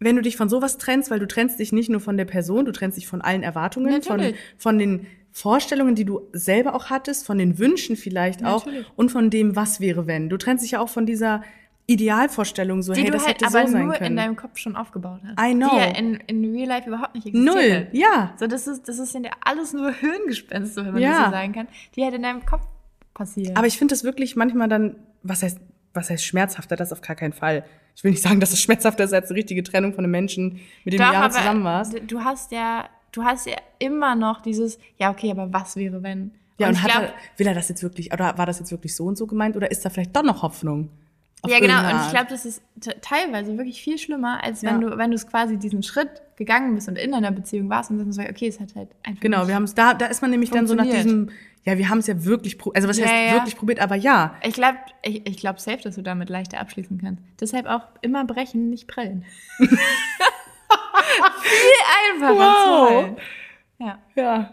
wenn 0.00 0.16
du 0.16 0.22
dich 0.22 0.36
von 0.36 0.48
sowas 0.48 0.78
trennst, 0.78 1.10
weil 1.10 1.18
du 1.20 1.26
trennst 1.28 1.58
dich 1.60 1.70
nicht 1.72 1.90
nur 1.90 2.00
von 2.00 2.16
der 2.16 2.24
Person, 2.24 2.64
du 2.64 2.72
trennst 2.72 2.96
dich 2.96 3.06
von 3.06 3.20
allen 3.20 3.42
Erwartungen, 3.42 4.02
von, 4.02 4.16
Natürlich. 4.16 4.40
von 4.56 4.78
den 4.78 5.06
Vorstellungen, 5.32 5.94
die 5.94 6.06
du 6.06 6.22
selber 6.32 6.74
auch 6.74 6.86
hattest, 6.90 7.26
von 7.26 7.36
den 7.36 7.58
Wünschen 7.58 7.94
vielleicht 7.96 8.42
auch 8.42 8.64
Natürlich. 8.64 8.86
und 8.96 9.10
von 9.12 9.28
dem, 9.28 9.54
was 9.54 9.80
wäre 9.80 10.06
wenn. 10.06 10.30
Du 10.30 10.38
trennst 10.38 10.64
dich 10.64 10.72
ja 10.72 10.80
auch 10.80 10.88
von 10.88 11.04
dieser 11.04 11.42
Idealvorstellung, 11.86 12.82
so 12.82 12.92
Die 12.94 13.00
hey, 13.02 13.06
du 13.10 13.12
das 13.12 13.26
halt 13.26 13.36
hätte 13.42 13.46
aber 13.46 13.66
so 13.66 13.72
sein 13.72 13.84
nur 13.84 13.94
in 13.94 13.98
können. 13.98 14.16
deinem 14.16 14.36
Kopf 14.36 14.56
schon 14.56 14.74
aufgebaut 14.74 15.20
hast. 15.26 15.38
I 15.38 15.54
know. 15.54 15.68
Die 15.70 15.76
ja 15.76 15.84
in, 15.96 16.14
in 16.26 16.54
real 16.54 16.68
life 16.68 16.88
überhaupt 16.88 17.14
nicht 17.14 17.26
existiert 17.26 17.54
Null, 17.54 17.88
ja. 17.92 18.32
So, 18.38 18.46
das 18.46 18.66
ist, 18.66 18.88
das 18.88 18.98
ist 18.98 19.12
ja 19.14 19.20
alles 19.44 19.72
nur 19.74 19.92
Hirngespenste, 20.00 20.84
wenn 20.86 20.92
man 20.94 21.02
Ja. 21.02 21.10
das 21.10 21.24
so 21.26 21.30
sagen 21.32 21.52
kann, 21.52 21.68
die 21.94 22.04
halt 22.04 22.14
in 22.14 22.22
deinem 22.22 22.44
Kopf 22.46 22.62
passieren. 23.12 23.56
Aber 23.56 23.66
ich 23.66 23.76
finde 23.78 23.92
das 23.92 24.02
wirklich 24.02 24.34
manchmal 24.34 24.68
dann, 24.68 24.96
was 25.22 25.42
heißt, 25.42 25.58
was 25.92 26.10
heißt 26.10 26.24
schmerzhafter, 26.24 26.74
das 26.76 26.92
auf 26.92 27.02
gar 27.02 27.16
keinen 27.16 27.32
Fall. 27.34 27.64
Ich 27.94 28.02
will 28.02 28.10
nicht 28.10 28.22
sagen, 28.22 28.40
dass 28.40 28.52
es 28.52 28.60
schmerzhafter 28.60 29.04
ist 29.04 29.12
als 29.12 29.30
eine 29.30 29.36
richtige 29.38 29.62
Trennung 29.62 29.92
von 29.94 30.04
einem 30.04 30.10
Menschen, 30.10 30.60
mit 30.84 30.94
dem 30.94 30.98
du 30.98 31.04
Jahre 31.04 31.30
zusammen 31.30 31.62
warst. 31.64 31.94
du 32.06 32.20
hast 32.20 32.50
ja, 32.50 32.88
du 33.12 33.22
hast 33.24 33.46
ja 33.46 33.56
immer 33.78 34.16
noch 34.16 34.40
dieses, 34.40 34.78
ja, 34.98 35.10
okay, 35.10 35.30
aber 35.30 35.52
was 35.52 35.76
wäre, 35.76 36.02
wenn? 36.02 36.32
Ja, 36.58 36.68
und, 36.68 36.74
ich 36.74 36.82
hat 36.82 36.90
glaub, 36.90 37.02
er, 37.04 37.14
will 37.36 37.46
er 37.46 37.54
das 37.54 37.68
jetzt 37.68 37.82
wirklich, 37.82 38.12
oder 38.12 38.36
war 38.38 38.46
das 38.46 38.58
jetzt 38.58 38.70
wirklich 38.72 38.96
so 38.96 39.04
und 39.04 39.16
so 39.16 39.26
gemeint, 39.26 39.54
oder 39.56 39.70
ist 39.70 39.84
da 39.84 39.90
vielleicht 39.90 40.16
doch 40.16 40.22
noch 40.24 40.42
Hoffnung? 40.42 40.88
Ja, 41.46 41.60
genau. 41.60 41.80
Und 41.90 42.00
ich 42.06 42.10
glaube, 42.10 42.26
das 42.30 42.44
ist 42.46 42.62
teilweise 43.02 43.56
wirklich 43.56 43.82
viel 43.82 43.98
schlimmer, 43.98 44.42
als 44.42 44.62
Ja. 44.62 44.70
wenn 44.70 44.80
du, 44.80 44.96
wenn 44.96 45.10
du 45.10 45.16
es 45.16 45.26
quasi 45.26 45.58
diesen 45.58 45.82
Schritt 45.82 46.08
gegangen 46.36 46.74
bist 46.74 46.88
und 46.88 46.96
in 46.98 47.14
einer 47.14 47.30
Beziehung 47.30 47.68
warst 47.70 47.90
und 47.90 47.98
dann 47.98 48.12
so, 48.12 48.22
okay, 48.22 48.48
es 48.48 48.60
hat 48.60 48.74
halt 48.74 48.88
einfach 49.02 49.20
Genau, 49.20 49.46
wir 49.46 49.54
haben 49.54 49.64
es 49.64 49.74
da, 49.74 49.94
da 49.94 50.06
ist 50.06 50.22
man 50.22 50.30
nämlich 50.30 50.50
dann 50.50 50.66
so 50.66 50.74
nach 50.74 50.84
diesem, 50.84 51.30
ja, 51.64 51.78
wir 51.78 51.88
haben 51.88 51.98
es 51.98 52.06
ja 52.06 52.24
wirklich, 52.24 52.58
pro- 52.58 52.72
also 52.72 52.88
was 52.88 52.98
Ja, 52.98 53.06
heißt 53.06 53.28
ja. 53.28 53.34
wirklich 53.34 53.56
probiert, 53.56 53.80
aber 53.80 53.94
ja. 53.94 54.34
Ich 54.42 54.54
glaube, 54.54 54.78
ich, 55.02 55.26
ich 55.28 55.36
glaub 55.36 55.60
safe, 55.60 55.78
dass 55.82 55.94
du 55.94 56.02
damit 56.02 56.28
leichter 56.30 56.60
abschließen 56.60 56.98
kannst. 57.00 57.22
Deshalb 57.40 57.66
auch 57.66 57.82
immer 58.02 58.24
brechen, 58.24 58.68
nicht 58.70 58.88
prellen. 58.88 59.24
viel 59.58 59.68
einfacher 62.12 62.34
Wow. 62.38 62.88
zu 62.88 62.94
halten. 62.96 63.16
Ja. 63.78 63.98
Ja. 64.16 64.52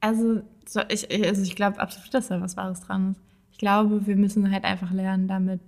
Also 0.00 0.42
so, 0.66 0.80
ich- 0.88 1.10
also 1.26 1.42
ich 1.42 1.56
glaube 1.56 1.78
absolut, 1.80 2.12
dass 2.14 2.28
da 2.28 2.40
was 2.40 2.56
Wahres 2.56 2.80
dran 2.80 3.12
ist. 3.12 3.20
Ich 3.52 3.58
glaube, 3.58 4.06
wir 4.06 4.16
müssen 4.16 4.50
halt 4.50 4.64
einfach 4.64 4.90
lernen, 4.92 5.28
damit 5.28 5.60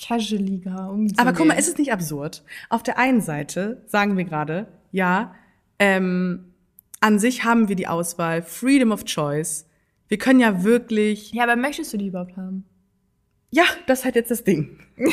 casualiger 0.00 0.90
umzugehen. 0.90 1.18
Aber 1.18 1.32
guck 1.32 1.46
mal, 1.46 1.54
ist 1.54 1.68
es 1.68 1.78
nicht 1.78 1.92
absurd? 1.92 2.42
Auf 2.68 2.82
der 2.82 2.98
einen 2.98 3.20
Seite 3.20 3.82
sagen 3.86 4.16
wir 4.16 4.24
gerade, 4.24 4.66
ja, 4.92 5.34
ähm, 5.78 6.52
an 7.00 7.18
sich 7.18 7.44
haben 7.44 7.68
wir 7.68 7.76
die 7.76 7.86
Auswahl, 7.86 8.42
Freedom 8.42 8.92
of 8.92 9.04
Choice. 9.04 9.66
Wir 10.08 10.18
können 10.18 10.40
ja 10.40 10.64
wirklich, 10.64 11.32
ja, 11.32 11.44
aber 11.44 11.56
möchtest 11.56 11.92
du 11.92 11.96
die 11.96 12.08
überhaupt 12.08 12.36
haben? 12.36 12.64
ja, 13.50 13.64
das 13.86 14.00
ist 14.00 14.04
halt 14.04 14.16
jetzt 14.16 14.30
das 14.30 14.44
Ding. 14.44 14.78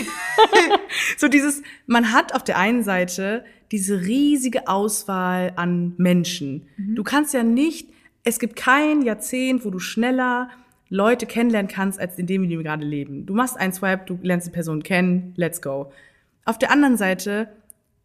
so 1.17 1.27
dieses, 1.27 1.61
man 1.87 2.11
hat 2.11 2.33
auf 2.33 2.43
der 2.43 2.57
einen 2.57 2.83
Seite 2.83 3.45
diese 3.71 4.01
riesige 4.01 4.67
Auswahl 4.67 5.53
an 5.55 5.93
Menschen. 5.97 6.67
Du 6.77 7.03
kannst 7.03 7.33
ja 7.33 7.43
nicht, 7.43 7.89
es 8.23 8.39
gibt 8.39 8.55
kein 8.55 9.01
Jahrzehnt, 9.01 9.65
wo 9.65 9.69
du 9.69 9.79
schneller 9.79 10.49
Leute 10.89 11.25
kennenlernen 11.25 11.71
kannst, 11.71 11.99
als 11.99 12.17
in 12.17 12.27
dem, 12.27 12.43
in 12.43 12.49
dem 12.49 12.59
wir 12.59 12.63
gerade 12.63 12.85
leben. 12.85 13.25
Du 13.25 13.33
machst 13.33 13.57
einen 13.57 13.73
Swipe, 13.73 14.03
du 14.05 14.19
lernst 14.21 14.47
die 14.47 14.51
Person 14.51 14.83
kennen, 14.83 15.33
let's 15.35 15.61
go. 15.61 15.91
Auf 16.45 16.59
der 16.59 16.71
anderen 16.71 16.97
Seite, 16.97 17.49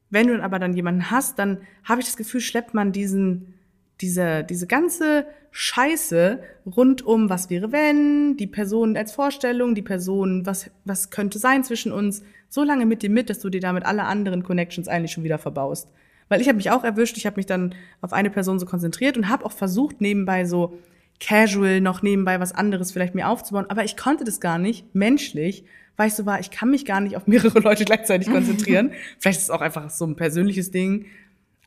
wenn 0.09 0.29
du 0.29 0.43
aber 0.43 0.59
dann 0.59 0.75
jemanden 0.75 1.11
hast, 1.11 1.39
dann 1.39 1.59
habe 1.85 2.01
ich 2.01 2.07
das 2.07 2.17
Gefühl, 2.17 2.41
schleppt 2.41 2.73
man 2.73 2.93
diesen, 2.93 3.55
diese, 4.01 4.45
diese 4.45 4.67
ganze 4.67 5.27
Scheiße 5.51 6.41
rund 6.65 7.03
um, 7.03 7.29
was 7.29 7.51
wäre 7.51 7.73
wenn, 7.73 8.37
die 8.37 8.47
Person 8.47 8.97
als 8.97 9.13
Vorstellung, 9.13 9.75
die 9.75 9.83
Person, 9.83 10.47
was, 10.47 10.71
was 10.85 11.11
könnte 11.11 11.39
sein 11.39 11.65
zwischen 11.65 11.93
uns, 11.93 12.23
so 12.49 12.65
lange 12.65 12.87
mit 12.87 13.03
dir 13.03 13.11
mit, 13.11 13.31
dass 13.31 13.41
du 13.41 13.51
dir 13.51 13.61
damit 13.61 13.85
alle 13.85 14.05
anderen 14.05 14.43
Connections 14.43 14.89
eigentlich 14.89 15.13
schon 15.13 15.25
wieder 15.25 15.39
verbaust. 15.39 15.89
Weil 16.29 16.41
ich 16.41 16.49
habe 16.49 16.57
mich 16.57 16.71
auch 16.71 16.85
erwischt, 16.85 17.17
ich 17.17 17.27
habe 17.27 17.37
mich 17.37 17.47
dann 17.47 17.75
auf 18.01 18.13
eine 18.13 18.31
Person 18.31 18.59
so 18.59 18.67
konzentriert 18.67 19.17
und 19.17 19.29
habe 19.29 19.45
auch 19.45 19.53
versucht, 19.53 20.01
nebenbei 20.01 20.45
so 20.45 20.79
casual 21.21 21.81
noch 21.81 22.03
nebenbei 22.03 22.41
was 22.41 22.53
anderes 22.53 22.93
vielleicht 22.93 23.15
mir 23.15 23.29
aufzubauen, 23.29 23.67
aber 23.69 23.85
ich 23.85 23.97
konnte 23.97 24.25
das 24.25 24.41
gar 24.41 24.59
nicht, 24.59 24.95
menschlich, 24.95 25.65
weil 25.97 26.09
ich 26.09 26.15
so 26.15 26.25
war, 26.25 26.41
ich 26.41 26.51
kann 26.51 26.71
mich 26.71 26.85
gar 26.85 27.01
nicht 27.01 27.17
auf 27.17 27.27
mehrere 27.27 27.59
Leute 27.61 27.85
gleichzeitig 27.85 28.31
konzentrieren. 28.31 28.93
vielleicht 29.19 29.39
ist 29.39 29.45
es 29.45 29.51
auch 29.51 29.61
einfach 29.61 29.91
so 29.91 30.07
ein 30.07 30.17
persönliches 30.17 30.71
Ding, 30.71 31.07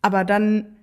aber 0.01 0.25
dann 0.25 0.75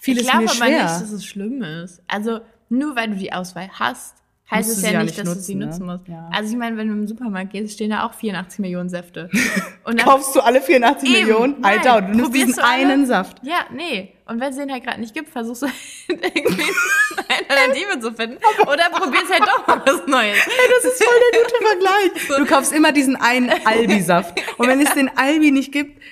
fiel 0.00 0.18
ich 0.18 0.24
glaube 0.24 0.44
mir 0.44 0.50
aber 0.50 0.54
schwer. 0.54 0.82
nicht, 0.84 1.00
dass 1.00 1.10
es 1.10 1.24
schlimm 1.24 1.62
ist. 1.62 2.02
Also 2.06 2.40
nur 2.68 2.94
weil 2.96 3.08
du 3.08 3.16
die 3.16 3.32
Auswahl 3.32 3.70
hast, 3.72 4.16
heißt 4.50 4.70
es 4.70 4.82
ja 4.82 4.92
ja 4.92 5.02
nicht, 5.02 5.18
dass 5.18 5.24
du 5.24 5.34
sie 5.40 5.54
nutzen, 5.54 5.84
nutzen 5.84 5.86
ne? 5.86 5.92
musst. 5.92 6.08
Ja. 6.08 6.28
Also 6.32 6.50
ich 6.52 6.58
meine, 6.58 6.76
wenn 6.76 6.88
du 6.88 6.94
im 6.94 7.06
Supermarkt 7.08 7.52
gehst, 7.52 7.74
stehen 7.74 7.90
da 7.90 8.04
auch 8.06 8.14
84 8.14 8.60
Millionen 8.60 8.88
Säfte. 8.88 9.28
Und 9.84 10.02
Kaufst 10.02 10.34
du 10.34 10.40
alle 10.40 10.60
84 10.62 11.08
Eben, 11.08 11.18
Millionen? 11.28 11.56
nein. 11.60 11.78
Alter, 11.78 12.02
du 12.02 12.16
nimmst 12.16 12.34
diesen 12.34 12.54
du 12.54 12.64
einen 12.64 13.06
Saft. 13.06 13.38
ja, 13.42 13.66
nee. 13.74 14.14
Und 14.26 14.40
wenn 14.40 14.50
es 14.50 14.56
den 14.56 14.70
halt 14.70 14.84
gerade 14.84 15.00
nicht 15.00 15.14
gibt, 15.14 15.30
versuchst 15.30 15.62
du 15.62 15.66
halt 15.66 15.74
irgendwie 16.34 16.62
eine 16.62 17.48
Alternative 17.50 17.98
zu 18.00 18.12
finden. 18.12 18.36
Oder 18.62 18.90
probierst 18.90 19.30
halt 19.32 19.42
doch 19.42 19.66
mal 19.66 19.80
was 19.86 20.06
Neues. 20.06 20.36
Das 20.82 20.92
ist 20.92 21.02
voll 21.02 21.14
der 21.32 21.40
gute 21.40 21.54
Vergleich. 22.26 22.38
Du 22.38 22.44
kaufst 22.46 22.72
immer 22.74 22.92
diesen 22.92 23.16
einen 23.16 23.50
Albi-Saft. 23.64 24.38
Und 24.58 24.68
wenn 24.68 24.80
es 24.82 24.92
den 24.92 25.10
Albi 25.16 25.50
nicht 25.50 25.72
gibt, 25.72 26.02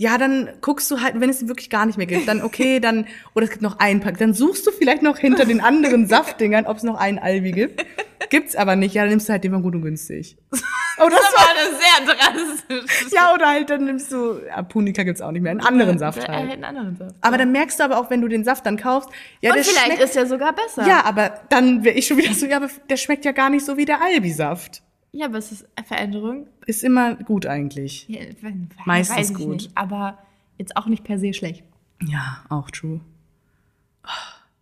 ja, 0.00 0.16
dann 0.16 0.48
guckst 0.60 0.88
du 0.92 1.00
halt, 1.00 1.20
wenn 1.20 1.28
es 1.28 1.42
ihn 1.42 1.48
wirklich 1.48 1.70
gar 1.70 1.84
nicht 1.84 1.98
mehr 1.98 2.06
gibt, 2.06 2.28
dann 2.28 2.40
okay, 2.42 2.78
dann, 2.78 3.06
oder 3.34 3.44
es 3.44 3.50
gibt 3.50 3.62
noch 3.62 3.80
einen 3.80 3.98
Pack, 4.00 4.16
dann 4.18 4.32
suchst 4.32 4.64
du 4.66 4.70
vielleicht 4.70 5.02
noch 5.02 5.18
hinter 5.18 5.44
den 5.44 5.60
anderen 5.60 6.06
Saftdingern, 6.08 6.66
ob 6.66 6.76
es 6.76 6.84
noch 6.84 6.96
einen 6.96 7.18
Albi 7.18 7.50
gibt. 7.50 7.84
Gibt's 8.30 8.54
aber 8.56 8.76
nicht, 8.76 8.94
ja, 8.94 9.02
dann 9.02 9.10
nimmst 9.10 9.28
du 9.28 9.32
halt 9.32 9.42
den 9.42 9.52
von 9.52 9.62
gut 9.62 9.74
und 9.74 9.82
günstig. 9.82 10.36
Oder 10.98 11.10
Das 11.10 11.30
so. 11.30 11.36
war 11.36 11.54
das 11.54 11.78
sehr 11.80 12.14
drastisch. 12.14 13.12
Ja, 13.12 13.32
oder 13.32 13.46
halt, 13.48 13.70
dann 13.70 13.84
nimmst 13.84 14.10
du, 14.10 14.40
ja, 14.48 14.60
Punika 14.62 15.04
gibt's 15.04 15.20
auch 15.20 15.30
nicht 15.30 15.42
mehr, 15.42 15.52
einen 15.52 15.60
anderen 15.60 15.96
Saft 15.98 16.24
Äh, 16.24 16.26
halt. 16.26 16.50
einen 16.50 16.64
anderen 16.64 16.96
Saft. 16.96 17.14
Aber 17.20 17.38
dann 17.38 17.52
merkst 17.52 17.78
du 17.78 17.84
aber 17.84 17.98
auch, 17.98 18.10
wenn 18.10 18.20
du 18.20 18.26
den 18.26 18.42
Saft 18.44 18.66
dann 18.66 18.76
kaufst, 18.76 19.08
ja, 19.40 19.50
Und 19.50 19.56
der 19.56 19.64
vielleicht 19.64 19.86
schmeckt, 19.86 20.02
ist 20.02 20.16
er 20.16 20.26
sogar 20.26 20.52
besser. 20.52 20.86
ja, 20.88 21.04
aber 21.04 21.40
dann 21.50 21.84
wäre 21.84 21.94
ich 21.96 22.06
schon 22.08 22.16
wieder 22.18 22.34
so, 22.34 22.46
ja, 22.46 22.56
aber 22.56 22.68
der 22.90 22.96
schmeckt 22.96 23.24
ja 23.24 23.30
gar 23.32 23.48
nicht 23.48 23.64
so 23.64 23.76
wie 23.76 23.84
der 23.84 24.02
Albi-Saft. 24.02 24.82
Ja, 25.12 25.26
aber 25.26 25.38
es 25.38 25.52
ist 25.52 25.66
eine 25.74 25.86
Veränderung. 25.86 26.46
Ist 26.66 26.84
immer 26.84 27.14
gut 27.14 27.46
eigentlich. 27.46 28.06
Ja, 28.08 28.20
wenn- 28.42 28.68
Meistens 28.84 29.16
weiß 29.18 29.30
ich 29.30 29.36
gut. 29.36 29.48
Nicht, 29.48 29.70
aber 29.74 30.18
jetzt 30.58 30.76
auch 30.76 30.86
nicht 30.86 31.04
per 31.04 31.18
se 31.18 31.32
schlecht. 31.32 31.64
Ja, 32.02 32.44
auch 32.48 32.70
true. 32.70 33.00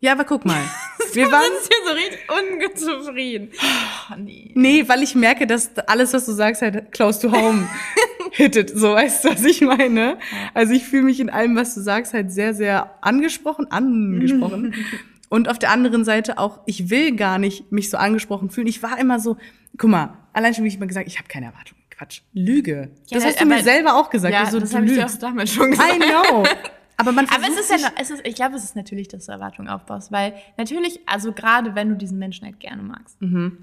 Ja, 0.01 0.12
aber 0.12 0.24
guck 0.24 0.44
mal. 0.44 0.61
Wir 1.14 1.30
waren. 1.32 1.42
hier 1.42 1.86
so 1.86 1.92
richtig 1.94 2.20
ungezufrieden. 2.53 3.49
Oh, 4.11 4.14
nee. 4.18 4.51
Nee, 4.55 4.88
weil 4.88 5.03
ich 5.03 5.14
merke, 5.14 5.47
dass 5.47 5.76
alles, 5.86 6.12
was 6.12 6.26
du 6.26 6.32
sagst, 6.32 6.61
halt 6.62 6.92
close 6.92 7.20
to 7.20 7.32
home 7.32 7.66
hittet. 8.32 8.70
So, 8.70 8.92
weißt 8.92 9.24
du, 9.24 9.30
was 9.30 9.44
ich 9.44 9.62
meine? 9.62 10.18
Also 10.53 10.74
ich 10.74 10.84
fühle 10.84 11.05
mich 11.05 11.20
in 11.20 11.30
allem, 11.30 11.57
was 11.57 11.74
du 11.74 11.80
sagst, 11.80 12.12
halt 12.12 12.30
sehr, 12.32 12.55
sehr 12.55 12.94
angesprochen, 13.03 13.70
angesprochen. 13.70 14.74
Und 15.28 15.49
auf 15.49 15.59
der 15.59 15.70
anderen 15.70 16.05
Seite 16.05 16.38
auch, 16.38 16.61
ich 16.66 16.88
will 16.90 17.16
gar 17.16 17.38
nicht 17.38 17.72
mich 17.72 17.90
so 17.90 17.97
angesprochen 17.97 18.51
fühlen. 18.51 18.68
Ich 18.68 18.82
war 18.82 18.99
immer 18.99 19.18
so, 19.18 19.36
guck 19.78 19.90
mal, 19.90 20.16
allein 20.37 20.55
schon 20.55 20.64
wie 20.64 20.68
ich 20.68 20.76
immer 20.76 20.87
gesagt, 20.87 21.09
ich 21.09 21.18
habe 21.18 21.28
keine 21.28 21.47
Erwartungen. 21.47 21.80
Quatsch. 21.91 22.20
Lüge. 22.34 22.91
Ja, 23.09 23.16
das 23.18 23.24
hast 23.24 23.41
du 23.41 23.47
mir 23.47 23.62
selber 23.62 23.95
auch 23.95 24.11
gesagt. 24.11 24.32
Ja, 24.34 24.47
so, 24.51 24.61
das 24.61 24.74
habe 24.74 24.84
ich 24.87 24.93
dir 24.93 25.07
auch 25.07 25.11
damals 25.18 25.51
schon 25.53 25.70
gesagt. 25.70 25.95
I 25.95 25.99
know. 25.99 26.45
Aber 26.99 27.12
man 27.12 27.26
Aber 27.34 27.45
es 27.49 27.59
ist 27.59 27.70
ja, 27.70 27.91
es 27.99 28.11
ist, 28.11 28.26
ich 28.26 28.34
glaube, 28.34 28.55
es 28.57 28.64
ist 28.64 28.76
natürlich, 28.76 29.09
dass 29.09 29.26
du 29.26 29.32
Erwartungen 29.32 29.68
aufbaust, 29.68 30.12
weil 30.12 30.34
natürlich, 30.59 31.01
also 31.07 31.32
gerade 31.32 31.74
wenn 31.74 31.89
du 31.89 31.95
diesen 31.97 32.18
Menschen 32.18 32.45
halt 32.47 32.61
gerne 32.61 32.82
magst, 32.82 33.20
Mhm. 33.22 33.57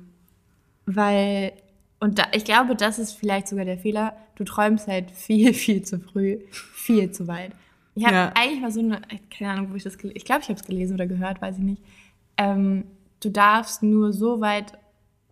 weil 0.85 1.53
und 1.99 2.19
da, 2.19 2.23
ich 2.33 2.43
glaube, 2.43 2.75
das 2.75 2.99
ist 2.99 3.13
vielleicht 3.13 3.47
sogar 3.47 3.63
der 3.65 3.77
Fehler. 3.77 4.17
Du 4.35 4.43
träumst 4.43 4.87
halt 4.87 5.09
viel, 5.11 5.53
viel 5.53 5.83
zu 5.83 5.99
früh, 5.99 6.39
viel 6.51 7.11
zu 7.11 7.27
weit. 7.27 7.51
Ich 7.95 8.03
habe 8.05 8.15
Ja. 8.15 8.31
eigentlich 8.35 8.59
mal 8.61 8.71
so 8.71 8.79
eine, 8.81 8.99
keine 9.37 9.51
Ahnung, 9.51 9.67
wo 9.71 9.75
ich 9.75 9.83
das, 9.83 9.95
ich 9.95 10.25
glaube, 10.25 10.41
ich 10.41 10.49
habe 10.49 10.59
es 10.59 10.65
gelesen 10.65 10.95
oder 10.95 11.05
gehört, 11.05 11.41
weiß 11.41 11.57
ich 11.59 11.63
nicht. 11.63 11.81
Ähm, 12.37 12.85
du 13.21 13.29
darfst 13.29 13.83
nur 13.83 14.11
so 14.11 14.41
weit 14.41 14.73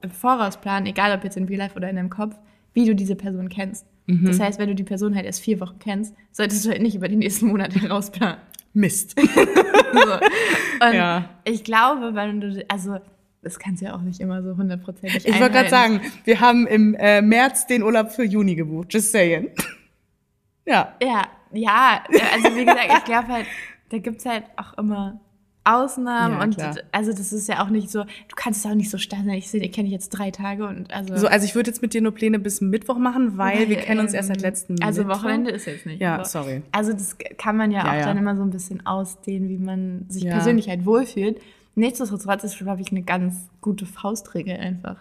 im 0.01 0.11
Voraus 0.11 0.57
planen, 0.57 0.85
egal 0.85 1.15
ob 1.17 1.23
jetzt 1.23 1.37
in 1.37 1.45
Real 1.45 1.59
Life 1.59 1.75
oder 1.75 1.89
in 1.89 1.95
deinem 1.95 2.09
Kopf, 2.09 2.35
wie 2.73 2.85
du 2.85 2.95
diese 2.95 3.15
Person 3.15 3.49
kennst. 3.49 3.85
Mhm. 4.07 4.25
Das 4.25 4.39
heißt, 4.39 4.59
wenn 4.59 4.69
du 4.69 4.75
die 4.75 4.83
Person 4.83 5.15
halt 5.15 5.25
erst 5.25 5.41
vier 5.41 5.59
Wochen 5.59 5.77
kennst, 5.79 6.15
solltest 6.31 6.65
du 6.65 6.69
halt 6.69 6.81
nicht 6.81 6.95
über 6.95 7.07
die 7.07 7.15
nächsten 7.15 7.47
Monate 7.47 7.79
herausplanen. 7.81 8.37
Mist. 8.73 9.19
So. 9.93 9.99
Und 10.87 10.93
Ja. 10.93 11.29
ich 11.43 11.65
glaube, 11.65 12.15
weil 12.15 12.39
du, 12.39 12.63
also, 12.69 12.97
das 13.41 13.59
kannst 13.59 13.81
du 13.81 13.87
ja 13.87 13.93
auch 13.93 13.99
nicht 14.01 14.21
immer 14.21 14.41
so 14.41 14.55
hundertprozentig 14.55 15.27
Ich 15.27 15.37
wollte 15.37 15.51
gerade 15.51 15.69
sagen, 15.69 15.99
wir 16.23 16.39
haben 16.39 16.65
im 16.65 16.95
äh, 16.95 17.21
März 17.21 17.67
den 17.67 17.83
Urlaub 17.83 18.09
für 18.09 18.23
Juni 18.23 18.55
gebucht. 18.55 18.93
Just 18.93 19.11
saying. 19.11 19.49
ja. 20.65 20.93
Ja, 21.03 21.27
ja, 21.51 22.03
also 22.33 22.55
wie 22.55 22.63
gesagt, 22.63 22.87
ich 22.99 23.03
glaube 23.03 23.27
halt, 23.27 23.45
da 23.89 23.97
gibt's 23.97 24.25
halt 24.25 24.45
auch 24.55 24.77
immer 24.77 25.19
Ausnahmen 25.63 26.37
Ja, 26.37 26.43
und 26.43 26.55
klar. 26.55 26.75
also 26.91 27.11
das 27.11 27.31
ist 27.31 27.47
ja 27.47 27.63
auch 27.63 27.69
nicht 27.69 27.91
so, 27.91 28.03
du 28.03 28.35
kannst 28.35 28.65
es 28.65 28.71
auch 28.71 28.73
nicht 28.75 28.89
so 28.89 28.97
stark 28.97 29.21
sein, 29.25 29.35
ich 29.35 29.49
sehe, 29.49 29.61
ich 29.61 29.71
kenne 29.71 29.85
dich 29.85 29.93
jetzt 29.93 30.09
drei 30.09 30.31
Tage 30.31 30.65
und 30.67 30.91
also. 30.91 31.15
So, 31.17 31.27
also 31.27 31.45
ich 31.45 31.53
würde 31.53 31.69
jetzt 31.69 31.81
mit 31.83 31.93
dir 31.93 32.01
nur 32.01 32.13
Pläne 32.13 32.39
bis 32.39 32.61
Mittwoch 32.61 32.97
machen, 32.97 33.37
weil 33.37 33.69
wir 33.69 33.75
kennen 33.77 33.99
uns 33.99 34.13
erst 34.13 34.29
seit 34.29 34.37
ähm, 34.37 34.43
letzten 34.43 34.81
Also 34.81 35.03
Mittwoch. 35.03 35.21
Wochenende 35.23 35.51
ist 35.51 35.65
jetzt 35.65 35.85
nicht. 35.85 36.01
Ja, 36.01 36.15
aber- 36.15 36.25
sorry. 36.25 36.63
Also 36.71 36.93
das 36.93 37.15
kann 37.37 37.57
man 37.57 37.69
ja, 37.71 37.85
Ja, 37.85 37.91
auch 37.91 37.95
ja. 37.95 38.05
dann 38.05 38.17
immer 38.17 38.35
so 38.35 38.41
ein 38.41 38.49
bisschen 38.49 38.85
ausdehnen, 38.87 39.49
wie 39.49 39.57
man 39.59 40.05
sich 40.09 40.23
persönlich 40.23 40.67
halt 40.67 40.85
wohlfühlt. 40.85 41.39
Nichtsdestotrotz 41.75 42.43
ist, 42.43 42.57
glaube 42.57 42.81
ich, 42.81 42.91
eine 42.91 43.03
ganz 43.03 43.35
gute 43.61 43.85
Faustregel 43.85 44.57
einfach. 44.57 44.97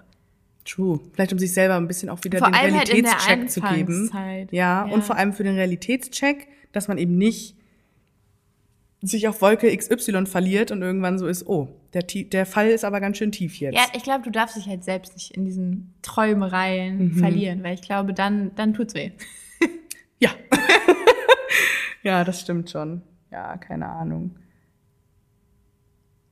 True. 0.66 1.00
Vielleicht 1.14 1.32
um 1.32 1.38
sich 1.38 1.52
selber 1.54 1.76
ein 1.76 1.88
bisschen 1.88 2.10
auch 2.10 2.22
wieder 2.22 2.38
Vor 2.38 2.48
den 2.50 2.56
halt 2.56 2.88
Realitätscheck 2.92 3.50
zu 3.50 3.60
geben. 3.62 4.10
Ja, 4.52 4.86
Ja. 4.86 4.92
und 4.92 5.02
vor 5.02 5.16
allem 5.16 5.32
für 5.32 5.42
den 5.42 5.54
Realitätscheck, 5.56 6.48
dass 6.72 6.86
man 6.86 6.98
eben 6.98 7.16
nicht 7.16 7.56
sich 9.02 9.26
auf 9.28 9.40
Wolke 9.40 9.74
XY 9.74 10.26
verliert 10.26 10.70
und 10.70 10.82
irgendwann 10.82 11.18
so 11.18 11.26
ist, 11.26 11.46
oh, 11.46 11.68
der, 11.94 12.02
der 12.02 12.44
Fall 12.44 12.68
ist 12.68 12.84
aber 12.84 13.00
ganz 13.00 13.16
schön 13.16 13.32
tief 13.32 13.56
jetzt. 13.58 13.74
Ja, 13.74 13.84
ich 13.94 14.02
glaube, 14.02 14.22
du 14.24 14.30
darfst 14.30 14.56
dich 14.56 14.66
halt 14.68 14.84
selbst 14.84 15.14
nicht 15.14 15.30
in 15.36 15.44
diesen 15.46 15.94
Träumereien 16.02 16.98
Mhm. 17.08 17.14
verlieren, 17.14 17.62
weil 17.62 17.74
ich 17.74 17.82
glaube, 17.82 18.12
dann, 18.12 18.54
dann 18.56 18.74
tut's 18.74 18.94
weh. 18.94 19.12
Ja. 20.22 20.28
ja, 22.02 22.24
das 22.24 22.42
stimmt 22.42 22.68
schon. 22.70 23.00
Ja, 23.30 23.56
keine 23.56 23.88
Ahnung. 23.88 24.36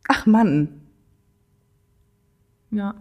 Ach 0.09 0.27
Mann, 0.27 0.83
Ja. 2.71 2.95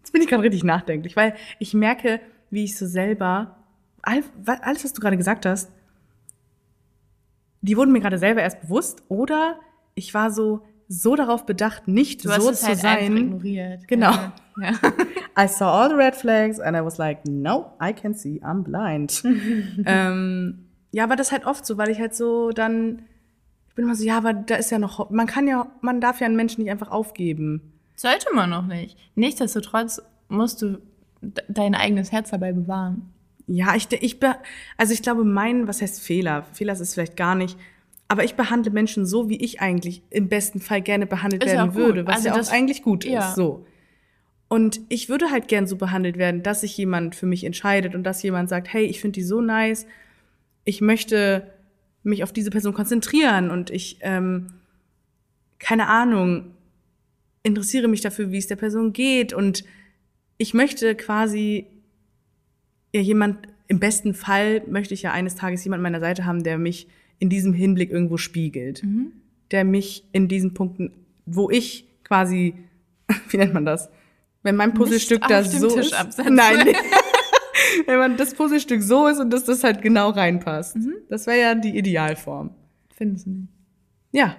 jetzt 0.00 0.12
bin 0.12 0.20
ich 0.20 0.28
gerade 0.28 0.42
richtig 0.42 0.64
nachdenklich, 0.64 1.16
weil 1.16 1.34
ich 1.58 1.72
merke, 1.72 2.20
wie 2.50 2.64
ich 2.64 2.76
so 2.76 2.86
selber, 2.86 3.56
alles, 4.02 4.84
was 4.84 4.92
du 4.92 5.00
gerade 5.00 5.16
gesagt 5.16 5.46
hast, 5.46 5.70
die 7.62 7.76
wurden 7.76 7.92
mir 7.92 8.00
gerade 8.00 8.18
selber 8.18 8.42
erst 8.42 8.60
bewusst 8.62 9.02
oder 9.08 9.56
ich 9.94 10.12
war 10.14 10.30
so, 10.30 10.62
so 10.88 11.16
darauf 11.16 11.46
bedacht, 11.46 11.88
nicht 11.88 12.24
Du 12.24 12.30
hast 12.30 12.42
so 12.42 12.50
es 12.50 12.60
zu 12.60 12.66
halt 12.68 12.84
einfach 12.84 13.00
sein. 13.06 13.16
ignoriert. 13.16 13.88
Genau. 13.88 14.12
Ja. 14.12 14.32
ja. 14.60 14.72
I 15.38 15.48
saw 15.48 15.64
all 15.66 15.88
the 15.88 15.94
red 15.96 16.14
flags 16.14 16.60
and 16.60 16.76
I 16.76 16.80
was 16.84 16.98
like, 16.98 17.26
no, 17.26 17.72
I 17.82 17.92
can 17.92 18.14
see, 18.14 18.40
I'm 18.42 18.62
blind. 18.62 19.22
ähm, 19.86 20.66
ja, 20.92 21.04
aber 21.04 21.16
das 21.16 21.28
ist 21.28 21.32
halt 21.32 21.46
oft 21.46 21.66
so, 21.66 21.76
weil 21.76 21.90
ich 21.90 21.98
halt 22.00 22.14
so 22.14 22.50
dann, 22.50 23.02
ich 23.68 23.74
bin 23.74 23.84
immer 23.84 23.94
so, 23.94 24.04
ja, 24.04 24.16
aber 24.16 24.32
da 24.32 24.54
ist 24.56 24.70
ja 24.70 24.78
noch, 24.78 25.10
man 25.10 25.26
kann 25.26 25.46
ja, 25.48 25.66
man 25.80 26.00
darf 26.00 26.20
ja 26.20 26.26
einen 26.26 26.36
Menschen 26.36 26.62
nicht 26.62 26.70
einfach 26.70 26.90
aufgeben. 26.90 27.72
Sollte 27.96 28.26
man 28.34 28.50
noch 28.50 28.66
nicht. 28.66 28.96
Nichtsdestotrotz 29.14 30.00
musst 30.28 30.62
du 30.62 30.78
de- 31.20 31.44
dein 31.48 31.74
eigenes 31.74 32.12
Herz 32.12 32.30
dabei 32.30 32.52
bewahren. 32.52 33.12
Ja, 33.46 33.74
ich, 33.76 33.88
ich, 33.92 34.18
be- 34.18 34.36
also 34.76 34.92
ich 34.92 35.02
glaube, 35.02 35.24
mein, 35.24 35.68
was 35.68 35.80
heißt 35.82 36.00
Fehler? 36.02 36.44
Fehler 36.52 36.72
ist 36.72 36.80
es 36.80 36.94
vielleicht 36.94 37.16
gar 37.16 37.34
nicht, 37.34 37.56
Aber 38.08 38.22
ich 38.24 38.34
behandle 38.34 38.70
Menschen 38.72 39.04
so, 39.06 39.28
wie 39.28 39.36
ich 39.36 39.60
eigentlich 39.60 40.02
im 40.10 40.28
besten 40.28 40.60
Fall 40.60 40.80
gerne 40.80 41.06
behandelt 41.06 41.44
Ist 41.44 41.52
werden 41.52 41.74
würde, 41.74 42.06
was 42.06 42.16
Also 42.16 42.28
ja 42.28 42.34
das- 42.36 42.48
auch 42.50 42.52
eigentlich 42.54 42.82
gut 42.82 43.04
ja. 43.04 43.28
ist. 43.28 43.34
So. 43.36 43.66
Und 44.48 44.80
ich 44.88 45.08
würde 45.08 45.30
halt 45.32 45.48
gern 45.48 45.66
so 45.66 45.74
behandelt 45.76 46.16
werden, 46.18 46.42
dass 46.44 46.60
sich 46.60 46.76
jemand 46.76 47.16
für 47.16 47.26
mich 47.26 47.42
entscheidet 47.42 47.96
und 47.96 48.04
dass 48.04 48.22
jemand 48.22 48.48
sagt, 48.48 48.72
hey, 48.72 48.84
ich 48.84 49.00
finde 49.00 49.14
die 49.14 49.24
so 49.24 49.40
nice, 49.40 49.86
ich 50.64 50.80
möchte 50.80 51.50
mich 52.04 52.22
auf 52.22 52.32
diese 52.32 52.50
Person 52.50 52.74
konzentrieren 52.74 53.50
und 53.50 53.70
ich, 53.70 53.98
ähm, 54.02 54.52
keine 55.58 55.88
Ahnung, 55.88 56.52
interessiere 57.42 57.88
mich 57.88 58.02
dafür, 58.02 58.30
wie 58.30 58.38
es 58.38 58.46
der 58.46 58.56
Person 58.56 58.92
geht 58.92 59.32
und 59.32 59.64
ich 60.38 60.54
möchte 60.54 60.94
quasi 60.94 61.66
ja 62.96 63.02
jemand, 63.02 63.38
im 63.68 63.78
besten 63.78 64.14
Fall 64.14 64.62
möchte 64.68 64.94
ich 64.94 65.02
ja 65.02 65.12
eines 65.12 65.34
Tages 65.34 65.64
jemand 65.64 65.80
an 65.80 65.82
meiner 65.84 66.00
Seite 66.00 66.24
haben, 66.24 66.42
der 66.42 66.58
mich 66.58 66.88
in 67.18 67.28
diesem 67.28 67.52
Hinblick 67.52 67.90
irgendwo 67.90 68.16
spiegelt. 68.16 68.82
Mhm. 68.82 69.12
Der 69.50 69.64
mich 69.64 70.04
in 70.12 70.28
diesen 70.28 70.54
Punkten, 70.54 70.92
wo 71.24 71.50
ich 71.50 71.86
quasi, 72.04 72.54
wie 73.28 73.36
nennt 73.36 73.54
man 73.54 73.64
das? 73.64 73.88
Wenn 74.42 74.56
mein 74.56 74.74
Puzzlestück 74.74 75.26
da 75.28 75.42
so 75.42 75.68
Tisch 75.68 75.86
ist. 75.86 75.98
absetzen. 75.98 76.34
Nein, 76.34 76.68
wenn 77.86 77.98
man 77.98 78.16
das 78.16 78.34
Puzzlestück 78.34 78.82
so 78.82 79.06
ist 79.08 79.18
und 79.18 79.30
dass 79.32 79.44
das 79.44 79.64
halt 79.64 79.82
genau 79.82 80.10
reinpasst. 80.10 80.76
Mhm. 80.76 80.94
Das 81.08 81.26
wäre 81.26 81.40
ja 81.40 81.54
die 81.54 81.76
Idealform. 81.76 82.50
Findest 82.94 83.26
du 83.26 83.30
nicht? 83.30 83.48
Ja. 84.12 84.36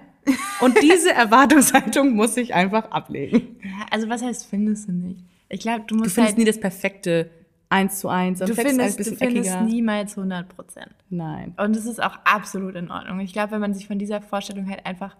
Und 0.60 0.82
diese 0.82 1.12
Erwartungshaltung 1.12 2.14
muss 2.14 2.36
ich 2.36 2.52
einfach 2.54 2.90
ablegen. 2.90 3.56
Ja, 3.62 3.86
also 3.90 4.08
was 4.08 4.22
heißt 4.22 4.46
findest 4.46 4.88
du 4.88 4.92
nicht? 4.92 5.20
Ich 5.48 5.60
glaube, 5.60 5.84
du 5.86 5.94
Du 5.94 5.96
musst 5.96 6.14
findest 6.14 6.32
halt, 6.32 6.38
nie 6.38 6.44
das 6.44 6.60
perfekte 6.60 7.30
eins 7.70 7.98
zu 8.00 8.08
eins. 8.08 8.38
du 8.38 8.54
findest, 8.54 8.98
du 8.98 9.04
findest 9.04 9.50
eckiger. 9.50 9.60
niemals 9.62 10.16
100 10.16 10.48
Prozent. 10.48 10.94
Nein. 11.10 11.54
Und 11.56 11.76
es 11.76 11.86
ist 11.86 12.02
auch 12.02 12.18
absolut 12.24 12.74
in 12.74 12.90
Ordnung. 12.90 13.20
Ich 13.20 13.32
glaube, 13.32 13.52
wenn 13.52 13.60
man 13.60 13.74
sich 13.74 13.86
von 13.86 13.98
dieser 13.98 14.20
Vorstellung 14.20 14.68
halt 14.68 14.86
einfach 14.86 15.16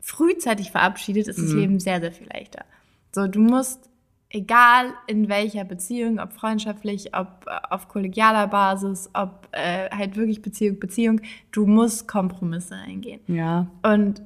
frühzeitig 0.00 0.70
verabschiedet, 0.70 1.28
ist 1.28 1.38
das 1.38 1.50
Mhm. 1.52 1.58
Leben 1.58 1.80
sehr, 1.80 2.00
sehr 2.00 2.12
viel 2.12 2.28
leichter. 2.32 2.64
So, 3.12 3.26
du 3.26 3.40
musst, 3.40 3.90
egal 4.30 4.92
in 5.06 5.28
welcher 5.28 5.64
Beziehung, 5.64 6.18
ob 6.20 6.32
freundschaftlich, 6.32 7.16
ob 7.16 7.46
äh, 7.46 7.50
auf 7.70 7.88
kollegialer 7.88 8.46
Basis, 8.46 9.10
ob 9.14 9.48
äh, 9.52 9.88
halt 9.90 10.16
wirklich 10.16 10.42
Beziehung, 10.42 10.78
Beziehung, 10.78 11.20
du 11.50 11.66
musst 11.66 12.06
Kompromisse 12.06 12.76
eingehen. 12.76 13.20
Ja. 13.26 13.66
Und 13.82 14.22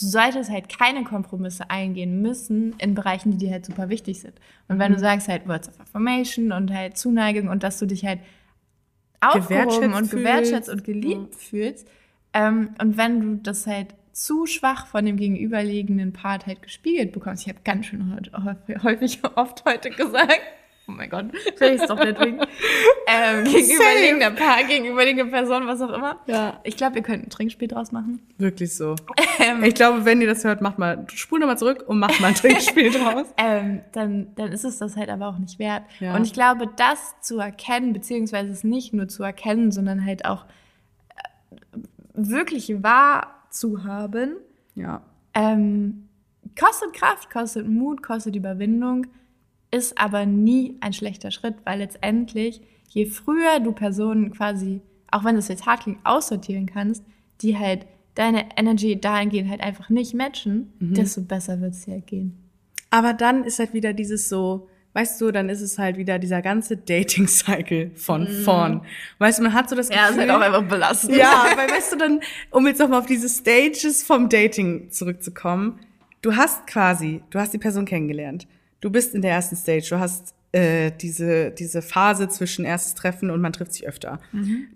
du 0.00 0.06
solltest 0.06 0.50
halt 0.50 0.68
keine 0.68 1.04
Kompromisse 1.04 1.70
eingehen 1.70 2.22
müssen 2.22 2.74
in 2.78 2.94
Bereichen, 2.94 3.30
die 3.32 3.38
dir 3.38 3.50
halt 3.52 3.66
super 3.66 3.88
wichtig 3.88 4.20
sind. 4.20 4.34
Und 4.68 4.76
Mhm. 4.76 4.80
wenn 4.80 4.92
du 4.92 4.98
sagst 4.98 5.28
halt 5.28 5.46
Words 5.48 5.68
of 5.68 5.80
Affirmation 5.80 6.52
und 6.52 6.72
halt 6.72 6.96
Zuneigung 6.96 7.48
und 7.48 7.62
dass 7.62 7.78
du 7.78 7.86
dich 7.86 8.04
halt 8.04 8.20
aufgehoben 9.20 9.94
und 9.94 10.10
gewertschätzt 10.10 10.68
und 10.68 10.84
geliebt 10.84 11.34
fühlst. 11.34 11.88
Ähm, 12.32 12.70
und 12.80 12.96
wenn 12.96 13.20
du 13.20 13.36
das 13.42 13.66
halt 13.66 13.88
zu 14.12 14.46
schwach 14.46 14.86
von 14.86 15.04
dem 15.04 15.16
gegenüberliegenden 15.16 16.12
Part 16.12 16.46
halt 16.46 16.62
gespiegelt 16.62 17.12
bekommst, 17.12 17.42
ich 17.42 17.48
habe 17.48 17.60
ganz 17.64 17.86
schön 17.86 18.14
häufig, 18.44 18.82
häufig 18.82 19.20
oft 19.36 19.64
heute 19.64 19.90
gesagt, 19.90 20.40
oh 20.88 20.92
mein 20.92 21.10
Gott, 21.10 21.26
vielleicht 21.56 21.82
ist 21.82 21.90
doch 21.90 22.02
nicht 22.02 22.20
wegen, 22.20 22.38
ähm, 23.08 23.44
gegenüberliegender 23.44 24.30
Part, 24.30 24.68
gegenüberliegende 24.68 25.30
Person, 25.30 25.66
was 25.66 25.80
auch 25.80 25.92
immer. 25.92 26.20
Ja. 26.26 26.60
Ich 26.64 26.76
glaube, 26.76 26.94
wir 26.96 27.02
könnten 27.02 27.26
ein 27.26 27.30
Trinkspiel 27.30 27.68
draus 27.68 27.92
machen. 27.92 28.20
Wirklich 28.38 28.74
so. 28.74 28.94
Ähm, 29.40 29.62
Ich 29.64 29.74
glaube, 29.74 30.04
wenn 30.04 30.20
ihr 30.20 30.26
das 30.28 30.44
hört, 30.44 30.60
macht 30.60 30.78
mal, 30.78 31.06
spul 31.12 31.38
nochmal 31.40 31.58
zurück 31.58 31.84
und 31.86 31.98
macht 31.98 32.20
mal 32.20 32.28
ein 32.28 32.34
Trinkspiel 32.34 32.90
draus. 32.92 33.26
ähm, 33.36 33.80
dann, 33.92 34.28
dann 34.36 34.52
ist 34.52 34.64
es 34.64 34.78
das 34.78 34.96
halt 34.96 35.08
aber 35.10 35.28
auch 35.28 35.38
nicht 35.38 35.58
wert. 35.58 35.82
Ja. 36.00 36.14
Und 36.14 36.24
ich 36.24 36.32
glaube, 36.32 36.68
das 36.76 37.14
zu 37.20 37.38
erkennen, 37.38 37.92
beziehungsweise 37.92 38.50
es 38.50 38.62
nicht 38.64 38.92
nur 38.94 39.08
zu 39.08 39.22
erkennen, 39.22 39.72
sondern 39.72 40.04
halt 40.04 40.24
auch 40.24 40.44
äh, 41.10 41.68
wirklich 42.14 42.82
wahr 42.82 43.32
zu 43.50 43.84
haben, 43.84 44.36
Ja. 44.74 45.02
ähm, 45.34 46.08
kostet 46.58 46.92
Kraft, 46.94 47.30
kostet 47.30 47.66
Mut, 47.68 48.02
kostet 48.02 48.36
Überwindung, 48.36 49.06
ist 49.70 49.98
aber 49.98 50.26
nie 50.26 50.76
ein 50.80 50.92
schlechter 50.92 51.30
Schritt, 51.30 51.54
weil 51.64 51.80
letztendlich, 51.80 52.60
je 52.88 53.06
früher 53.06 53.60
du 53.60 53.72
Personen 53.72 54.32
quasi, 54.32 54.80
auch 55.10 55.24
wenn 55.24 55.36
das 55.36 55.48
jetzt 55.48 55.66
hart 55.66 55.82
klingt, 55.82 55.98
aussortieren 56.04 56.66
kannst, 56.66 57.04
die 57.40 57.58
halt 57.58 57.86
deine 58.14 58.46
Energy 58.56 58.98
dahingehend 58.98 59.50
halt 59.50 59.60
einfach 59.60 59.90
nicht 59.90 60.14
matchen, 60.14 60.72
desto 60.80 61.20
besser 61.20 61.60
wird 61.60 61.74
es 61.74 61.84
dir 61.84 61.94
halt 61.94 62.06
gehen. 62.06 62.36
Aber 62.90 63.12
dann 63.12 63.44
ist 63.44 63.58
halt 63.58 63.74
wieder 63.74 63.92
dieses 63.92 64.28
so, 64.28 64.68
weißt 64.94 65.20
du, 65.20 65.30
dann 65.30 65.50
ist 65.50 65.60
es 65.60 65.78
halt 65.78 65.98
wieder 65.98 66.18
dieser 66.18 66.40
ganze 66.40 66.78
Dating-Cycle 66.78 67.90
von 67.94 68.26
vorn. 68.26 68.80
Weißt 69.18 69.38
du, 69.38 69.42
man 69.42 69.52
hat 69.52 69.68
so 69.68 69.76
das 69.76 69.90
Gefühl. 69.90 70.30
einfach 70.30 70.62
belastend. 70.66 71.16
Ja, 71.16 71.44
weil 71.54 71.68
weißt 71.68 71.92
du 71.92 71.96
dann, 71.98 72.20
um 72.50 72.66
jetzt 72.66 72.78
nochmal 72.78 73.00
auf 73.00 73.06
diese 73.06 73.28
Stages 73.28 74.02
vom 74.02 74.30
Dating 74.30 74.90
zurückzukommen, 74.90 75.78
du 76.22 76.34
hast 76.34 76.66
quasi, 76.66 77.22
du 77.28 77.38
hast 77.38 77.52
die 77.52 77.58
Person 77.58 77.84
kennengelernt. 77.84 78.48
Du 78.86 78.92
bist 78.92 79.16
in 79.16 79.22
der 79.22 79.32
ersten 79.32 79.56
Stage, 79.56 79.84
du 79.90 79.98
hast 79.98 80.32
äh, 80.52 80.92
diese, 80.92 81.50
diese 81.50 81.82
Phase 81.82 82.28
zwischen 82.28 82.64
erstes 82.64 82.94
Treffen 82.94 83.32
und 83.32 83.40
man 83.40 83.52
trifft 83.52 83.72
sich 83.72 83.88
öfter. 83.88 84.20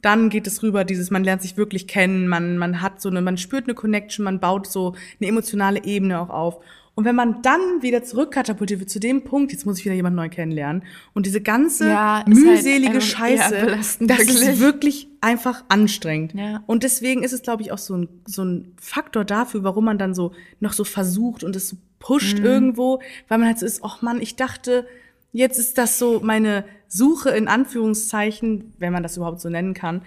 Dann 0.02 0.30
geht 0.30 0.48
es 0.48 0.64
rüber, 0.64 0.82
dieses, 0.82 1.12
man 1.12 1.22
lernt 1.22 1.42
sich 1.42 1.56
wirklich 1.56 1.86
kennen, 1.86 2.26
man, 2.26 2.58
man 2.58 2.82
hat 2.82 3.00
so 3.00 3.08
eine, 3.08 3.22
man 3.22 3.36
spürt 3.36 3.66
eine 3.66 3.74
Connection, 3.74 4.24
man 4.24 4.40
baut 4.40 4.66
so 4.66 4.96
eine 5.20 5.28
emotionale 5.28 5.84
Ebene 5.84 6.18
auch 6.18 6.28
auf. 6.28 6.64
Und 6.94 7.04
wenn 7.04 7.14
man 7.14 7.40
dann 7.40 7.60
wieder 7.80 8.02
zurückkatapultiert 8.02 8.80
wird 8.80 8.90
zu 8.90 9.00
dem 9.00 9.22
Punkt, 9.22 9.52
jetzt 9.52 9.64
muss 9.64 9.78
ich 9.78 9.84
wieder 9.84 9.94
jemanden 9.94 10.16
neu 10.16 10.28
kennenlernen 10.28 10.82
und 11.14 11.24
diese 11.24 11.40
ganze 11.40 11.88
Ja, 11.88 12.18
ist 12.20 12.26
halt 12.26 12.28
mühselige 12.28 12.94
ja, 12.94 13.00
Scheiße, 13.00 13.66
das 13.68 13.96
ist 13.98 14.00
wirklich. 14.00 14.60
wirklich 14.60 15.08
einfach 15.20 15.64
anstrengend. 15.68 16.34
Ja. 16.34 16.62
Und 16.66 16.82
deswegen 16.82 17.22
ist 17.22 17.32
es, 17.32 17.42
glaube 17.42 17.62
ich, 17.62 17.72
auch 17.72 17.78
so 17.78 17.96
ein, 17.96 18.08
so 18.26 18.44
ein 18.44 18.74
Faktor 18.80 19.24
dafür, 19.24 19.62
warum 19.64 19.84
man 19.86 19.98
dann 19.98 20.14
so 20.14 20.32
noch 20.58 20.72
so 20.72 20.84
versucht 20.84 21.42
und 21.44 21.56
es 21.56 21.68
so 21.68 21.76
pusht 22.00 22.38
Mhm. 22.38 22.44
irgendwo, 22.44 23.00
weil 23.28 23.38
man 23.38 23.46
halt 23.48 23.58
so 23.58 23.66
ist, 23.66 23.82
ach 23.84 24.02
Mann, 24.02 24.20
ich 24.20 24.36
dachte, 24.36 24.86
jetzt 25.32 25.58
ist 25.58 25.78
das 25.78 25.98
so 25.98 26.20
meine 26.22 26.64
Suche 26.88 27.30
in 27.30 27.46
Anführungszeichen, 27.48 28.74
wenn 28.78 28.92
man 28.92 29.02
das 29.02 29.16
überhaupt 29.16 29.40
so 29.40 29.48
nennen 29.48 29.74
kann, 29.74 30.02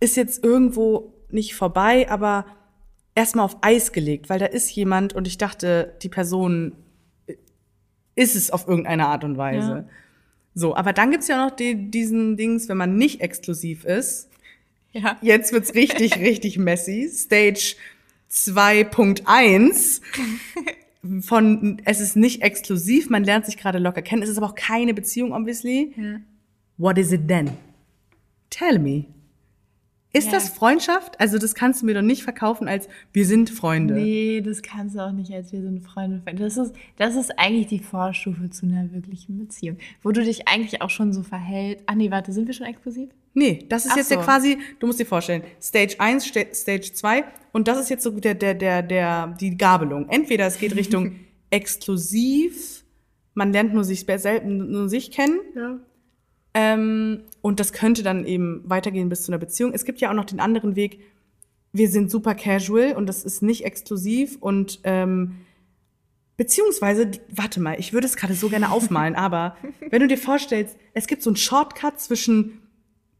ist 0.00 0.16
jetzt 0.16 0.42
irgendwo 0.42 1.12
nicht 1.30 1.54
vorbei, 1.54 2.10
aber 2.10 2.46
erstmal 3.14 3.44
auf 3.44 3.58
Eis 3.60 3.92
gelegt, 3.92 4.28
weil 4.30 4.38
da 4.38 4.46
ist 4.46 4.70
jemand 4.70 5.12
und 5.12 5.26
ich 5.26 5.38
dachte, 5.38 5.94
die 6.02 6.08
Person 6.08 6.72
ist 8.14 8.36
es 8.36 8.50
auf 8.50 8.68
irgendeine 8.68 9.06
Art 9.06 9.24
und 9.24 9.36
Weise. 9.36 9.70
Ja. 9.70 9.84
So, 10.54 10.76
aber 10.76 10.92
dann 10.92 11.10
gibt's 11.10 11.28
ja 11.28 11.44
noch 11.44 11.54
die, 11.54 11.90
diesen 11.90 12.36
Dings, 12.36 12.68
wenn 12.68 12.76
man 12.76 12.96
nicht 12.96 13.20
exklusiv 13.20 13.84
ist, 13.84 14.28
Ja. 14.92 15.16
Jetzt 15.22 15.52
wird's 15.52 15.74
richtig, 15.74 16.16
richtig 16.18 16.58
messy. 16.58 17.08
Stage 17.10 17.76
2.1 18.30 20.00
von 21.20 21.82
es 21.84 22.00
ist 22.00 22.16
nicht 22.16 22.42
exklusiv, 22.42 23.10
man 23.10 23.24
lernt 23.24 23.46
sich 23.46 23.56
gerade 23.56 23.78
locker 23.78 24.02
kennen. 24.02 24.22
Es 24.22 24.28
ist 24.28 24.36
aber 24.38 24.46
auch 24.46 24.54
keine 24.54 24.94
Beziehung, 24.94 25.32
obviously. 25.32 25.92
Ja. 25.96 26.20
What 26.78 26.98
is 26.98 27.12
it 27.12 27.28
then? 27.28 27.50
Tell 28.50 28.78
me. 28.78 29.06
Ist 30.14 30.26
Ja. 30.26 30.32
das 30.32 30.50
Freundschaft? 30.50 31.18
Also 31.20 31.38
das 31.38 31.54
kannst 31.54 31.80
du 31.80 31.86
mir 31.86 31.94
doch 31.94 32.02
nicht 32.02 32.22
verkaufen 32.22 32.68
als 32.68 32.86
wir 33.14 33.24
sind 33.24 33.48
Freunde. 33.48 33.94
Nee, 33.94 34.42
das 34.42 34.60
kannst 34.60 34.94
du 34.94 35.00
auch 35.00 35.12
nicht, 35.12 35.32
als 35.32 35.52
wir 35.52 35.62
sind 35.62 35.80
Freunde. 35.80 36.20
Das 36.36 36.58
ist, 36.58 36.74
das 36.98 37.16
ist 37.16 37.38
eigentlich 37.38 37.68
die 37.68 37.78
Vorstufe 37.78 38.50
zu 38.50 38.66
einer 38.66 38.92
wirklichen 38.92 39.38
Beziehung. 39.38 39.78
Wo 40.02 40.10
du 40.12 40.22
dich 40.22 40.48
eigentlich 40.48 40.82
auch 40.82 40.90
schon 40.90 41.12
so 41.14 41.22
verhältst. 41.22 41.84
Ah 41.86 41.94
nee, 41.94 42.10
warte, 42.10 42.32
sind 42.32 42.46
wir 42.46 42.52
schon 42.54 42.66
exklusiv? 42.66 43.08
Nee, 43.34 43.64
das 43.70 43.86
ist 43.86 43.92
Ach 43.92 43.96
jetzt 43.96 44.10
so. 44.10 44.16
ja 44.16 44.22
quasi, 44.22 44.58
du 44.78 44.86
musst 44.86 45.00
dir 45.00 45.06
vorstellen, 45.06 45.42
Stage 45.62 45.94
1, 45.98 46.26
Sta- 46.26 46.52
Stage 46.52 46.92
2 46.92 47.24
und 47.52 47.66
das 47.66 47.80
ist 47.80 47.88
jetzt 47.88 48.02
so 48.02 48.10
der, 48.10 48.34
der, 48.34 48.52
der, 48.52 48.82
der, 48.82 49.28
die 49.40 49.56
Gabelung. 49.56 50.10
Entweder 50.10 50.46
es 50.46 50.58
geht 50.58 50.76
Richtung 50.76 51.16
exklusiv, 51.50 52.84
man 53.34 53.52
lernt 53.52 53.72
nur 53.72 53.84
sich 53.84 54.04
selten 54.16 54.70
nur 54.70 54.88
sich 54.90 55.10
kennen, 55.10 55.38
Ja. 55.56 55.78
Ähm, 56.54 57.22
und 57.40 57.60
das 57.60 57.72
könnte 57.72 58.02
dann 58.02 58.26
eben 58.26 58.62
weitergehen 58.64 59.08
bis 59.08 59.22
zu 59.22 59.32
einer 59.32 59.38
Beziehung. 59.38 59.72
Es 59.72 59.84
gibt 59.84 60.00
ja 60.00 60.10
auch 60.10 60.14
noch 60.14 60.24
den 60.24 60.40
anderen 60.40 60.76
Weg, 60.76 61.00
wir 61.72 61.88
sind 61.88 62.10
super 62.10 62.34
casual 62.34 62.94
und 62.94 63.06
das 63.06 63.24
ist 63.24 63.42
nicht 63.42 63.64
exklusiv 63.64 64.36
und 64.40 64.80
ähm, 64.84 65.36
beziehungsweise, 66.36 67.10
warte 67.30 67.60
mal, 67.60 67.78
ich 67.78 67.92
würde 67.92 68.06
es 68.06 68.16
gerade 68.16 68.34
so 68.34 68.48
gerne 68.48 68.70
aufmalen, 68.70 69.14
aber 69.14 69.56
wenn 69.90 70.00
du 70.00 70.08
dir 70.08 70.18
vorstellst, 70.18 70.76
es 70.92 71.06
gibt 71.06 71.22
so 71.22 71.30
einen 71.30 71.36
Shortcut 71.36 72.00
zwischen 72.00 72.62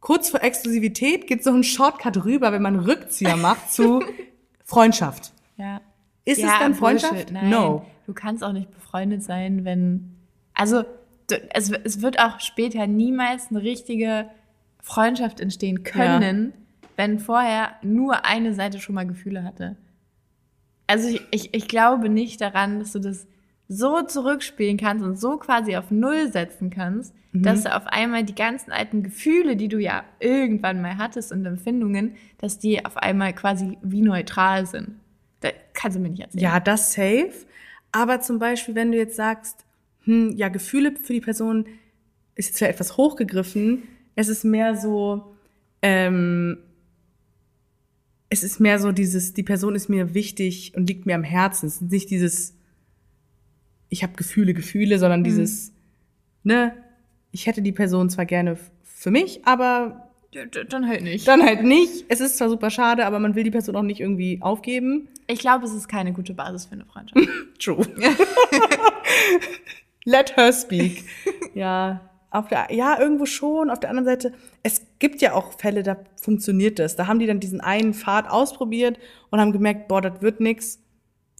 kurz 0.01 0.31
vor 0.31 0.43
Exklusivität 0.43 1.27
geht 1.27 1.43
so 1.43 1.51
ein 1.51 1.65
Shortcut 1.65 2.25
rüber, 2.25 2.53
wenn 2.53 2.61
man 2.61 2.79
Rückzieher 2.79 3.37
macht 3.37 3.73
zu 3.73 4.03
Freundschaft. 4.65 5.33
Ja. 5.57 5.81
Ist 6.25 6.41
ja, 6.41 6.49
es 6.49 6.59
dann 6.59 6.77
Bullshit. 6.77 7.09
Freundschaft? 7.09 7.33
Nein. 7.33 7.51
No. 7.51 7.87
Du 8.07 8.13
kannst 8.13 8.45
auch 8.45 8.53
nicht 8.53 8.71
befreundet 8.71 9.23
sein, 9.23 9.65
wenn. 9.65 10.17
Also, 10.55 10.85
es, 11.55 11.71
es 11.71 12.03
wird 12.03 12.19
auch 12.19 12.41
später 12.41 12.87
niemals 12.87 13.49
eine 13.51 13.63
richtige 13.63 14.27
Freundschaft 14.83 15.41
entstehen 15.41 15.83
können, 15.85 16.53
wenn 16.97 17.19
vorher 17.19 17.73
nur 17.83 18.25
eine 18.25 18.55
Seite 18.55 18.81
schon 18.81 18.95
mal 18.95 19.07
Gefühle 19.07 19.45
hatte. 19.45 19.77
Also, 20.87 21.09
ich, 21.09 21.23
ich, 21.31 21.55
ich 21.55 21.69
glaube 21.69 22.09
nicht 22.09 22.41
daran, 22.41 22.81
dass 22.81 22.93
du 22.93 22.99
das 22.99 23.27
so 23.69 24.03
zurückspielen 24.03 24.77
kannst 24.77 25.05
und 25.05 25.19
so 25.19 25.39
quasi 25.39 25.77
auf 25.77 25.91
Null 25.91 26.31
setzen 26.31 26.71
kannst, 26.71 27.15
Mhm. 27.33 27.43
dass 27.45 27.63
du 27.63 27.75
auf 27.75 27.87
einmal 27.87 28.25
die 28.25 28.35
ganzen 28.35 28.73
alten 28.73 29.03
Gefühle, 29.03 29.57
die 29.57 29.69
du 29.69 29.79
ja 29.79 30.05
irgendwann 30.21 30.83
mal 30.83 30.99
hattest 30.99 31.33
und 31.33 31.45
Empfindungen, 31.47 32.17
dass 32.39 32.59
die 32.59 32.85
auf 32.85 32.99
einmal 32.99 33.33
quasi 33.33 33.79
wie 33.83 34.03
neutral 34.03 34.67
sind. 34.67 34.97
Das 35.41 35.53
kannst 35.73 35.97
du 35.97 36.01
mir 36.03 36.11
nicht 36.11 36.21
erzählen. 36.21 36.43
Ja, 36.43 36.61
das 36.61 36.93
safe. 36.93 37.33
Aber 37.91 38.21
zum 38.21 38.39
Beispiel, 38.39 38.75
wenn 38.75 38.93
du 38.93 38.99
jetzt 38.99 39.17
sagst, 39.17 39.65
hm, 40.05 40.33
ja, 40.37 40.49
Gefühle 40.49 40.95
für 41.03 41.13
die 41.13 41.21
Person 41.21 41.67
ist 42.35 42.49
jetzt 42.49 42.59
zwar 42.59 42.69
etwas 42.69 42.97
hochgegriffen, 42.97 43.83
es 44.15 44.29
ist 44.29 44.45
mehr 44.45 44.77
so, 44.77 45.35
ähm, 45.83 46.59
es 48.29 48.43
ist 48.43 48.61
mehr 48.61 48.79
so 48.79 48.93
dieses, 48.93 49.35
die 49.35 49.43
Person 49.43 49.75
ist 49.75 49.89
mir 49.89 50.15
wichtig 50.15 50.73
und 50.77 50.89
liegt 50.89 51.05
mir 51.07 51.15
am 51.15 51.25
Herzen. 51.25 51.67
Es 51.67 51.77
ist 51.77 51.91
nicht 51.91 52.11
dieses, 52.11 52.55
ich 53.91 54.03
habe 54.03 54.15
Gefühle, 54.15 54.55
Gefühle, 54.55 54.99
sondern 54.99 55.23
dieses, 55.25 55.73
ne, 56.43 56.75
ich 57.31 57.47
hätte 57.47 57.61
die 57.63 57.73
Person 57.73 58.09
zwar 58.11 58.25
gerne 58.27 58.59
für 58.83 59.11
mich, 59.11 59.45
aber 59.47 60.11
Dann 60.71 60.89
halt 60.89 61.03
nicht. 61.03 61.29
dann 61.29 61.43
halt 61.43 61.63
nicht. 61.63 62.07
Es 62.09 62.21
ist 62.21 62.39
zwar 62.39 62.49
super 62.49 62.71
schade, 62.71 63.05
aber 63.05 63.19
man 63.19 63.35
will 63.35 63.45
die 63.45 63.51
Person 63.51 63.77
auch 63.77 63.83
nicht 63.83 64.01
irgendwie 64.01 64.39
aufgeben. 64.41 65.09
Ich 65.27 65.39
glaube, 65.41 65.67
es 65.67 65.73
ist 65.75 65.89
keine 65.89 66.13
gute 66.15 66.33
Basis 66.35 66.67
für 66.67 66.73
eine 66.73 66.87
Freundschaft. 66.87 67.29
True. 67.59 67.87
Let 70.05 70.37
her 70.37 70.53
speak. 70.53 71.05
Ja, 71.55 72.01
auf 72.31 72.49
der, 72.49 72.69
ja, 72.73 72.99
irgendwo 72.99 73.27
schon. 73.27 73.69
Auf 73.69 73.79
der 73.79 73.91
anderen 73.91 74.07
Seite, 74.07 74.33
es 74.63 74.87
gibt 74.99 75.21
ja 75.21 75.35
auch 75.35 75.59
Fälle, 75.59 75.83
da 75.83 75.99
funktioniert 76.17 76.79
das. 76.79 76.97
Da 76.97 77.07
haben 77.07 77.19
die 77.19 77.27
dann 77.27 77.41
diesen 77.41 77.61
einen 77.61 77.93
Pfad 77.93 78.31
ausprobiert 78.31 78.99
und 79.31 79.39
haben 79.39 79.53
gemerkt, 79.53 79.87
boah, 79.87 80.01
das 80.01 80.23
wird 80.23 80.41
nix. 80.41 80.79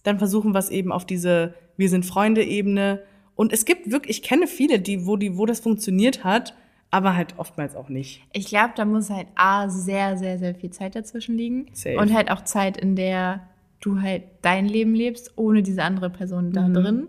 Dann 0.03 0.19
versuchen 0.19 0.51
wir 0.53 0.59
es 0.59 0.69
eben 0.69 0.91
auf 0.91 1.03
diese 1.05 1.55
Wir 1.77 1.89
sind 1.89 2.05
Freunde-Ebene. 2.05 3.01
Und 3.35 3.51
es 3.53 3.65
gibt 3.65 3.89
wirklich, 3.91 4.19
ich 4.19 4.23
kenne 4.23 4.45
viele, 4.45 4.79
die, 4.79 5.07
wo 5.07 5.15
die, 5.17 5.35
wo 5.39 5.47
das 5.47 5.61
funktioniert 5.61 6.23
hat, 6.23 6.53
aber 6.91 7.15
halt 7.15 7.39
oftmals 7.39 7.75
auch 7.75 7.89
nicht. 7.89 8.21
Ich 8.31 8.45
glaube, 8.45 8.73
da 8.75 8.85
muss 8.85 9.09
halt 9.09 9.25
A, 9.33 9.69
sehr, 9.69 10.15
sehr, 10.19 10.37
sehr 10.37 10.53
viel 10.53 10.69
Zeit 10.69 10.95
dazwischen 10.95 11.35
liegen. 11.35 11.65
Safe. 11.73 11.97
Und 11.97 12.13
halt 12.13 12.29
auch 12.29 12.43
Zeit, 12.43 12.77
in 12.77 12.95
der 12.95 13.39
du 13.79 13.99
halt 13.99 14.21
dein 14.43 14.67
Leben 14.67 14.93
lebst, 14.93 15.33
ohne 15.37 15.63
diese 15.63 15.81
andere 15.81 16.11
Person 16.11 16.51
da 16.51 16.67
Mhm. 16.67 16.73
drin. 16.75 17.07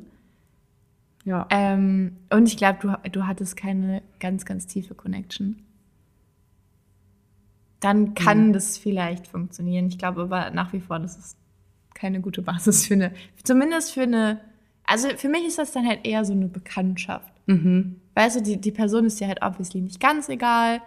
Ja. 1.24 1.46
Ähm, 1.50 2.16
und 2.30 2.46
ich 2.46 2.56
glaube, 2.56 2.78
du, 2.80 3.10
du 3.10 3.26
hattest 3.26 3.56
keine 3.56 4.02
ganz, 4.20 4.44
ganz 4.44 4.66
tiefe 4.66 4.94
Connection. 4.94 5.62
Dann 7.80 8.14
kann 8.14 8.52
das 8.52 8.78
vielleicht 8.78 9.26
funktionieren. 9.26 9.86
Ich 9.88 9.98
glaube 9.98 10.22
aber 10.22 10.50
nach 10.50 10.72
wie 10.72 10.80
vor, 10.80 10.98
das 10.98 11.16
ist 11.18 11.36
keine 11.94 12.20
gute 12.20 12.42
Basis 12.42 12.86
für 12.86 12.94
eine, 12.94 13.12
zumindest 13.42 13.92
für 13.92 14.02
eine, 14.02 14.40
also 14.84 15.08
für 15.16 15.28
mich 15.28 15.44
ist 15.46 15.58
das 15.58 15.72
dann 15.72 15.86
halt 15.86 16.06
eher 16.06 16.24
so 16.24 16.32
eine 16.32 16.48
Bekanntschaft. 16.48 17.32
Mhm. 17.46 18.00
Weißt 18.14 18.36
du, 18.36 18.42
die, 18.42 18.60
die 18.60 18.72
Person 18.72 19.04
ist 19.06 19.20
dir 19.20 19.28
halt 19.28 19.42
obviously 19.42 19.80
nicht 19.80 20.00
ganz 20.00 20.28
egal. 20.28 20.80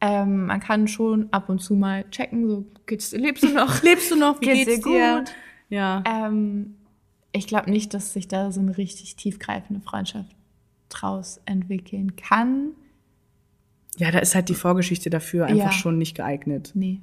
Ähm, 0.00 0.46
man 0.46 0.60
kann 0.60 0.88
schon 0.88 1.28
ab 1.32 1.48
und 1.48 1.60
zu 1.60 1.74
mal 1.74 2.04
checken, 2.10 2.48
so, 2.48 2.66
geht's, 2.86 3.12
lebst 3.12 3.42
du 3.44 3.48
noch? 3.48 3.82
Lebst 3.82 4.10
du 4.10 4.16
noch? 4.16 4.40
Wie 4.40 4.44
Geht's 4.46 4.66
geht's, 4.66 4.84
dir 4.84 4.92
dir? 4.92 5.18
gut? 5.18 5.32
Ja. 5.68 6.04
Ähm, 6.06 6.76
ich 7.36 7.46
glaube 7.46 7.70
nicht, 7.70 7.94
dass 7.94 8.12
sich 8.12 8.28
da 8.28 8.50
so 8.52 8.60
eine 8.60 8.76
richtig 8.76 9.16
tiefgreifende 9.16 9.80
Freundschaft 9.80 10.34
draus 10.88 11.40
entwickeln 11.46 12.16
kann. 12.16 12.70
Ja, 13.98 14.10
da 14.10 14.18
ist 14.18 14.34
halt 14.34 14.48
die 14.48 14.54
Vorgeschichte 14.54 15.08
dafür 15.10 15.46
einfach 15.46 15.66
Ja. 15.66 15.72
schon 15.72 15.98
nicht 15.98 16.16
geeignet. 16.16 16.72
Nee. 16.74 17.00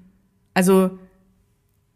Also, 0.54 1.00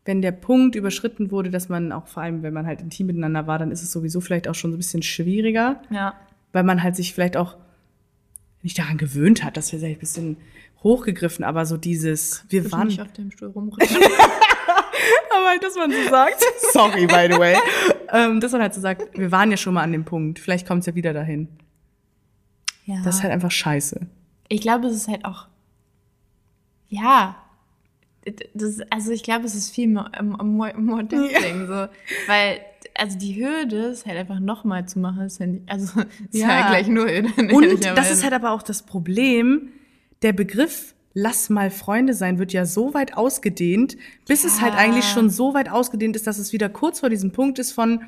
wenn 0.06 0.22
der 0.22 0.32
Punkt 0.32 0.76
überschritten 0.76 1.32
wurde, 1.32 1.52
dass 1.52 1.70
man 1.70 1.92
auch 1.92 2.08
vor 2.08 2.24
allem, 2.24 2.42
wenn 2.42 2.54
man 2.54 2.66
halt 2.66 2.82
intim 2.82 3.08
miteinander 3.08 3.46
war, 3.46 3.60
dann 3.60 3.72
ist 3.72 3.84
es 3.84 3.92
sowieso 3.92 4.22
vielleicht 4.22 4.48
auch 4.48 4.56
schon 4.56 4.72
so 4.72 4.76
ein 4.76 4.80
bisschen 4.80 5.04
schwieriger, 5.04 5.82
Ja. 5.90 6.14
weil 6.54 6.64
man 6.64 6.82
halt 6.82 6.96
sich 6.96 7.14
vielleicht 7.14 7.38
auch 7.38 7.58
nicht 8.64 8.80
daran 8.80 8.98
gewöhnt 8.98 9.44
hat, 9.44 9.56
das 9.58 9.72
wäre 9.72 9.82
vielleicht 9.82 9.98
ein 9.98 10.00
bisschen 10.00 10.38
hochgegriffen, 10.84 11.44
aber 11.44 11.66
so 11.66 11.78
dieses, 11.78 12.46
wir 12.50 12.66
Ich 12.66 12.72
waren, 12.72 12.88
nicht 12.88 13.02
auf 13.02 13.12
dem 13.14 13.32
Stuhl 13.32 13.50
rumrutschen. 13.50 13.98
aber 15.36 15.48
halt, 15.48 15.64
dass 15.64 15.76
man 15.76 15.92
so 15.92 16.10
sagt, 16.10 16.44
sorry, 16.72 17.06
by 17.08 17.28
the 17.32 17.40
way, 17.40 17.56
ähm, 18.12 18.40
dass 18.40 18.52
man 18.52 18.62
halt 18.62 18.74
so 18.74 18.82
sagt, 18.82 19.18
wir 19.18 19.32
waren 19.32 19.52
ja 19.52 19.58
schon 19.58 19.74
mal 19.74 19.84
an 19.84 19.92
dem 19.92 20.06
Punkt, 20.06 20.40
vielleicht 20.40 20.68
kommt 20.68 20.82
es 20.82 20.86
ja 20.88 20.96
wieder 20.96 21.14
dahin. 21.14 21.48
ja. 22.86 23.02
Das 23.04 23.16
ist 23.18 23.24
halt 23.24 23.34
einfach 23.34 23.52
scheiße. 23.52 24.02
ich 24.50 24.62
glaube, 24.62 24.88
es 24.88 24.96
ist 24.96 25.08
halt 25.08 25.26
auch, 25.26 25.48
ja, 26.90 27.36
das, 28.54 28.80
also 28.90 29.12
ich 29.12 29.24
glaube, 29.24 29.46
es 29.46 29.56
ist 29.56 29.74
viel 29.74 29.88
more, 29.90 30.12
more, 30.22 30.74
more 30.78 31.04
dating, 31.04 31.68
so, 31.68 31.88
weil, 32.28 32.60
also 32.98 33.18
die 33.18 33.36
Hürde 33.42 33.78
ist 33.88 34.06
halt 34.06 34.18
einfach 34.18 34.40
nochmal 34.40 34.86
zu 34.88 35.00
machen, 35.00 35.22
ist 35.22 35.40
ja 35.40 35.48
nicht, 35.48 35.64
also 35.70 36.02
ist 36.32 36.42
ja, 36.42 36.50
Ja. 36.50 36.68
gleich 36.70 36.88
nur 36.88 37.06
Hürde. 37.10 37.30
Und 37.56 37.84
das 37.98 38.12
ist 38.12 38.24
halt 38.24 38.34
aber 38.34 38.52
auch 38.52 38.62
das 38.64 38.84
Problem, 38.84 39.70
der 40.22 40.34
Begriff 40.34 40.94
lass 41.14 41.50
mal 41.50 41.72
Freunde 41.72 42.14
sein 42.14 42.38
wird 42.38 42.54
ja 42.54 42.66
so 42.66 42.94
weit 42.94 43.18
ausgedehnt, 43.18 43.98
bis 44.28 44.44
es 44.44 44.62
halt 44.62 44.74
Ja. 44.74 44.80
eigentlich 44.80 45.06
schon 45.06 45.30
so 45.32 45.54
weit 45.56 45.68
ausgedehnt 45.70 46.16
ist, 46.16 46.28
dass 46.28 46.38
es 46.38 46.54
wieder 46.54 46.70
kurz 46.70 47.00
vor 47.00 47.10
diesem 47.10 47.32
Punkt 47.32 47.58
ist 47.60 47.72
von 47.72 48.02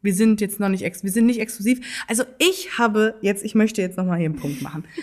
wir 0.00 0.14
sind 0.14 0.40
jetzt 0.40 0.58
noch 0.60 0.68
nicht 0.68 0.82
ex 0.84 1.02
wir 1.04 1.10
sind 1.10 1.26
nicht 1.26 1.40
exklusiv. 1.40 1.80
Also 2.08 2.22
ich 2.38 2.78
habe 2.78 3.14
jetzt 3.20 3.44
ich 3.44 3.54
möchte 3.54 3.80
jetzt 3.82 3.96
noch 3.96 4.04
mal 4.06 4.16
hier 4.16 4.26
einen 4.26 4.36
Punkt 4.36 4.62
machen. 4.62 4.84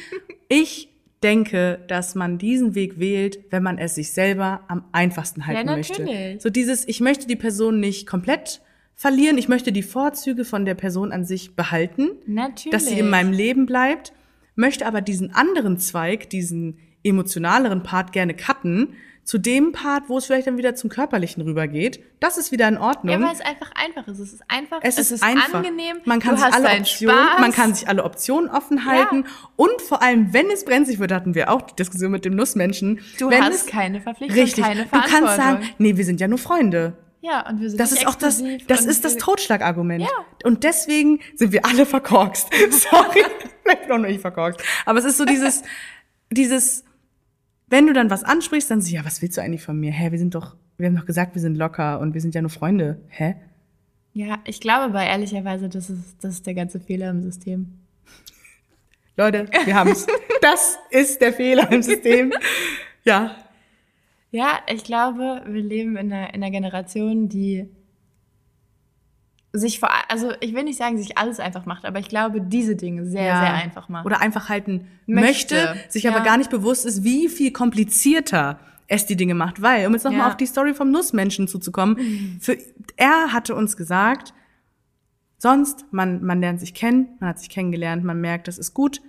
Ich 0.51 0.89
denke, 1.21 1.79
dass 1.87 2.15
man 2.15 2.37
diesen 2.39 2.73
Weg 2.73 2.97
wählt, 2.99 3.37
wenn 3.51 3.61
man 3.61 3.77
es 3.77 3.93
sich 3.95 4.13
selber 4.13 4.61
am 4.67 4.85
einfachsten 4.93 5.45
halten 5.45 5.67
möchte. 5.69 6.01
natürlich. 6.01 6.41
So 6.41 6.49
dieses 6.49 6.87
ich 6.87 7.01
möchte 7.01 7.27
die 7.27 7.35
Person 7.35 7.79
nicht 7.79 8.07
komplett 8.07 8.61
verlieren, 8.95 9.37
ich 9.37 9.47
möchte 9.47 9.71
die 9.71 9.83
Vorzüge 9.83 10.43
von 10.45 10.65
der 10.65 10.73
Person 10.75 11.11
an 11.11 11.23
sich 11.25 11.55
behalten 11.55 12.09
Natürlich. 12.25 12.71
dass 12.71 12.87
sie 12.87 12.97
in 12.99 13.09
meinem 13.09 13.31
Leben 13.31 13.65
bleibt, 13.65 14.11
möchte 14.59 14.85
aber 14.85 15.01
diesen 15.01 15.33
anderen 15.33 15.79
Zweig, 15.79 16.29
diesen 16.29 16.77
emotionaleren 17.03 17.81
Part 17.81 18.11
gerne 18.11 18.35
cutten, 18.35 18.95
zu 19.23 19.37
dem 19.37 19.73
Part, 19.73 20.09
wo 20.09 20.17
es 20.17 20.25
vielleicht 20.25 20.47
dann 20.47 20.57
wieder 20.57 20.73
zum 20.73 20.89
Körperlichen 20.89 21.43
rübergeht. 21.43 21.99
Das 22.19 22.39
ist 22.39 22.51
wieder 22.51 22.67
in 22.67 22.77
Ordnung. 22.79 23.21
Ja, 23.21 23.27
weil 23.27 23.35
es 23.35 23.41
einfach 23.41 23.71
einfach 23.75 24.07
ist. 24.07 24.17
Es 24.17 24.33
ist 24.33 24.43
einfach, 24.47 24.79
es, 24.81 24.97
ist, 24.97 25.21
einfach. 25.21 25.53
angenehm. 25.53 25.97
Man 26.05 26.19
kann 26.19 26.35
sich 26.35 26.45
alle 26.51 26.67
Optionen, 26.79 27.15
Spaß. 27.15 27.39
man 27.39 27.51
kann 27.51 27.73
sich 27.75 27.87
alle 27.87 28.03
Optionen 28.05 28.49
offen 28.49 28.85
halten 28.85 29.25
und 29.55 29.81
vor 29.83 30.01
allem, 30.01 30.33
wenn 30.33 30.49
es 30.49 30.65
brenzlig 30.65 30.97
wird, 30.97 31.11
hatten 31.11 31.35
wir 31.35 31.51
auch 31.51 31.61
die 31.61 31.75
Diskussion 31.75 32.11
mit 32.11 32.25
dem 32.25 32.35
Nussmenschen. 32.35 33.01
Du 33.19 33.29
wenn 33.29 33.43
hast 33.43 33.53
es, 33.53 33.65
keine 33.67 34.01
Verpflichtung, 34.01 34.39
richtig. 34.39 34.63
keine 34.63 34.85
Du 34.85 34.89
kannst 34.89 35.09
Verantwortung. 35.09 35.61
sagen, 35.61 35.69
nee, 35.77 35.95
wir 35.95 36.05
sind 36.05 36.19
ja 36.19 36.27
nur 36.27 36.39
Freunde. 36.39 36.93
Ja, 37.21 37.47
und 37.49 37.59
wir 37.59 37.69
sind 37.69 37.79
Das 37.79 37.91
ist 37.91 38.07
auch 38.07 38.15
das, 38.15 38.41
das 38.67 38.85
ist 38.85 39.03
das 39.03 39.17
Totschlagargument. 39.17 40.01
Ja. 40.01 40.09
Und 40.43 40.63
deswegen 40.63 41.19
sind 41.35 41.51
wir 41.51 41.65
alle 41.65 41.85
verkorkst. 41.85 42.47
Sorry, 42.71 43.23
vielleicht 43.63 43.89
noch 43.89 43.97
nicht 43.97 44.21
verkorkst. 44.21 44.65
Aber 44.85 44.99
es 44.99 45.05
ist 45.05 45.17
so 45.17 45.25
dieses, 45.25 45.63
dieses, 46.31 46.85
wenn 47.67 47.87
du 47.87 47.93
dann 47.93 48.09
was 48.09 48.23
ansprichst, 48.23 48.71
dann 48.71 48.81
so, 48.81 48.93
ja, 48.93 49.03
was 49.03 49.21
willst 49.21 49.37
du 49.37 49.41
eigentlich 49.41 49.63
von 49.63 49.79
mir? 49.79 49.91
Hä, 49.91 50.11
wir 50.11 50.19
sind 50.19 50.33
doch, 50.33 50.55
wir 50.77 50.87
haben 50.87 50.95
doch 50.95 51.05
gesagt, 51.05 51.35
wir 51.35 51.41
sind 51.41 51.55
locker 51.55 51.99
und 51.99 52.13
wir 52.13 52.21
sind 52.21 52.35
ja 52.35 52.41
nur 52.41 52.49
Freunde. 52.49 53.01
Hä? 53.09 53.35
Ja, 54.13 54.39
ich 54.45 54.61
glaube 54.61 54.85
aber 54.85 55.03
ehrlicherweise, 55.03 55.67
das 55.67 55.89
ist, 55.89 56.17
das 56.21 56.35
ist 56.35 56.47
der 56.47 56.53
ganze 56.53 56.79
Fehler 56.79 57.09
im 57.09 57.21
System. 57.21 57.79
Leute, 59.17 59.47
wir 59.65 59.75
haben's. 59.75 60.07
Das 60.41 60.77
ist 60.89 61.19
der 61.19 61.33
Fehler 61.33 61.69
im 61.69 61.83
System. 61.83 62.31
Ja. 63.03 63.35
Ja, 64.31 64.59
ich 64.71 64.83
glaube, 64.83 65.41
wir 65.47 65.61
leben 65.61 65.97
in 65.97 66.11
einer, 66.13 66.33
in 66.33 66.43
einer 66.43 66.51
Generation, 66.51 67.29
die 67.29 67.67
sich 69.51 69.79
vor, 69.79 69.89
also 70.09 70.31
ich 70.41 70.53
will 70.53 70.63
nicht 70.63 70.77
sagen, 70.77 70.97
sich 70.97 71.17
alles 71.17 71.39
einfach 71.39 71.65
macht, 71.65 71.85
aber 71.85 71.97
ich 71.99 72.07
glaube, 72.07 72.39
diese 72.39 72.75
Dinge 72.75 73.05
sehr, 73.07 73.23
ja. 73.23 73.39
sehr 73.41 73.53
einfach 73.55 73.89
macht. 73.89 74.05
Oder 74.05 74.21
einfach 74.21 74.47
halten 74.49 74.87
möchte, 75.07 75.55
Möchte. 75.55 75.75
sich 75.91 76.03
Ja. 76.03 76.13
aber 76.13 76.23
gar 76.23 76.37
nicht 76.37 76.51
bewusst 76.51 76.85
ist, 76.85 77.03
wie 77.03 77.27
viel 77.27 77.51
komplizierter 77.51 78.59
es 78.87 79.07
die 79.07 79.15
Dinge 79.15 79.33
macht. 79.33 79.61
Weil, 79.61 79.87
um 79.87 79.93
jetzt 79.93 80.03
nochmal 80.03 80.21
Ja. 80.21 80.27
auf 80.27 80.37
die 80.37 80.45
Story 80.45 80.75
vom 80.75 80.91
Nussmenschen 80.91 81.47
zuzukommen, 81.47 81.97
für, 82.41 82.57
er 82.95 83.33
hatte 83.33 83.55
uns 83.55 83.75
gesagt, 83.75 84.35
sonst, 85.39 85.85
man, 85.91 86.23
man 86.23 86.41
lernt 86.41 86.59
sich 86.59 86.75
kennen, 86.75 87.07
man 87.19 87.29
hat 87.29 87.39
sich 87.39 87.49
kennengelernt, 87.49 88.03
man 88.03 88.21
merkt, 88.21 88.47
das 88.47 88.59
ist 88.59 88.75
gut. 88.75 89.01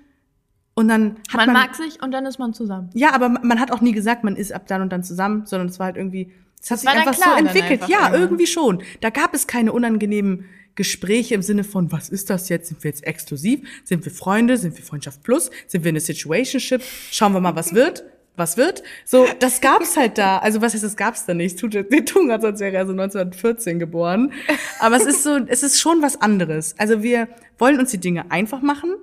Und 0.80 0.88
dann 0.88 1.16
hat 1.28 1.36
man, 1.36 1.46
man, 1.46 1.54
mag 1.54 1.74
sich 1.74 2.02
und 2.02 2.10
dann 2.10 2.26
ist 2.26 2.38
man 2.38 2.52
zusammen. 2.54 2.90
ja, 2.94 3.12
aber 3.12 3.28
man 3.28 3.60
hat 3.60 3.70
auch 3.70 3.80
nie 3.80 3.92
gesagt, 3.92 4.24
man 4.24 4.34
ist 4.34 4.52
ab 4.52 4.66
dann 4.66 4.82
und 4.82 4.90
dann 4.90 5.02
zusammen, 5.04 5.44
sondern 5.46 5.68
es 5.68 5.78
war 5.78 5.86
halt 5.86 5.96
irgendwie, 5.96 6.32
es 6.60 6.70
hat 6.70 6.80
sich 6.80 6.88
einfach 6.88 7.14
klar 7.14 7.38
so 7.38 7.44
entwickelt. 7.44 7.82
einfach 7.82 7.88
Ja, 7.88 7.98
irgendwann. 7.98 8.20
irgendwie 8.22 8.46
schon. 8.46 8.82
Da 9.00 9.10
gab 9.10 9.34
es 9.34 9.46
keine 9.46 9.72
unangenehmen 9.72 10.46
Gespräche 10.74 11.34
im 11.34 11.42
Sinne 11.42 11.64
von, 11.64 11.92
was 11.92 12.08
ist 12.08 12.30
das 12.30 12.48
jetzt? 12.48 12.68
Sind 12.68 12.82
wir 12.82 12.90
jetzt 12.90 13.06
exklusiv? 13.06 13.60
Sind 13.84 14.04
wir 14.04 14.12
Freunde? 14.12 14.56
Sind 14.56 14.76
wir 14.76 14.84
Freundschaft 14.84 15.22
plus? 15.22 15.50
Sind 15.66 15.84
wir 15.84 15.90
eine 15.90 16.00
Situationship? 16.00 16.82
Schauen 17.10 17.32
wir 17.34 17.40
mal, 17.40 17.54
was 17.54 17.74
wird? 17.74 18.04
Was 18.36 18.56
wird? 18.56 18.82
So, 19.04 19.26
das 19.40 19.60
gab's 19.60 19.96
halt 19.98 20.16
da. 20.16 20.38
Also, 20.38 20.62
was 20.62 20.72
heißt, 20.72 20.84
das 20.84 20.96
gab's 20.96 21.26
da 21.26 21.34
nicht? 21.34 21.58
Tut, 21.58 21.74
die 21.74 22.04
tun 22.04 22.30
als 22.30 22.60
wäre 22.60 22.74
er 22.74 22.86
so 22.86 22.92
1914 22.92 23.78
geboren. 23.78 24.32
Aber 24.78 24.96
es 24.96 25.04
ist 25.04 25.22
so, 25.22 25.36
es 25.46 25.62
ist 25.62 25.78
schon 25.78 26.00
was 26.00 26.20
anderes. 26.22 26.74
Also, 26.78 27.02
wir 27.02 27.28
wollen 27.58 27.78
uns 27.78 27.90
die 27.90 27.98
Dinge 27.98 28.30
einfach 28.30 28.62
machen, 28.62 28.94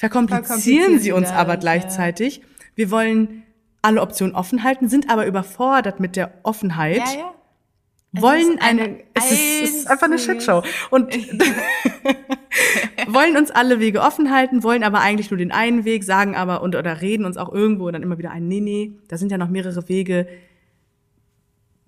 verkomplizieren 0.00 0.46
Verkomplizieren 0.46 0.98
sie 0.98 1.12
uns 1.12 1.28
aber 1.28 1.40
alles, 1.40 1.48
ja. 1.52 1.56
gleichzeitig. 1.56 2.40
Wir 2.74 2.90
wollen 2.90 3.42
alle 3.82 4.00
Optionen 4.00 4.34
offen 4.34 4.64
halten, 4.64 4.88
sind 4.88 5.10
aber 5.10 5.26
überfordert 5.26 6.00
mit 6.00 6.16
der 6.16 6.32
Offenheit 6.42 6.96
Ja, 6.96 7.18
ja. 7.18 7.34
wollen 8.22 8.54
ist 8.54 8.62
eine 8.62 8.82
eine, 8.82 9.00
es, 9.12 9.30
ist, 9.30 9.62
es 9.62 9.74
ist 9.74 9.90
einfach 9.90 10.06
eine 10.06 10.18
Shitshow 10.18 10.62
und 10.88 11.14
wollen 13.08 13.36
uns 13.36 13.50
alle 13.50 13.78
Wege 13.78 14.00
offen 14.00 14.30
halten, 14.30 14.62
wollen 14.62 14.84
aber 14.84 15.00
eigentlich 15.00 15.30
nur 15.30 15.36
den 15.36 15.52
einen 15.52 15.84
Weg, 15.84 16.04
sagen 16.04 16.34
aber 16.34 16.62
und 16.62 16.76
oder 16.76 17.02
reden 17.02 17.26
uns 17.26 17.36
auch 17.36 17.52
irgendwo 17.52 17.90
dann 17.90 18.02
immer 18.02 18.16
wieder 18.16 18.30
ein, 18.30 18.48
nee, 18.48 18.60
nee, 18.60 18.92
da 19.08 19.18
sind 19.18 19.30
ja 19.30 19.36
noch 19.36 19.50
mehrere 19.50 19.86
Wege. 19.90 20.26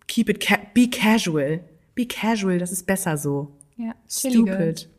Keep 0.06 0.28
it, 0.28 0.46
ca 0.46 0.58
be 0.74 0.90
casual. 0.90 1.60
Be 1.94 2.04
casual, 2.04 2.58
das 2.58 2.72
ist 2.72 2.86
besser 2.86 3.16
so. 3.16 3.56
Ja. 3.78 3.94
Stupid. 4.06 4.90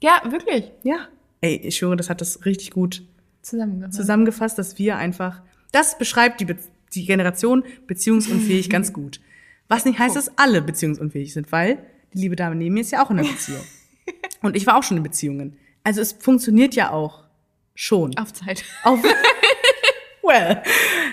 Ja, 0.00 0.22
wirklich. 0.30 0.70
Ja. 0.84 1.08
Ey, 1.40 1.56
ich 1.56 1.76
schwöre, 1.76 1.96
das 1.96 2.10
hat 2.10 2.20
das 2.20 2.44
richtig 2.44 2.70
gut 2.70 3.02
Zusammengefasst. 3.42 3.96
zusammengefasst, 3.96 4.58
dass 4.58 4.78
wir 4.78 4.96
einfach, 4.96 5.42
das 5.72 5.96
beschreibt 5.98 6.40
die, 6.40 6.44
Be 6.44 6.56
die 6.94 7.06
Generation 7.06 7.64
beziehungsunfähig 7.86 8.68
ganz 8.70 8.92
gut. 8.92 9.20
Was 9.68 9.84
nicht 9.84 9.98
heißt, 9.98 10.16
dass 10.16 10.36
alle 10.36 10.62
beziehungsunfähig 10.62 11.32
sind, 11.32 11.52
weil 11.52 11.78
die 12.12 12.18
liebe 12.18 12.36
Dame 12.36 12.56
neben 12.56 12.74
mir 12.74 12.80
ist 12.80 12.90
ja 12.90 13.04
auch 13.04 13.10
in 13.10 13.20
einer 13.20 13.28
Beziehung. 13.28 13.62
Und 14.42 14.56
ich 14.56 14.66
war 14.66 14.76
auch 14.76 14.82
schon 14.82 14.96
in 14.96 15.02
Beziehungen. 15.02 15.56
Also 15.84 16.00
es 16.00 16.12
funktioniert 16.12 16.74
ja 16.74 16.90
auch 16.90 17.24
schon. 17.74 18.16
Auf 18.18 18.32
Zeit. 18.32 18.64
Auf 18.82 19.00
well. 20.22 20.62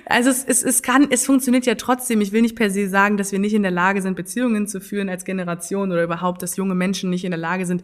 Also 0.06 0.30
es, 0.30 0.44
es, 0.44 0.64
es 0.64 0.82
kann, 0.82 1.08
es 1.12 1.26
funktioniert 1.26 1.66
ja 1.66 1.76
trotzdem. 1.76 2.22
Ich 2.22 2.32
will 2.32 2.42
nicht 2.42 2.56
per 2.56 2.70
se 2.70 2.90
sagen, 2.90 3.18
dass 3.18 3.32
wir 3.32 3.40
nicht 3.40 3.54
in 3.54 3.62
der 3.62 3.72
Lage 3.72 4.02
sind, 4.02 4.16
Beziehungen 4.16 4.68
zu 4.68 4.82
führen 4.82 5.10
als 5.10 5.24
Generation 5.24 5.92
oder 5.92 6.04
überhaupt, 6.04 6.42
dass 6.42 6.58
junge 6.58 6.76
Menschen 6.76 7.10
nicht 7.10 7.26
in 7.26 7.32
der 7.32 7.40
Lage 7.40 7.66
sind, 7.66 7.84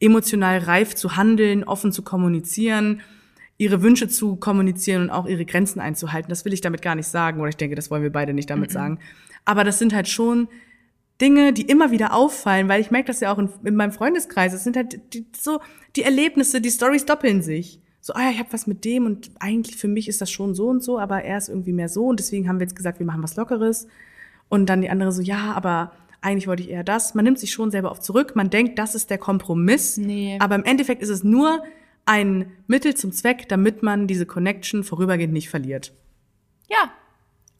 emotional 0.00 0.58
reif 0.58 0.94
zu 0.94 1.16
handeln, 1.16 1.64
offen 1.64 1.92
zu 1.92 2.02
kommunizieren, 2.02 3.00
ihre 3.56 3.82
Wünsche 3.82 4.08
zu 4.08 4.36
kommunizieren 4.36 5.02
und 5.02 5.10
auch 5.10 5.26
ihre 5.26 5.44
Grenzen 5.44 5.80
einzuhalten. 5.80 6.28
Das 6.28 6.44
will 6.44 6.52
ich 6.52 6.60
damit 6.60 6.82
gar 6.82 6.94
nicht 6.94 7.06
sagen, 7.06 7.40
oder 7.40 7.48
ich 7.48 7.56
denke, 7.56 7.76
das 7.76 7.90
wollen 7.90 8.02
wir 8.02 8.12
beide 8.12 8.34
nicht 8.34 8.50
damit 8.50 8.72
sagen. 8.72 8.98
Aber 9.44 9.62
das 9.64 9.78
sind 9.78 9.94
halt 9.94 10.08
schon 10.08 10.48
Dinge, 11.20 11.52
die 11.52 11.62
immer 11.62 11.90
wieder 11.90 12.12
auffallen, 12.12 12.68
weil 12.68 12.80
ich 12.80 12.90
merke 12.90 13.06
das 13.06 13.20
ja 13.20 13.32
auch 13.32 13.38
in, 13.38 13.48
in 13.62 13.76
meinem 13.76 13.92
Freundeskreis. 13.92 14.52
Es 14.52 14.64
sind 14.64 14.76
halt 14.76 15.00
die, 15.14 15.26
so 15.36 15.60
die 15.94 16.02
Erlebnisse, 16.02 16.60
die 16.60 16.70
Stories 16.70 17.06
doppeln 17.06 17.42
sich. 17.42 17.80
So, 18.00 18.12
ah 18.14 18.22
ja, 18.22 18.30
ich 18.30 18.38
habe 18.38 18.52
was 18.52 18.66
mit 18.66 18.84
dem 18.84 19.06
und 19.06 19.30
eigentlich 19.38 19.76
für 19.76 19.88
mich 19.88 20.08
ist 20.08 20.20
das 20.20 20.30
schon 20.30 20.54
so 20.54 20.68
und 20.68 20.82
so, 20.82 20.98
aber 20.98 21.22
er 21.22 21.38
ist 21.38 21.48
irgendwie 21.48 21.72
mehr 21.72 21.88
so 21.88 22.06
und 22.06 22.18
deswegen 22.18 22.48
haben 22.48 22.58
wir 22.58 22.66
jetzt 22.66 22.76
gesagt, 22.76 22.98
wir 22.98 23.06
machen 23.06 23.22
was 23.22 23.36
Lockeres. 23.36 23.86
Und 24.48 24.66
dann 24.66 24.82
die 24.82 24.90
andere 24.90 25.10
so, 25.10 25.22
ja, 25.22 25.52
aber 25.54 25.92
eigentlich 26.24 26.46
wollte 26.46 26.62
ich 26.62 26.70
eher 26.70 26.84
das. 26.84 27.14
Man 27.14 27.24
nimmt 27.24 27.38
sich 27.38 27.52
schon 27.52 27.70
selber 27.70 27.90
oft 27.90 28.02
zurück, 28.02 28.34
man 28.34 28.50
denkt, 28.50 28.78
das 28.78 28.94
ist 28.94 29.10
der 29.10 29.18
Kompromiss. 29.18 29.96
Nee. 29.96 30.38
Aber 30.40 30.54
im 30.54 30.64
Endeffekt 30.64 31.02
ist 31.02 31.10
es 31.10 31.22
nur 31.22 31.62
ein 32.06 32.52
Mittel 32.66 32.94
zum 32.94 33.12
Zweck, 33.12 33.48
damit 33.48 33.82
man 33.82 34.06
diese 34.06 34.26
Connection 34.26 34.84
vorübergehend 34.84 35.32
nicht 35.32 35.48
verliert. 35.48 35.92
Ja. 36.68 36.90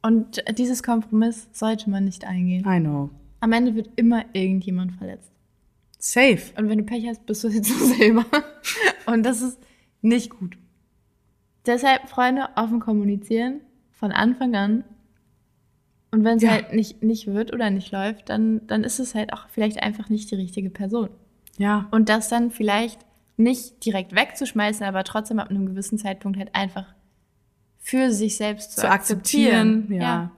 Und 0.02 0.42
dieses 0.58 0.82
Kompromiss 0.82 1.48
sollte 1.52 1.88
man 1.88 2.04
nicht 2.04 2.26
eingehen. 2.26 2.64
I 2.66 2.80
know. 2.80 3.10
Am 3.40 3.52
Ende 3.52 3.74
wird 3.74 3.90
immer 3.96 4.24
irgendjemand 4.32 4.92
verletzt. 4.92 5.30
Safe. 5.98 6.40
Und 6.56 6.68
wenn 6.68 6.78
du 6.78 6.84
Pech 6.84 7.06
hast, 7.06 7.24
bist 7.24 7.44
du 7.44 7.48
jetzt 7.48 7.70
du 7.70 7.84
selber. 7.86 8.26
Und 9.06 9.22
das 9.24 9.40
ist 9.40 9.58
nicht 10.02 10.30
gut. 10.30 10.58
Deshalb, 11.66 12.08
Freunde, 12.08 12.48
offen 12.56 12.80
kommunizieren 12.80 13.60
von 13.92 14.12
Anfang 14.12 14.54
an. 14.54 14.84
Und 16.14 16.24
wenn 16.24 16.36
es 16.36 16.42
Ja. 16.44 16.50
halt 16.52 16.72
nicht, 16.72 17.02
nicht 17.02 17.26
wird 17.26 17.52
oder 17.52 17.70
nicht 17.70 17.90
läuft, 17.90 18.28
dann, 18.28 18.64
dann 18.68 18.84
ist 18.84 19.00
es 19.00 19.14
halt 19.14 19.32
auch 19.32 19.48
vielleicht 19.48 19.82
einfach 19.82 20.08
nicht 20.08 20.30
die 20.30 20.36
richtige 20.36 20.70
Person. 20.70 21.08
Ja. 21.58 21.88
Und 21.90 22.08
das 22.08 22.28
dann 22.28 22.50
vielleicht 22.50 23.00
nicht 23.36 23.84
direkt 23.84 24.14
wegzuschmeißen, 24.14 24.86
aber 24.86 25.02
trotzdem 25.02 25.40
ab 25.40 25.50
einem 25.50 25.66
gewissen 25.66 25.98
Zeitpunkt 25.98 26.38
halt 26.38 26.54
einfach 26.54 26.86
für 27.80 28.12
sich 28.12 28.36
selbst 28.36 28.72
zu, 28.76 28.82
zu 28.82 28.90
akzeptieren. 28.90 29.88
Ja. 29.90 30.30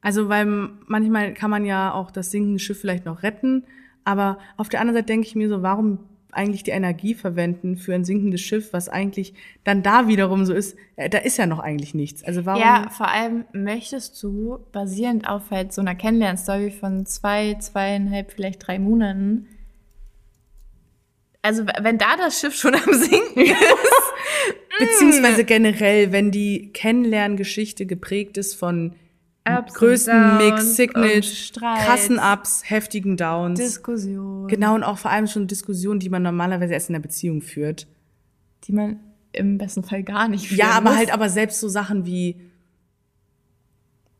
Also, 0.00 0.28
weil 0.28 0.46
manchmal 0.86 1.34
kann 1.34 1.50
man 1.50 1.64
ja 1.64 1.92
auch 1.94 2.10
das 2.10 2.32
sinkende 2.32 2.58
Schiff 2.58 2.80
vielleicht 2.80 3.04
noch 3.04 3.22
retten, 3.22 3.64
aber 4.04 4.38
auf 4.56 4.68
der 4.68 4.80
anderen 4.80 4.96
Seite 4.96 5.06
denke 5.06 5.28
ich 5.28 5.36
mir 5.36 5.48
so, 5.48 5.62
warum 5.62 6.00
eigentlich 6.32 6.64
die 6.64 6.70
Energie 6.70 7.14
verwenden 7.14 7.76
für 7.76 7.94
ein 7.94 8.04
sinkendes 8.04 8.40
Schiff, 8.40 8.72
was 8.72 8.88
eigentlich 8.88 9.34
dann 9.64 9.82
da 9.82 10.08
wiederum 10.08 10.44
so 10.44 10.52
ist, 10.52 10.76
äh, 10.96 11.08
da 11.08 11.18
ist 11.18 11.36
ja 11.36 11.46
noch 11.46 11.60
eigentlich 11.60 11.94
nichts. 11.94 12.24
Also 12.24 12.44
warum? 12.46 12.60
Ja, 12.60 12.88
vor 12.90 13.08
allem 13.08 13.44
möchtest 13.52 14.20
du, 14.22 14.58
basierend 14.72 15.28
auf 15.28 15.50
halt 15.50 15.72
so 15.72 15.80
einer 15.80 15.94
Kennenlernstory 15.94 16.70
von 16.70 17.06
zwei, 17.06 17.54
zweieinhalb, 17.54 18.32
vielleicht 18.32 18.66
drei 18.66 18.78
Monaten, 18.78 19.46
also 21.44 21.66
wenn 21.80 21.98
da 21.98 22.16
das 22.16 22.38
Schiff 22.38 22.54
schon 22.54 22.74
am 22.74 22.94
Sinken 22.94 23.40
ist, 23.42 24.12
Beziehungsweise 24.78 25.44
generell, 25.44 26.12
wenn 26.12 26.30
die 26.30 26.72
Kennenlerngeschichte 26.72 27.86
geprägt 27.86 28.36
ist 28.36 28.54
von 28.54 28.94
Ups 29.48 29.74
größten 29.74 30.36
Mix, 30.38 30.76
Streits, 30.76 31.84
krassen 31.84 32.18
Ups, 32.18 32.62
heftigen 32.64 33.16
Downs. 33.16 33.58
Diskussion, 33.58 34.46
genau, 34.48 34.74
und 34.74 34.84
auch 34.84 34.98
vor 34.98 35.10
allem 35.10 35.26
schon 35.26 35.46
Diskussionen, 35.48 35.98
die 36.00 36.08
man 36.10 36.22
normalerweise 36.22 36.74
erst 36.74 36.88
in 36.88 36.92
der 36.94 37.00
Beziehung 37.00 37.42
führt. 37.42 37.86
die 38.64 38.72
man 38.72 39.00
im 39.32 39.58
besten 39.58 39.82
Fall 39.82 40.02
gar 40.02 40.28
nicht 40.28 40.46
führen 40.48 40.58
Ja, 40.58 40.70
aber 40.72 40.90
muss. 40.90 40.98
halt 40.98 41.12
aber 41.12 41.28
selbst 41.28 41.58
so 41.60 41.68
Sachen 41.68 42.06
wie 42.06 42.36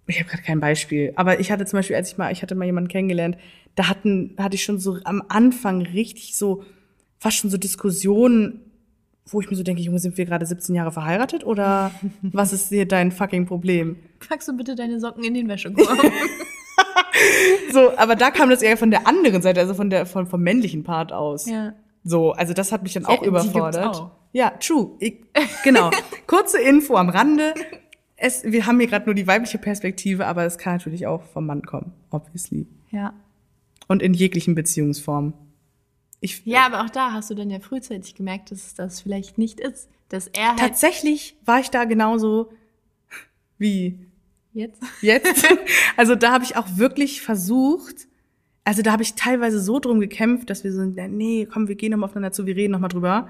ich 0.06 0.18
habe 0.18 0.28
gerade 0.28 0.42
kein 0.42 0.60
Beispiel, 0.60 1.12
aber 1.14 1.38
ich 1.40 1.52
hatte 1.52 1.64
zum 1.64 1.78
Beispiel, 1.78 1.96
als 1.96 2.10
ich 2.10 2.18
mal, 2.18 2.32
ich 2.32 2.42
hatte 2.42 2.54
mal 2.54 2.64
jemanden 2.64 2.88
kennengelernt, 2.88 3.38
da 3.76 3.88
hatten, 3.88 4.34
hatte 4.36 4.56
ich 4.56 4.64
schon 4.64 4.78
so 4.78 4.98
am 5.04 5.22
Anfang 5.28 5.82
richtig 5.82 6.36
so, 6.36 6.64
fast 7.18 7.36
schon 7.38 7.50
so 7.50 7.56
Diskussionen, 7.56 8.60
wo 9.26 9.40
ich 9.40 9.48
mir 9.50 9.56
so 9.56 9.62
denke, 9.62 9.82
Junge, 9.82 9.98
sind 9.98 10.16
wir 10.18 10.24
gerade 10.24 10.44
17 10.46 10.74
Jahre 10.74 10.92
verheiratet 10.92 11.44
oder 11.44 11.90
was 12.22 12.52
ist 12.52 12.68
hier 12.68 12.86
dein 12.86 13.12
fucking 13.12 13.46
Problem? 13.46 13.96
Packst 14.28 14.48
du 14.48 14.56
bitte 14.56 14.74
deine 14.74 15.00
Socken 15.00 15.24
in 15.24 15.34
den 15.34 15.48
Wäschekorb? 15.48 15.88
So, 17.72 17.96
aber 17.96 18.16
da 18.16 18.30
kam 18.30 18.50
das 18.50 18.62
eher 18.62 18.76
von 18.76 18.90
der 18.90 19.06
anderen 19.06 19.42
Seite, 19.42 19.60
also 19.60 19.74
von 19.74 19.90
der, 19.90 20.06
von, 20.06 20.26
vom 20.26 20.40
männlichen 20.42 20.82
Part 20.82 21.12
aus. 21.12 21.46
ja. 21.46 21.74
So, 22.04 22.32
also 22.32 22.52
das 22.52 22.72
hat 22.72 22.82
mich 22.82 22.94
dann 22.94 23.04
Ja, 23.04 23.10
auch 23.10 23.22
gibt's 23.22 23.44
überfordert. 23.44 23.84
auch. 23.96 24.10
Ja, 24.32 24.50
true. 24.58 24.96
Ich, 24.98 25.18
genau. 25.62 25.88
Kurze 26.26 26.60
Info 26.60 26.96
am 26.96 27.08
Rande. 27.08 27.54
Es, 28.16 28.42
wir 28.42 28.66
haben 28.66 28.80
hier 28.80 28.88
gerade 28.88 29.06
nur 29.06 29.14
die 29.14 29.28
weibliche 29.28 29.58
Perspektive, 29.58 30.26
aber 30.26 30.44
es 30.44 30.58
kann 30.58 30.72
natürlich 30.74 31.06
auch 31.06 31.22
vom 31.22 31.46
Mann 31.46 31.62
kommen, 31.62 31.92
obviously. 32.10 32.66
Ja. 32.90 33.12
Und 33.86 34.02
in 34.02 34.14
jeglichen 34.14 34.56
Beziehungsformen. 34.56 35.34
Ich, 36.22 36.46
Ja, 36.46 36.64
aber 36.66 36.84
auch 36.84 36.90
da 36.90 37.12
hast 37.12 37.30
du 37.30 37.34
dann 37.34 37.50
ja 37.50 37.58
frühzeitig 37.58 38.14
gemerkt, 38.14 38.52
dass 38.52 38.64
es 38.66 38.74
das 38.74 39.00
vielleicht 39.00 39.38
nicht 39.38 39.58
ist. 39.58 39.88
Dass 40.08 40.28
er 40.28 40.50
halt 40.50 40.58
Tatsächlich 40.60 41.36
war 41.44 41.58
ich 41.58 41.68
da 41.70 41.84
genauso 41.84 42.52
wie 43.58 43.98
jetzt. 44.52 44.80
jetzt. 45.00 45.46
Also 45.96 46.14
da 46.14 46.32
habe 46.32 46.44
ich 46.44 46.56
auch 46.56 46.76
wirklich 46.76 47.22
versucht, 47.22 48.06
also 48.64 48.82
da 48.82 48.92
habe 48.92 49.02
ich 49.02 49.14
teilweise 49.14 49.60
so 49.60 49.80
drum 49.80 49.98
gekämpft, 50.00 50.48
dass 50.48 50.62
wir 50.62 50.72
so, 50.72 50.82
nee, 50.82 51.46
komm, 51.52 51.66
wir 51.66 51.74
gehen 51.74 51.90
nochmal 51.90 52.08
aufeinander 52.08 52.32
zu, 52.32 52.46
wir 52.46 52.56
reden 52.56 52.72
nochmal 52.72 52.88
drüber. 52.88 53.28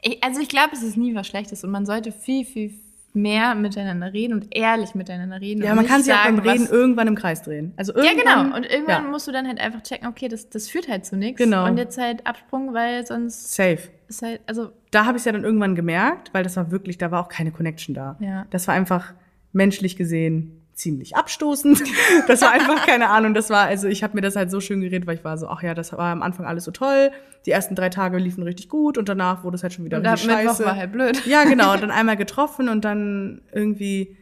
Ich, 0.00 0.24
also 0.24 0.40
ich 0.40 0.48
glaube, 0.48 0.70
es 0.72 0.82
ist 0.82 0.96
nie 0.96 1.14
was 1.14 1.26
Schlechtes 1.26 1.62
und 1.62 1.70
man 1.70 1.84
sollte 1.84 2.10
viel, 2.10 2.44
viel 2.46 2.74
mehr 3.14 3.54
miteinander 3.54 4.12
reden 4.12 4.34
und 4.34 4.48
ehrlich 4.50 4.94
miteinander 4.94 5.40
reden. 5.40 5.62
Ja, 5.62 5.74
man 5.74 5.86
kann 5.86 6.02
sich 6.02 6.12
auch 6.12 6.24
beim 6.24 6.36
sagen, 6.36 6.48
Reden 6.48 6.66
irgendwann 6.66 7.06
im 7.06 7.14
Kreis 7.14 7.42
drehen. 7.42 7.72
Also 7.76 7.94
Ja, 7.96 8.10
irgendwann, 8.10 8.44
genau. 8.44 8.56
Und 8.56 8.66
irgendwann 8.66 9.04
ja, 9.04 9.10
musst 9.10 9.28
du 9.28 9.32
dann 9.32 9.46
halt 9.46 9.60
einfach 9.60 9.82
checken, 9.82 10.08
okay, 10.08 10.28
das, 10.28 10.50
das 10.50 10.68
führt 10.68 10.88
halt 10.88 11.06
zu 11.06 11.16
nichts. 11.16 11.38
Genau. 11.38 11.64
Und 11.66 11.78
jetzt 11.78 11.96
halt 11.96 12.26
Absprung, 12.26 12.74
weil 12.74 13.06
sonst 13.06 13.54
safe. 13.54 13.78
ist 14.08 14.22
halt, 14.22 14.40
also, 14.46 14.72
Da 14.90 15.06
habe 15.06 15.16
ich 15.16 15.20
es 15.20 15.24
ja 15.26 15.32
dann 15.32 15.44
irgendwann 15.44 15.76
gemerkt, 15.76 16.34
weil 16.34 16.42
das 16.42 16.56
war 16.56 16.72
wirklich, 16.72 16.98
da 16.98 17.12
war 17.12 17.24
auch 17.24 17.28
keine 17.28 17.52
Connection 17.52 17.94
da. 17.94 18.16
Ja. 18.18 18.46
Das 18.50 18.66
war 18.66 18.74
einfach 18.74 19.14
menschlich 19.52 19.96
gesehen 19.96 20.63
ziemlich 20.74 21.16
abstoßend. 21.16 21.82
Das 22.26 22.40
war 22.42 22.50
einfach 22.52 22.84
keine 22.86 23.10
Ahnung. 23.10 23.34
Das 23.34 23.50
war 23.50 23.66
also, 23.66 23.86
ich 23.88 24.02
habe 24.02 24.14
mir 24.14 24.20
das 24.20 24.36
halt 24.36 24.50
so 24.50 24.60
schön 24.60 24.80
geredet, 24.80 25.06
weil 25.06 25.16
ich 25.16 25.24
war 25.24 25.36
so, 25.38 25.48
ach 25.48 25.62
ja, 25.62 25.74
das 25.74 25.92
war 25.92 26.12
am 26.12 26.22
Anfang 26.22 26.46
alles 26.46 26.64
so 26.64 26.70
toll. 26.70 27.10
Die 27.46 27.50
ersten 27.50 27.74
drei 27.74 27.88
Tage 27.90 28.18
liefen 28.18 28.42
richtig 28.42 28.68
gut 28.68 28.96
und 28.98 29.08
danach 29.08 29.44
wurde 29.44 29.56
es 29.56 29.62
halt 29.62 29.72
schon 29.72 29.84
wieder 29.84 29.98
und 29.98 30.06
richtig 30.06 30.28
Mittwoch 30.28 30.42
scheiße. 30.50 30.64
war 30.64 30.76
halt 30.76 30.92
blöd. 30.92 31.24
Ja, 31.26 31.44
genau. 31.44 31.72
Und 31.74 31.82
dann 31.82 31.90
einmal 31.90 32.16
getroffen 32.16 32.68
und 32.68 32.84
dann 32.84 33.42
irgendwie 33.52 34.16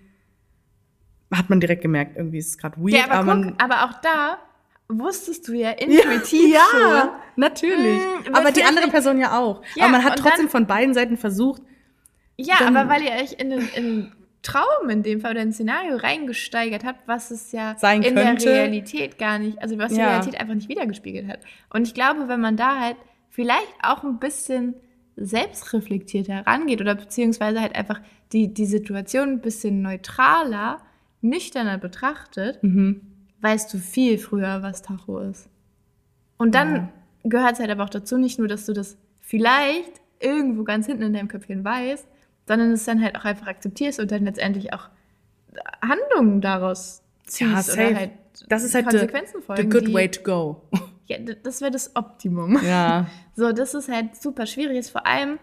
hat 1.32 1.48
man 1.48 1.60
direkt 1.60 1.82
gemerkt, 1.82 2.16
irgendwie 2.16 2.38
ist 2.38 2.48
es 2.48 2.58
gerade 2.58 2.76
weird. 2.78 2.92
Ja, 2.92 3.10
aber, 3.10 3.22
man, 3.24 3.50
guck, 3.52 3.62
aber 3.62 3.84
auch 3.84 4.00
da 4.02 4.38
wusstest 4.88 5.48
du 5.48 5.54
ja 5.54 5.70
intuitiv 5.78 6.54
schon. 6.70 6.80
ja, 6.80 7.18
natürlich. 7.36 8.02
Hm, 8.24 8.34
aber 8.34 8.50
die 8.52 8.64
andere 8.64 8.88
Person 8.88 9.18
ja 9.18 9.38
auch. 9.38 9.62
Ja, 9.74 9.84
aber 9.84 9.92
man 9.92 10.04
hat 10.04 10.18
trotzdem 10.18 10.42
dann- 10.46 10.48
von 10.50 10.66
beiden 10.66 10.92
Seiten 10.94 11.16
versucht, 11.16 11.62
Ja, 12.36 12.56
aber 12.66 12.88
weil 12.88 13.02
ihr 13.02 13.12
euch 13.12 13.32
in 13.38 13.50
den, 13.50 13.60
in 13.74 13.84
den 13.84 14.12
Traum 14.42 14.88
in 14.90 15.02
dem 15.02 15.20
Fall 15.20 15.32
oder 15.32 15.40
ein 15.40 15.52
Szenario 15.52 15.96
reingesteigert 15.96 16.84
habt, 16.84 17.06
was 17.06 17.30
es 17.30 17.52
ja 17.52 17.76
Sein 17.78 18.02
in 18.02 18.14
könnte. 18.16 18.44
der 18.46 18.54
Realität 18.54 19.16
gar 19.18 19.38
nicht, 19.38 19.60
also 19.62 19.78
was 19.78 19.92
die 19.92 19.98
Ja. 20.00 20.08
Realität 20.08 20.40
einfach 20.40 20.54
nicht 20.54 20.68
wiedergespiegelt 20.68 21.28
hat. 21.28 21.40
Und 21.70 21.86
ich 21.86 21.94
glaube, 21.94 22.26
wenn 22.28 22.40
man 22.40 22.56
da 22.56 22.80
halt 22.80 22.96
vielleicht 23.30 23.72
auch 23.82 24.02
ein 24.02 24.18
bisschen 24.18 24.74
selbstreflektierter 25.16 26.34
herangeht 26.34 26.80
oder 26.80 26.94
beziehungsweise 26.94 27.60
halt 27.60 27.74
einfach 27.74 28.00
die, 28.32 28.52
die 28.52 28.66
Situation 28.66 29.28
ein 29.30 29.40
bisschen 29.40 29.82
neutraler, 29.82 30.78
nüchterner 31.20 31.78
betrachtet, 31.78 32.62
Mhm. 32.62 33.00
weißt 33.40 33.72
du 33.72 33.78
viel 33.78 34.18
früher, 34.18 34.62
was 34.62 34.82
Tacho 34.82 35.18
ist. 35.20 35.48
Und 36.36 36.54
dann 36.54 36.88
gehört 37.24 37.52
es 37.54 37.60
halt 37.60 37.70
aber 37.70 37.84
auch 37.84 37.90
dazu, 37.90 38.18
nicht 38.18 38.38
nur, 38.38 38.48
dass 38.48 38.66
du 38.66 38.72
das 38.72 38.96
vielleicht 39.20 40.00
irgendwo 40.20 40.64
ganz 40.64 40.86
hinten 40.86 41.02
in 41.04 41.12
deinem 41.12 41.28
Köpfchen 41.28 41.64
weißt, 41.64 42.06
sondern 42.46 42.72
es 42.72 42.84
dann 42.84 43.02
halt 43.02 43.16
auch 43.16 43.24
einfach 43.24 43.46
akzeptierst 43.46 44.00
und 44.00 44.10
dann 44.10 44.24
letztendlich 44.24 44.72
auch 44.72 44.88
Handlungen 45.80 46.40
daraus 46.40 47.02
ziehst 47.26 47.68
Ja, 47.68 47.74
oder 47.74 47.94
halt 47.96 48.10
Das 48.48 48.64
ist 48.64 48.74
halt 48.74 48.86
Konsequenzen 48.86 49.40
the, 49.40 49.46
folgen. 49.46 49.62
the 49.62 49.68
good 49.78 49.88
die, 49.88 49.94
way 49.94 50.08
to 50.08 50.22
go. 50.22 50.62
Ja, 51.08 51.18
das 51.18 51.60
wäre 51.60 51.72
das 51.72 51.94
Optimum. 51.96 52.58
Ja. 52.64 53.06
So, 53.34 53.50
das 53.52 53.74
ist 53.74 53.88
halt 53.88 54.14
super 54.20 54.46
schwierig. 54.46 54.76
Ist 54.78 54.90
vor 54.90 55.06
allem, 55.06 55.38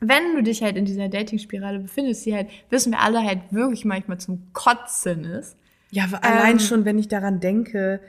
wenn 0.00 0.34
du 0.34 0.42
dich 0.42 0.62
halt 0.62 0.76
in 0.76 0.84
dieser 0.84 1.08
Dating-Spirale 1.08 1.78
befindest, 1.78 2.26
die 2.26 2.34
halt, 2.34 2.48
wissen 2.68 2.92
wir 2.92 3.00
alle, 3.00 3.22
halt 3.24 3.40
wirklich 3.50 3.84
manchmal 3.84 4.18
zum 4.18 4.52
Kotzen 4.52 5.24
ist. 5.24 5.56
Ja, 5.92 6.04
allein 6.20 6.54
Ähm, 6.54 6.58
schon, 6.58 6.84
wenn 6.84 6.98
ich 6.98 7.06
daran 7.08 7.38
denke, 7.40 8.00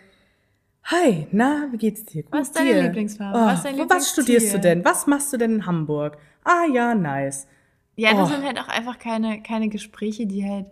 hi, 0.85 1.27
na, 1.31 1.67
wie 1.71 1.77
geht's 1.77 2.03
dir? 2.05 2.23
Gut 2.23 2.33
Was 2.33 2.47
ist 2.49 2.57
deine 2.59 2.73
dir? 2.73 2.83
Lieblingsfarbe? 2.83 3.37
Oh, 3.37 3.45
Was 3.45 3.63
dein 3.63 3.77
wo- 3.77 3.87
was 3.89 4.09
studierst 4.11 4.47
du 4.47 4.57
Lieblingsziel? 4.57 4.61
denn? 4.61 4.85
Was 4.85 5.07
machst 5.07 5.31
du 5.31 5.37
denn 5.37 5.53
in 5.55 5.65
Hamburg? 5.65 6.17
Ah 6.43 6.65
ja, 6.71 6.93
nice. 6.95 7.47
Ja, 7.95 8.13
das 8.13 8.29
Oh. 8.29 8.33
sind 8.33 8.43
halt 8.45 8.59
auch 8.59 8.67
einfach 8.69 8.97
keine, 8.99 9.41
keine 9.43 9.69
Gespräche, 9.69 10.25
die 10.25 10.43
halt. 10.49 10.65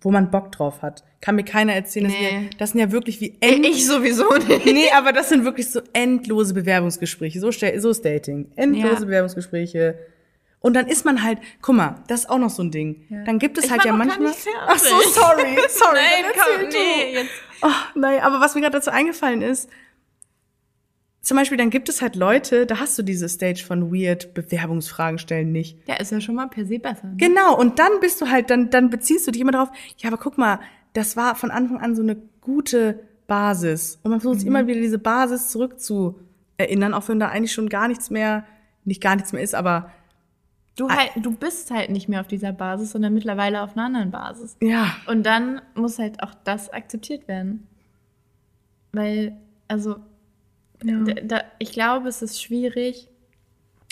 Wo 0.00 0.12
man 0.12 0.30
Bock 0.30 0.52
drauf 0.52 0.80
hat. 0.82 1.02
Kann 1.20 1.34
mir 1.34 1.42
keiner 1.44 1.72
erzählen. 1.74 2.04
Das, 2.06 2.12
sind 2.14 2.22
Nee. 2.22 2.44
ja, 2.44 2.50
das 2.58 2.70
sind 2.70 2.80
ja 2.80 2.92
wirklich 2.92 3.20
wie 3.20 3.36
end 3.40 3.66
Ich 3.66 3.84
sowieso 3.84 4.32
nicht. 4.36 4.64
Nee, 4.64 4.90
aber 4.94 5.12
das 5.12 5.28
sind 5.28 5.44
wirklich 5.44 5.68
so 5.70 5.80
endlose 5.92 6.54
Bewerbungsgespräche. 6.54 7.40
So, 7.40 7.50
so 7.50 7.90
ist 7.90 8.04
Dating. 8.04 8.52
Endlose 8.54 8.94
Ja. 8.94 9.00
Bewerbungsgespräche. 9.00 9.98
Und 10.60 10.74
dann 10.74 10.86
ist 10.86 11.04
man 11.04 11.22
halt, 11.24 11.38
guck 11.62 11.74
mal, 11.74 11.96
das 12.06 12.20
ist 12.20 12.30
auch 12.30 12.38
noch 12.38 12.50
so 12.50 12.62
ein 12.62 12.70
Ding. 12.70 13.06
Ja. 13.08 13.24
Dann 13.24 13.38
gibt 13.40 13.58
es 13.58 13.64
Ich 13.64 13.70
halt 13.72 13.84
ja 13.84 13.92
manchmal. 13.92 14.32
Ach 14.66 14.78
so, 14.78 14.94
sorry, 15.10 15.56
sorry. 15.68 15.94
Nein, 15.94 16.32
komm, 16.32 16.68
nee, 16.68 17.14
jetzt. 17.14 17.30
Oh, 17.62 17.68
nein, 17.96 18.20
aber 18.20 18.40
was 18.40 18.54
mir 18.54 18.60
gerade 18.60 18.76
dazu 18.78 18.90
eingefallen 18.90 19.42
ist, 19.42 19.68
zum 21.20 21.36
Beispiel, 21.36 21.58
dann 21.58 21.70
gibt 21.70 21.88
es 21.88 22.00
halt 22.00 22.16
Leute, 22.16 22.64
da 22.64 22.80
hast 22.80 22.98
du 22.98 23.02
diese 23.02 23.28
Stage 23.28 23.62
von 23.66 23.92
weird 23.92 24.34
Bewerbungsfragen 24.34 25.18
stellen 25.18 25.52
nicht. 25.52 25.76
Ja, 25.86 25.96
ist 25.96 26.12
ja 26.12 26.20
schon 26.20 26.36
mal 26.36 26.46
per 26.48 26.64
se 26.64 26.78
besser. 26.78 27.08
Ne? 27.08 27.16
Genau, 27.16 27.58
und 27.58 27.78
dann 27.78 28.00
bist 28.00 28.20
du 28.20 28.30
halt, 28.30 28.50
dann, 28.50 28.70
dann 28.70 28.88
beziehst 28.90 29.26
du 29.26 29.30
dich 29.30 29.40
immer 29.42 29.52
darauf, 29.52 29.70
ja, 29.98 30.08
aber 30.08 30.18
guck 30.18 30.38
mal, 30.38 30.60
das 30.92 31.16
war 31.16 31.34
von 31.34 31.50
Anfang 31.50 31.80
an 31.80 31.94
so 31.94 32.02
eine 32.02 32.16
gute 32.40 33.00
Basis. 33.26 33.98
Und 34.02 34.10
man 34.12 34.20
versucht 34.20 34.46
immer 34.46 34.66
wieder 34.66 34.80
diese 34.80 34.98
Basis 34.98 35.48
zurückzuerinnern, 35.48 36.94
auch 36.94 37.08
wenn 37.08 37.20
da 37.20 37.28
eigentlich 37.28 37.52
schon 37.52 37.68
gar 37.68 37.88
nichts 37.88 38.10
mehr, 38.10 38.46
nicht 38.84 39.02
gar 39.02 39.16
nichts 39.16 39.32
mehr 39.32 39.42
ist, 39.42 39.54
aber 39.54 39.90
Du, 40.76 40.88
halt, 40.88 41.10
du 41.16 41.32
bist 41.32 41.72
halt 41.72 41.90
nicht 41.90 42.08
mehr 42.08 42.20
auf 42.20 42.28
dieser 42.28 42.52
Basis, 42.52 42.92
sondern 42.92 43.12
mittlerweile 43.12 43.62
auf 43.62 43.76
einer 43.76 43.86
anderen 43.86 44.12
Basis. 44.12 44.56
ja, 44.62 44.94
Und 45.08 45.26
dann 45.26 45.60
muss 45.74 45.98
halt 45.98 46.22
auch 46.22 46.32
das 46.44 46.70
akzeptiert 46.72 47.26
werden. 47.26 47.66
Weil, 48.92 49.36
also, 49.66 49.96
Ja. 50.84 50.98
da, 51.04 51.12
da, 51.22 51.42
ich 51.58 51.72
glaube, 51.72 52.08
es 52.08 52.22
ist 52.22 52.42
schwierig, 52.42 53.08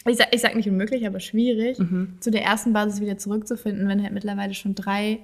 ich 0.08 0.16
sag, 0.18 0.28
ich 0.34 0.40
sag 0.40 0.54
nicht 0.54 0.68
unmöglich, 0.68 1.06
aber 1.06 1.18
schwierig, 1.20 1.78
Mhm. 1.78 2.16
zu 2.20 2.30
der 2.30 2.42
ersten 2.44 2.72
Basis 2.72 3.00
wieder 3.00 3.18
zurückzufinden, 3.18 3.88
wenn 3.88 4.02
halt 4.02 4.12
mittlerweile 4.12 4.54
schon 4.54 4.74
drei 4.74 5.18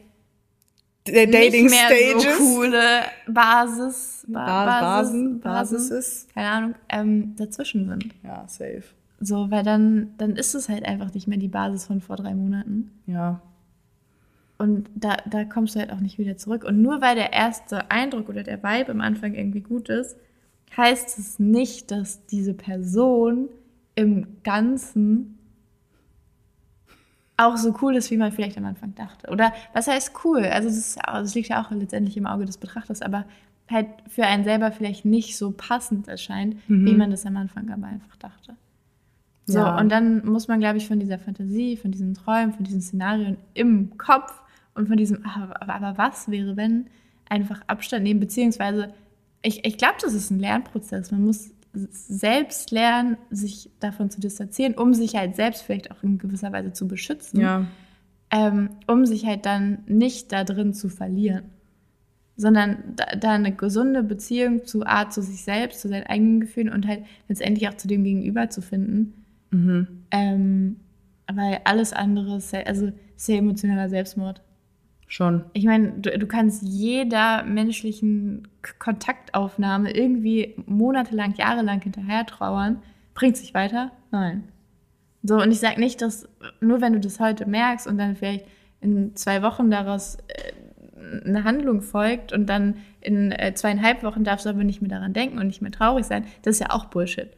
der 1.06 1.26
Dating 1.26 1.64
nicht 1.66 1.70
mehr 1.74 1.86
Stages. 1.86 2.38
so 2.38 2.44
coole 2.56 2.80
Basis, 3.28 4.24
ba 4.28 4.44
Ba- 4.64 4.80
Basen, 4.80 5.40
Basen, 5.40 5.76
Basises. 5.78 6.26
keine 6.34 6.48
Ahnung, 6.48 6.74
ähm, 6.88 7.34
dazwischen 7.36 7.88
sind. 7.88 8.06
Ja, 8.24 8.44
safe. 8.48 8.82
So, 9.20 9.50
weil 9.50 9.62
dann, 9.62 10.14
dann 10.18 10.34
ist 10.36 10.54
es 10.54 10.68
halt 10.68 10.84
einfach 10.84 11.12
nicht 11.14 11.28
mehr 11.28 11.38
die 11.38 11.48
Basis 11.48 11.86
von 11.86 12.00
vor 12.00 12.16
drei 12.16 12.34
Monaten. 12.34 12.90
Ja. 13.06 13.40
Und 14.58 14.88
da, 14.94 15.16
da 15.28 15.44
kommst 15.44 15.74
du 15.74 15.80
halt 15.80 15.92
auch 15.92 16.00
nicht 16.00 16.18
wieder 16.18 16.36
zurück. 16.36 16.64
Und 16.64 16.82
nur 16.82 17.00
weil 17.00 17.14
der 17.16 17.32
erste 17.32 17.90
Eindruck 17.90 18.28
oder 18.28 18.42
der 18.44 18.62
Vibe 18.62 18.90
am 18.92 19.00
Anfang 19.00 19.34
irgendwie 19.34 19.60
gut 19.60 19.88
ist, 19.88 20.16
heißt 20.76 21.18
es 21.18 21.38
nicht, 21.38 21.90
dass 21.90 22.26
diese 22.26 22.54
Person 22.54 23.48
im 23.94 24.26
Ganzen 24.42 25.38
auch 27.36 27.56
so 27.56 27.74
cool 27.82 27.96
ist, 27.96 28.10
wie 28.10 28.16
man 28.16 28.32
vielleicht 28.32 28.56
am 28.58 28.64
Anfang 28.64 28.94
dachte. 28.94 29.30
Oder 29.30 29.52
was 29.72 29.88
heißt 29.88 30.12
cool? 30.24 30.44
Also 30.44 30.68
das, 30.68 30.76
ist, 30.78 30.98
das 31.04 31.34
liegt 31.34 31.48
ja 31.48 31.62
auch 31.62 31.70
letztendlich 31.70 32.16
im 32.16 32.26
Auge 32.26 32.44
des 32.44 32.58
Betrachters, 32.58 33.02
aber 33.02 33.24
halt 33.70 33.86
für 34.08 34.24
einen 34.24 34.44
selber 34.44 34.70
vielleicht 34.70 35.04
nicht 35.04 35.36
so 35.36 35.50
passend 35.50 36.06
erscheint, 36.08 36.56
wie 36.68 36.94
man 36.94 37.10
das 37.10 37.24
am 37.26 37.36
Anfang 37.36 37.70
aber 37.70 37.86
einfach 37.86 38.16
dachte. 38.16 38.54
So, 39.46 39.58
Ja. 39.58 39.78
und 39.78 39.88
dann 39.90 40.24
muss 40.26 40.46
man, 40.46 40.60
glaube 40.60 40.76
ich, 40.78 40.86
von 40.86 41.00
dieser 41.00 41.18
Fantasie, 41.18 41.76
von 41.76 41.90
diesen 41.90 42.14
Träumen, 42.14 42.52
von 42.52 42.64
diesen 42.64 42.80
Szenarien 42.80 43.38
im 43.54 43.96
Kopf 43.98 44.40
und 44.74 44.88
von 44.88 44.96
diesem, 44.96 45.24
aber, 45.24 45.60
aber, 45.62 45.74
aber 45.74 45.98
was 45.98 46.30
wäre, 46.30 46.56
wenn, 46.56 46.86
einfach 47.28 47.62
Abstand 47.66 48.04
nehmen, 48.04 48.20
beziehungsweise, 48.20 48.92
ich, 49.42 49.64
ich 49.64 49.76
glaube, 49.76 49.96
das 50.00 50.14
ist 50.14 50.30
ein 50.30 50.38
Lernprozess. 50.38 51.10
Man 51.10 51.24
muss 51.24 51.50
selbst 51.72 52.70
lernen, 52.70 53.16
sich 53.30 53.70
davon 53.80 54.10
zu 54.10 54.20
distanzieren, 54.20 54.74
um 54.74 54.94
sich 54.94 55.16
halt 55.16 55.36
selbst 55.36 55.62
vielleicht 55.62 55.90
auch 55.90 56.02
in 56.02 56.18
gewisser 56.18 56.52
Weise 56.52 56.72
zu 56.72 56.86
beschützen, 56.86 57.40
Ja. 57.40 57.66
ähm, 58.30 58.70
um 58.86 59.06
sich 59.06 59.24
halt 59.26 59.46
dann 59.46 59.78
nicht 59.86 60.32
da 60.32 60.44
drin 60.44 60.74
zu 60.74 60.88
verlieren, 60.90 61.44
sondern 62.36 62.76
da, 62.96 63.16
da 63.16 63.32
eine 63.32 63.52
gesunde 63.54 64.02
Beziehung 64.02 64.64
zu 64.66 64.84
Art 64.84 65.12
zu 65.14 65.22
sich 65.22 65.44
selbst, 65.44 65.80
zu 65.80 65.88
seinen 65.88 66.06
eigenen 66.06 66.40
Gefühlen 66.40 66.68
und 66.68 66.86
halt 66.86 67.04
letztendlich 67.28 67.68
auch 67.68 67.74
zu 67.76 67.88
dem 67.88 68.04
Gegenüber 68.04 68.50
zu 68.50 68.60
finden. 68.60 69.14
Mhm. 69.50 69.86
Ähm, 70.10 70.76
weil 71.32 71.60
alles 71.64 71.92
andere 71.92 72.36
ist 72.36 72.52
also 72.54 72.92
ist 73.16 73.28
ja 73.28 73.36
emotionaler 73.36 73.88
Selbstmord. 73.88 74.42
Schon. 75.12 75.44
Ich 75.52 75.66
meine, 75.66 75.92
du, 75.92 76.18
du 76.18 76.26
kannst 76.26 76.62
jeder 76.62 77.42
menschlichen 77.42 78.48
K 78.62 78.72
Kontaktaufnahme 78.78 79.94
irgendwie 79.94 80.54
monatelang, 80.64 81.34
jahrelang 81.34 81.82
hinterher 81.82 82.24
trauern. 82.24 82.82
Bringt 83.12 83.36
sich 83.36 83.52
weiter? 83.52 83.92
Nein. 84.10 84.44
So, 85.22 85.34
und 85.36 85.52
ich 85.52 85.60
sage 85.60 85.78
nicht, 85.78 86.00
dass 86.00 86.26
nur 86.62 86.80
wenn 86.80 86.94
du 86.94 86.98
das 86.98 87.20
heute 87.20 87.44
merkst 87.44 87.86
und 87.86 87.98
dann 87.98 88.16
vielleicht 88.16 88.46
in 88.80 89.14
zwei 89.14 89.42
Wochen 89.42 89.70
daraus 89.70 90.16
äh, 90.28 91.28
eine 91.28 91.44
Handlung 91.44 91.82
folgt 91.82 92.32
und 92.32 92.46
dann 92.46 92.78
in 93.02 93.32
äh, 93.32 93.52
zweieinhalb 93.52 94.02
Wochen 94.04 94.24
darfst 94.24 94.46
du 94.46 94.48
aber 94.48 94.64
nicht 94.64 94.80
mehr 94.80 94.88
daran 94.90 95.12
denken 95.12 95.38
und 95.38 95.46
nicht 95.46 95.60
mehr 95.60 95.72
traurig 95.72 96.06
sein, 96.06 96.24
das 96.40 96.54
ist 96.54 96.60
ja 96.60 96.70
auch 96.70 96.86
Bullshit. 96.86 97.28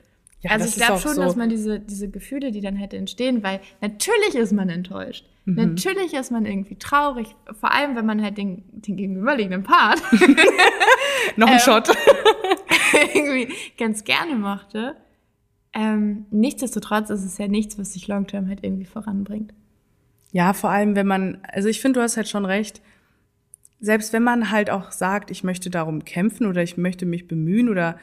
Ja, 0.43 0.53
also 0.53 0.69
ich 0.69 0.77
glaube 0.77 1.01
schon, 1.01 1.15
so. 1.15 1.23
dass 1.23 1.35
man 1.35 1.49
diese, 1.49 1.81
diese 1.81 2.09
Gefühle, 2.09 2.53
die 2.53 2.61
dann 2.61 2.77
hätte 2.77 2.97
entstehen, 2.99 3.43
weil 3.43 3.59
natürlich 3.81 4.37
ist 4.37 4.53
man 4.53 4.69
enttäuscht. 4.69 5.27
Mhm. 5.45 5.55
Natürlich 5.57 6.15
ist 6.15 6.31
man 6.31 6.47
irgendwie 6.47 6.77
traurig, 6.77 7.35
vor 7.61 7.73
allem 7.73 7.97
wenn 7.97 8.07
man 8.07 8.23
halt 8.23 8.39
den, 8.39 8.65
den 8.73 8.97
gegenüberliegenden 8.97 9.62
Part 9.62 10.03
Noch 11.37 11.49
ein 11.49 11.55
Ähm, 11.55 11.59
Shot. 11.61 11.89
irgendwie 13.15 13.53
ganz 13.79 14.05
gerne 14.05 14.37
mochte. 14.37 14.97
Ähm, 15.73 16.27
nichtsdestotrotz 16.31 17.11
ist 17.11 17.25
es 17.25 17.39
ja 17.39 17.49
nichts, 17.49 17.79
was 17.79 17.93
sich 17.93 18.07
long-term 18.07 18.49
halt 18.49 18.61
irgendwie 18.62 18.85
voranbringt. 18.85 19.53
Ja, 20.33 20.53
vor 20.53 20.71
allem, 20.71 20.97
wenn 20.97 21.07
man, 21.07 21.39
also 21.53 21.69
ich 21.69 21.81
finde, 21.81 21.99
du 22.01 22.03
hast 22.05 22.16
halt 22.16 22.29
schon 22.29 22.45
recht. 22.45 22.81
Selbst 23.81 24.12
wenn 24.12 24.23
man 24.23 24.51
halt 24.51 24.71
auch 24.71 24.93
sagt, 24.93 25.31
ich 25.31 25.45
möchte 25.45 25.71
darum 25.71 26.05
kämpfen 26.05 26.47
oder 26.47 26.62
ich 26.62 26.77
möchte 26.77 27.07
mich 27.07 27.29
bemühen 27.29 27.69
oder 27.69 27.99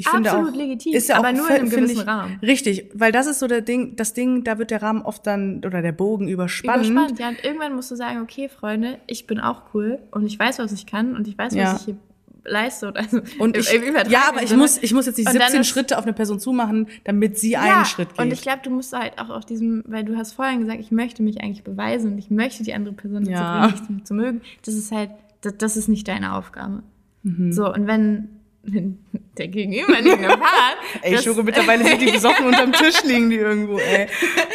ich 0.00 0.08
finde 0.08 0.30
Absolut 0.30 0.52
auch, 0.52 0.56
legitim, 0.56 0.92
ist 0.94 1.08
ja 1.08 1.16
aber 1.18 1.28
auch, 1.28 1.32
nur 1.32 1.48
in 1.50 1.54
einem 1.56 1.70
gewissen 1.70 2.00
Rahmen. 2.00 2.38
Richtig, 2.42 2.90
weil 2.94 3.12
das 3.12 3.26
ist 3.26 3.38
so 3.38 3.46
der 3.46 3.60
Ding, 3.60 3.96
das 3.96 4.12
Ding, 4.14 4.44
da 4.44 4.58
wird 4.58 4.70
der 4.70 4.82
Rahmen 4.82 5.02
oft 5.02 5.26
dann 5.26 5.58
oder 5.64 5.82
der 5.82 5.92
Bogen 5.92 6.28
überspannt. 6.28 6.86
Überspannt, 6.86 7.18
ja. 7.18 7.28
Und 7.28 7.44
irgendwann 7.44 7.74
musst 7.74 7.90
du 7.90 7.96
sagen, 7.96 8.20
okay, 8.22 8.48
Freunde, 8.48 8.98
ich 9.06 9.26
bin 9.26 9.38
auch 9.40 9.62
cool 9.74 9.98
und 10.10 10.26
ich 10.26 10.38
weiß, 10.38 10.58
was 10.58 10.72
ich 10.72 10.86
kann 10.86 11.14
und 11.16 11.28
ich 11.28 11.36
weiß, 11.38 11.52
was 11.52 11.54
Ja. 11.54 11.76
ich 11.76 11.82
hier 11.84 11.96
leiste. 12.44 12.88
Und, 12.88 12.96
also 12.96 13.20
Und 13.38 13.56
ich, 13.58 13.70
ja, 14.08 14.22
aber 14.28 14.42
ich 14.42 14.48
Sinne. 14.48 14.62
muss, 14.62 14.78
ich 14.82 14.94
muss 14.94 15.04
jetzt 15.06 15.18
nicht 15.18 15.28
Und 15.28 15.34
dann 15.34 15.42
17 15.42 15.60
ist- 15.60 15.66
Schritte 15.68 15.98
auf 15.98 16.04
eine 16.04 16.14
Person 16.14 16.40
zumachen, 16.40 16.86
damit 17.04 17.38
sie 17.38 17.50
ja, 17.52 17.60
einen 17.60 17.84
Schritt 17.84 18.08
geht. 18.10 18.18
Und 18.18 18.32
ich 18.32 18.40
glaube, 18.40 18.60
du 18.64 18.70
musst 18.70 18.92
halt 18.94 19.18
auch 19.18 19.28
auf 19.28 19.44
diesem, 19.44 19.84
weil 19.86 20.04
du 20.04 20.16
hast 20.16 20.32
vorhin 20.32 20.60
gesagt, 20.60 20.80
ich 20.80 20.90
möchte 20.90 21.22
mich 21.22 21.42
eigentlich 21.42 21.64
beweisen 21.64 22.12
und 22.12 22.18
ich 22.18 22.30
möchte 22.30 22.62
die 22.64 22.72
andere 22.72 22.94
Person 22.94 23.24
dazu 23.24 23.32
Ja. 23.32 23.66
bringen, 23.68 23.94
mich 23.96 24.04
zu, 24.04 24.14
mögen. 24.14 24.40
Das 24.64 24.72
ist 24.74 24.90
halt, 24.90 25.10
das, 25.42 25.58
das 25.58 25.76
ist 25.76 25.88
nicht 25.88 26.08
deine 26.08 26.34
Aufgabe. 26.34 26.82
Mhm. 27.24 27.52
So, 27.52 27.70
und 27.70 27.86
wenn 27.86 28.28
der 29.38 29.48
gegenüberliegende 29.48 30.28
Part. 30.28 30.76
ey, 31.02 31.10
ich 31.10 31.16
das- 31.16 31.24
schwöre, 31.24 31.42
mittlerweile 31.44 31.84
sind 31.84 32.00
die 32.02 32.10
besoffen 32.12 32.46
unterm 32.48 32.72
Tisch 32.72 33.02
liegen 33.04 33.30
die 33.30 33.36
irgendwo, 33.36 33.78
ey. 33.78 34.06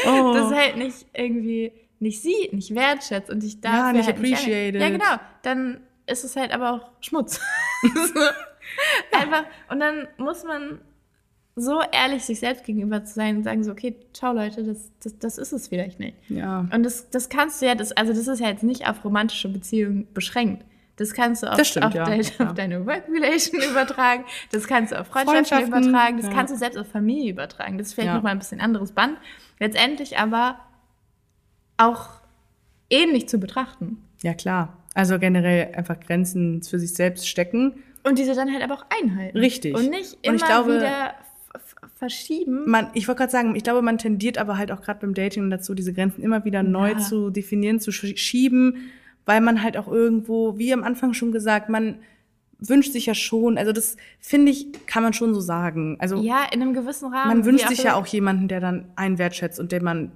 Oh. 0.08 0.34
das 0.34 0.52
halt 0.54 0.78
nicht 0.78 1.06
irgendwie 1.14 1.72
nicht 2.00 2.22
sieht, 2.22 2.54
nicht 2.54 2.76
wertschätzt 2.76 3.30
und 3.30 3.44
ich 3.44 3.62
dafür 3.62 3.80
Ja, 3.80 3.94
nicht 3.94 4.06
halt 4.08 4.18
appreciated. 4.18 4.82
ja, 4.82 4.90
genau. 4.90 5.16
Dann 5.44 5.80
ist 6.08 6.24
es 6.24 6.36
halt 6.36 6.54
aber 6.54 6.74
auch 6.74 6.92
Schmutz. 7.02 7.40
So. 7.84 9.18
Einfach, 9.18 9.46
und 9.70 9.80
dann 9.80 10.08
muss 10.18 10.44
man 10.44 10.80
so 11.56 11.80
ehrlich 11.92 12.24
sich 12.26 12.40
selbst 12.40 12.66
gegenüber 12.66 13.04
zu 13.06 13.14
sein 13.14 13.38
und 13.38 13.44
sagen 13.44 13.64
so, 13.64 13.72
okay, 13.72 13.96
ciao 14.14 14.34
Leute, 14.34 14.64
das, 14.64 14.92
das, 15.02 15.18
das 15.20 15.38
ist 15.38 15.54
es 15.54 15.68
vielleicht 15.70 16.00
nicht. 16.00 16.18
ja. 16.30 16.68
Und 16.74 16.84
das, 16.84 17.10
das 17.10 17.30
kannst 17.30 17.62
du 17.62 17.66
ja, 17.68 17.76
das, 17.76 17.92
also 17.94 18.12
das 18.12 18.28
ist 18.28 18.40
ja 18.40 18.50
jetzt 18.50 18.64
nicht 18.64 18.88
auf 18.88 19.04
romantische 19.06 19.48
Beziehungen 19.50 20.08
beschränkt. 20.14 20.66
Das 20.98 21.14
kannst 21.14 21.44
du 21.44 21.52
auf, 21.52 21.62
stimmt, 21.66 21.86
auf, 21.88 21.94
ja. 21.94 22.06
dein, 22.06 22.22
Ja. 22.22 22.48
auf 22.48 22.54
deine 22.54 22.86
Work 22.86 23.04
Relation 23.10 23.62
übertragen, 23.72 24.24
das 24.52 24.66
kannst 24.68 24.92
du 24.94 25.00
auf 25.00 25.08
Freundschaften, 25.08 25.46
Freundschaften, 25.46 25.90
übertragen, 25.90 26.18
das 26.18 26.28
ja. 26.28 26.32
kannst 26.34 26.54
du 26.54 26.58
selbst 26.58 26.78
auf 26.78 26.88
Familie 26.88 27.32
übertragen. 27.32 27.78
Das 27.78 27.88
ist 27.88 27.94
vielleicht 27.96 28.08
Ja. 28.08 28.16
nochmal 28.16 28.32
ein 28.32 28.40
bisschen 28.40 28.62
anderes 28.62 28.92
Band. 28.94 29.18
Letztendlich 29.60 30.18
aber 30.18 30.60
auch 31.78 32.08
ähnlich 32.90 33.28
zu 33.28 33.40
betrachten. 33.40 33.98
ja, 34.24 34.34
klar. 34.34 34.78
Also 34.94 35.20
generell 35.20 35.76
einfach 35.76 36.00
Grenzen 36.00 36.64
für 36.64 36.80
sich 36.80 36.94
selbst 36.94 37.28
stecken. 37.28 37.84
Und 38.04 38.18
diese 38.18 38.34
dann 38.34 38.54
halt 38.54 38.64
aber 38.64 38.76
auch 38.76 38.86
einhalten. 39.02 39.38
Richtig. 39.38 39.76
Und 39.76 39.90
nicht 39.90 40.14
Und 40.14 40.20
immer 40.24 40.36
ich 40.36 40.46
glaube- 40.46 40.76
wieder 40.78 41.16
verschieben. 41.96 42.64
Man, 42.66 42.88
ich 42.94 43.08
wollte 43.10 43.20
gerade 43.20 43.32
sagen, 43.32 43.56
ich 43.58 43.64
glaube, 43.64 43.82
man 43.82 43.98
tendiert 43.98 44.38
aber 44.38 44.58
halt 44.58 44.72
auch 44.72 44.82
gerade 44.82 45.00
beim 45.02 45.14
Dating 45.14 45.50
dazu, 45.50 45.74
diese 45.76 45.92
Grenzen 45.94 46.22
immer 46.24 46.46
wieder 46.46 46.64
neu 46.64 46.94
zu 46.96 47.30
definieren, 47.30 47.80
zu 47.82 47.92
sch- 47.92 48.16
schieben, 48.18 48.90
weil 49.26 49.42
man 49.42 49.62
halt 49.64 49.78
auch 49.78 49.88
irgendwo, 49.88 50.58
wie 50.58 50.74
am 50.74 50.84
Anfang 50.84 51.14
schon 51.14 51.32
gesagt, 51.32 51.70
man 51.70 52.00
wünscht 52.60 52.94
sich 52.94 53.06
ja 53.06 53.14
schon, 53.14 53.58
also 53.58 53.72
das 53.74 53.98
finde 54.20 54.52
ich, 54.52 54.68
kann 54.86 55.04
man 55.04 55.14
schon 55.14 55.34
so 55.34 55.42
sagen. 55.42 55.98
Also 56.00 56.22
Ja, 56.22 56.46
in 56.54 56.62
einem 56.62 56.74
gewissen 56.74 57.14
Rahmen. 57.14 57.28
man 57.38 57.46
wünscht 57.46 57.68
sich 57.68 57.84
ja 57.84 57.96
auch 57.96 58.06
jemanden, 58.08 58.48
der 58.48 58.60
dann 58.62 58.86
einen 58.96 59.18
wertschätzt 59.18 59.60
und 59.60 59.72
der 59.74 59.84
man, 59.84 60.12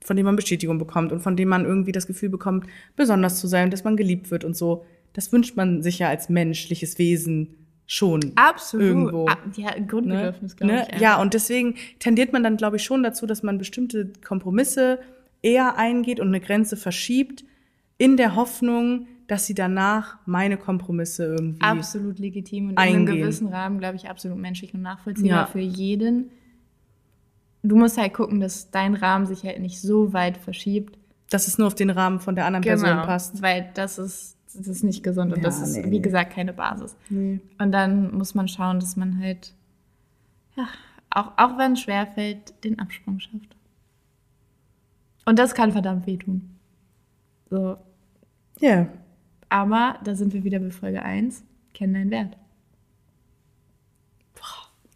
von 0.00 0.16
dem 0.16 0.24
man 0.26 0.36
Bestätigung 0.36 0.78
bekommt 0.78 1.10
und 1.12 1.20
von 1.20 1.36
dem 1.36 1.48
man 1.48 1.64
irgendwie 1.64 1.92
das 1.92 2.06
Gefühl 2.06 2.28
bekommt, 2.28 2.66
besonders 2.94 3.40
zu 3.40 3.48
sein, 3.48 3.70
dass 3.70 3.82
man 3.84 3.96
geliebt 3.96 4.30
wird 4.30 4.44
und 4.44 4.56
so. 4.56 4.84
Das 5.12 5.32
wünscht 5.32 5.56
man 5.56 5.82
sich 5.82 5.98
ja 5.98 6.08
als 6.08 6.28
menschliches 6.28 6.98
Wesen 6.98 7.48
schon. 7.86 8.32
Absolut. 8.36 8.86
Irgendwo. 8.86 9.26
Ah, 9.28 9.36
Ja, 9.56 9.70
Grundbedürfnis, 9.86 10.52
Ne? 10.52 10.56
glaube 10.56 10.72
Ne? 10.74 10.86
ich. 10.94 11.00
Ja, 11.00 11.20
und 11.20 11.34
deswegen 11.34 11.74
tendiert 11.98 12.32
man 12.32 12.42
dann, 12.44 12.56
glaube 12.56 12.76
ich, 12.76 12.84
schon 12.84 13.02
dazu, 13.02 13.26
dass 13.26 13.42
man 13.42 13.58
bestimmte 13.58 14.12
Kompromisse 14.24 15.00
eher 15.42 15.76
eingeht 15.76 16.20
und 16.20 16.28
eine 16.28 16.40
Grenze 16.40 16.76
verschiebt, 16.76 17.44
in 18.02 18.16
der 18.16 18.34
Hoffnung, 18.34 19.06
dass 19.28 19.46
sie 19.46 19.54
danach 19.54 20.18
meine 20.26 20.56
Kompromisse 20.56 21.24
irgendwie. 21.24 21.60
Absolut 21.62 22.18
legitim 22.18 22.64
und 22.64 22.70
in 22.72 22.78
eingehen. 22.78 23.08
einem 23.08 23.20
gewissen 23.20 23.46
Rahmen, 23.48 23.78
glaube 23.78 23.94
ich, 23.96 24.08
absolut 24.10 24.38
menschlich 24.38 24.74
und 24.74 24.82
nachvollziehbar 24.82 25.40
Ja. 25.42 25.46
für 25.46 25.60
jeden. 25.60 26.30
Du 27.62 27.76
musst 27.76 27.96
halt 27.96 28.12
gucken, 28.12 28.40
dass 28.40 28.70
dein 28.72 28.94
Rahmen 28.94 29.26
sich 29.26 29.44
halt 29.44 29.60
nicht 29.60 29.80
so 29.80 30.12
weit 30.12 30.36
verschiebt. 30.36 30.98
Dass 31.30 31.46
es 31.46 31.58
nur 31.58 31.68
auf 31.68 31.76
den 31.76 31.90
Rahmen 31.90 32.18
von 32.18 32.34
der 32.34 32.46
anderen 32.46 32.62
Person 32.64 32.88
passt. 33.06 33.40
Weil 33.40 33.70
das 33.74 33.98
ist, 33.98 34.36
das 34.52 34.66
ist 34.66 34.82
nicht 34.82 35.04
gesund 35.04 35.30
und 35.32 35.38
Ja, 35.38 35.44
das 35.44 35.62
ist, 35.62 35.76
nee, 35.76 35.90
wie 35.90 36.02
gesagt, 36.02 36.32
keine 36.32 36.52
Basis. 36.52 36.96
Nee. 37.08 37.38
Und 37.58 37.70
dann 37.70 38.12
muss 38.18 38.34
man 38.34 38.48
schauen, 38.48 38.80
dass 38.80 38.96
man 38.96 39.18
halt, 39.20 39.54
ja, 40.56 40.66
auch, 41.10 41.30
auch 41.36 41.56
wenn 41.56 41.74
es 41.74 41.80
schwerfällt, 41.82 42.52
den 42.64 42.80
Absprung 42.80 43.20
schafft. 43.20 43.54
Und 45.24 45.38
das 45.38 45.54
kann 45.54 45.70
verdammt 45.70 46.06
wehtun. 46.08 46.50
So. 47.48 47.76
Ja. 48.60 48.86
Aber 49.48 49.98
da 50.04 50.14
sind 50.14 50.32
wir 50.32 50.44
wieder 50.44 50.58
bei 50.58 50.70
Folge 50.70 51.02
1. 51.02 51.44
Kenn 51.74 51.94
deinen 51.94 52.10
Wert. 52.10 52.36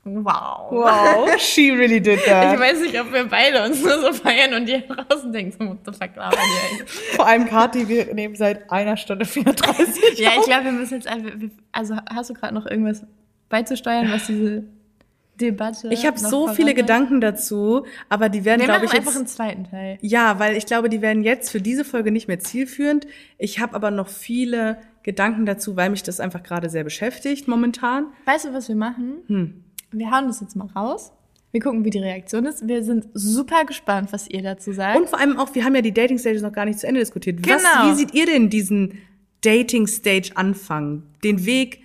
Wow. 0.08 0.70
Wow, 0.70 1.36
she 1.38 1.72
really 1.72 2.00
did 2.00 2.24
that. 2.26 2.54
Ich 2.54 2.60
weiß 2.60 2.80
nicht, 2.80 3.00
ob 3.00 3.12
wir 3.12 3.24
beide 3.24 3.64
uns 3.64 3.82
nur 3.82 4.00
so 4.00 4.12
feiern 4.12 4.54
und 4.54 4.66
die 4.66 4.80
draußen 4.86 5.32
denken, 5.32 5.52
so, 5.58 5.68
what 5.68 5.78
the 5.84 5.90
fuck 5.90 6.14
labern 6.14 6.38
die 6.38 6.74
eigentlich? 6.74 6.90
Vor 6.90 7.26
allem 7.26 7.46
Kathi, 7.46 7.88
wir 7.88 8.14
nehmen 8.14 8.36
seit 8.36 8.70
einer 8.70 8.96
Stunde 8.96 9.24
34. 9.24 10.16
Ja, 10.16 10.30
ich 10.38 10.44
glaube, 10.44 10.66
wir 10.66 10.72
müssen 10.72 10.94
jetzt 10.94 11.08
einfach, 11.08 11.32
also 11.72 11.96
hast 12.08 12.30
du 12.30 12.34
gerade 12.34 12.54
noch 12.54 12.66
irgendwas 12.66 13.04
beizusteuern, 13.48 14.12
was 14.12 14.28
diese 14.28 14.62
Debatte 15.40 15.88
Ich 15.90 16.06
habe 16.06 16.18
so 16.18 16.48
viele? 16.48 16.74
Gedanken 16.74 17.20
dazu, 17.20 17.84
aber 18.08 18.28
die 18.28 18.44
werden, 18.44 18.64
glaube 18.64 18.84
ich, 18.86 18.92
einfach 18.92 19.12
einen 19.14 19.24
jetzt. 19.24 19.36
zweiten 19.36 19.64
Teil. 19.64 19.98
Ja, 20.00 20.38
weil 20.38 20.56
ich 20.56 20.66
glaube, 20.66 20.88
die 20.88 21.02
werden 21.02 21.22
jetzt 21.22 21.50
für 21.50 21.60
diese 21.60 21.84
Folge 21.84 22.10
nicht 22.10 22.28
mehr 22.28 22.38
zielführend. 22.38 23.06
Ich 23.38 23.58
habe 23.60 23.74
aber 23.74 23.90
noch 23.90 24.08
viele 24.08 24.78
Gedanken 25.02 25.46
dazu, 25.46 25.76
weil 25.76 25.90
mich 25.90 26.02
das 26.02 26.20
einfach 26.20 26.42
gerade 26.42 26.68
sehr 26.68 26.84
beschäftigt 26.84 27.48
momentan. 27.48 28.06
Weißt 28.24 28.46
du, 28.46 28.52
was 28.52 28.68
wir 28.68 28.76
machen? 28.76 29.14
Hm. 29.28 29.64
Wir 29.92 30.10
hauen 30.10 30.26
das 30.26 30.40
jetzt 30.40 30.56
mal 30.56 30.66
raus. 30.74 31.12
Wir 31.52 31.60
gucken, 31.60 31.84
wie 31.84 31.90
die 31.90 32.00
Reaktion 32.00 32.44
ist. 32.44 32.66
Wir 32.66 32.82
sind 32.82 33.06
super 33.14 33.64
gespannt, 33.64 34.12
was 34.12 34.28
ihr 34.28 34.42
dazu 34.42 34.72
sagt. 34.72 34.98
Und 34.98 35.08
vor 35.08 35.20
allem 35.20 35.38
auch, 35.38 35.54
wir 35.54 35.64
haben 35.64 35.74
ja 35.74 35.80
die 35.80 35.92
Dating 35.94 36.18
Stages 36.18 36.42
noch 36.42 36.52
gar 36.52 36.64
nicht 36.66 36.78
zu 36.80 36.86
Ende 36.86 37.00
diskutiert. 37.00 37.38
Was, 37.48 37.62
Genau. 37.62 37.90
wie 37.90 37.94
seht 37.94 38.12
ihr 38.14 38.26
denn 38.26 38.50
diesen 38.50 38.98
Dating 39.42 39.86
Stage 39.86 40.32
anfangen? 40.34 41.04
Den 41.24 41.46
Weg, 41.46 41.80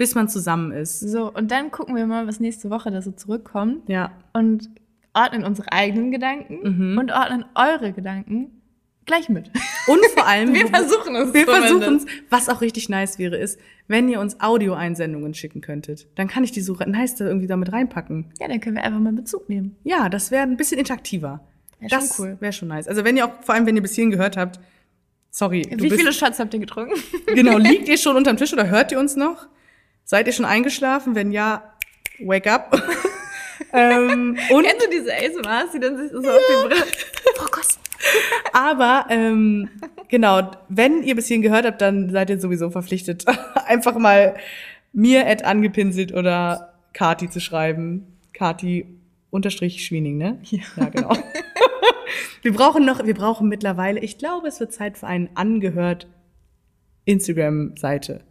bis 0.00 0.14
man 0.14 0.30
zusammen 0.30 0.72
ist? 0.72 1.00
so, 1.00 1.30
und 1.30 1.50
dann 1.50 1.70
gucken 1.70 1.94
wir 1.94 2.06
mal, 2.06 2.26
was 2.26 2.40
nächste 2.40 2.70
Woche 2.70 2.90
da 2.90 3.02
so 3.02 3.12
zurückkommt. 3.12 3.86
Ja. 3.86 4.12
Und 4.32 4.70
ordnen 5.12 5.44
unsere 5.44 5.70
eigenen 5.72 6.10
Gedanken 6.10 6.60
Mhm. 6.92 6.98
und 6.98 7.12
ordnen 7.12 7.44
eure 7.54 7.92
Gedanken 7.92 8.62
gleich 9.04 9.28
mit. 9.28 9.50
Und 9.86 10.00
vor 10.14 10.26
allem, 10.26 10.54
Wir 10.54 10.68
versuchen 10.68 11.14
es 11.16 11.34
Wir 11.34 11.44
versuchen 11.44 11.96
es. 11.96 12.06
Was 12.30 12.48
auch 12.48 12.62
richtig 12.62 12.88
nice 12.88 13.18
wäre, 13.18 13.36
ist, 13.36 13.60
wenn 13.88 14.08
ihr 14.08 14.20
uns 14.20 14.40
Audioeinsendungen 14.40 15.34
schicken 15.34 15.60
könntet. 15.60 16.06
Dann 16.14 16.28
kann 16.28 16.44
ich 16.44 16.52
die 16.52 16.62
so 16.62 16.74
nice 16.86 17.16
da 17.16 17.26
irgendwie 17.26 17.46
damit 17.46 17.70
reinpacken. 17.70 18.32
Ja, 18.40 18.48
dann 18.48 18.60
können 18.60 18.76
wir 18.76 18.84
einfach 18.84 19.00
mal 19.00 19.12
Bezug 19.12 19.50
nehmen. 19.50 19.76
Ja, 19.84 20.08
das 20.08 20.30
wäre 20.30 20.44
ein 20.44 20.56
bisschen 20.56 20.78
interaktiver. 20.78 21.40
Wär 21.80 21.88
das 21.90 22.18
cool. 22.18 22.38
Wäre 22.40 22.54
schon 22.54 22.68
nice. 22.68 22.88
Also 22.88 23.04
wenn 23.04 23.18
ihr 23.18 23.26
auch, 23.26 23.32
vor 23.42 23.54
allem 23.54 23.66
wenn 23.66 23.76
ihr 23.76 23.82
bis 23.82 23.94
hierhin 23.94 24.10
gehört 24.12 24.38
habt, 24.38 24.60
sorry. 25.30 25.66
Wie 25.76 25.90
viele 25.90 26.12
Shots 26.14 26.38
habt 26.38 26.54
ihr 26.54 26.60
getrunken? 26.60 26.94
Genau, 27.26 27.58
liegt 27.58 27.86
ihr 27.86 27.98
schon 27.98 28.16
unterm 28.16 28.38
Tisch 28.38 28.52
oder 28.54 28.68
hört 28.70 28.92
ihr 28.92 28.98
uns 28.98 29.14
noch? 29.16 29.46
Seid 30.10 30.26
ihr 30.26 30.32
schon 30.32 30.44
eingeschlafen? 30.44 31.14
Wenn 31.14 31.30
ja, 31.30 31.62
wake 32.18 32.48
up. 32.48 32.76
ähm, 33.72 34.36
und 34.50 34.64
Kennst 34.64 34.84
du 34.84 34.90
diese 34.90 35.14
ASMRs, 35.14 35.70
die 35.72 35.78
dann 35.78 35.98
sich 35.98 36.10
so 36.10 36.18
auf 36.18 36.40
die 36.50 36.66
Brille... 36.66 36.82
Frau 37.36 37.46
Kost. 37.48 37.78
Aber 38.52 39.06
ähm, 39.08 39.68
genau, 40.08 40.50
wenn 40.68 41.04
ihr 41.04 41.14
bis 41.14 41.28
hierhin 41.28 41.42
gehört 41.42 41.64
habt, 41.64 41.80
dann 41.80 42.10
seid 42.10 42.28
ihr 42.28 42.40
sowieso 42.40 42.70
verpflichtet, 42.70 43.24
einfach 43.66 43.96
mal 43.98 44.34
mir 44.92 45.28
at 45.28 45.44
angepinselt 45.44 46.12
oder 46.12 46.74
Kati 46.92 47.30
zu 47.30 47.38
schreiben. 47.38 48.18
Kati 48.32 48.86
unterstrich 49.30 49.86
Schwiening, 49.86 50.18
ne? 50.18 50.40
Ja, 50.42 50.88
genau. 50.88 51.16
wir 52.42 52.52
brauchen 52.52 52.84
noch, 52.84 53.06
wir 53.06 53.14
brauchen 53.14 53.48
mittlerweile, 53.48 54.00
ich 54.00 54.18
glaube, 54.18 54.48
es 54.48 54.58
wird 54.58 54.72
Zeit 54.72 54.98
für 54.98 55.06
einen 55.06 55.30
angehört 55.36 56.08
Instagram-Seite. 57.04 58.24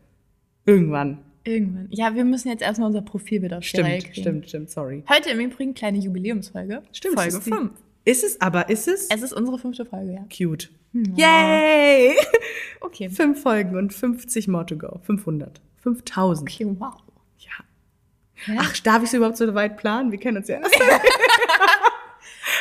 Irgendwann. 0.66 1.20
Irgendwann. 1.50 1.88
Ja, 1.92 2.14
wir 2.16 2.24
müssen 2.26 2.50
jetzt 2.50 2.62
erstmal 2.62 2.88
unser 2.88 3.02
Profilbild 3.02 3.54
auf 3.54 3.64
Stimmt, 3.64 3.88
kriegen. 3.90 4.14
stimmt, 4.14 4.48
stimmt, 4.50 4.70
sorry. 4.70 5.04
Heute 5.10 5.30
im 5.32 5.40
Übrigen 5.40 5.74
kleine 5.74 5.98
Jubiläumsfolge. 5.98 6.84
Folge 7.14 7.28
ist 7.28 7.36
es 7.36 7.44
die- 7.46 7.50
5. 7.52 7.72
Ist 8.06 8.24
es, 8.24 8.40
aber 8.42 8.70
ist 8.70 8.88
es? 8.88 9.08
Es 9.10 9.22
ist 9.22 9.34
unsere 9.34 9.58
fünfte 9.60 9.86
Folge, 9.86 10.14
ja. 10.14 10.26
Cute. 10.36 10.70
Yay! 10.94 12.16
Okay. 12.82 13.10
Fünf 13.10 13.42
Folgen 13.44 13.76
und 13.78 13.94
50 13.94 14.48
more 14.48 14.66
to 14.66 14.76
go. 14.78 15.00
500. 15.04 15.60
5000. 15.84 16.50
Okay, 16.50 16.66
wow. 16.80 16.94
Ja. 17.40 18.56
Ach, 18.58 18.78
darf 18.80 19.04
ich 19.04 19.10
so 19.12 19.18
überhaupt 19.18 19.36
so 19.38 19.54
weit 19.54 19.76
planen? 19.78 20.12
Wir 20.12 20.18
kennen 20.20 20.38
uns 20.38 20.48
ja. 20.48 20.60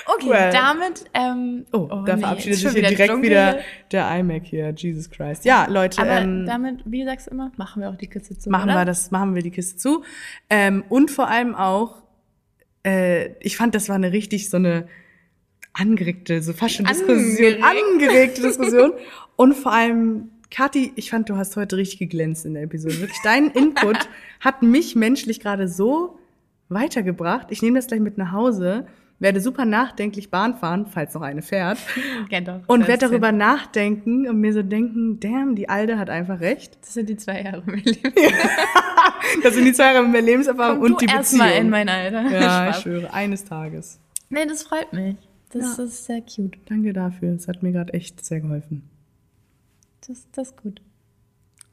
Okay, 0.07 0.31
Well. 0.31 0.53
damit. 0.53 1.05
Ähm, 1.15 1.67
Oh, 1.73 2.03
da 2.07 2.17
nee, 2.17 2.23
verabschiedet 2.23 2.59
sich 2.59 2.71
hier 2.73 2.83
direkt 2.83 3.11
dunkel. 3.11 3.31
wieder 3.31 3.59
der 3.93 4.19
iMac 4.19 4.45
hier. 4.45 4.73
Jesus 4.77 5.11
Christ. 5.11 5.45
Ja, 5.45 5.67
Leute, 5.69 6.01
Aber 6.01 6.21
ähm, 6.21 6.47
damit, 6.47 6.81
wie 6.87 7.05
sagst 7.05 7.27
du 7.27 7.31
immer, 7.33 7.53
machen 7.57 7.83
wir 7.83 7.91
auch 7.91 7.97
die 7.97 8.07
Kiste 8.07 8.37
zu. 8.39 8.51
machen 8.51 8.71
oder? 8.71 8.81
wir 8.81 8.85
das, 8.85 9.11
machen 9.11 9.35
wir 9.35 9.43
die 9.43 9.51
Kiste 9.51 9.77
zu. 9.77 10.03
Ähm, 10.51 10.85
und 10.89 11.11
vor 11.11 11.29
allem 11.29 11.55
auch, 11.55 12.03
äh, 12.87 13.33
ich 13.41 13.57
fand, 13.57 13.75
das 13.75 13.89
war 13.89 13.97
eine 13.97 14.13
richtig 14.13 14.49
so 14.51 14.57
eine 14.57 14.87
angeregte, 15.73 16.43
so 16.43 16.53
fast 16.53 16.75
schon 16.75 16.87
Diskussion, 16.87 17.63
Angeregt. 17.63 17.65
angeregte 17.65 18.43
Diskussion. 18.43 18.93
Und 19.37 19.55
vor 19.55 19.73
allem, 19.73 20.31
Kathi, 20.51 20.93
ich 20.97 21.11
fand, 21.11 21.29
du 21.29 21.37
hast 21.37 21.55
heute 21.57 21.77
richtig 21.77 22.01
geglänzt 22.01 22.45
in 22.47 22.55
der 22.55 22.65
Episode. 22.65 22.99
Wirklich, 23.01 23.21
dein 23.23 23.51
Input 23.51 24.09
hat 24.41 24.63
mich 24.63 24.97
menschlich 24.97 25.39
gerade 25.39 25.69
so 25.69 26.19
weitergebracht. 26.69 27.49
Ich 27.51 27.63
nehme 27.63 27.79
das 27.79 27.87
gleich 27.87 28.01
mit 28.01 28.19
nach 28.19 28.33
Hause, 28.33 28.87
werde 29.21 29.41
super 29.41 29.65
nachdenklich 29.65 30.31
Bahn 30.31 30.57
fahren, 30.57 30.87
falls 30.87 31.15
noch 31.15 31.23
eine 31.23 31.43
fährt. 31.43 31.79
Ja, 32.31 32.41
doch, 32.41 32.61
Und 32.69 32.87
werde 32.87 33.07
darüber 33.09 33.33
nachdenken 33.33 34.29
und 34.29 34.41
mir 34.41 34.53
so 34.53 34.63
denken, 34.63 35.19
damn, 35.21 35.57
die 35.57 35.69
Alte 35.69 35.99
hat 35.99 36.11
einfach 36.11 36.41
recht. 36.41 36.79
Das 36.83 36.95
sind 36.95 37.09
die 37.09 37.17
zwei 37.17 37.43
Jahre 37.43 37.63
mein 37.67 37.79
Leben. 37.85 38.13
Das 39.43 39.55
sind 39.55 39.65
die 39.65 39.73
zwei 39.73 39.93
Jahre 39.95 40.07
mehr 40.07 40.23
Lebenserfahrung 40.23 40.81
und 40.81 41.01
die 41.01 41.07
erst 41.07 41.33
Beziehung. 41.33 41.39
mal 41.39 41.51
in 41.53 41.71
mein 41.71 41.89
Alter. 41.89 42.23
ja, 42.31 42.71
ich 42.71 42.77
schwöre, 42.77 43.13
eines 43.13 43.45
Tages. 43.45 43.99
Nee, 44.31 44.47
das 44.47 44.63
freut 44.65 44.93
mich. 44.93 45.17
Das 45.51 45.79
Ja. 45.79 45.85
ist 45.85 46.05
sehr 46.05 46.21
cute. 46.23 46.59
Danke 46.67 46.93
dafür. 46.93 47.35
Es 47.35 47.49
hat 47.49 47.63
mir 47.63 47.73
gerade 47.73 47.95
echt 47.95 48.25
sehr 48.25 48.41
geholfen. 48.41 48.89
Das, 50.07 50.27
das 50.33 50.49
ist 50.51 50.57
gut. 50.63 50.81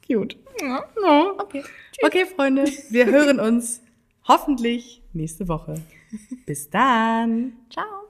Cute. 0.07 0.37
Ja. 0.61 0.83
Ja. 1.03 1.25
Okay. 1.37 1.63
Okay, 2.01 2.25
Freunde, 2.25 2.65
wir 2.89 3.05
hören 3.07 3.39
uns 3.39 3.81
hoffentlich 4.27 5.01
nächste 5.13 5.47
Woche. 5.47 5.75
Bis 6.45 6.69
dann. 6.69 7.53
Ciao. 7.69 8.04